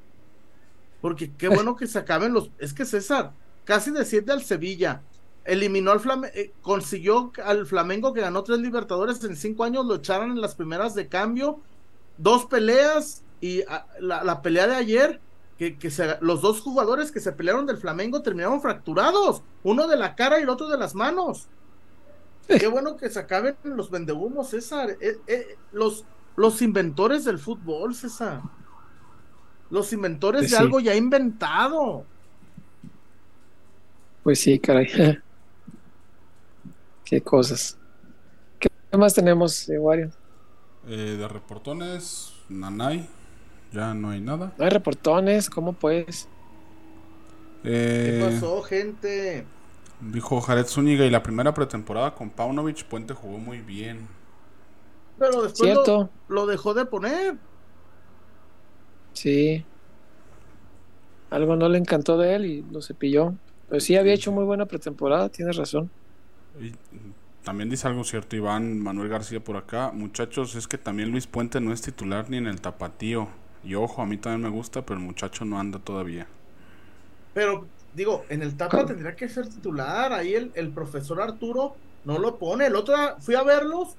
porque 1.00 1.32
qué 1.38 1.48
bueno 1.48 1.78
que 1.78 1.88
se 1.88 2.00
acaben 2.00 2.34
los. 2.34 2.52
Es 2.60 2.74
que 2.74 2.84
César, 2.84 3.32
casi 3.64 3.92
de 3.92 4.04
siete 4.04 4.34
al 4.34 4.44
Sevilla, 4.44 5.04
eliminó 5.46 5.92
al 5.92 6.02
Flamengo, 6.02 6.34
eh, 6.36 6.52
consiguió 6.62 7.32
al 7.44 7.66
Flamengo 7.66 8.14
que 8.14 8.22
ganó 8.22 8.44
tres 8.44 8.60
Libertadores 8.60 9.24
en 9.24 9.38
cinco 9.38 9.64
años, 9.64 9.86
lo 9.86 9.96
echaron 9.96 10.32
en 10.32 10.42
las 10.42 10.56
primeras 10.56 10.96
de 10.96 11.08
cambio, 11.08 11.62
dos 12.18 12.46
peleas 12.46 13.24
y 13.42 13.62
ah, 13.68 13.86
la, 14.00 14.24
la 14.24 14.42
pelea 14.42 14.68
de 14.68 14.76
ayer 14.76 15.22
que, 15.58 15.78
los 16.22 16.42
dos 16.42 16.62
jugadores 16.62 17.12
que 17.12 17.20
se 17.20 17.32
pelearon 17.32 17.66
del 17.66 17.78
Flamengo 17.78 18.22
terminaron 18.22 18.62
fracturados, 18.62 19.42
uno 19.64 19.88
de 19.88 19.96
la 19.96 20.16
cara 20.16 20.40
y 20.40 20.44
el 20.44 20.50
otro 20.50 20.68
de 20.68 20.78
las 20.78 20.94
manos. 20.96 21.48
Qué 22.48 22.68
bueno 22.68 22.96
que 22.98 23.10
se 23.10 23.20
acaben 23.20 23.56
los 23.64 23.90
vendehumos, 23.90 24.50
César. 24.50 24.98
Eh, 25.02 25.18
eh, 25.28 25.58
los, 25.72 26.06
los 26.36 26.62
inventores 26.62 27.24
del 27.26 27.40
fútbol, 27.40 27.96
César. 27.96 28.42
Los 29.70 29.92
inventores 29.94 30.42
pues 30.42 30.52
de 30.52 30.58
algo 30.58 30.80
ya 30.80 30.94
inventado. 30.96 32.06
Pues 34.24 34.40
sí, 34.40 34.60
caray. 34.60 34.88
Qué 37.06 37.22
cosas. 37.22 37.78
¿Qué 38.60 38.70
más 38.98 39.14
tenemos, 39.14 39.68
Wario? 39.80 40.12
Eh, 40.88 41.16
de 41.18 41.28
reportones, 41.28 42.34
Nanay. 42.50 43.08
Ya 43.74 43.94
no 43.94 44.12
hay 44.12 44.22
nada. 44.22 44.54
No 44.58 44.64
hay 44.64 44.70
reportones, 44.70 45.50
¿cómo 45.50 45.74
pues? 45.74 46.30
¿Qué 47.64 48.22
pasó, 48.24 48.62
gente? 48.62 49.46
Dijo 50.00 50.40
Jared 50.40 50.66
Zúñiga 50.66 51.06
y 51.06 51.10
la 51.10 51.24
primera 51.24 51.54
pretemporada 51.54 52.14
con 52.14 52.30
Paunovic, 52.30 52.86
Puente 52.86 53.14
jugó 53.14 53.38
muy 53.40 53.60
bien. 53.60 54.08
Pero 55.18 55.42
después 55.42 55.74
lo, 55.74 56.10
lo, 56.28 56.46
dejó 56.46 56.74
de 56.74 56.86
poner. 56.86 57.38
Sí. 59.14 59.66
Algo 61.30 61.56
no 61.56 61.70
le 61.70 61.78
encantó 61.78 62.18
de 62.18 62.36
él 62.36 62.46
y 62.46 62.62
lo 62.62 62.82
cepilló. 62.82 63.34
Pero 63.68 63.80
sí 63.80 63.96
había 63.96 64.14
hecho 64.14 64.32
muy 64.32 64.44
buena 64.44 64.66
pretemporada, 64.66 65.30
tienes 65.30 65.56
razón. 65.56 65.90
Y 66.62 66.72
también 67.46 67.70
dice 67.70 67.88
algo 67.88 68.04
cierto 68.04 68.36
Iván 68.36 68.80
Manuel 68.80 69.08
García 69.08 69.40
por 69.40 69.56
acá. 69.56 69.92
Muchachos, 69.94 70.56
es 70.56 70.68
que 70.68 70.78
también 70.78 71.12
Luis 71.12 71.28
Puente 71.28 71.62
no 71.62 71.72
es 71.72 71.82
titular 71.82 72.30
ni 72.30 72.38
en 72.38 72.48
el 72.48 72.60
tapatío. 72.60 73.30
Y 73.64 73.76
ojo, 73.76 74.02
a 74.02 74.06
mí 74.06 74.18
también 74.18 74.42
me 74.42 74.50
gusta, 74.50 74.86
pero 74.86 75.00
el 75.00 75.06
muchacho 75.06 75.46
no 75.46 75.60
anda 75.60 75.80
todavía. 75.80 76.28
Pero, 77.34 77.68
digo, 77.94 78.26
en 78.30 78.42
el 78.42 78.58
Tapa 78.58 78.86
tendría 78.86 79.16
que 79.16 79.30
ser 79.30 79.48
titular. 79.48 80.12
Ahí 80.12 80.34
el, 80.34 80.52
el 80.56 80.70
profesor 80.70 81.22
Arturo 81.22 81.76
no 82.04 82.18
lo 82.18 82.38
pone. 82.38 82.66
El 82.66 82.76
otro 82.76 82.96
fui 83.20 83.36
a 83.36 83.44
verlos 83.44 83.90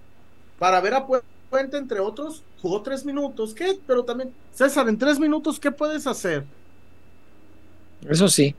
para 0.59 0.81
ver 0.81 0.94
a 0.94 1.06
Puente, 1.06 1.77
entre 1.78 2.01
otros. 2.01 2.43
Jugó 2.60 2.82
tres 2.82 3.05
minutos. 3.05 3.55
¿Qué? 3.55 3.78
Pero 3.86 4.05
también, 4.05 4.32
César, 4.52 4.89
en 4.89 4.98
tres 4.98 5.18
minutos, 5.18 5.60
¿qué 5.60 5.70
puedes 5.70 6.06
hacer? 6.06 6.44
Eso 8.09 8.28
sí. 8.28 8.55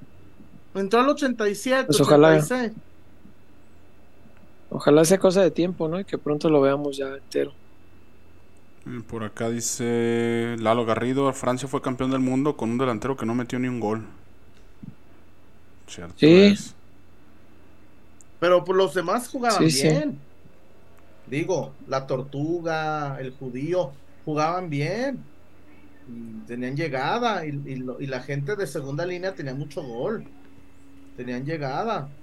Entró 0.74 1.00
al 1.00 1.10
87, 1.10 1.86
pues 1.86 2.02
ojalá, 2.02 2.40
Ojalá 4.78 5.04
sea 5.06 5.18
cosa 5.20 5.42
de 5.42 5.52
tiempo, 5.52 5.88
¿no? 5.90 6.00
Y 6.00 6.06
que 6.06 6.18
pronto 6.20 6.50
lo 6.50 6.62
veamos 6.62 6.98
ya 6.98 7.08
entero. 7.18 7.58
Eh, 8.86 9.02
por 9.08 9.24
acá 9.24 9.50
dice 9.50 10.56
Lalo 10.60 10.86
Garrido, 10.86 11.32
Francia 11.34 11.68
fue 11.68 11.82
campeón 11.82 12.12
del 12.12 12.22
mundo 12.22 12.58
con 12.58 12.72
un 12.72 12.78
delantero 12.78 13.16
que 13.18 13.26
no 13.26 13.36
metió 13.36 13.60
ni 13.60 13.68
un 13.68 13.80
gol. 13.80 14.08
Cierto 15.88 16.28
sí. 16.28 16.56
Pero 18.40 18.64
pues 18.64 18.78
los 18.78 18.94
demás 18.94 19.28
jugaban 19.30 19.72
bien. 19.72 20.26
Digo, 21.26 21.78
la 21.86 22.08
tortuga, 22.08 23.20
el 23.20 23.32
judío, 23.32 24.00
jugaban 24.26 24.70
bien. 24.70 25.32
tenían 26.46 26.76
llegada 26.76 27.46
y, 27.46 27.50
y 28.00 28.08
la 28.08 28.22
gente 28.22 28.56
de 28.56 28.68
segunda 28.68 29.06
línea 29.06 29.36
tenía 29.36 29.54
mucho 29.56 29.84
gol. 29.84 30.32
Tenían 31.16 31.46
llegada. 31.46 32.18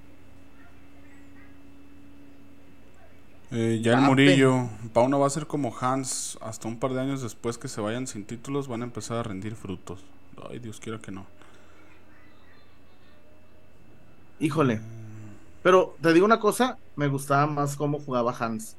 Eh, 3.57 3.79
ya 3.81 3.93
el 3.93 4.01
Murillo, 4.01 4.69
Pauno 4.93 5.21
va 5.21 5.29
a 5.29 5.31
ser 5.31 5.47
como 5.47 5.73
Hans, 5.79 6.37
hasta 6.41 6.67
un 6.67 6.81
par 6.81 6.93
de 6.93 7.01
años 7.01 7.23
después 7.23 7.57
que 7.57 7.69
se 7.69 7.81
vayan 7.81 8.09
sin 8.09 8.25
títulos 8.25 8.67
van 8.67 8.83
a 8.83 8.85
empezar 8.85 9.19
a 9.19 9.23
rendir 9.23 9.55
frutos. 9.55 10.05
Ay, 10.51 10.59
Dios 10.59 10.81
quiera 10.81 10.99
que 10.99 11.13
no. 11.13 11.25
Híjole. 14.41 14.81
Pero 15.63 15.95
te 16.03 16.13
digo 16.13 16.27
una 16.27 16.41
cosa, 16.41 16.79
me 16.97 17.07
gustaba 17.07 17.47
más 17.47 17.77
cómo 17.77 18.01
jugaba 18.01 18.35
Hans. 18.37 18.77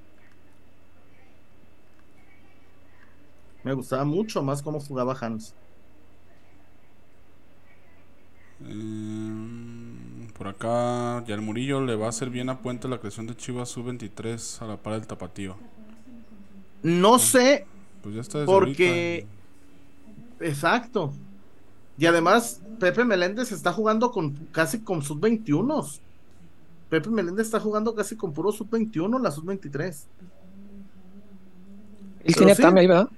Me 3.63 3.71
gustaba 3.71 4.03
mucho 4.03 4.43
más 4.43 4.61
cómo 4.61 4.81
jugaba 4.81 5.17
Hans. 5.21 5.53
Eh, 8.65 9.64
por 10.45 10.53
acá, 10.53 11.23
ya 11.25 11.33
el 11.33 11.41
Murillo 11.41 11.81
le 11.81 11.95
va 11.95 12.05
a 12.05 12.09
hacer 12.09 12.29
bien 12.29 12.49
a 12.49 12.59
Puente 12.59 12.87
la 12.87 12.99
creación 12.99 13.25
de 13.25 13.35
Chivas 13.35 13.69
sub-23 13.69 14.61
a 14.61 14.67
la 14.67 14.77
par 14.77 14.93
del 14.93 15.07
Tapatío. 15.07 15.55
No 16.83 17.17
sé. 17.17 17.65
Pues 18.03 18.13
ya 18.13 18.21
está 18.21 18.45
porque. 18.45 19.25
Exacto. 20.39 21.11
Y 21.97 22.05
además, 22.05 22.61
Pepe 22.79 23.05
Meléndez 23.05 23.51
está 23.51 23.73
jugando 23.73 24.11
con 24.11 24.33
casi 24.51 24.81
con 24.81 25.01
sub-21. 25.01 25.99
Pepe 26.89 27.09
Meléndez 27.09 27.47
está 27.47 27.59
jugando 27.59 27.95
casi 27.95 28.15
con 28.15 28.31
puro 28.31 28.51
sub-21, 28.51 29.19
la 29.19 29.31
sub-23. 29.31 30.03
Él 32.23 32.35
tiene 32.35 32.55
Tame 32.55 32.81
ahí, 32.81 32.87
¿verdad? 32.87 33.09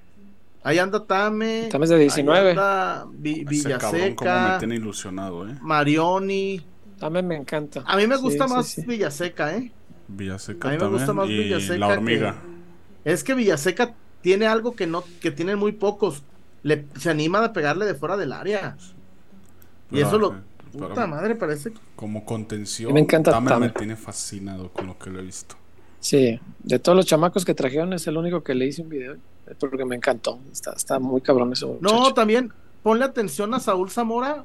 Ahí 0.64 0.80
anda 0.80 1.04
Tame. 1.04 1.68
Tame 1.70 1.84
es 1.84 1.90
de 1.90 1.98
19. 1.98 2.40
Ahí 2.40 2.49
anda 2.52 3.06
Villaseca. 3.12 4.54
me 4.54 4.60
tiene 4.60 4.76
ilusionado, 4.76 5.45
¿eh? 5.49 5.58
Marioni. 5.62 6.64
También 6.99 7.28
me 7.28 7.36
encanta. 7.36 7.84
A 7.86 7.95
mí 7.98 8.07
me 8.07 8.18
gusta 8.18 8.48
más 8.48 8.76
Villaseca, 8.86 9.56
¿eh? 9.56 9.72
Villaseca 10.07 10.69
a 10.69 10.72
mí 10.72 10.78
me 10.78 10.88
gusta 10.88 11.14
más 11.14 11.28
Villaseca. 11.28 11.78
La 11.78 11.88
hormiga. 11.88 12.36
Es 13.06 13.24
que 13.24 13.34
Villaseca 13.34 13.94
tiene 14.22 14.48
algo 14.48 14.76
que 14.76 14.88
no, 14.88 15.03
que 15.22 15.32
tienen 15.32 15.60
muy 15.60 15.72
pocos. 15.74 16.24
Le, 16.64 16.86
se 16.99 17.10
anima 17.10 17.44
a 17.44 17.53
pegarle 17.53 17.86
de 17.86 17.95
fuera 17.95 18.18
del 18.18 18.34
área. 18.34 18.78
y 19.91 20.02
eso 20.02 20.18
lo. 20.18 20.36
Puta 20.72 21.07
madre, 21.07 21.36
parece. 21.36 21.72
Como 21.95 22.26
contención, 22.26 22.94
me 22.94 22.99
encanta 22.99 23.40
me 23.40 23.69
tiene 23.69 23.95
fascinado 23.95 24.72
con 24.72 24.88
lo 24.88 24.98
que 24.98 25.10
lo 25.10 25.19
he 25.19 25.24
visto. 25.24 25.56
Sí, 25.99 26.40
de 26.60 26.80
todos 26.80 26.95
los 26.95 27.06
chamacos 27.06 27.44
que 27.44 27.53
trajeron 27.53 27.94
es 27.94 28.06
el 28.06 28.18
único 28.18 28.44
que 28.44 28.53
le 28.53 28.68
hice 28.68 28.82
un 28.82 28.90
video 28.90 29.18
porque 29.60 29.86
me 29.86 29.95
encantó. 29.95 30.40
Está, 30.52 30.74
está 30.74 30.99
muy 30.99 31.22
cabrón 31.22 31.53
ese 31.53 31.65
muchacho. 31.65 31.95
No, 31.95 32.14
también 32.14 32.52
ponle 32.84 33.06
atención 33.06 33.53
a 33.53 33.60
Saúl 33.60 33.90
Zamora. 33.90 34.44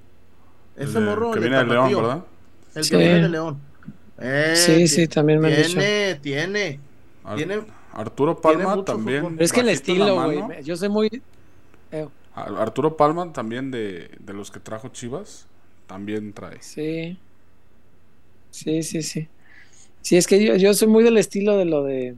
Ese 0.76 1.00
morro. 1.00 1.32
Que 1.32 1.40
viene 1.40 1.58
de 1.58 1.64
León, 1.64 1.94
¿verdad? 1.94 2.24
El 2.74 2.88
que 2.88 2.96
viene 2.96 3.22
de 3.22 3.28
León. 3.28 3.60
Eh, 4.18 4.54
sí, 4.54 4.88
sí, 4.88 5.08
también 5.08 5.40
me 5.40 5.54
tiene, 5.54 6.14
Tiene, 6.16 6.80
tiene. 7.36 7.60
Arturo 7.92 8.40
Palma 8.40 8.84
también. 8.84 9.36
es 9.38 9.52
que 9.52 9.60
el 9.60 9.68
estilo, 9.68 10.14
güey. 10.14 10.62
Yo 10.62 10.76
soy 10.76 10.88
muy. 10.88 11.22
Arturo 12.34 12.96
Palma 12.96 13.32
también 13.32 13.70
de, 13.70 14.10
de 14.18 14.32
los 14.32 14.50
que 14.50 14.60
trajo 14.60 14.88
Chivas. 14.88 15.46
También 15.86 16.32
trae. 16.32 16.56
Sí. 16.62 17.18
Sí, 18.50 18.82
sí, 18.82 19.02
sí. 19.02 19.28
Sí, 20.00 20.16
es 20.16 20.26
que 20.26 20.44
yo, 20.44 20.56
yo 20.56 20.72
soy 20.74 20.88
muy 20.88 21.04
del 21.04 21.18
estilo 21.18 21.56
de 21.56 21.64
lo 21.64 21.84
de 21.84 22.16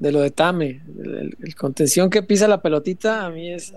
de 0.00 0.12
lo 0.12 0.20
de 0.20 0.30
Tame. 0.30 0.80
El, 0.98 1.54
contención 1.54 2.10
que 2.10 2.22
pisa 2.22 2.48
la 2.48 2.60
pelotita 2.60 3.24
a 3.24 3.30
mí 3.30 3.52
es. 3.52 3.72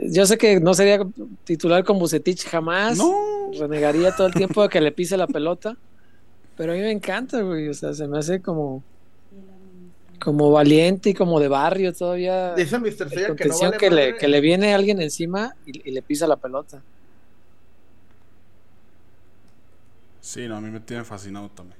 Yo 0.00 0.26
sé 0.26 0.38
que 0.38 0.60
no 0.60 0.74
sería 0.74 1.00
titular 1.44 1.84
con 1.84 1.98
Bucetich 1.98 2.46
jamás. 2.46 2.98
Renegaría 3.58 4.14
todo 4.14 4.28
el 4.28 4.34
tiempo 4.34 4.62
de 4.62 4.68
que 4.68 4.80
le 4.80 4.92
pise 4.92 5.16
la 5.16 5.26
pelota. 5.26 5.76
Pero 6.56 6.72
a 6.72 6.74
mí 6.74 6.80
me 6.80 6.90
encanta, 6.90 7.40
güey. 7.40 7.68
O 7.68 7.74
sea, 7.74 7.94
se 7.94 8.06
me 8.06 8.18
hace 8.18 8.40
como. 8.40 8.82
Como 10.20 10.50
valiente 10.50 11.10
y 11.10 11.14
como 11.14 11.38
de 11.38 11.46
barrio 11.46 11.92
todavía. 11.92 12.54
Dice 12.54 12.78
Mr. 12.78 13.28
contención 13.28 13.72
que, 13.78 13.88
le, 13.88 14.16
que 14.16 14.26
le 14.26 14.40
viene 14.40 14.74
alguien 14.74 15.00
encima 15.00 15.54
y, 15.64 15.90
le 15.92 16.02
pisa 16.02 16.26
la 16.26 16.36
pelota. 16.36 16.82
Sí, 20.20 20.48
no, 20.48 20.56
a 20.56 20.60
mí 20.60 20.70
me 20.70 20.80
tiene 20.80 21.04
fascinado 21.04 21.48
también. 21.50 21.78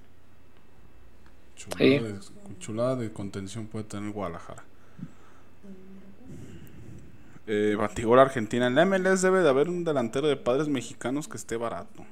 Chulada, 2.60 2.94
de, 2.94 3.12
contención 3.12 3.66
puede 3.66 3.84
tener 3.84 4.12
Guadalajara. 4.12 4.64
Eh, 7.50 7.76
Batigol 7.76 8.18
Argentina. 8.18 8.66
En 8.66 8.74
la 8.74 8.84
MLS 8.84 9.22
debe 9.22 9.40
de 9.40 9.48
haber 9.48 9.70
un 9.70 9.82
delantero 9.82 10.28
de 10.28 10.36
padres 10.36 10.68
mexicanos 10.68 11.28
que 11.28 11.38
esté 11.38 11.56
barato. 11.56 12.04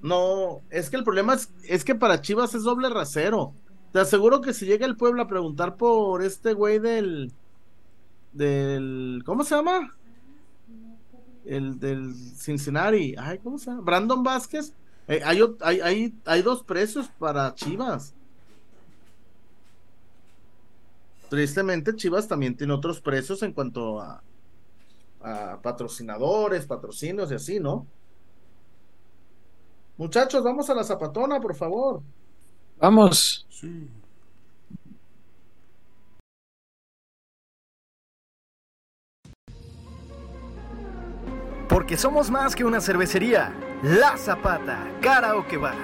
No, 0.00 0.60
es 0.70 0.90
que 0.90 0.96
el 0.96 1.02
problema 1.02 1.36
es, 1.64 1.84
que 1.84 1.96
para 1.96 2.20
Chivas 2.20 2.54
es 2.54 2.62
doble 2.62 2.88
rasero. 2.88 3.52
Te 3.92 3.98
aseguro 3.98 4.40
que 4.40 4.54
si 4.54 4.64
llega 4.64 4.86
el 4.86 4.96
pueblo 4.96 5.22
a 5.22 5.28
preguntar 5.28 5.76
por 5.76 6.22
este 6.22 6.52
güey 6.52 6.78
del. 6.78 7.32
del. 8.32 9.22
¿Cómo 9.26 9.42
se 9.42 9.56
llama? 9.56 9.90
El 11.44 11.80
del 11.80 12.14
Cincinnati. 12.14 13.16
Ay, 13.18 13.38
¿cómo 13.38 13.58
se 13.58 13.70
llama? 13.70 13.82
Brandon 13.82 14.22
Vázquez 14.22 14.72
eh, 15.08 15.20
hay, 15.24 15.40
hay, 15.60 16.14
hay, 16.24 16.42
dos 16.42 16.62
precios 16.62 17.08
para 17.18 17.54
Chivas. 17.54 18.14
Tristemente, 21.28 21.96
Chivas 21.96 22.28
también 22.28 22.56
tiene 22.56 22.72
otros 22.72 23.00
precios 23.00 23.42
en 23.42 23.52
cuanto 23.52 24.00
a, 24.00 24.22
a 25.20 25.58
patrocinadores, 25.62 26.66
patrocinios 26.66 27.30
y 27.30 27.34
así, 27.34 27.60
¿no? 27.60 27.86
Muchachos, 29.96 30.42
vamos 30.42 30.68
a 30.70 30.74
la 30.74 30.84
zapatona, 30.84 31.40
por 31.40 31.54
favor. 31.54 32.02
Vamos. 32.78 33.46
Porque 41.68 41.96
somos 41.96 42.30
más 42.30 42.54
que 42.54 42.64
una 42.64 42.80
cervecería. 42.80 43.52
La 43.82 44.16
Zapata, 44.16 44.90
Karaoke 45.00 45.56
Bar. 45.56 45.74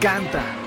Canta, 0.00 0.44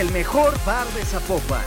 El 0.00 0.10
mejor 0.10 0.54
bar 0.64 0.86
de 0.94 1.04
Zapopan. 1.04 1.62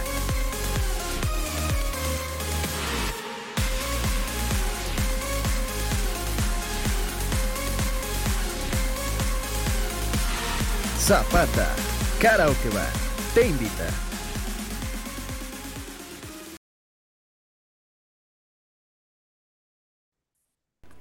Zapata, 10.97 11.76
Karaoke 12.19 12.69
Bar, 12.69 12.89
te 13.35 13.47
invita. 13.47 13.88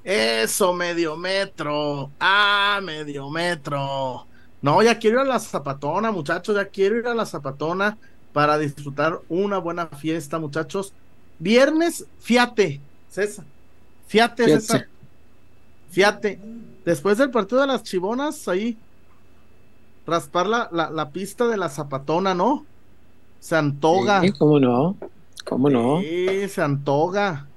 Eso, 0.05 0.75
medio 0.75 1.17
metro. 1.17 2.13
Ah, 2.21 2.81
medio 2.83 3.31
metro. 3.31 4.34
No, 4.65 4.83
ya 4.83 4.99
quiero 4.99 5.21
ir 5.21 5.27
a 5.27 5.29
la 5.29 5.39
zapatona, 5.41 6.11
muchachos, 6.11 6.57
ya 6.57 6.65
quiero 6.65 6.97
ir 6.97 7.07
a 7.07 7.13
la 7.13 7.27
zapatona 7.27 7.99
para 8.33 8.57
disfrutar 8.57 9.21
una 9.29 9.59
buena 9.59 9.89
fiesta, 9.89 10.39
muchachos. 10.39 10.95
Viernes, 11.39 12.07
fiate, 12.19 12.81
César. 13.11 13.45
Fiate, 14.07 14.45
César. 14.47 14.89
Fiate. 15.91 16.41
Después 16.83 17.19
del 17.19 17.31
partido 17.31 17.61
de 17.61 17.67
las 17.67 17.83
chivonas, 17.83 18.49
ahí, 18.49 18.79
raspar 20.07 20.47
la, 20.47 20.71
la, 20.73 21.11
pista 21.11 21.47
de 21.47 21.59
la 21.59 21.69
zapatona, 21.69 22.33
¿no? 22.33 22.65
Se 23.41 23.57
antoga. 23.57 24.23
Sí, 24.23 24.33
¿cómo 24.33 24.59
no? 24.59 24.97
¿Cómo 25.45 25.69
no? 25.69 26.01
Sí, 26.01 26.49
se 26.49 26.63
antoga. 26.63 27.49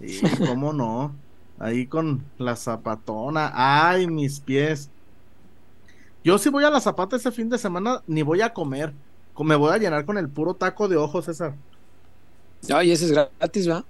Sí, 0.00 0.20
¿cómo 0.44 0.72
no? 0.72 1.14
Ahí 1.60 1.86
con 1.86 2.24
la 2.38 2.56
zapatona. 2.56 3.52
Ay, 3.54 4.08
mis 4.08 4.40
pies. 4.40 4.90
Yo 6.24 6.38
si 6.38 6.48
voy 6.48 6.64
a 6.64 6.70
la 6.70 6.80
zapata 6.80 7.16
ese 7.16 7.32
fin 7.32 7.48
de 7.48 7.58
semana, 7.58 8.02
ni 8.06 8.22
voy 8.22 8.40
a 8.42 8.52
comer. 8.52 8.92
Me 9.38 9.56
voy 9.56 9.72
a 9.72 9.78
llenar 9.78 10.04
con 10.04 10.18
el 10.18 10.28
puro 10.28 10.54
taco 10.54 10.86
de 10.86 10.96
ojos, 10.96 11.24
César. 11.24 11.54
Ay, 12.72 12.92
ese 12.92 13.06
es 13.06 13.12
gratis, 13.12 13.68
¿va? 13.68 13.84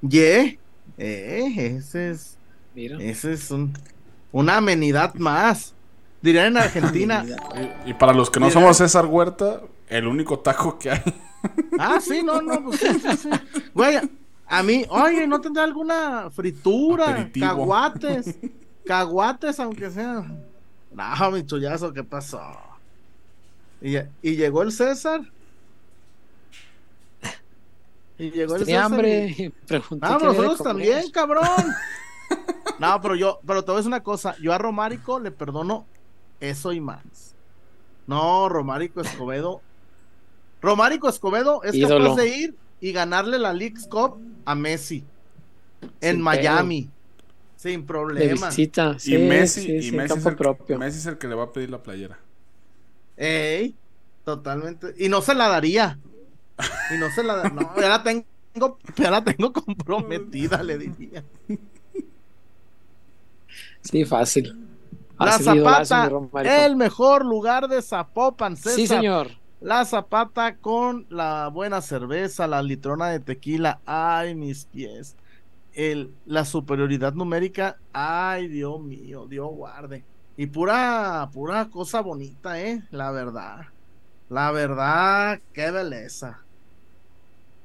Yeah. 0.00 0.56
Eh, 0.98 1.76
ese 1.76 2.10
es. 2.10 2.38
Mira. 2.74 2.98
Ese 3.00 3.34
es 3.34 3.50
un, 3.50 3.72
una 4.32 4.56
amenidad 4.56 5.14
más. 5.14 5.74
Dirían 6.22 6.46
en 6.46 6.56
Argentina. 6.56 7.24
y, 7.86 7.94
para 7.94 8.12
los 8.12 8.30
que 8.30 8.40
no 8.40 8.50
somos 8.50 8.78
César 8.78 9.06
Huerta, 9.06 9.60
el 9.88 10.06
único 10.06 10.40
taco 10.40 10.78
que 10.78 10.90
hay. 10.90 11.02
ah, 11.78 12.00
sí, 12.00 12.22
no, 12.22 12.42
no, 12.42 12.64
pues 12.64 12.80
sí, 12.80 13.30
Güey, 13.72 13.98
a 14.46 14.62
mí, 14.62 14.84
oye, 14.88 15.26
¿no 15.26 15.40
tendrá 15.40 15.62
alguna 15.62 16.30
fritura? 16.30 17.30
Caguates. 17.38 18.36
Caguates, 18.84 19.60
aunque 19.60 19.90
sea. 19.90 20.26
No, 20.90 21.30
mi 21.30 21.44
chullazo, 21.44 21.92
¿qué 21.92 22.04
pasó? 22.04 22.40
Y, 23.80 24.36
llegó 24.36 24.62
el 24.62 24.72
César. 24.72 25.22
Y 28.18 28.30
llegó 28.30 28.56
el 28.56 28.66
César. 28.66 28.84
hambre. 28.84 29.34
Y... 29.36 29.54
Ah, 30.02 30.18
nosotros 30.20 30.58
también, 30.62 31.10
cabrón. 31.10 31.44
no, 32.78 33.00
pero 33.00 33.14
yo, 33.14 33.40
pero 33.46 33.64
te 33.64 33.70
voy 33.70 33.76
a 33.76 33.78
decir 33.78 33.88
una 33.88 34.02
cosa. 34.02 34.36
Yo 34.40 34.52
a 34.52 34.58
Romárico 34.58 35.20
le 35.20 35.30
perdono 35.30 35.86
eso 36.40 36.72
y 36.72 36.80
más. 36.80 37.34
No, 38.06 38.48
Romárico 38.48 39.00
Escobedo. 39.00 39.62
Romárico 40.60 41.08
Escobedo 41.08 41.62
es 41.62 41.80
capaz 41.80 42.16
de 42.16 42.28
ir 42.36 42.56
y 42.80 42.92
ganarle 42.92 43.38
la 43.38 43.52
League 43.52 43.80
Cup 43.88 44.20
a 44.44 44.54
Messi 44.54 45.04
en 46.00 46.20
Miami. 46.20 46.90
Sin 47.60 47.84
problema. 47.84 48.24
y 48.24 48.38
Messi, 48.38 48.70
y 49.04 49.18
Messi, 49.18 49.76
es 49.76 50.24
el, 50.24 50.34
propio. 50.34 50.78
Messi 50.78 50.98
es 51.00 51.04
el 51.04 51.18
que 51.18 51.28
le 51.28 51.34
va 51.34 51.44
a 51.44 51.52
pedir 51.52 51.68
la 51.68 51.82
playera. 51.82 52.18
Ey, 53.18 53.76
totalmente. 54.24 54.94
Y 54.96 55.10
no 55.10 55.20
se 55.20 55.34
la 55.34 55.46
daría. 55.46 55.98
Y 56.90 56.96
no 56.96 57.10
se 57.10 57.22
la 57.22 57.36
daría. 57.36 57.52
No, 57.52 57.78
ya 57.78 57.88
la 57.90 58.02
tengo, 58.02 58.24
ya 58.96 59.10
la 59.10 59.22
tengo 59.22 59.52
comprometida, 59.52 60.62
le 60.62 60.78
diría. 60.78 61.22
Sí, 63.82 64.06
fácil. 64.06 64.58
La 65.18 65.38
Zapata, 65.38 66.10
el 66.64 66.76
mejor 66.76 67.26
lugar 67.26 67.68
de 67.68 67.82
Zapopan, 67.82 68.56
César. 68.56 68.72
Sí, 68.72 68.86
señor. 68.86 69.32
La 69.60 69.84
Zapata 69.84 70.56
con 70.56 71.04
la 71.10 71.48
buena 71.48 71.82
cerveza, 71.82 72.46
la 72.46 72.62
litrona 72.62 73.08
de 73.08 73.20
tequila. 73.20 73.80
Ay, 73.84 74.34
mis 74.34 74.64
pies 74.64 75.14
la 76.26 76.44
superioridad 76.44 77.14
numérica, 77.14 77.78
ay 77.92 78.48
Dios 78.48 78.80
mío, 78.80 79.26
Dios 79.26 79.48
guarde. 79.50 80.04
Y 80.36 80.46
pura, 80.46 81.28
pura 81.32 81.68
cosa 81.68 82.00
bonita, 82.00 82.60
eh, 82.60 82.82
la 82.90 83.10
verdad. 83.10 83.66
La 84.28 84.50
verdad, 84.52 85.40
qué 85.52 85.70
belleza. 85.70 86.40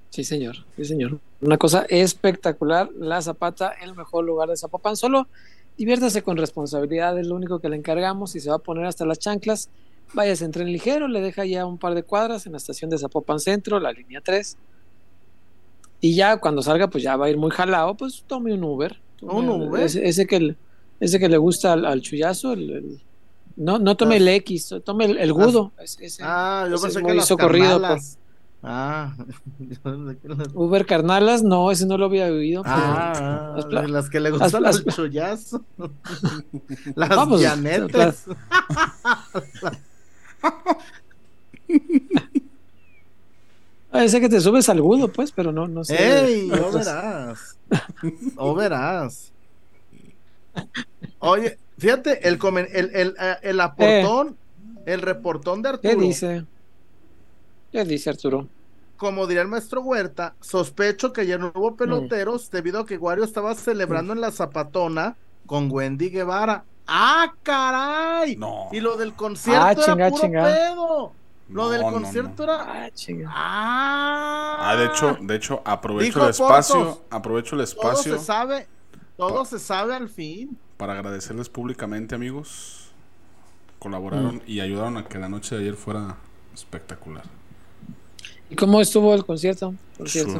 Sí, 0.09 0.23
señor, 0.23 0.55
sí, 0.75 0.85
señor. 0.85 1.19
Una 1.41 1.57
cosa 1.57 1.85
espectacular, 1.89 2.89
la 2.97 3.21
Zapata, 3.21 3.73
el 3.81 3.95
mejor 3.95 4.25
lugar 4.25 4.49
de 4.49 4.57
Zapopan. 4.57 4.95
Solo 4.95 5.27
diviértase 5.77 6.21
con 6.23 6.37
responsabilidad, 6.37 7.19
es 7.19 7.27
lo 7.27 7.35
único 7.35 7.59
que 7.59 7.69
le 7.69 7.75
encargamos 7.75 8.35
y 8.35 8.39
se 8.39 8.49
va 8.49 8.55
a 8.55 8.59
poner 8.59 8.85
hasta 8.85 9.05
las 9.05 9.19
chanclas. 9.19 9.69
váyase 10.13 10.45
en 10.45 10.51
tren 10.51 10.71
ligero, 10.71 11.07
le 11.07 11.21
deja 11.21 11.45
ya 11.45 11.65
un 11.65 11.77
par 11.77 11.95
de 11.95 12.03
cuadras 12.03 12.45
en 12.45 12.53
la 12.53 12.57
estación 12.57 12.89
de 12.89 12.97
Zapopan 12.97 13.39
Centro, 13.39 13.79
la 13.79 13.91
línea 13.91 14.21
3. 14.21 14.57
Y 16.05 16.13
ya 16.13 16.37
cuando 16.37 16.61
salga, 16.61 16.87
pues 16.87 17.03
ya 17.03 17.17
va 17.17 17.25
a 17.25 17.29
ir 17.31 17.37
muy 17.37 17.49
jalado, 17.49 17.95
pues 17.95 18.23
tome 18.27 18.53
un 18.53 18.63
Uber. 18.63 18.95
un 19.21 19.49
Uber. 19.49 19.81
Ese, 19.81 20.27
que, 20.27 20.39
le, 20.39 20.55
ese 20.99 21.17
que 21.17 21.27
le 21.27 21.37
gusta 21.37 21.73
al, 21.73 21.99
chullazo, 21.99 22.53
el, 22.53 23.01
no, 23.55 23.79
no 23.79 23.97
tome 23.97 24.17
el 24.17 24.27
X, 24.27 24.75
tome 24.83 25.05
el, 25.05 25.33
gudo. 25.33 25.71
ah, 26.21 26.67
yo 26.69 26.79
pensé 26.79 27.01
que 27.01 27.11
las 27.11 27.27
corrido. 27.29 27.81
Ah, 28.61 29.15
Uber 30.53 30.85
Carnalas, 30.85 31.41
no, 31.41 31.71
ese 31.71 31.87
no 31.87 31.97
lo 31.97 32.05
había 32.05 32.27
oído. 32.27 32.61
Ah, 32.67 33.55
las, 33.71 34.07
que 34.07 34.19
le 34.19 34.29
gustan 34.29 34.61
las, 34.61 34.77
al 34.77 34.85
chullazo. 34.85 35.65
las 36.95 37.09
Vamos, 37.09 37.41
llanetes. 37.41 38.25
Ese 44.03 44.21
que 44.21 44.29
te 44.29 44.41
subes 44.41 44.67
al 44.69 44.81
gudo, 44.81 45.07
pues, 45.07 45.31
pero 45.31 45.51
no, 45.51 45.67
no 45.67 45.83
sé. 45.83 45.95
¡Ey! 45.97 46.51
O 46.51 46.71
verás. 46.71 47.57
O 48.37 48.53
verás. 48.53 49.31
Oye, 51.19 51.57
fíjate, 51.77 52.27
el, 52.27 52.39
el, 52.71 52.89
el, 52.93 53.15
eh, 53.19 53.35
el 53.41 53.61
aportón, 53.61 54.37
el 54.85 55.01
reportón 55.01 55.61
de 55.61 55.69
Arturo. 55.69 55.97
¿Qué 55.97 56.01
dice? 56.01 56.45
¿Qué 57.71 57.83
dice 57.83 58.09
Arturo? 58.09 58.47
Como 58.97 59.27
diría 59.27 59.41
el 59.41 59.49
maestro 59.49 59.81
Huerta, 59.81 60.35
sospecho 60.39 61.11
que 61.11 61.25
ya 61.25 61.37
no 61.37 61.51
hubo 61.53 61.71
mm. 61.71 61.75
peloteros 61.75 62.49
debido 62.49 62.79
a 62.79 62.85
que 62.85 62.97
Wario 62.97 63.25
estaba 63.25 63.53
celebrando 63.55 64.13
en 64.13 64.21
la 64.21 64.31
zapatona 64.31 65.17
con 65.45 65.69
Wendy 65.69 66.09
Guevara. 66.09 66.63
¡Ah, 66.87 67.33
caray! 67.43 68.35
No. 68.37 68.69
Y 68.71 68.79
lo 68.79 68.95
del 68.95 69.13
concierto 69.13 69.81
ah, 69.81 69.93
era 69.95 70.09
puro 70.09 70.21
pedo. 70.21 71.11
Lo 71.49 71.69
del 71.69 71.81
concierto 71.83 72.43
era. 72.43 72.61
Ah, 72.61 72.89
ah, 73.27 74.57
ah, 74.71 74.75
de 74.75 74.85
hecho, 74.85 75.17
de 75.21 75.35
hecho, 75.35 75.61
aprovecho 75.63 76.23
el 76.23 76.29
espacio. 76.31 77.01
aprovecho 77.09 77.55
el 77.55 77.61
espacio. 77.61 78.13
Todo 78.13 78.19
se 78.19 78.25
sabe. 78.25 78.67
Todo 79.15 79.45
se 79.45 79.59
sabe 79.59 79.95
al 79.95 80.09
fin. 80.09 80.57
Para 80.77 80.93
agradecerles 80.93 81.49
públicamente, 81.49 82.15
amigos. 82.15 82.91
Colaboraron 83.79 84.37
mm. 84.37 84.41
y 84.47 84.59
ayudaron 84.59 84.97
a 84.97 85.05
que 85.05 85.19
la 85.19 85.29
noche 85.29 85.55
de 85.55 85.61
ayer 85.61 85.75
fuera 85.75 86.17
espectacular. 86.53 87.23
¿Y 88.49 88.55
cómo 88.55 88.81
estuvo 88.81 89.13
el 89.13 89.25
concierto? 89.25 89.73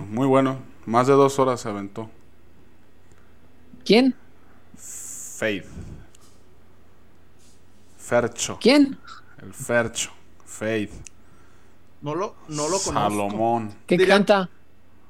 Muy 0.10 0.28
bueno. 0.28 0.60
Más 0.86 1.08
de 1.08 1.14
dos 1.14 1.40
horas 1.40 1.62
se 1.62 1.70
aventó. 1.70 2.10
¿Quién? 3.84 4.16
Faith. 4.76 5.66
Fercho. 7.98 8.58
¿Quién? 8.62 8.98
El 9.42 9.54
Fercho. 9.54 10.15
Faith. 10.56 10.92
No 12.02 12.16
lo, 12.16 12.36
no 12.48 12.70
lo 12.70 12.80
conozco. 12.80 12.92
Salomón. 12.92 13.74
¿Qué 13.88 13.98
canta? 14.08 14.50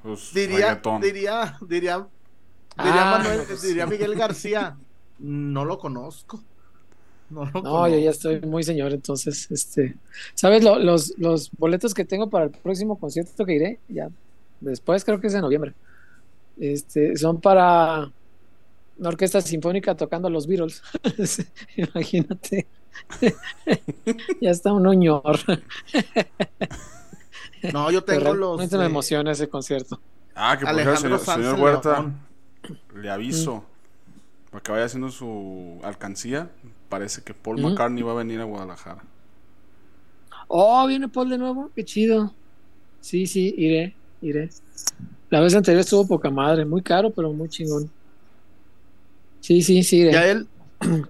Pues, 0.02 0.34
diría, 0.34 0.82
diría, 1.02 1.58
diría, 1.62 2.08
diría, 2.78 3.16
ah, 3.16 3.44
pues 3.48 3.62
diría 3.62 3.86
Miguel 3.86 4.16
García. 4.16 4.78
No 5.20 5.66
lo 5.66 5.78
conozco. 5.78 6.42
No, 7.30 7.46
no 7.46 7.88
yo 7.88 7.98
ya 7.98 8.12
estoy 8.12 8.40
muy 8.42 8.64
señor, 8.64 8.94
entonces, 8.94 9.50
este, 9.50 9.96
¿sabes? 10.36 10.64
los, 10.64 11.14
los 11.18 11.52
boletos 11.58 11.94
que 11.94 12.06
tengo 12.06 12.30
para 12.30 12.46
el 12.46 12.52
próximo 12.52 13.00
concierto 13.00 13.46
que 13.46 13.56
iré, 13.56 13.80
ya, 13.88 14.10
después 14.62 15.04
creo 15.04 15.20
que 15.20 15.28
es 15.28 15.34
en 15.34 15.42
noviembre, 15.42 15.74
este, 16.60 17.18
son 17.18 17.42
para 17.42 18.12
una 18.98 19.10
orquesta 19.10 19.42
sinfónica 19.42 19.96
tocando 19.96 20.30
los 20.30 20.48
Beatles. 20.48 20.82
Imagínate. 21.76 22.68
ya 24.42 24.50
está 24.50 24.72
un 24.74 24.88
oñor. 24.88 25.40
no, 27.74 27.92
yo 27.92 28.04
tengo 28.04 28.34
los. 28.34 28.72
No 28.72 28.78
me 28.80 28.86
emociona 28.86 29.32
ese 29.32 29.50
concierto. 29.50 30.00
Ah, 30.34 30.58
que 30.58 30.66
por 30.66 30.80
ejemplo, 30.80 31.20
señor, 31.20 31.60
Huerta, 31.60 32.12
le 32.96 33.10
aviso. 33.10 33.58
Mm. 33.58 33.64
Para 34.52 34.64
que 34.64 34.72
vaya 34.72 34.86
haciendo 34.86 35.10
su 35.10 35.80
alcancía. 35.84 36.50
Parece 36.90 37.24
que 37.24 37.34
Paul 37.34 37.60
mm. 37.60 37.64
McCartney 37.64 38.04
va 38.04 38.14
a 38.14 38.16
venir 38.16 38.40
a 38.40 38.46
Guadalajara. 38.46 39.04
Oh, 40.48 40.86
viene 40.88 41.08
Paul 41.10 41.30
de 41.30 41.38
nuevo. 41.38 41.72
Qué 41.76 41.84
chido. 41.84 42.34
Sí, 43.02 43.28
sí, 43.28 43.54
iré, 43.58 43.96
iré. 44.22 44.50
La 45.30 45.40
vez 45.40 45.56
anterior 45.56 45.82
estuvo 45.82 46.08
poca 46.08 46.30
madre. 46.30 46.66
Muy 46.66 46.82
caro, 46.82 47.10
pero 47.10 47.32
muy 47.34 47.50
chingón. 47.50 47.90
Sí, 49.46 49.62
sí, 49.62 49.84
sí. 49.84 50.12
Ya 50.12 50.26
él, 50.26 50.48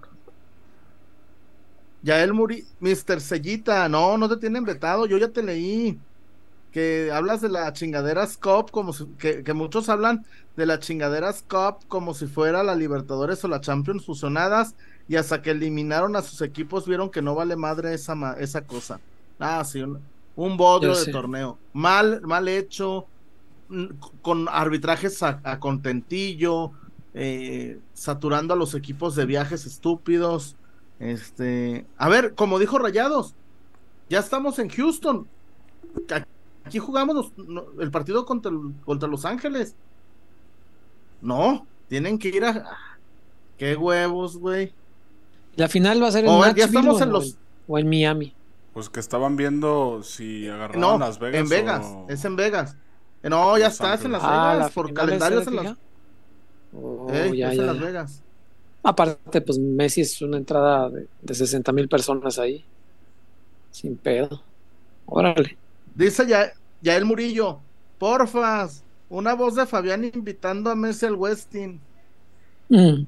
ya 2.02 2.22
él 2.22 2.34
muri, 2.34 2.66
Mr. 2.80 3.18
Sellita, 3.22 3.88
no, 3.88 4.18
no 4.18 4.28
te 4.28 4.36
tienen 4.36 4.62
vetado, 4.62 5.06
yo 5.06 5.16
ya 5.16 5.28
te 5.28 5.42
leí 5.42 5.98
que 6.70 7.10
hablas 7.10 7.40
de 7.40 7.48
la 7.48 7.72
chingadera 7.72 8.28
Cup 8.38 8.70
como 8.70 8.92
si, 8.92 9.06
que, 9.16 9.42
muchos 9.54 9.88
hablan 9.88 10.26
de 10.54 10.66
la 10.66 10.78
chingadera 10.78 11.32
Cup 11.48 11.86
como 11.88 12.12
si 12.12 12.26
fuera 12.26 12.62
la 12.62 12.74
Libertadores 12.74 13.42
o 13.42 13.48
la 13.48 13.62
Champions 13.62 14.04
fusionadas 14.04 14.74
y 15.08 15.16
hasta 15.16 15.40
que 15.40 15.52
eliminaron 15.52 16.14
a 16.14 16.20
sus 16.20 16.42
equipos 16.42 16.86
vieron 16.86 17.08
que 17.08 17.22
no 17.22 17.34
vale 17.34 17.56
madre 17.56 17.94
esa, 17.94 18.36
esa 18.38 18.60
cosa. 18.66 19.00
Ah, 19.38 19.64
sí, 19.64 19.80
un, 19.80 19.98
un 20.34 20.58
bodrio 20.58 20.94
de 20.94 21.10
torneo. 21.10 21.56
Mal, 21.72 22.20
mal 22.20 22.48
hecho, 22.48 23.06
con 24.20 24.46
arbitrajes 24.50 25.22
a, 25.22 25.58
contentillo, 25.58 26.72
eh, 27.18 27.80
saturando 27.94 28.52
a 28.52 28.58
los 28.58 28.74
equipos 28.74 29.16
de 29.16 29.24
viajes 29.24 29.64
estúpidos. 29.64 30.54
Este, 30.98 31.86
a 31.96 32.10
ver, 32.10 32.34
como 32.34 32.58
dijo 32.58 32.78
Rayados, 32.78 33.34
ya 34.10 34.18
estamos 34.18 34.58
en 34.58 34.68
Houston. 34.68 35.26
Aquí 36.64 36.78
jugamos 36.78 37.32
el 37.80 37.90
partido 37.90 38.26
contra, 38.26 38.52
contra 38.84 39.08
Los 39.08 39.24
Ángeles. 39.24 39.74
No, 41.22 41.66
tienen 41.88 42.18
que 42.18 42.28
ir 42.28 42.44
a. 42.44 42.76
Qué 43.56 43.74
huevos, 43.76 44.36
güey. 44.36 44.74
La 45.54 45.68
final 45.68 46.02
va 46.02 46.08
a 46.08 46.12
ser 46.12 46.26
en 46.26 46.30
o, 46.30 46.54
ya 46.54 46.66
estamos 46.66 47.00
en 47.00 47.10
los... 47.12 47.38
o 47.66 47.78
en 47.78 47.88
Miami. 47.88 48.34
Pues 48.74 48.90
que 48.90 49.00
estaban 49.00 49.36
viendo 49.36 50.02
si 50.02 50.46
agarraron 50.48 51.00
Las 51.00 51.18
Vegas. 51.18 51.40
En 51.40 51.48
Vegas, 51.48 51.86
es 52.08 52.22
en 52.26 52.36
Vegas. 52.36 52.76
No, 53.22 53.56
ya 53.56 53.68
estás 53.68 54.04
en 54.04 54.12
Las 54.12 54.22
ah, 54.22 54.52
Vegas. 54.52 54.72
por 54.72 54.92
calendarios 54.92 55.46
en 55.46 55.56
las. 55.56 55.76
Oh, 56.72 57.06
en 57.10 57.66
Las 57.66 57.80
Vegas. 57.80 58.22
Aparte, 58.82 59.40
pues 59.40 59.58
Messi 59.58 60.02
es 60.02 60.22
una 60.22 60.36
entrada 60.36 60.88
de, 60.90 61.08
de 61.20 61.34
60 61.34 61.72
mil 61.72 61.88
personas 61.88 62.38
ahí. 62.38 62.64
Sin 63.70 63.96
pedo. 63.96 64.42
Órale. 65.06 65.56
Dice 65.94 66.26
ya, 66.26 66.52
ya 66.80 66.96
el 66.96 67.04
Murillo. 67.04 67.60
Porfas, 67.98 68.84
una 69.08 69.34
voz 69.34 69.54
de 69.54 69.66
Fabián 69.66 70.04
invitando 70.04 70.70
a 70.70 70.74
Messi 70.74 71.06
al 71.06 71.14
Westin. 71.14 71.80
Mm. 72.68 73.06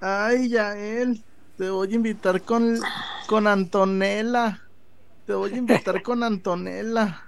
Ay, 0.00 0.48
ya 0.48 0.78
él. 0.78 1.22
Te 1.56 1.70
voy 1.70 1.92
a 1.92 1.94
invitar 1.94 2.42
con, 2.42 2.78
con 3.26 3.46
Antonella. 3.46 4.60
Te 5.26 5.34
voy 5.34 5.52
a 5.52 5.56
invitar 5.56 6.02
con 6.02 6.22
Antonella. 6.22 7.22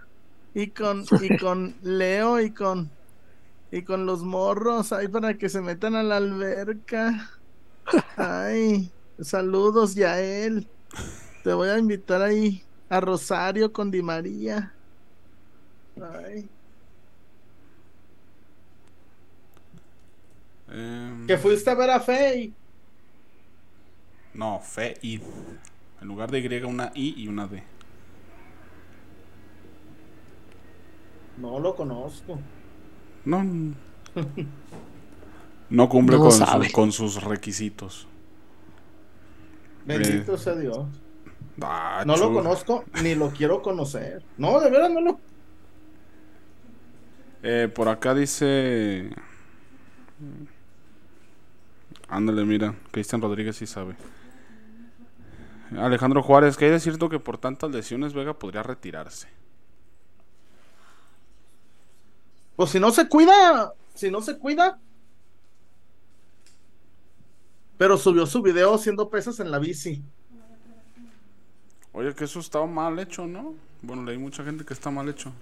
Y 0.55 0.69
con, 0.69 1.05
y 1.21 1.37
con 1.37 1.77
Leo 1.83 2.41
y 2.41 2.51
con 2.51 2.91
y 3.73 3.83
con 3.83 4.07
los 4.07 4.23
morros 4.23 4.93
ahí 4.93 5.09
para 5.09 5.39
que 5.39 5.49
se 5.49 5.61
metan 5.61 5.95
a 5.95 6.03
la 6.03 6.17
alberca. 6.17 7.31
Ay, 8.17 8.91
saludos, 9.21 9.95
Yael. 9.95 10.67
Te 11.45 11.53
voy 11.53 11.69
a 11.69 11.79
invitar 11.79 12.23
ahí 12.23 12.63
a 12.89 13.01
Rosario 13.01 13.73
con 13.73 13.91
Di 13.91 14.03
María. 14.03 14.73
Ay. 16.01 16.49
Em. 20.69 21.27
Que 21.27 21.39
fuiste 21.39 21.71
a 21.71 21.75
ver 21.75 21.91
a 21.91 22.01
Fey. 22.01 22.53
No, 24.35 24.61
Fey. 24.61 25.23
En 26.01 26.09
lugar 26.09 26.31
de 26.31 26.39
Y, 26.41 26.63
una 26.63 26.93
I 26.95 27.15
y 27.17 27.29
una 27.29 27.47
D. 27.47 27.63
No 31.39 31.59
lo 31.59 31.75
conozco. 31.75 32.39
No. 33.25 33.75
No 35.71 35.89
cumple 35.89 36.19
con, 36.73 36.91
sus 36.91 37.23
requisitos. 37.23 38.09
Bendito 39.87 40.37
sea 40.37 40.57
Dios. 40.57 40.85
Ah, 41.63 42.03
no 42.05 42.17
lo 42.17 42.33
conozco 42.33 42.85
ni 43.05 43.15
lo 43.15 43.31
quiero 43.31 43.63
conocer. 43.63 44.25
No, 44.37 44.59
de 44.59 44.69
verdad 44.69 44.91
no 44.91 45.01
lo. 45.01 45.21
Eh, 47.45 47.71
por 47.73 47.89
acá 47.89 48.15
dice. 48.15 49.11
Ándale, 52.09 52.45
mira. 52.45 52.75
Cristian 52.91 53.23
Rodríguez 53.23 53.57
sí 53.57 53.67
sabe. 53.67 53.95
Alejandro 55.79 56.21
Juárez, 56.23 56.57
que 56.57 56.65
hay 56.65 56.73
de 56.73 56.81
cierto 56.81 57.09
que 57.09 57.21
por 57.21 57.39
tantas 57.39 57.71
lesiones 57.71 58.13
Vega 58.13 58.35
podría 58.35 58.65
retirarse. 58.65 59.29
Pues 62.61 62.73
si 62.73 62.79
no 62.79 62.91
se 62.91 63.09
cuida, 63.09 63.73
si 63.95 64.11
no 64.11 64.21
se 64.21 64.37
cuida. 64.37 64.79
Pero 67.79 67.97
subió 67.97 68.27
su 68.27 68.43
video 68.43 68.75
haciendo 68.75 69.09
pesas 69.09 69.41
en 69.41 69.51
la 69.51 69.59
bici. 69.59 70.03
Oye, 71.95 72.15
que 72.15 72.25
eso 72.25 72.39
estaba 72.39 72.67
mal 72.67 72.99
hecho, 72.99 73.27
¿no? 73.27 73.55
Bueno, 73.81 74.05
leí 74.05 74.19
mucha 74.19 74.45
gente 74.45 74.67
que 74.67 74.75
está 74.75 74.91
mal 74.91 75.09
hecho. 75.09 75.33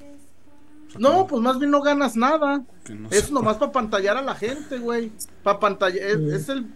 no, 0.96 1.26
pues 1.26 1.42
más 1.42 1.58
bien 1.58 1.72
no 1.72 1.82
ganas 1.82 2.14
nada. 2.14 2.62
es 3.10 3.32
nomás 3.32 3.56
para 3.56 3.72
pantallar 3.72 4.16
a 4.16 4.22
la 4.22 4.36
gente, 4.36 4.78
güey. 4.78 5.10
Para 5.42 5.58
pantalla, 5.58 6.00
es, 6.00 6.48
el 6.48 6.66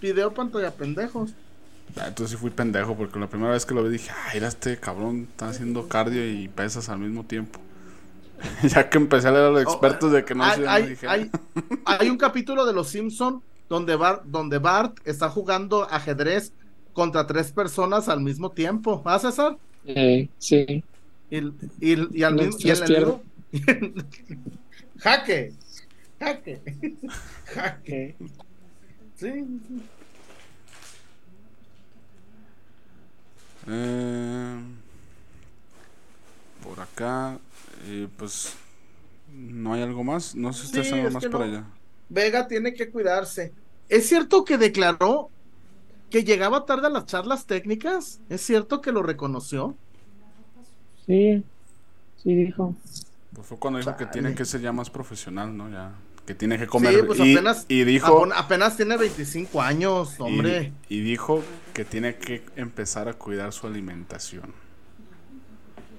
video 0.00 0.34
pantalla 0.34 0.72
pendejos. 0.72 1.30
Ah, 1.96 2.08
entonces 2.08 2.32
sí 2.32 2.36
fui 2.36 2.50
pendejo 2.50 2.96
porque 2.96 3.20
la 3.20 3.28
primera 3.28 3.52
vez 3.52 3.64
que 3.64 3.72
lo 3.72 3.84
vi 3.84 3.90
dije, 3.90 4.10
ay, 4.10 4.38
era 4.38 4.48
este 4.48 4.76
cabrón, 4.78 5.28
está 5.30 5.50
haciendo 5.50 5.86
cardio 5.86 6.28
y 6.28 6.48
pesas 6.48 6.88
al 6.88 6.98
mismo 6.98 7.22
tiempo. 7.24 7.60
ya 8.62 8.88
que 8.88 8.98
empecé 8.98 9.28
a 9.28 9.32
leer 9.32 9.44
a 9.44 9.50
los 9.50 9.66
oh, 9.66 9.70
expertos 9.70 10.12
de 10.12 10.24
que 10.24 10.34
no 10.34 10.44
hay, 10.44 10.64
hay, 10.66 10.96
hay, 11.06 11.30
hay, 11.84 12.10
un 12.10 12.16
capítulo 12.16 12.64
de 12.66 12.72
Los 12.72 12.88
Simpson 12.88 13.42
donde 13.68 13.96
Bart, 13.96 14.24
donde 14.24 14.58
Bart 14.58 14.98
está 15.04 15.28
jugando 15.28 15.84
ajedrez 15.90 16.52
contra 16.92 17.26
tres 17.26 17.52
personas 17.52 18.08
al 18.08 18.20
mismo 18.20 18.50
tiempo. 18.50 19.02
¿Ah, 19.04 19.18
César? 19.18 19.56
Eh, 19.86 20.28
sí. 20.38 20.84
Y, 21.30 21.38
y, 21.80 22.18
y 22.18 22.22
al 22.22 22.34
mismo 22.34 22.58
tiempo. 22.58 23.22
jaque. 24.98 25.52
Jaque. 26.20 26.60
Jaque. 27.46 28.14
Sí. 29.16 29.46
Eh, 33.68 34.60
por 36.62 36.80
acá, 36.80 37.38
eh, 37.84 38.08
pues 38.16 38.54
no 39.32 39.74
hay 39.74 39.82
algo 39.82 40.04
más. 40.04 40.34
No 40.34 40.52
sé 40.52 40.66
si 40.66 40.80
está 40.80 40.96
algo 40.96 41.10
más 41.10 41.26
por 41.26 41.42
allá. 41.42 41.64
Vega 42.08 42.46
tiene 42.46 42.74
que 42.74 42.90
cuidarse. 42.90 43.52
¿Es 43.88 44.08
cierto 44.08 44.44
que 44.44 44.58
declaró 44.58 45.30
que 46.10 46.24
llegaba 46.24 46.66
tarde 46.66 46.86
a 46.86 46.90
las 46.90 47.06
charlas 47.06 47.46
técnicas? 47.46 48.20
¿Es 48.28 48.42
cierto 48.42 48.80
que 48.80 48.92
lo 48.92 49.02
reconoció? 49.02 49.76
Sí, 51.06 51.42
sí 52.22 52.34
dijo. 52.34 52.74
Pues 53.34 53.46
fue 53.46 53.58
cuando 53.58 53.78
dijo 53.78 53.96
que 53.96 54.06
tiene 54.06 54.34
que 54.34 54.44
ser 54.44 54.60
ya 54.60 54.72
más 54.72 54.90
profesional, 54.90 55.56
¿no? 55.56 55.70
Ya 55.70 55.94
que 56.26 56.34
tiene 56.34 56.58
que 56.58 56.66
comer. 56.66 56.94
Sí, 56.94 57.02
pues 57.06 57.18
y, 57.18 57.32
apenas, 57.32 57.66
y 57.68 57.84
dijo 57.84 58.28
apenas 58.34 58.76
tiene 58.76 58.96
25 58.96 59.60
años, 59.60 60.20
hombre. 60.20 60.72
Y, 60.88 61.00
dijo 61.00 61.42
que 61.72 61.84
tiene 61.84 62.16
que 62.16 62.44
empezar 62.56 63.08
a 63.08 63.14
cuidar 63.14 63.52
su 63.52 63.66
alimentación. 63.66 64.52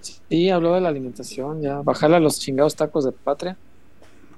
Sí, 0.03 0.49
habló 0.49 0.73
de 0.73 0.81
la 0.81 0.89
alimentación, 0.89 1.61
ya 1.61 1.81
bajarle 1.81 2.17
a 2.17 2.19
los 2.19 2.39
chingados 2.39 2.75
tacos 2.75 3.05
de 3.05 3.11
patria. 3.11 3.57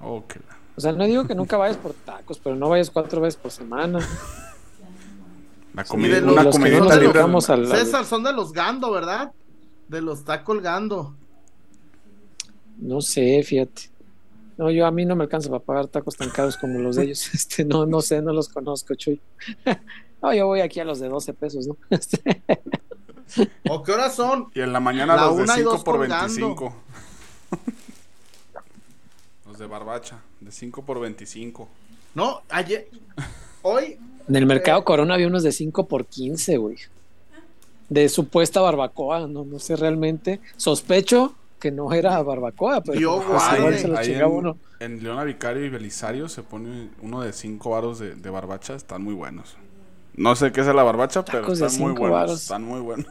Okay. 0.01 0.41
O 0.75 0.81
sea, 0.81 0.91
no 0.91 1.05
digo 1.05 1.25
que 1.25 1.35
nunca 1.35 1.57
vayas 1.57 1.77
por 1.77 1.93
tacos, 1.93 2.39
pero 2.39 2.55
no 2.55 2.69
vayas 2.69 2.91
cuatro 2.91 3.21
veces 3.21 3.39
por 3.39 3.51
semana. 3.51 3.99
La 5.73 5.83
comida, 5.83 6.19
una 6.19 6.49
comidita 6.49 6.95
libre. 6.97 7.21
César, 7.67 8.05
son 8.05 8.23
de 8.23 8.33
los 8.33 8.53
Gando, 8.53 8.91
¿verdad? 8.91 9.31
De 9.87 10.01
los 10.01 10.23
tacos 10.23 10.61
Gando. 10.61 11.15
No 12.77 13.01
sé, 13.01 13.41
fíjate. 13.43 13.89
No, 14.57 14.71
yo 14.71 14.85
a 14.85 14.91
mí 14.91 15.05
no 15.05 15.15
me 15.15 15.23
alcanza 15.23 15.49
para 15.49 15.63
pagar 15.63 15.87
tacos 15.87 16.15
tan 16.15 16.29
caros 16.29 16.55
como 16.57 16.79
los 16.79 16.95
de 16.95 17.03
ellos. 17.03 17.29
Este, 17.33 17.65
no, 17.65 17.85
no 17.85 18.01
sé, 18.01 18.21
no 18.21 18.31
los 18.31 18.49
conozco, 18.49 18.95
Chuy. 18.95 19.19
no, 20.21 20.33
yo 20.33 20.47
voy 20.47 20.61
aquí 20.61 20.79
a 20.79 20.85
los 20.85 20.99
de 20.99 21.09
12 21.09 21.33
pesos, 21.33 21.67
¿no? 21.67 21.77
¿O 23.69 23.83
qué 23.83 23.91
horas 23.91 24.15
son? 24.15 24.49
Y 24.53 24.61
en 24.61 24.73
la 24.73 24.79
mañana 24.79 25.15
los 25.15 25.37
de 25.37 25.47
5 25.47 25.83
por 25.83 25.99
25. 25.99 26.73
los 29.47 29.59
de 29.59 29.67
barbacha, 29.67 30.19
de 30.39 30.51
5 30.51 30.83
por 30.83 30.99
25. 30.99 31.67
No, 32.13 32.41
ayer, 32.49 32.87
hoy. 33.61 33.97
En 34.27 34.35
el 34.35 34.45
mercado 34.45 34.83
Corona 34.83 35.15
había 35.15 35.27
unos 35.27 35.43
de 35.43 35.51
5 35.51 35.87
por 35.87 36.05
15, 36.05 36.57
güey. 36.57 36.77
De 37.89 38.09
supuesta 38.09 38.61
barbacoa, 38.61 39.27
no, 39.27 39.43
no 39.43 39.59
sé 39.59 39.75
realmente. 39.75 40.39
Sospecho 40.57 41.35
que 41.59 41.71
no 41.71 41.91
era 41.93 42.21
barbacoa, 42.21 42.81
pero 42.81 42.99
Yo, 42.99 43.23
pues, 43.27 43.81
se 43.81 43.87
lo 43.87 44.01
chingaba 44.01 44.27
uno. 44.27 44.57
En 44.79 45.01
Leona 45.01 45.23
Vicario 45.23 45.65
y 45.65 45.69
Belisario 45.69 46.29
se 46.29 46.43
pone 46.43 46.89
uno 47.01 47.21
de 47.21 47.33
cinco 47.33 47.71
varos 47.71 47.99
de, 47.99 48.29
barbacha, 48.29 48.75
están 48.75 49.03
muy 49.03 49.13
buenos. 49.13 49.55
No 50.17 50.35
sé 50.35 50.51
qué 50.51 50.61
es 50.61 50.67
la 50.67 50.83
barbacha, 50.83 51.25
pero 51.25 51.51
están 51.51 51.77
muy 51.77 51.91
buenos. 51.93 52.41
Están 52.41 52.63
muy 52.63 52.79
buenos. 52.79 53.07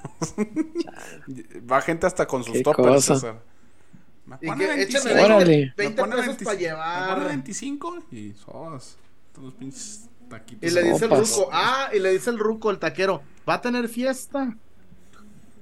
Va 1.71 1.81
gente 1.83 2.07
hasta 2.07 2.27
con 2.27 2.43
sus 2.45 2.63
toppers, 2.63 3.05
César. 3.05 3.43
Me 4.27 4.39
pone 4.39 4.67
25, 4.67 5.15
20, 5.45 5.75
20 5.77 6.05
pesos 6.05 6.37
para 6.43 6.59
llevar. 6.59 7.09
Me 7.09 7.15
pone 7.15 7.27
25 7.29 7.99
y 8.11 8.33
sos. 8.33 8.97
Todos 9.33 9.45
los 9.47 9.55
pinches 9.55 10.09
taquitos. 10.31 10.71
Y 10.71 10.75
le 10.75 10.83
dice 10.83 11.05
el 11.05 11.11
ruco, 11.11 11.51
ah, 11.53 11.91
y 11.93 11.99
le 11.99 12.13
dice 12.13 12.31
el 12.31 12.39
ruco, 12.39 12.71
el 12.71 12.79
taquero, 12.79 13.23
va 13.47 13.55
a 13.55 13.61
tener 13.61 13.89
fiesta. 13.89 14.57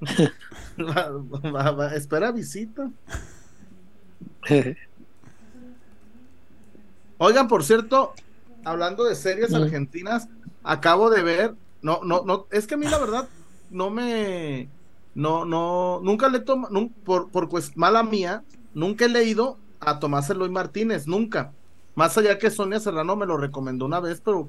espera 1.94 2.30
visita. 2.30 2.88
Oigan, 7.18 7.48
por 7.48 7.64
cierto, 7.64 8.14
hablando 8.64 9.04
de 9.04 9.16
series 9.16 9.52
argentinas, 9.54 10.28
acabo 10.64 11.10
de 11.10 11.22
ver, 11.22 11.54
no, 11.82 12.00
no, 12.04 12.22
no, 12.24 12.46
es 12.50 12.66
que 12.66 12.74
a 12.74 12.76
mí 12.76 12.86
la 12.86 12.98
verdad 12.98 13.28
no 13.70 13.90
me, 13.90 14.68
no, 15.14 15.44
no, 15.44 16.00
nunca 16.02 16.28
le 16.28 16.40
tomo, 16.40 16.68
por, 17.04 17.30
por 17.30 17.48
pues 17.48 17.76
mala 17.76 18.02
mía, 18.02 18.42
nunca 18.74 19.04
he 19.04 19.08
leído 19.08 19.58
a 19.80 19.98
Tomás 19.98 20.30
Eloy 20.30 20.50
Martínez, 20.50 21.06
nunca. 21.06 21.52
Más 21.94 22.16
allá 22.16 22.38
que 22.38 22.50
Sonia 22.50 22.80
Serrano 22.80 23.16
me 23.16 23.26
lo 23.26 23.36
recomendó 23.36 23.84
una 23.84 24.00
vez, 24.00 24.22
pero 24.24 24.48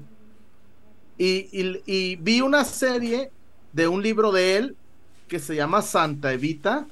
y, 1.18 1.48
y 1.86 2.16
vi 2.16 2.40
una 2.40 2.64
serie 2.64 3.30
de 3.72 3.88
un 3.88 4.02
libro 4.02 4.32
de 4.32 4.56
él 4.56 4.76
que 5.28 5.38
se 5.38 5.54
llama 5.54 5.82
Santa 5.82 6.32
Evita. 6.32 6.86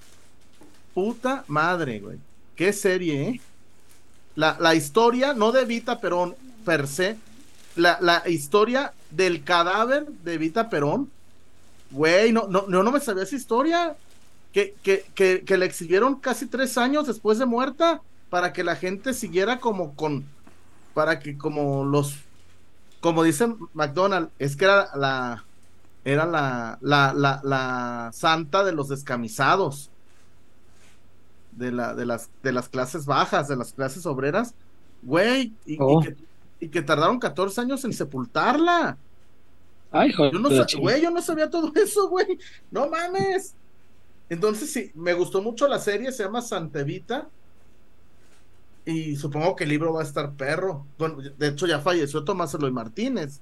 Puta 0.94 1.44
madre, 1.48 2.00
güey. 2.00 2.18
Qué 2.54 2.72
serie, 2.72 3.28
¿eh? 3.28 3.40
La, 4.34 4.56
la 4.60 4.74
historia, 4.74 5.32
no 5.32 5.52
de 5.52 5.62
Evita 5.62 6.00
Perón 6.00 6.34
per 6.64 6.86
se, 6.86 7.16
la, 7.76 7.98
la 8.00 8.28
historia 8.28 8.92
del 9.14 9.44
cadáver 9.44 10.06
de 10.06 10.34
Evita 10.34 10.68
Perón. 10.68 11.10
Güey, 11.90 12.32
no, 12.32 12.46
no, 12.48 12.64
no, 12.68 12.82
no 12.82 12.90
me 12.90 13.00
sabía 13.00 13.22
esa 13.24 13.36
historia. 13.36 13.96
Que, 14.52 14.74
que, 14.82 15.06
que, 15.14 15.44
que 15.46 15.56
le 15.56 15.64
exhibieron 15.64 16.16
casi 16.16 16.44
tres 16.46 16.76
años 16.76 17.06
después 17.06 17.38
de 17.38 17.46
muerta 17.46 18.02
para 18.28 18.52
que 18.52 18.64
la 18.64 18.76
gente 18.76 19.14
siguiera 19.14 19.60
como 19.60 19.94
con, 19.94 20.26
para 20.92 21.20
que 21.20 21.38
como 21.38 21.84
los, 21.84 22.16
como 23.00 23.22
dice 23.22 23.46
McDonald, 23.72 24.28
es 24.38 24.56
que 24.56 24.66
era 24.66 24.88
la, 24.94 25.44
era 26.04 26.26
la, 26.26 26.78
la, 26.80 27.12
la, 27.14 27.40
la 27.42 28.10
santa 28.12 28.62
de 28.64 28.72
los 28.72 28.88
descamisados, 28.88 29.90
de, 31.52 31.72
la, 31.72 31.94
de, 31.94 32.06
las, 32.06 32.30
de 32.42 32.52
las 32.52 32.68
clases 32.68 33.06
bajas, 33.06 33.48
de 33.48 33.56
las 33.56 33.72
clases 33.72 34.06
obreras, 34.06 34.54
güey, 35.02 35.52
y, 35.66 35.76
oh. 35.80 36.00
que, 36.00 36.16
tardaron 36.68 37.18
14 37.18 37.60
años 37.60 37.84
en 37.84 37.92
sepultarla. 37.92 38.96
Ay, 39.90 40.12
yo 40.12 40.38
no, 40.38 40.48
güey, 40.78 41.02
yo 41.02 41.10
no 41.10 41.20
sabía 41.20 41.50
todo 41.50 41.72
eso, 41.76 42.08
güey, 42.08 42.38
no 42.70 42.88
mames. 42.88 43.54
Entonces 44.28 44.72
sí, 44.72 44.90
me 44.94 45.12
gustó 45.12 45.42
mucho 45.42 45.68
la 45.68 45.78
serie, 45.78 46.12
se 46.12 46.24
llama 46.24 46.40
Santevita. 46.40 47.28
Y 48.84 49.16
supongo 49.16 49.54
que 49.54 49.64
el 49.64 49.70
libro 49.70 49.92
va 49.92 50.00
a 50.00 50.04
estar 50.04 50.32
perro. 50.32 50.86
Bueno, 50.98 51.18
de 51.20 51.48
hecho 51.48 51.66
ya 51.66 51.80
falleció 51.80 52.24
Tomás 52.24 52.54
Eloy 52.54 52.72
Martínez 52.72 53.40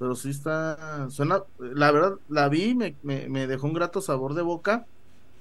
pero 0.00 0.14
sí 0.14 0.30
está, 0.30 1.10
suena, 1.10 1.42
la 1.58 1.92
verdad, 1.92 2.14
la 2.30 2.48
vi, 2.48 2.74
me, 2.74 2.96
me, 3.02 3.46
dejó 3.46 3.66
un 3.66 3.74
grato 3.74 4.00
sabor 4.00 4.32
de 4.32 4.40
boca, 4.40 4.86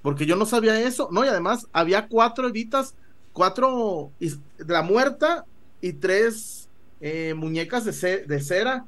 porque 0.01 0.25
yo 0.25 0.35
no 0.35 0.45
sabía 0.45 0.81
eso, 0.81 1.07
no, 1.13 1.23
y 1.23 1.29
además 1.29 1.67
había 1.71 2.09
cuatro 2.09 2.45
evitas, 2.49 2.93
cuatro 3.39 4.11
de 4.19 4.37
la 4.67 4.81
muerta 4.81 5.45
y 5.79 5.93
tres 5.93 6.67
eh, 6.99 7.33
muñecas 7.33 7.85
de, 7.85 8.25
de 8.25 8.41
cera. 8.41 8.85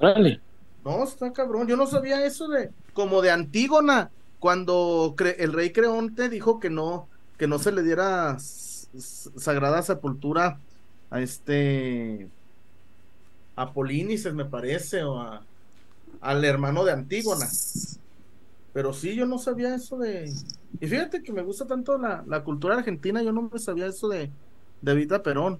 Vale. 0.00 0.40
No, 0.82 1.04
está 1.04 1.30
cabrón, 1.34 1.68
yo 1.68 1.76
no 1.76 1.86
sabía 1.86 2.24
eso 2.24 2.48
de, 2.48 2.70
como 2.94 3.20
de 3.20 3.30
Antígona, 3.30 4.10
cuando 4.38 5.14
el 5.36 5.52
rey 5.52 5.70
Creonte 5.70 6.30
dijo 6.30 6.60
que 6.60 6.70
no, 6.70 7.08
que 7.36 7.46
no 7.46 7.58
se 7.58 7.72
le 7.72 7.82
diera 7.82 8.38
sagrada 8.38 9.82
sepultura 9.82 10.58
a 11.10 11.20
este 11.20 12.30
a 13.54 13.70
Polínices, 13.74 14.32
me 14.32 14.46
parece, 14.46 15.02
o 15.02 15.20
a, 15.20 15.42
al 16.22 16.42
hermano 16.42 16.86
de 16.86 16.92
Antígona. 16.92 17.46
Pero 18.76 18.92
sí, 18.92 19.14
yo 19.14 19.24
no 19.24 19.38
sabía 19.38 19.74
eso 19.74 19.96
de. 19.96 20.30
Y 20.78 20.86
fíjate 20.86 21.22
que 21.22 21.32
me 21.32 21.40
gusta 21.40 21.66
tanto 21.66 21.96
la, 21.96 22.44
cultura 22.44 22.76
argentina, 22.76 23.22
yo 23.22 23.32
no 23.32 23.48
me 23.50 23.58
sabía 23.58 23.86
eso 23.86 24.06
de, 24.06 24.30
de 24.82 24.94
Vita 24.94 25.22
Perón. 25.22 25.58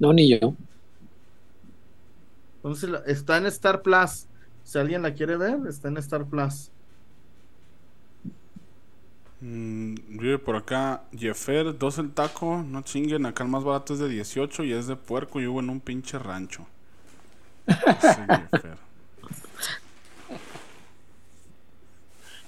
No, 0.00 0.12
ni 0.12 0.36
yo. 0.36 0.56
Entonces 2.56 2.90
está 3.06 3.36
en 3.36 3.46
Star 3.46 3.82
Plus. 3.82 4.26
Si 4.64 4.76
alguien 4.76 5.02
la 5.02 5.14
quiere 5.14 5.36
ver, 5.36 5.60
está 5.68 5.86
en 5.86 5.98
Star 5.98 6.24
Plus. 6.24 6.72
Mm, 9.42 9.94
vive 10.08 10.40
por 10.40 10.56
acá 10.56 11.04
Jeffer, 11.16 11.78
dos 11.78 11.98
el 11.98 12.10
no 12.66 12.82
chinguen, 12.82 13.26
acá 13.26 13.44
el 13.44 13.50
más 13.50 13.62
barato 13.62 13.94
es 13.94 14.00
de 14.00 14.08
18 14.08 14.64
y 14.64 14.72
es 14.72 14.88
de 14.88 14.96
puerco 14.96 15.40
y 15.40 15.46
hubo 15.46 15.60
en 15.60 15.70
un 15.70 15.78
pinche 15.78 16.18
rancho. 16.18 16.66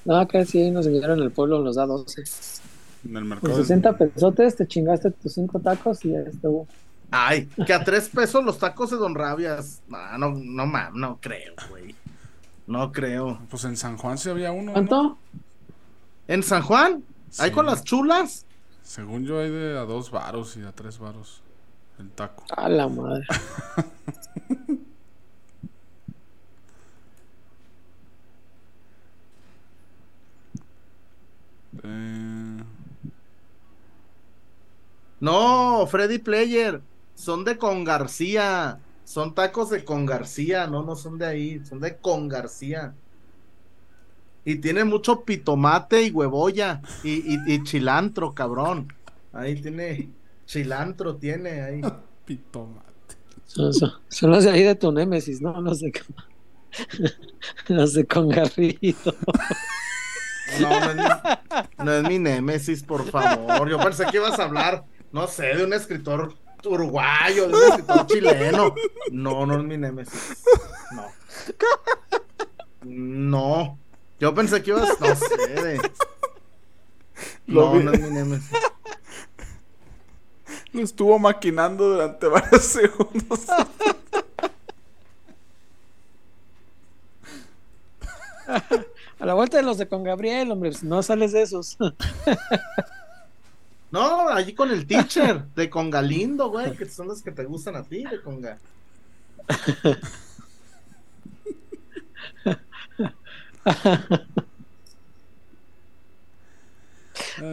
No, 0.06 0.16
acá 0.16 0.44
sí 0.44 0.62
hay 0.62 0.70
una 0.70 0.84
señora 0.84 1.14
en 1.14 1.20
el 1.20 1.32
pueblo 1.32 1.60
nos 1.62 1.74
da 1.74 1.84
12. 1.84 2.22
En 3.08 3.16
el 3.16 3.24
mercado. 3.24 3.52
Por 3.52 3.60
60 3.60 3.98
pesotes 3.98 4.56
te 4.56 4.66
chingaste 4.66 5.10
tus 5.10 5.32
cinco 5.32 5.58
tacos 5.58 6.04
y 6.04 6.12
ya 6.12 6.20
estuvo. 6.20 6.68
Ay, 7.10 7.48
que 7.66 7.72
a 7.72 7.82
tres 7.82 8.08
pesos 8.08 8.44
los 8.44 8.58
tacos 8.58 8.90
de 8.90 8.96
Don 8.98 9.16
Rabias. 9.16 9.82
No, 9.88 10.16
no, 10.16 10.30
no, 10.30 10.66
no, 10.66 10.90
no 10.92 11.18
creo, 11.20 11.54
güey. 11.68 11.94
No 12.68 12.92
creo. 12.92 13.40
Pues 13.50 13.64
en 13.64 13.76
San 13.76 13.96
Juan 13.96 14.16
sí 14.16 14.30
había 14.30 14.52
uno. 14.52 14.72
¿Cuánto? 14.72 15.18
¿En 16.28 16.44
San 16.44 16.62
Juan? 16.62 17.02
¿Hay 17.38 17.50
con 17.50 17.66
las 17.66 17.82
chulas? 17.82 18.46
Según 18.84 19.24
yo 19.24 19.40
hay 19.40 19.50
de 19.50 19.76
a 19.76 19.82
dos 19.82 20.12
varos 20.12 20.56
y 20.56 20.62
a 20.62 20.70
tres 20.70 21.00
varos 21.00 21.42
el 21.98 22.10
taco. 22.10 22.44
A 22.56 22.68
la 22.68 22.86
madre. 22.88 23.26
eh... 31.86 32.64
No, 35.20 35.86
Freddy 35.86 36.18
Player, 36.18 36.82
son 37.14 37.44
de 37.44 37.56
Con 37.56 37.84
García. 37.84 38.80
Son 39.04 39.34
tacos 39.34 39.70
de 39.70 39.84
Con 39.84 40.04
García, 40.04 40.66
no, 40.66 40.82
no 40.82 40.96
son 40.96 41.16
de 41.16 41.26
ahí, 41.26 41.62
son 41.64 41.80
de 41.80 41.96
Con 41.96 42.28
García. 42.28 42.94
Y 44.44 44.56
tiene 44.56 44.84
mucho 44.84 45.22
pitomate 45.22 46.02
y 46.02 46.10
huevoya 46.10 46.82
y, 47.02 47.36
y, 47.52 47.62
chilantro, 47.64 48.34
cabrón. 48.34 48.92
Ahí 49.32 49.60
tiene 49.60 50.10
chilantro, 50.44 51.16
tiene 51.16 51.62
ahí. 51.62 51.80
pitomate. 52.24 52.86
Son, 53.46 53.72
son, 54.08 54.30
los 54.30 54.44
de 54.44 54.50
ahí 54.50 54.62
de 54.64 54.74
tu 54.74 54.90
némesis, 54.90 55.40
¿no? 55.40 55.60
Los 55.60 55.80
de, 55.80 55.92
los 57.68 57.94
de 57.94 58.06
Con 58.06 58.28
Garrido. 58.28 59.14
No, 60.60 60.80
no 60.80 60.90
es, 60.90 60.96
mi, 60.96 61.84
no 61.84 61.92
es 61.92 62.02
mi 62.04 62.18
némesis, 62.18 62.82
por 62.82 63.08
favor. 63.10 63.68
Yo 63.68 63.78
pensé 63.78 64.06
que 64.06 64.18
ibas 64.18 64.38
a 64.38 64.44
hablar 64.44 64.84
no 65.12 65.26
sé, 65.26 65.54
de 65.54 65.64
un 65.64 65.72
escritor 65.72 66.34
uruguayo, 66.64 67.48
de 67.48 67.54
un 67.54 67.62
escritor 67.64 68.06
chileno. 68.06 68.74
No, 69.10 69.46
no 69.46 69.58
es 69.58 69.64
mi 69.64 69.78
némesis. 69.78 70.44
No. 70.92 71.06
No. 72.84 73.78
Yo 74.20 74.34
pensé 74.34 74.62
que 74.62 74.70
ibas, 74.70 75.00
no 75.00 75.14
sé, 75.14 75.36
de... 75.46 75.90
No, 77.46 77.74
no 77.76 77.92
es 77.92 78.00
mi 78.00 78.10
némesis. 78.10 78.50
Lo 80.72 80.82
estuvo 80.82 81.18
maquinando 81.18 81.88
durante 81.88 82.26
varios 82.26 82.62
segundos. 82.62 83.46
A 89.18 89.26
la 89.26 89.34
vuelta 89.34 89.56
de 89.56 89.62
los 89.62 89.78
de 89.78 89.88
con 89.88 90.04
Gabriel, 90.04 90.50
hombre, 90.50 90.72
no 90.82 91.02
sales 91.02 91.32
de 91.32 91.42
esos. 91.42 91.76
No, 93.88 94.28
allí 94.28 94.52
con 94.52 94.70
el 94.70 94.86
teacher 94.86 95.44
de 95.54 95.70
Congalindo, 95.70 96.50
güey, 96.50 96.76
que 96.76 96.86
son 96.86 97.08
los 97.08 97.22
que 97.22 97.30
te 97.30 97.44
gustan 97.44 97.76
a 97.76 97.84
ti 97.84 98.02
de 98.02 98.20
Conga. 98.20 98.58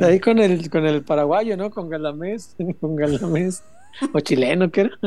ahí 0.02 0.19
con 0.19 0.40
el, 0.40 0.69
con 0.69 0.85
el 0.85 1.03
paraguayo, 1.03 1.56
¿no? 1.56 1.69
Con 1.69 1.90
Galamés, 1.90 2.56
con 2.80 2.95
Galamés. 2.95 3.64
O 4.11 4.19
chileno, 4.19 4.72
¿qué 4.72 4.81
era? 4.81 4.98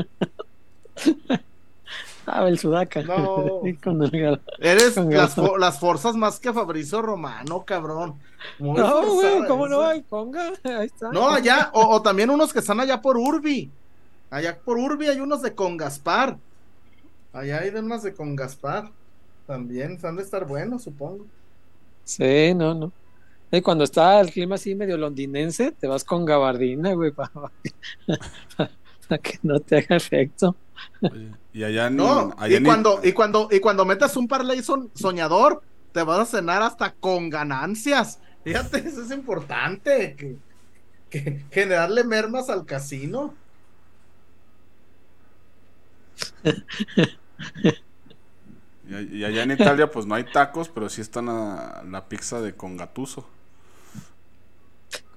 Ah, 2.26 2.48
el 2.48 2.58
Sudaca. 2.58 3.02
No. 3.02 3.62
Eres 4.58 4.96
las, 4.96 5.36
las, 5.38 5.78
fuerzas 5.78 6.16
más 6.16 6.40
que 6.40 6.52
Fabricio 6.52 7.00
Romano, 7.00 7.64
cabrón. 7.64 8.16
no, 8.58 9.14
güey, 9.14 9.46
¿cómo 9.46 9.68
no 9.68 9.82
hay? 9.82 10.02
Ponga, 10.02 10.52
ahí 10.64 10.86
está. 10.86 11.10
No, 11.12 11.30
allá, 11.30 11.70
o, 11.72 12.02
también 12.02 12.30
unos 12.30 12.52
que 12.52 12.58
están 12.58 12.80
allá 12.80 13.00
por 13.00 13.16
Urbi. 13.16 13.70
Allá 14.28 14.58
por 14.58 14.76
Urbi 14.76 15.06
hay 15.06 15.20
unos 15.20 15.40
de 15.40 15.54
Con 15.54 15.76
Gaspar. 15.76 16.36
Allá 17.32 17.60
hay 17.60 17.70
unas 17.70 18.02
de 18.02 18.12
Con 18.12 18.34
Gaspar. 18.34 18.90
También, 19.46 19.96
han 20.02 20.16
de 20.16 20.22
estar 20.22 20.44
buenos, 20.46 20.82
supongo. 20.82 21.26
Sí, 22.02 22.52
no, 22.54 22.74
no. 22.74 22.92
Y 23.52 23.60
cuando 23.62 23.84
está 23.84 24.20
el 24.20 24.32
clima 24.32 24.56
así 24.56 24.74
medio 24.74 24.96
londinense, 24.96 25.70
te 25.70 25.86
vas 25.86 26.02
con 26.02 26.24
gabardina, 26.24 26.92
güey, 26.94 27.12
para, 27.12 27.30
que 29.22 29.38
no 29.42 29.60
te 29.60 29.78
haga 29.78 29.96
efecto. 29.96 30.56
y 31.52 31.64
allá 31.64 31.90
no, 31.90 32.34
y, 32.48 32.62
cuando, 32.62 33.00
y, 33.02 33.12
cuando, 33.12 33.48
y 33.50 33.60
cuando 33.60 33.84
metas 33.84 34.16
un 34.16 34.28
parlay 34.28 34.62
soñador, 34.94 35.62
te 35.92 36.02
vas 36.02 36.20
a 36.20 36.38
cenar 36.38 36.62
hasta 36.62 36.92
con 36.92 37.30
ganancias. 37.30 38.20
Fíjate, 38.44 38.78
eso 38.86 39.02
es 39.02 39.10
importante, 39.10 40.16
que, 41.10 41.44
generarle 41.50 42.04
mermas 42.04 42.50
al 42.50 42.66
casino. 42.66 43.34
y, 48.88 49.24
allá 49.24 49.42
en 49.42 49.52
Italia, 49.52 49.90
pues 49.90 50.06
no 50.06 50.14
hay 50.14 50.24
tacos, 50.24 50.68
pero 50.68 50.88
sí 50.88 51.00
están 51.00 51.28
a 51.28 51.82
la 51.88 52.08
pizza 52.08 52.40
de 52.40 52.54
congatuso. 52.54 53.26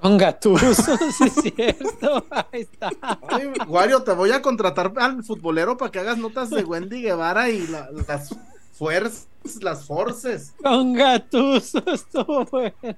Con 0.02 0.18
Gatuso, 0.18 0.98
sí 1.18 1.24
es 1.26 1.54
cierto. 1.56 2.26
Ahí 2.30 2.62
está. 2.62 2.90
Ay, 3.28 3.52
Wario, 3.68 4.02
te 4.04 4.14
voy 4.14 4.32
a 4.32 4.42
contratar 4.42 4.94
al 4.96 5.24
futbolero 5.24 5.76
para 5.78 5.92
que 5.92 6.00
hagas 6.00 6.18
notas 6.18 6.50
de 6.50 6.64
Wendy 6.64 7.02
Guevara 7.02 7.50
y 7.50 7.68
las 7.68 8.36
fuerzas, 8.74 9.28
las 9.62 9.86
forces. 9.86 10.54
Con 10.64 10.94
Gatuso, 10.94 11.84
estuvo 11.88 12.46
buena. 12.46 12.98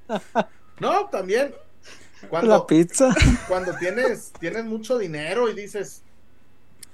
No, 0.79 1.07
también. 1.07 1.55
Cuando, 2.29 2.51
la 2.51 2.67
pizza. 2.67 3.15
Cuando 3.47 3.73
tienes, 3.77 4.31
tienes 4.39 4.65
mucho 4.65 4.99
dinero 4.99 5.49
y 5.49 5.55
dices, 5.55 6.03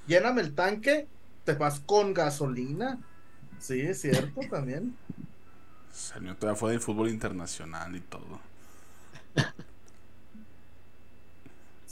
lléname 0.08 0.42
el 0.42 0.56
tanque, 0.56 1.06
te 1.44 1.54
vas 1.54 1.82
con 1.82 2.14
gasolina. 2.14 2.98
Sí, 3.60 3.82
es 3.82 4.02
cierto 4.02 4.40
también. 4.50 4.96
Señor, 5.92 6.36
todavía 6.36 6.60
fue 6.60 6.72
del 6.72 6.80
fútbol 6.80 7.10
internacional 7.10 7.94
y 7.94 8.00
todo. 8.00 8.40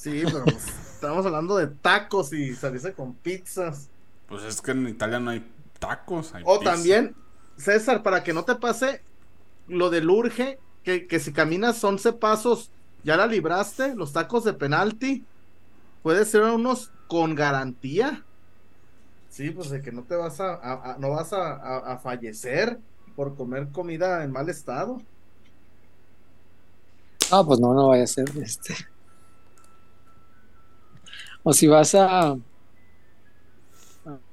Sí, 0.06 0.22
pero 0.24 0.44
pues, 0.44 0.68
estamos 0.94 1.26
hablando 1.26 1.58
de 1.58 1.66
tacos 1.66 2.32
y 2.32 2.54
salirse 2.54 2.94
con 2.94 3.16
pizzas. 3.16 3.90
Pues 4.28 4.44
es 4.44 4.62
que 4.62 4.70
en 4.70 4.88
Italia 4.88 5.20
no 5.20 5.32
hay 5.32 5.44
tacos. 5.80 6.32
o 6.44 6.60
también, 6.60 7.16
César, 7.58 8.04
para 8.04 8.24
que 8.24 8.32
no 8.32 8.46
te 8.46 8.54
pase 8.54 9.02
lo 9.68 9.90
del 9.90 10.08
urge, 10.08 10.60
que, 10.84 11.08
que 11.08 11.20
si 11.20 11.34
caminas 11.34 11.84
11 11.84 12.14
pasos, 12.14 12.70
ya 13.04 13.18
la 13.18 13.26
libraste, 13.26 13.96
los 13.96 14.14
tacos 14.14 14.44
de 14.44 14.54
penalti, 14.54 15.26
puede 16.04 16.24
ser 16.26 16.44
unos 16.44 16.92
con 17.08 17.34
garantía. 17.34 18.24
Sí, 19.32 19.50
pues 19.50 19.72
de 19.72 19.82
que 19.82 19.92
no 19.92 20.04
te 20.04 20.16
vas 20.16 20.40
a, 20.40 20.98
no 21.00 21.10
vas 21.10 21.34
a 21.34 21.98
fallecer 22.04 22.78
por 23.16 23.36
comer 23.36 23.70
comida 23.70 24.24
en 24.24 24.32
mal 24.32 24.50
estado. 24.50 25.02
Ah, 27.32 27.44
pues 27.44 27.60
no, 27.60 27.74
no 27.74 27.88
vaya 27.88 28.04
a 28.04 28.08
ser 28.08 28.30
este. 28.38 28.76
O 31.48 31.54
si 31.54 31.68
vas 31.68 31.94
a, 31.94 32.36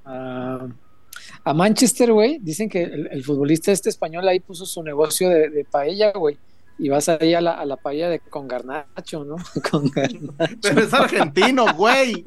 a, 0.03 1.55
Manchester, 1.55 2.11
güey, 2.11 2.39
dicen 2.41 2.71
que 2.71 2.85
el, 2.85 3.23
futbolista 3.23 3.71
este 3.71 3.91
español 3.91 4.27
ahí 4.27 4.41
puso 4.41 4.65
su 4.65 4.83
negocio 4.83 5.29
de, 5.29 5.67
paella, 5.71 6.13
güey. 6.13 6.39
Y 6.79 6.89
vas 6.89 7.11
ahí 7.11 7.35
a 7.35 7.43
la, 7.43 7.53
a 7.53 7.67
la 7.67 7.77
paella 7.77 8.09
de 8.09 8.19
con 8.19 8.49
garnacho, 8.49 9.27
¿no? 9.27 9.37
Con 9.71 9.91
garnacho. 9.91 10.57
Pero 10.63 10.81
es 10.81 10.95
argentino, 10.95 11.67
güey. 11.75 12.25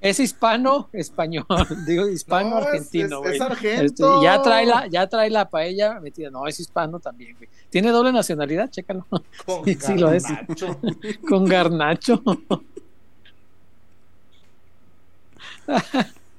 Es 0.00 0.18
hispano 0.18 0.88
español, 0.92 1.44
digo 1.86 2.08
hispano 2.08 2.56
argentino, 2.56 3.20
güey. 3.20 3.36
Es, 3.36 3.40
argentino. 3.40 3.84
Este, 3.84 4.24
ya 4.24 4.42
trae 4.42 4.66
la, 4.66 4.86
ya 4.88 5.06
trae 5.06 5.30
la 5.30 5.48
paella 5.48 6.00
metida. 6.00 6.30
No, 6.30 6.48
es 6.48 6.58
hispano 6.58 6.98
también, 6.98 7.36
güey. 7.36 7.48
Tiene 7.68 7.90
doble 7.90 8.10
nacionalidad, 8.10 8.70
chécalo. 8.70 9.06
Con 9.46 9.64
sí, 9.64 9.76
sí, 9.78 9.98
lo 9.98 10.10
es. 10.10 10.24
Con 11.28 11.44
garnacho. 11.44 12.22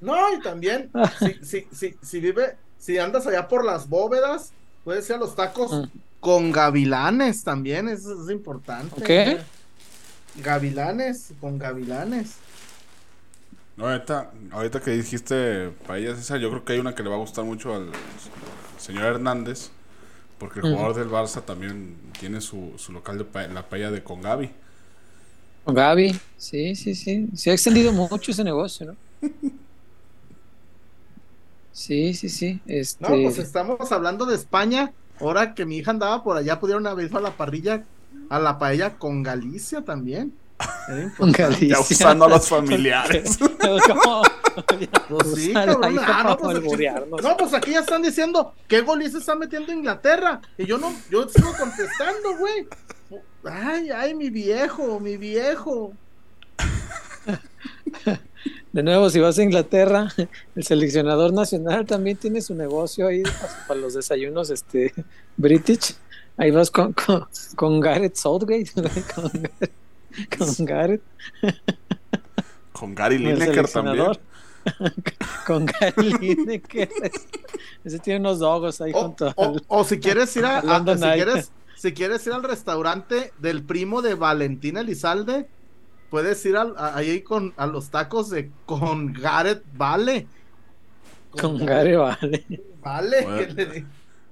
No, 0.02 0.16
y 0.36 0.42
también, 0.42 0.90
si, 1.20 1.46
si, 1.46 1.68
si, 1.72 1.96
si, 2.02 2.20
vive, 2.20 2.58
si 2.80 2.98
andas 2.98 3.28
allá 3.28 3.48
por 3.48 3.64
las 3.64 3.88
bóvedas, 3.88 4.52
puedes 4.84 5.08
ir 5.08 5.16
a 5.16 5.20
los 5.20 5.36
tacos 5.36 5.72
mm. 5.72 5.84
con 6.20 6.52
gavilanes 6.52 7.44
también, 7.44 7.88
eso 7.88 8.24
es 8.24 8.32
importante. 8.32 9.02
¿Qué? 9.04 9.40
Gavilanes, 10.38 11.34
con 11.40 11.60
gavilanes. 11.60 12.38
ahorita, 13.78 14.32
ahorita 14.52 14.80
que 14.80 14.92
dijiste 14.92 15.72
paella 15.86 16.16
César, 16.16 16.40
yo 16.40 16.50
creo 16.50 16.66
que 16.66 16.74
hay 16.74 16.80
una 16.80 16.96
que 16.96 17.04
le 17.04 17.10
va 17.10 17.16
a 17.16 17.20
gustar 17.20 17.46
mucho 17.46 17.76
al 17.76 17.92
señor 18.80 19.04
Hernández, 19.04 19.70
porque 20.40 20.62
el 20.62 20.66
mm. 20.66 20.74
jugador 20.74 20.96
del 20.96 21.10
Barça 21.10 21.46
también 21.46 21.96
tiene 22.20 22.42
su, 22.42 22.74
su 22.78 22.92
local 22.92 23.20
de 23.20 23.48
la 23.50 23.70
paella 23.70 23.92
de 23.92 24.02
con 24.04 24.20
Gavi. 24.20 24.50
Con 25.64 25.76
Gavi, 25.76 26.20
sí, 26.38 26.76
sí, 26.76 26.96
sí. 26.96 27.28
Se 27.36 27.52
ha 27.52 27.54
extendido 27.54 27.94
mucho 27.94 28.32
ese 28.32 28.44
negocio, 28.44 28.88
¿no? 28.88 29.11
Sí, 31.72 32.14
sí, 32.14 32.30
sí. 32.30 32.62
Este... 32.68 33.04
No, 33.04 33.10
pues 33.24 33.38
estamos 33.38 33.92
hablando 33.92 34.26
de 34.26 34.36
España. 34.36 34.94
Ahora 35.20 35.54
que 35.54 35.66
mi 35.66 35.78
hija 35.78 35.92
andaba 35.92 36.24
por 36.24 36.38
allá, 36.38 36.60
pudieron 36.60 36.86
haber 36.88 37.16
a 37.16 37.22
la 37.22 37.32
parrilla, 37.32 37.84
a 38.30 38.40
la 38.40 38.60
paella 38.60 38.98
con 38.98 39.24
Galicia 39.24 39.82
también. 39.82 40.34
Con 41.18 41.32
Galicia. 41.32 41.70
Ya 41.70 41.80
usando 41.80 42.26
a 42.26 42.30
los 42.30 42.48
familiares. 42.48 43.40
pues 45.10 45.34
sí, 45.36 45.54
cabrón. 45.54 46.00
Ah, 46.00 46.24
no, 46.24 46.38
pues 46.38 46.58
aquí, 46.58 46.86
no, 47.24 47.38
pues 47.38 47.54
aquí 47.54 47.72
ya 47.72 47.80
están 47.80 48.04
diciendo 48.04 48.54
qué 48.68 48.82
gol 48.82 49.02
se 49.10 49.18
está 49.18 49.36
metiendo 49.36 49.72
Inglaterra. 49.72 50.40
Y 50.58 50.68
yo 50.68 50.78
no, 50.78 50.94
yo 51.10 51.28
sigo 51.30 51.52
contestando, 51.58 52.38
güey. 52.38 52.68
Ay, 53.44 53.90
ay, 53.90 54.14
mi 54.14 54.30
viejo, 54.30 55.00
mi 55.00 55.18
viejo. 55.18 55.94
De 58.72 58.84
nuevo, 58.84 59.10
si 59.10 59.20
vas 59.20 59.38
a 59.38 59.44
Inglaterra, 59.44 60.08
el 60.56 60.64
seleccionador 60.64 61.34
nacional 61.34 61.86
también 61.86 62.18
tiene 62.18 62.42
su 62.42 62.56
negocio 62.56 63.08
ahí 63.08 63.24
para 63.68 63.80
los 63.80 63.94
desayunos 63.94 64.50
este 64.50 64.94
British. 65.38 65.96
Ahí 66.38 66.52
vas 66.52 66.72
con, 66.72 66.96
con, 67.56 67.80
Gareth 67.80 68.16
Southgate. 68.16 68.72
Con, 70.38 70.66
Gareth. 70.66 71.02
Con 72.74 72.94
Gary 72.94 73.18
Lineker 73.18 73.70
también. 73.70 74.08
con 75.48 75.66
Gary 75.66 76.14
Lineker. 76.20 76.90
Ese 77.84 78.00
tiene 78.00 78.20
unos 78.20 78.40
dogos 78.40 78.82
ahí 78.82 78.92
o, 78.94 79.16
o, 79.68 79.84
si 79.86 80.00
quieres 80.00 80.36
ir 80.36 80.46
a, 80.46 80.62
si 80.62 81.02
quieres 81.02 81.52
si 81.82 81.94
quieres 81.94 82.28
ir 82.28 82.34
al 82.34 82.44
restaurante 82.44 83.34
del 83.40 83.64
primo 83.64 84.04
de 84.04 84.14
Valentina 84.14 84.82
Elizalde, 84.82 85.48
puedes 86.12 86.46
ir 86.46 86.56
ahí 86.78 87.22
con 87.22 87.54
a 87.58 87.66
los 87.66 87.90
tacos 87.90 88.30
de 88.30 88.52
con 88.68 89.14
Gareth 89.14 89.64
Vale. 89.74 90.28
Con, 91.32 91.66
Gareth 91.66 91.98
Vale. 91.98 92.46
Vale. 92.82 93.86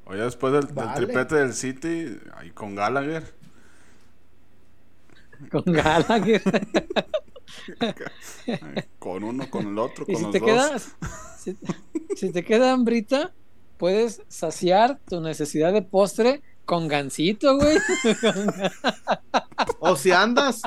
Oye, 0.06 0.22
después 0.22 0.53
del, 0.53 0.68
triplete 0.68 1.35
del 1.35 1.53
City, 1.53 2.19
ahí 2.35 2.51
con 2.51 2.76
Gallagher. 2.76 3.34
Con 5.49 5.64
Gallagher. 5.65 6.41
con 8.99 9.23
uno, 9.23 9.49
con 9.49 9.68
el 9.68 9.80
otro, 9.80 10.06
con 10.06 10.15
si 10.15 10.23
los 10.23 10.31
te 10.31 10.39
dos. 10.39 10.49
Quedas, 10.49 10.95
si, 11.38 11.57
si, 12.15 12.31
te 12.31 12.43
queda 12.43 12.73
hambrita, 12.73 13.31
puedes 13.77 14.22
saciar 14.27 14.99
tu 15.07 15.22
necesidad 15.22 15.72
de 15.72 15.84
postre 15.84 16.41
con 16.65 16.88
gancito, 16.88 17.56
güey. 17.56 17.77
o 19.80 19.95
si 19.95 20.11
andas, 20.11 20.61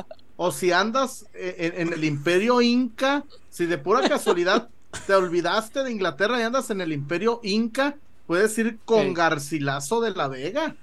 o 0.45 0.51
si 0.51 0.73
andas 0.73 1.25
eh, 1.35 1.73
en, 1.77 1.93
el 1.93 2.03
imperio 2.03 2.61
inca, 2.61 3.25
si 3.49 3.65
de 3.67 3.79
pura 3.79 4.09
casualidad 4.09 4.69
te 5.07 5.15
olvidaste 5.15 5.85
de 5.85 5.93
Inglaterra 5.93 6.41
y 6.41 6.43
andas 6.43 6.69
en 6.71 6.81
el 6.81 6.93
imperio 6.93 7.39
inca, 7.45 7.97
puedes 8.27 8.59
ir 8.59 8.81
con 8.85 9.15
Garcilaso 9.15 10.01
de 10.01 10.11
la 10.11 10.27
Vega. 10.27 10.75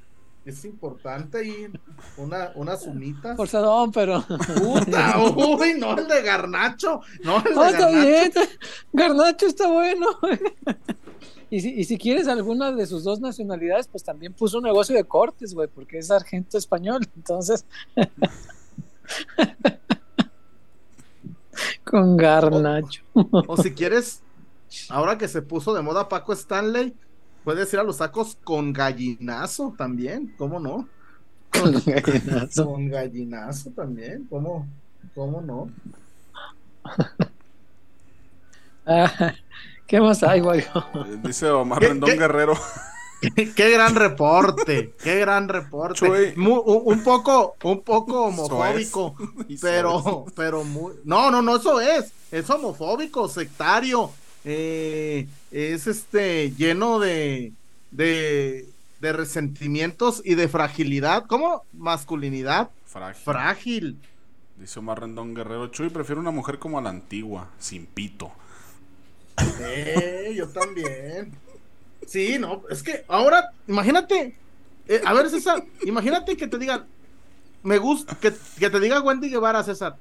Es 0.45 0.64
importante 0.64 1.45
ir 1.45 1.77
una, 2.15 2.53
una 2.56 2.77
sumita. 2.77 3.36
Forzadón, 3.36 3.91
pero. 3.91 4.26
Puta, 4.56 5.19
uy, 5.19 5.73
no 5.77 5.98
el 5.98 6.07
de 6.07 6.22
Garnacho. 6.22 7.02
No 7.26 7.40
el 7.40 7.44
de 7.44 7.52
oh, 7.52 7.91
Garnacho. 7.91 8.40
Garnacho 8.94 9.45
está 9.45 9.68
bueno. 9.68 10.07
Y 11.52 11.60
si, 11.60 11.69
y 11.72 11.84
si 11.84 11.98
quieres 11.98 12.30
alguna 12.30 12.72
de 12.72 12.86
sus 12.86 13.03
dos 13.03 13.19
nacionalidades, 13.19 13.90
pues 13.90 14.06
también 14.06 14.31
puso 14.31 14.60
un 14.60 14.64
negocio 14.64 14.95
de 14.95 15.03
cortes, 15.03 15.53
güey, 15.53 15.68
porque 15.68 15.98
es 15.98 16.11
argento 16.11 16.57
español. 16.57 17.06
Entonces. 17.18 17.65
Con 21.84 22.18
Garnacho. 22.18 23.03
O, 23.14 23.57
si 23.57 23.73
quieres, 23.73 24.22
ahora 24.90 25.18
que 25.18 25.27
se 25.27 25.41
puso 25.41 25.73
de 25.73 25.81
moda 25.81 26.07
Paco 26.07 26.34
Stanley, 26.34 26.95
puedes 27.44 27.73
ir 27.73 27.80
a 27.80 27.84
los 27.84 27.98
sacos 27.98 28.38
con 28.44 28.72
gallinazo 28.72 29.73
también, 29.77 30.34
¿cómo 30.38 30.60
no? 30.60 30.88
Con 31.52 31.73
gallinazo. 31.86 32.65
Con 32.65 32.90
gallinazo 32.90 33.72
también, 33.72 34.27
¿cómo, 34.30 34.68
cómo 35.15 35.41
no? 35.41 35.69
Ah, 38.91 39.36
¿Qué 39.86 40.02
más 40.02 40.23
hay, 40.23 40.40
güey? 40.40 40.64
Dice 41.22 41.48
Omar 41.48 41.80
Rendón 41.80 42.18
Guerrero. 42.18 42.56
Qué, 43.55 43.69
gran 43.69 43.95
reporte, 43.95 44.93
qué 45.03 45.19
gran 45.19 45.49
reporte. 45.49 46.33
un, 46.37 47.03
poco, 47.03 47.55
un 47.63 47.81
poco 47.81 48.27
homofóbico, 48.27 49.15
pero, 49.61 50.25
pero 50.35 50.63
muy. 50.63 50.93
No, 51.03 51.29
no, 51.29 51.41
no, 51.41 51.57
eso 51.57 51.81
es. 51.81 52.13
Es 52.31 52.49
homofóbico, 52.49 53.27
sectario. 53.27 54.11
Eh, 54.45 55.27
es 55.51 55.87
este 55.87 56.51
lleno 56.51 56.99
de, 56.99 57.51
de, 57.91 58.69
de 59.01 59.13
resentimientos 59.13 60.21
y 60.23 60.35
de 60.35 60.47
fragilidad. 60.47 61.25
¿Cómo? 61.27 61.63
Masculinidad. 61.73 62.69
Frágil. 62.85 63.23
Frágil. 63.23 63.97
Dice 64.57 64.79
Omar 64.79 65.01
Rendón 65.01 65.33
Guerrero. 65.33 65.67
Chuy, 65.67 65.89
prefiero 65.89 66.21
una 66.21 66.31
mujer 66.31 66.57
como 66.57 66.79
a 66.79 66.81
la 66.81 66.89
antigua, 66.89 67.49
sin 67.59 67.85
pito. 67.85 68.31
Eh, 69.61 70.33
yo 70.35 70.49
también. 70.49 71.31
Sí, 72.05 72.38
no, 72.39 72.63
es 72.69 72.81
que 72.81 73.05
ahora, 73.07 73.51
imagínate, 73.67 74.38
eh, 74.88 75.01
a 75.05 75.13
ver 75.13 75.30
César, 75.30 75.63
imagínate 75.84 76.35
que 76.35 76.47
te 76.47 76.57
digan, 76.57 76.85
me 77.63 77.77
gusta, 77.77 78.15
que, 78.15 78.31
te 78.31 78.80
diga 78.80 79.01
Wendy 79.01 79.30
Guevara, 79.30 79.63
César, 79.63 79.95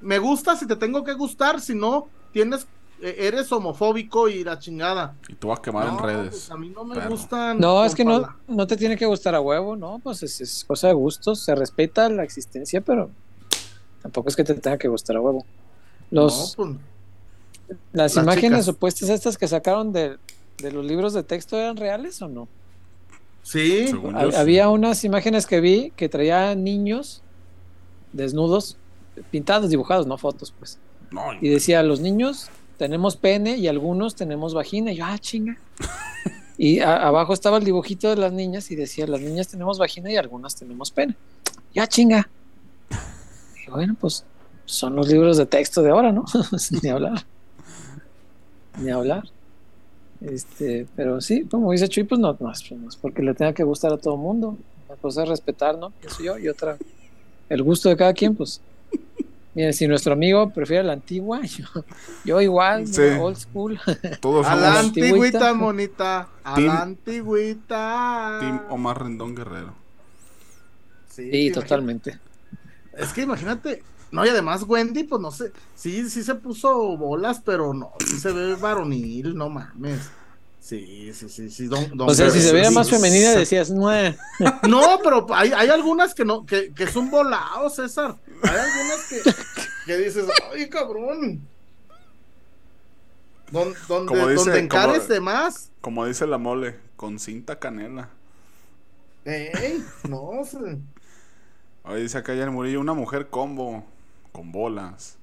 me 0.00 0.18
gusta 0.18 0.56
si 0.56 0.66
te 0.66 0.76
tengo 0.76 1.02
que 1.04 1.14
gustar, 1.14 1.60
si 1.60 1.74
no, 1.74 2.08
tienes, 2.32 2.66
eh, 3.00 3.16
eres 3.18 3.50
homofóbico 3.50 4.28
y 4.28 4.44
la 4.44 4.58
chingada. 4.58 5.16
Y 5.28 5.34
tú 5.34 5.48
vas 5.48 5.58
a 5.58 5.62
quemar 5.62 5.88
en 5.88 5.98
redes. 5.98 6.30
Pues 6.30 6.50
a 6.50 6.56
mí 6.56 6.68
no 6.68 6.84
me 6.84 7.04
gustan. 7.08 7.58
No, 7.58 7.84
es 7.84 7.94
que 7.94 8.04
no, 8.04 8.28
no 8.46 8.66
te 8.66 8.76
tiene 8.76 8.96
que 8.96 9.06
gustar 9.06 9.34
a 9.34 9.40
huevo, 9.40 9.74
¿no? 9.74 10.00
Pues 10.02 10.22
es, 10.22 10.64
cosa 10.64 10.88
de 10.88 10.94
gustos, 10.94 11.40
se 11.40 11.54
respeta 11.54 12.08
la 12.08 12.22
existencia, 12.22 12.80
pero 12.80 13.10
tampoco 14.02 14.28
es 14.28 14.36
que 14.36 14.44
te 14.44 14.54
tenga 14.54 14.78
que 14.78 14.88
gustar 14.88 15.16
a 15.16 15.20
huevo. 15.20 15.44
Los... 16.10 16.56
No, 16.58 16.64
pues, 16.64 17.76
las, 17.92 18.16
imágenes 18.16 18.68
opuestas 18.68 19.08
estas 19.08 19.38
que 19.38 19.48
sacaron 19.48 19.92
de, 19.92 20.18
los 20.58 20.84
libros 20.84 21.12
de 21.14 21.22
texto 21.22 21.58
eran 21.58 21.76
reales 21.76 22.20
o 22.22 22.28
no? 22.28 22.48
Sí. 23.42 23.86
Había 24.36 24.68
unas 24.68 25.04
imágenes 25.04 25.46
que 25.46 25.60
vi 25.60 25.92
que 25.96 26.08
traían 26.08 26.62
niños 26.62 27.22
desnudos, 28.12 28.76
pintados, 29.30 29.70
dibujados, 29.70 30.06
no 30.06 30.16
fotos, 30.18 30.54
pues. 30.56 30.78
y 31.40 31.48
decía, 31.48 31.82
los 31.82 32.00
niños 32.00 32.50
tenemos 32.78 33.16
pene 33.16 33.56
y 33.56 33.66
algunos 33.66 34.14
tenemos 34.14 34.54
vagina. 34.54 34.92
Y 34.92 34.96
yo, 34.96 35.04
ah, 35.06 35.18
chinga. 35.18 35.58
y 36.56 36.80
abajo 36.80 37.32
estaba 37.32 37.58
el 37.58 37.64
dibujito 37.64 38.10
de 38.10 38.16
las 38.16 38.32
niñas 38.32 38.70
y 38.70 38.76
decía, 38.76 39.06
las 39.06 39.20
niñas 39.20 39.48
tenemos 39.48 39.78
vagina 39.78 40.10
y 40.12 40.16
algunas 40.16 40.54
tenemos 40.54 40.90
pene. 40.90 41.16
Ya, 41.74 41.86
chinga. 41.86 42.28
Y 43.66 43.70
bueno, 43.70 43.96
pues 44.00 44.24
son 44.64 44.94
los 44.94 45.08
libros 45.08 45.36
de 45.36 45.46
texto 45.46 45.82
de 45.82 45.90
ahora, 45.90 46.12
¿no? 46.12 46.24
Ni 46.82 46.88
hablar 46.88 47.24
ni 48.78 48.90
hablar. 48.90 49.24
Este, 50.24 50.86
pero 50.94 51.20
sí, 51.20 51.44
como 51.50 51.72
dice 51.72 51.88
Chuy, 51.88 52.04
pues 52.04 52.20
no, 52.20 52.36
no, 52.38 52.52
es 52.52 52.96
porque 53.00 53.22
le 53.22 53.34
tenga 53.34 53.52
que 53.52 53.64
gustar 53.64 53.92
a 53.92 53.96
todo 53.96 54.14
el 54.14 54.20
mundo. 54.20 54.56
La 54.88 54.96
cosa 54.96 55.24
es 55.24 55.28
respetar, 55.28 55.76
¿no? 55.76 55.92
Eso 56.02 56.22
yo, 56.22 56.38
y 56.38 56.48
otra, 56.48 56.76
el 57.48 57.62
gusto 57.62 57.88
de 57.88 57.96
cada 57.96 58.12
quien, 58.12 58.34
pues. 58.34 58.60
Mira, 59.54 59.72
si 59.72 59.86
nuestro 59.86 60.14
amigo 60.14 60.48
prefiere 60.50 60.82
la 60.82 60.94
antigua, 60.94 61.40
yo, 62.24 62.40
igual, 62.40 62.86
old 63.20 63.36
school. 63.36 63.78
Todos 64.20 64.46
a 64.48 64.56
la 64.56 64.80
antigüita, 64.80 65.52
monita. 65.54 66.28
A 66.44 66.60
la 66.60 66.82
antigüita. 66.82 68.38
Team 68.40 68.62
Omar 68.70 69.02
Rendón 69.02 69.34
Guerrero. 69.34 69.74
Sí, 71.08 71.50
totalmente. 71.52 72.18
Es 72.96 73.12
que 73.12 73.22
imagínate, 73.22 73.82
no, 74.12 74.26
y 74.26 74.28
además 74.28 74.64
Wendy, 74.66 75.04
pues 75.04 75.20
no 75.22 75.30
sé, 75.30 75.52
sí, 75.74 76.08
sí 76.10 76.22
se 76.22 76.34
puso 76.34 76.96
bolas, 76.98 77.40
pero 77.44 77.72
no, 77.72 77.92
sí 78.06 78.18
se 78.18 78.30
ve 78.30 78.54
varonil, 78.54 79.34
no 79.34 79.48
mames. 79.48 80.00
Sí, 80.60 81.10
sí, 81.14 81.28
sí, 81.28 81.50
sí. 81.50 81.68
o 81.98 82.14
sea, 82.14 82.30
si 82.30 82.40
se 82.40 82.52
veía 82.52 82.70
más 82.70 82.88
femenina 82.88 83.32
decías, 83.32 83.70
no. 83.70 83.90
no, 84.68 85.00
pero 85.02 85.26
hay, 85.34 85.50
hay 85.52 85.68
algunas 85.70 86.14
que 86.14 86.24
no, 86.24 86.46
que, 86.46 86.72
que 86.72 86.86
son 86.86 87.10
volados, 87.10 87.74
César. 87.74 88.16
Hay 88.42 88.58
algunas 88.58 89.08
que, 89.08 89.22
que 89.86 89.96
dices, 89.96 90.26
ay, 90.52 90.68
cabrón. 90.68 91.40
Don, 93.50 93.74
donde, 93.88 94.34
donde 94.34 94.58
encares 94.58 95.08
de 95.08 95.20
más. 95.20 95.70
Como 95.80 96.06
dice 96.06 96.26
la 96.26 96.38
mole, 96.38 96.78
con 96.96 97.18
cinta 97.18 97.58
canela. 97.58 98.10
Ey, 99.24 99.84
no. 100.08 100.42
Oye, 101.84 102.02
dice 102.02 102.18
acá 102.18 102.34
ya 102.34 102.44
el 102.44 102.50
Murillo, 102.50 102.80
una 102.80 102.94
mujer 102.94 103.28
combo 103.30 103.84
con 104.32 104.50
bolas. 104.50 105.18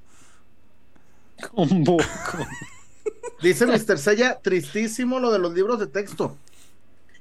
Con 1.54 1.86
Dice 3.42 3.66
Mr. 3.66 3.98
Sella, 3.98 4.40
tristísimo 4.42 5.20
lo 5.20 5.32
de 5.32 5.40
los 5.40 5.54
libros 5.54 5.80
de 5.80 5.88
texto. 5.88 6.38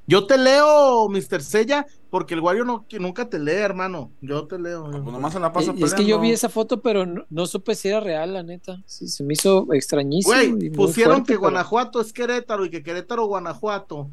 Yo 0.07 0.27
te 0.27 0.39
leo, 0.39 1.07
Mr. 1.09 1.43
Sella, 1.43 1.87
porque 2.09 2.33
el 2.33 2.41
Wario 2.41 2.65
no, 2.65 2.87
nunca 2.99 3.29
te 3.29 3.39
lee, 3.39 3.53
hermano. 3.53 4.11
Yo 4.23 4.47
te 4.47 4.59
leo. 4.59 4.91
Pues 4.91 5.05
nomás 5.05 5.35
se 5.35 5.39
la 5.39 5.53
pasa 5.53 5.75
y, 5.77 5.85
es 5.85 5.93
que 5.93 6.07
yo 6.07 6.19
vi 6.19 6.33
esa 6.33 6.49
foto, 6.49 6.81
pero 6.81 7.05
no, 7.29 7.47
supe 7.47 7.75
si 7.75 7.89
era 7.89 8.01
real, 8.01 8.33
la 8.33 8.43
neta. 8.43 8.83
se 8.87 9.23
me 9.23 9.35
hizo 9.35 9.71
extrañísimo. 9.75 10.35
Güey, 10.35 10.71
pusieron 10.71 11.25
que 11.25 11.37
Guanajuato 11.37 12.01
es 12.01 12.13
Querétaro 12.15 12.65
y 12.65 12.71
que 12.71 12.83
Querétaro, 12.83 13.27
Guanajuato. 13.27 14.09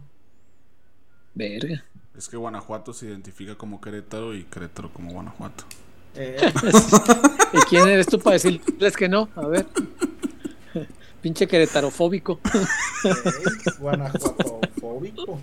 Verga. 1.33 1.85
Es 2.17 2.27
que 2.27 2.35
Guanajuato 2.35 2.93
se 2.93 3.07
identifica 3.07 3.55
como 3.55 3.79
Querétaro 3.79 4.35
y 4.35 4.43
Querétaro 4.43 4.91
como 4.91 5.13
Guanajuato. 5.13 5.63
Eh. 6.17 6.37
¿Y 7.53 7.57
quién 7.69 7.87
eres 7.87 8.07
tú 8.07 8.19
para 8.19 8.35
decirles 8.35 8.95
que 8.95 9.09
no? 9.09 9.29
A 9.35 9.47
ver. 9.47 9.65
Pinche 11.21 11.47
queretarofóbico. 11.47 12.39
Guanajuatofóbico. 13.79 15.39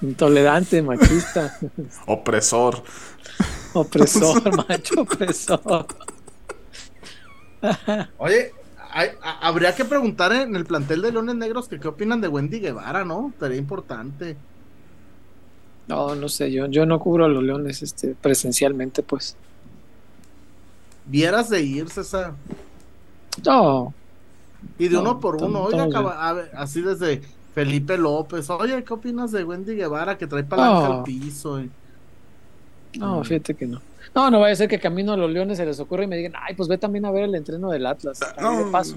Intolerante, 0.00 0.82
machista. 0.82 1.58
Opresor. 2.06 2.82
Opresor, 3.74 4.56
macho, 4.56 5.02
opresor. 5.02 5.86
Oye, 8.16 8.52
habría 9.42 9.74
que 9.74 9.84
preguntar 9.84 10.32
en 10.32 10.56
el 10.56 10.64
plantel 10.64 11.02
de 11.02 11.12
Leones 11.12 11.34
Negros 11.34 11.68
que 11.68 11.78
qué 11.78 11.88
opinan 11.88 12.20
de 12.20 12.28
Wendy 12.28 12.60
Guevara, 12.60 13.04
¿no? 13.04 13.32
Sería 13.38 13.58
importante. 13.58 14.36
No, 15.88 16.14
no 16.14 16.28
sé, 16.28 16.52
yo, 16.52 16.66
yo 16.66 16.84
no 16.84 17.00
cubro 17.00 17.24
a 17.24 17.28
los 17.28 17.42
Leones 17.42 17.82
este, 17.82 18.14
presencialmente, 18.14 19.02
pues. 19.02 19.36
Vieras 21.06 21.48
de 21.48 21.62
ir, 21.62 21.88
César. 21.88 22.34
No. 23.44 23.94
Y 24.78 24.88
de 24.88 24.98
uno 24.98 25.18
por 25.18 25.42
uno, 25.42 25.62
oiga, 25.62 26.48
así 26.54 26.82
desde 26.82 27.22
Felipe 27.54 27.96
López, 27.96 28.50
oye, 28.50 28.84
¿qué 28.84 28.92
opinas 28.92 29.32
de 29.32 29.44
Wendy 29.44 29.76
Guevara 29.76 30.18
que 30.18 30.26
trae 30.26 30.44
palanca 30.44 30.98
al 30.98 31.02
piso? 31.04 31.60
No, 32.98 33.24
fíjate 33.24 33.54
que 33.54 33.66
no. 33.66 33.80
No, 34.14 34.30
no 34.30 34.40
vaya 34.40 34.52
a 34.52 34.56
ser 34.56 34.68
que 34.68 34.78
camino 34.78 35.12
a 35.12 35.16
los 35.16 35.30
Leones 35.30 35.56
se 35.58 35.64
les 35.64 35.78
ocurra 35.80 36.04
y 36.04 36.06
me 36.06 36.16
digan, 36.16 36.34
ay, 36.36 36.54
pues 36.54 36.68
ve 36.68 36.76
también 36.76 37.04
a 37.04 37.10
ver 37.10 37.24
el 37.24 37.34
entreno 37.34 37.70
del 37.70 37.86
Atlas. 37.86 38.20
No. 38.40 38.64
De 38.64 38.70
paso. 38.70 38.96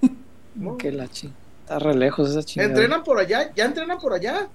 Qué 0.78 0.92
la 0.92 1.04
Está 1.04 1.78
re 1.78 1.94
lejos 1.94 2.30
esa 2.30 2.42
chingada. 2.42 2.70
¿Entrenan 2.70 3.02
por 3.02 3.18
allá? 3.18 3.52
¿Ya 3.54 3.64
entrenan 3.64 3.98
por 3.98 4.12
allá? 4.12 4.48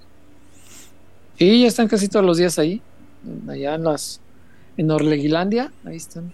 Sí, 1.40 1.62
ya 1.62 1.68
están 1.70 1.88
casi 1.88 2.10
todos 2.10 2.26
los 2.26 2.38
días 2.38 2.60
ahí. 2.60 2.82
Allá 3.48 3.76
en 3.76 3.86
las. 3.86 4.20
En 4.76 4.92
Orleguilandia, 4.92 5.72
ahí 5.86 5.96
están. 5.96 6.34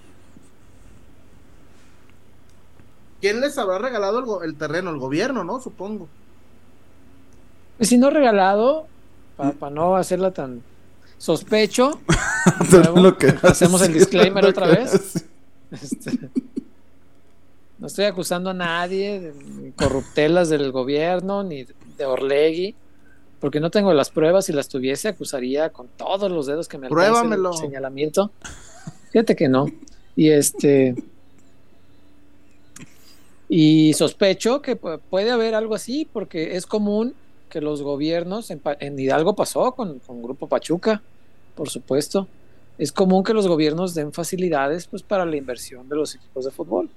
¿Quién 3.22 3.40
les 3.40 3.57
habrá 3.60 3.77
regalado 3.77 4.44
el, 4.44 4.56
terreno? 4.56 4.90
El 4.90 4.98
gobierno, 4.98 5.44
¿no? 5.44 5.61
Supongo. 5.61 6.07
Pues 7.77 7.90
si 7.90 7.99
no 7.99 8.10
regalado, 8.10 8.88
para 9.38 9.73
no 9.73 9.95
hacerla 9.95 10.32
tan 10.32 10.64
sospecho. 11.19 11.99
hacemos 13.44 13.84
el 13.84 13.94
disclaimer 13.94 14.45
otra 14.45 14.68
vez. 14.68 15.23
Este, 15.72 16.30
no 17.77 17.88
estoy 17.88 18.06
acusando 18.06 18.52
a 18.52 18.53
nadie 18.53 19.19
de 19.19 19.73
corruptelas 19.76 20.49
del 20.49 20.72
gobierno 20.72 21.44
ni 21.44 21.65
de 21.98 22.06
Orlegui, 22.06 22.76
porque 23.39 23.59
no 23.59 23.69
tengo 23.69 23.93
las 23.93 24.09
pruebas. 24.09 24.45
Si 24.45 24.53
las 24.53 24.67
tuviese, 24.67 25.09
acusaría 25.09 25.69
con 25.69 25.87
todos 25.97 26.31
los 26.31 26.45
dedos 26.45 26.67
que 26.67 26.77
me 26.77 26.87
alcance 26.87 27.35
el 27.35 27.53
señalamiento. 27.57 28.31
Fíjate 29.11 29.35
que 29.35 29.47
no. 29.47 29.67
Y 30.15 30.29
este. 30.29 30.95
Y 33.47 33.93
sospecho 33.93 34.61
que 34.61 34.75
puede 34.75 35.31
haber 35.31 35.53
algo 35.53 35.75
así, 35.75 36.07
porque 36.11 36.55
es 36.55 36.65
común 36.65 37.13
que 37.49 37.61
los 37.61 37.81
gobiernos, 37.83 38.51
en, 38.51 38.99
Hidalgo 38.99 39.35
pasó 39.35 39.71
con, 39.73 39.99
con, 39.99 40.21
Grupo 40.21 40.47
Pachuca, 40.47 41.01
por 41.55 41.69
supuesto, 41.69 42.27
es 42.77 42.91
común 42.91 43.23
que 43.23 43.33
los 43.33 43.47
gobiernos 43.47 43.93
den 43.93 44.11
facilidades 44.11 44.87
pues, 44.87 45.03
para 45.03 45.25
la 45.25 45.37
inversión 45.37 45.87
de 45.87 45.95
los 45.95 46.15
equipos 46.15 46.45
de 46.45 46.51
fútbol. 46.51 46.89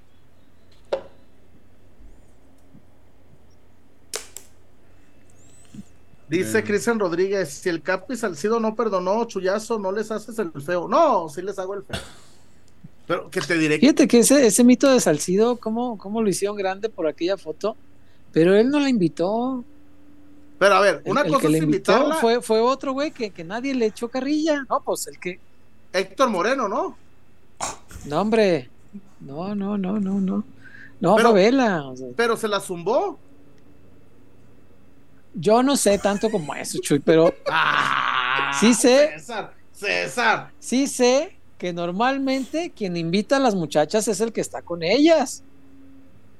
Dice 6.28 6.62
Cristian 6.62 6.98
Rodríguez, 6.98 7.48
si 7.48 7.68
el 7.68 7.80
Capi 7.82 8.16
Salcido 8.16 8.60
no 8.60 8.74
perdonó, 8.74 9.24
Chuyazo, 9.24 9.78
no 9.78 9.92
les 9.92 10.10
haces 10.10 10.38
el 10.38 10.52
feo. 10.60 10.86
No, 10.86 11.28
sí 11.28 11.40
les 11.40 11.58
hago 11.58 11.74
el 11.74 11.82
feo. 11.84 11.98
Pero 13.06 13.30
que 13.30 13.40
te 13.40 13.56
diré. 13.56 13.78
Fíjate 13.78 14.06
que 14.06 14.18
ese, 14.18 14.46
ese 14.46 14.62
mito 14.64 14.92
de 14.92 15.00
Salcido, 15.00 15.56
¿cómo, 15.56 15.96
¿cómo 15.96 16.20
lo 16.20 16.28
hicieron 16.28 16.56
grande 16.56 16.90
por 16.90 17.06
aquella 17.06 17.38
foto? 17.38 17.76
Pero 18.32 18.54
él 18.54 18.68
no 18.68 18.78
la 18.78 18.90
invitó. 18.90 19.64
Pero 20.58 20.74
a 20.74 20.80
ver, 20.80 21.02
una 21.06 21.24
cosa 21.24 21.40
que 21.40 21.48
le 21.48 21.58
invitó 21.58 22.12
fue, 22.20 22.42
fue 22.42 22.60
otro 22.60 22.92
güey 22.92 23.10
que, 23.10 23.30
que 23.30 23.44
nadie 23.44 23.74
le 23.74 23.86
echó 23.86 24.08
carrilla. 24.08 24.66
No, 24.68 24.80
pues 24.80 25.06
el 25.06 25.18
que. 25.18 25.40
Héctor 25.94 26.28
Moreno, 26.28 26.68
¿no? 26.68 26.98
No, 28.04 28.20
hombre. 28.20 28.68
No, 29.20 29.54
no, 29.54 29.78
no, 29.78 29.98
no, 29.98 30.20
no. 30.20 30.44
No, 31.00 31.16
pero, 31.16 31.32
Vela. 31.32 31.84
Pero 32.16 32.36
se 32.36 32.48
la 32.48 32.60
zumbó. 32.60 33.18
Yo 35.40 35.62
no 35.62 35.76
sé 35.76 35.98
tanto 35.98 36.30
como 36.30 36.52
eso, 36.54 36.78
Chuy, 36.82 36.98
pero. 36.98 37.32
Ah, 37.48 38.50
sí 38.58 38.74
sé. 38.74 39.10
César, 39.14 39.54
César. 39.72 40.50
Sí 40.58 40.88
sé 40.88 41.38
que 41.58 41.72
normalmente 41.72 42.72
quien 42.74 42.96
invita 42.96 43.36
a 43.36 43.40
las 43.40 43.54
muchachas 43.54 44.08
es 44.08 44.20
el 44.20 44.32
que 44.32 44.40
está 44.40 44.62
con 44.62 44.82
ellas. 44.82 45.44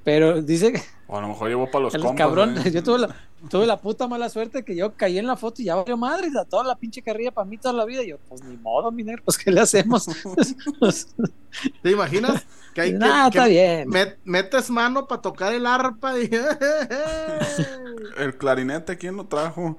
Pero 0.02 0.42
dice 0.42 0.72
que. 0.72 0.82
O 1.06 1.16
a 1.16 1.20
lo 1.20 1.28
mejor 1.28 1.48
llevó 1.48 1.70
para 1.70 1.84
los 1.84 1.94
el 1.94 2.02
cabrón, 2.16 2.56
yo 2.64 2.82
tuve 2.82 2.98
la, 2.98 3.16
tuve 3.48 3.66
la 3.66 3.80
puta 3.80 4.08
mala 4.08 4.28
suerte 4.28 4.64
que 4.64 4.74
yo 4.74 4.92
caí 4.94 5.18
en 5.18 5.26
la 5.26 5.36
foto 5.36 5.62
y 5.62 5.66
ya 5.66 5.76
valió 5.76 5.96
madre, 5.96 6.28
y 6.28 6.48
toda 6.48 6.64
la 6.64 6.76
pinche 6.76 7.00
carrilla 7.00 7.30
para 7.30 7.44
mí 7.44 7.56
toda 7.56 7.72
la 7.72 7.84
vida. 7.84 8.02
Y 8.02 8.08
yo, 8.08 8.18
pues 8.28 8.42
ni 8.42 8.56
modo, 8.56 8.90
mi 8.90 9.04
negro, 9.04 9.22
pues 9.24 9.38
¿qué 9.38 9.52
le 9.52 9.60
hacemos? 9.60 10.06
¿Te 11.82 11.90
imaginas? 11.90 12.44
Que 12.78 12.82
hay 12.82 12.92
nah, 12.92 13.26
está 13.26 13.48
bien. 13.48 13.88
metes 14.22 14.70
mano 14.70 15.08
para 15.08 15.20
tocar 15.20 15.52
el 15.52 15.66
arpa 15.66 16.16
y. 16.16 16.30
el 18.18 18.38
clarinete, 18.38 18.96
¿quién 18.96 19.16
lo 19.16 19.26
trajo? 19.26 19.76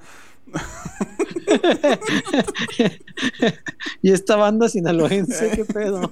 y 4.02 4.12
esta 4.12 4.36
banda 4.36 4.68
sinaloense, 4.68 5.52
qué 5.52 5.64
pedo. 5.64 6.12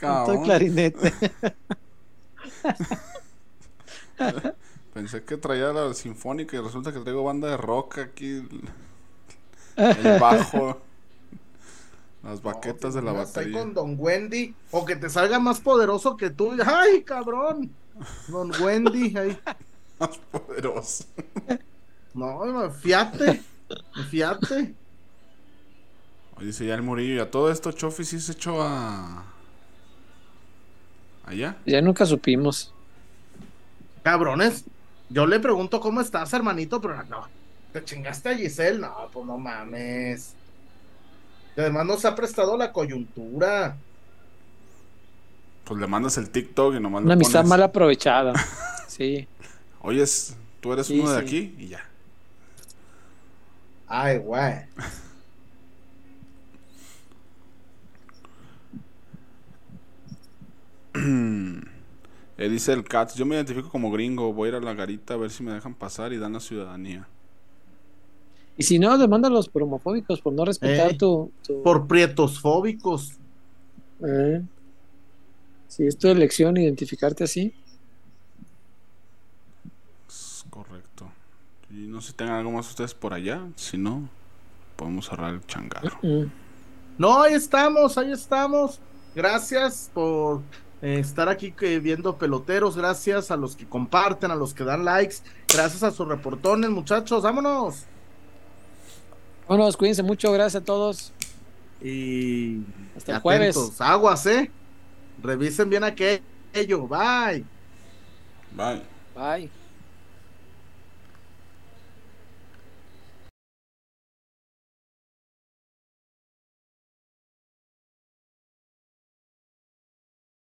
el 0.00 0.42
clarinete. 0.44 1.12
Pensé 4.94 5.24
que 5.24 5.36
traía 5.36 5.74
la 5.74 5.92
sinfónica 5.92 6.56
y 6.56 6.60
resulta 6.60 6.90
que 6.90 7.00
traigo 7.00 7.22
banda 7.22 7.48
de 7.48 7.58
rock 7.58 7.98
aquí. 7.98 8.48
El 9.76 10.18
bajo. 10.18 10.80
Las 12.24 12.42
baquetas 12.42 12.94
de 12.94 13.02
la 13.02 13.12
batería. 13.12 13.58
con 13.58 13.74
Don 13.74 13.96
Wendy. 13.98 14.54
O 14.70 14.84
que 14.84 14.96
te 14.96 15.10
salga 15.10 15.38
más 15.38 15.60
poderoso 15.60 16.16
que 16.16 16.30
tú. 16.30 16.56
¡Ay, 16.64 17.02
cabrón! 17.02 17.70
Don 18.28 18.50
Wendy. 18.60 19.16
Ahí. 19.16 19.38
Más 20.00 20.18
poderoso. 20.18 21.04
No, 22.14 22.70
fiate. 22.72 23.40
Fiate. 24.10 24.74
Oye, 26.36 26.46
dice 26.46 26.66
ya 26.66 26.74
el 26.74 26.82
Murillo. 26.82 27.14
Y 27.14 27.18
a 27.20 27.30
todo 27.30 27.50
esto, 27.50 27.70
Chofi 27.70 28.04
sí 28.04 28.18
se 28.18 28.32
echó 28.32 28.60
a. 28.60 29.24
¿Allá? 31.24 31.56
Ya 31.64 31.80
nunca 31.80 32.04
supimos. 32.06 32.74
Cabrones, 34.02 34.64
yo 35.08 35.26
le 35.26 35.38
pregunto 35.38 35.80
cómo 35.80 36.00
estás, 36.00 36.32
hermanito, 36.32 36.80
pero 36.80 37.02
no, 37.04 37.28
te 37.72 37.84
chingaste 37.84 38.30
a 38.30 38.36
Giselle, 38.36 38.80
no, 38.80 39.08
pues 39.12 39.24
no 39.24 39.38
mames. 39.38 40.34
Y 41.56 41.60
además 41.60 41.86
no 41.86 41.96
se 41.96 42.08
ha 42.08 42.14
prestado 42.14 42.56
la 42.56 42.72
coyuntura. 42.72 43.76
Pues 45.64 45.80
le 45.80 45.86
mandas 45.86 46.18
el 46.18 46.30
TikTok 46.30 46.74
y 46.74 46.80
nomás 46.80 47.02
Una 47.02 47.14
amistad 47.14 47.44
mal 47.44 47.62
aprovechada. 47.62 48.34
sí. 48.88 49.26
Oyes, 49.80 50.36
tú 50.60 50.72
eres 50.72 50.90
uno 50.90 51.10
de 51.10 51.18
aquí 51.18 51.54
y 51.58 51.68
ya. 51.68 51.88
Ay, 53.86 54.18
güey. 54.18 54.54
Eh, 62.36 62.48
dice 62.48 62.72
el 62.72 62.82
Cats, 62.82 63.14
yo 63.14 63.24
me 63.26 63.36
identifico 63.36 63.68
como 63.68 63.92
gringo, 63.92 64.32
voy 64.32 64.46
a 64.46 64.48
ir 64.50 64.54
a 64.56 64.60
la 64.60 64.74
garita 64.74 65.14
a 65.14 65.16
ver 65.16 65.30
si 65.30 65.44
me 65.44 65.52
dejan 65.52 65.74
pasar 65.74 66.12
y 66.12 66.18
dan 66.18 66.32
la 66.32 66.40
ciudadanía. 66.40 67.06
Y 68.56 68.62
si 68.62 68.78
no, 68.78 68.96
demándalos 68.98 69.48
por 69.48 69.62
homofóbicos, 69.62 70.20
por 70.20 70.32
no 70.32 70.44
respetar 70.44 70.92
eh, 70.92 70.96
tu, 70.96 71.32
Por 71.62 71.86
prietosfóbicos. 71.86 73.14
Eh. 74.06 74.42
Si 75.68 75.86
es 75.86 75.98
tu 75.98 76.08
elección 76.08 76.56
identificarte 76.56 77.24
así. 77.24 77.52
correcto. 80.50 81.10
Y 81.68 81.88
no 81.88 82.00
sé 82.00 82.08
si 82.08 82.12
tengan 82.14 82.36
algo 82.36 82.52
más 82.52 82.68
ustedes 82.68 82.94
por 82.94 83.12
allá, 83.12 83.42
si 83.56 83.76
no, 83.76 84.08
podemos 84.76 85.06
cerrar 85.06 85.34
el 85.34 85.44
changarro. 85.46 85.98
No, 86.96 87.22
ahí 87.22 87.34
estamos, 87.34 87.98
ahí 87.98 88.12
estamos. 88.12 88.78
Gracias 89.16 89.90
por 89.92 90.42
eh, 90.80 91.00
estar 91.00 91.28
aquí 91.28 91.52
viendo 91.80 92.16
peloteros, 92.16 92.76
gracias 92.76 93.32
a 93.32 93.36
los 93.36 93.56
que 93.56 93.66
comparten, 93.66 94.30
a 94.30 94.36
los 94.36 94.54
que 94.54 94.62
dan 94.62 94.84
likes, 94.84 95.16
gracias 95.52 95.82
a 95.82 95.90
sus 95.90 96.06
reportones, 96.06 96.70
muchachos, 96.70 97.24
vámonos. 97.24 97.86
Vámonos, 99.48 99.76
cuídense 99.76 100.02
mucho, 100.02 100.32
gracias 100.32 100.62
a 100.62 100.64
todos. 100.64 101.12
Y 101.82 102.62
hasta 102.96 103.16
el 103.16 103.20
jueves. 103.20 103.56
Aguas, 103.78 104.24
eh. 104.26 104.50
Revisen 105.22 105.68
bien 105.68 105.84
aquello. 105.84 106.88
Bye. 106.88 107.44
Bye. 108.56 108.82
Bye. 109.14 109.63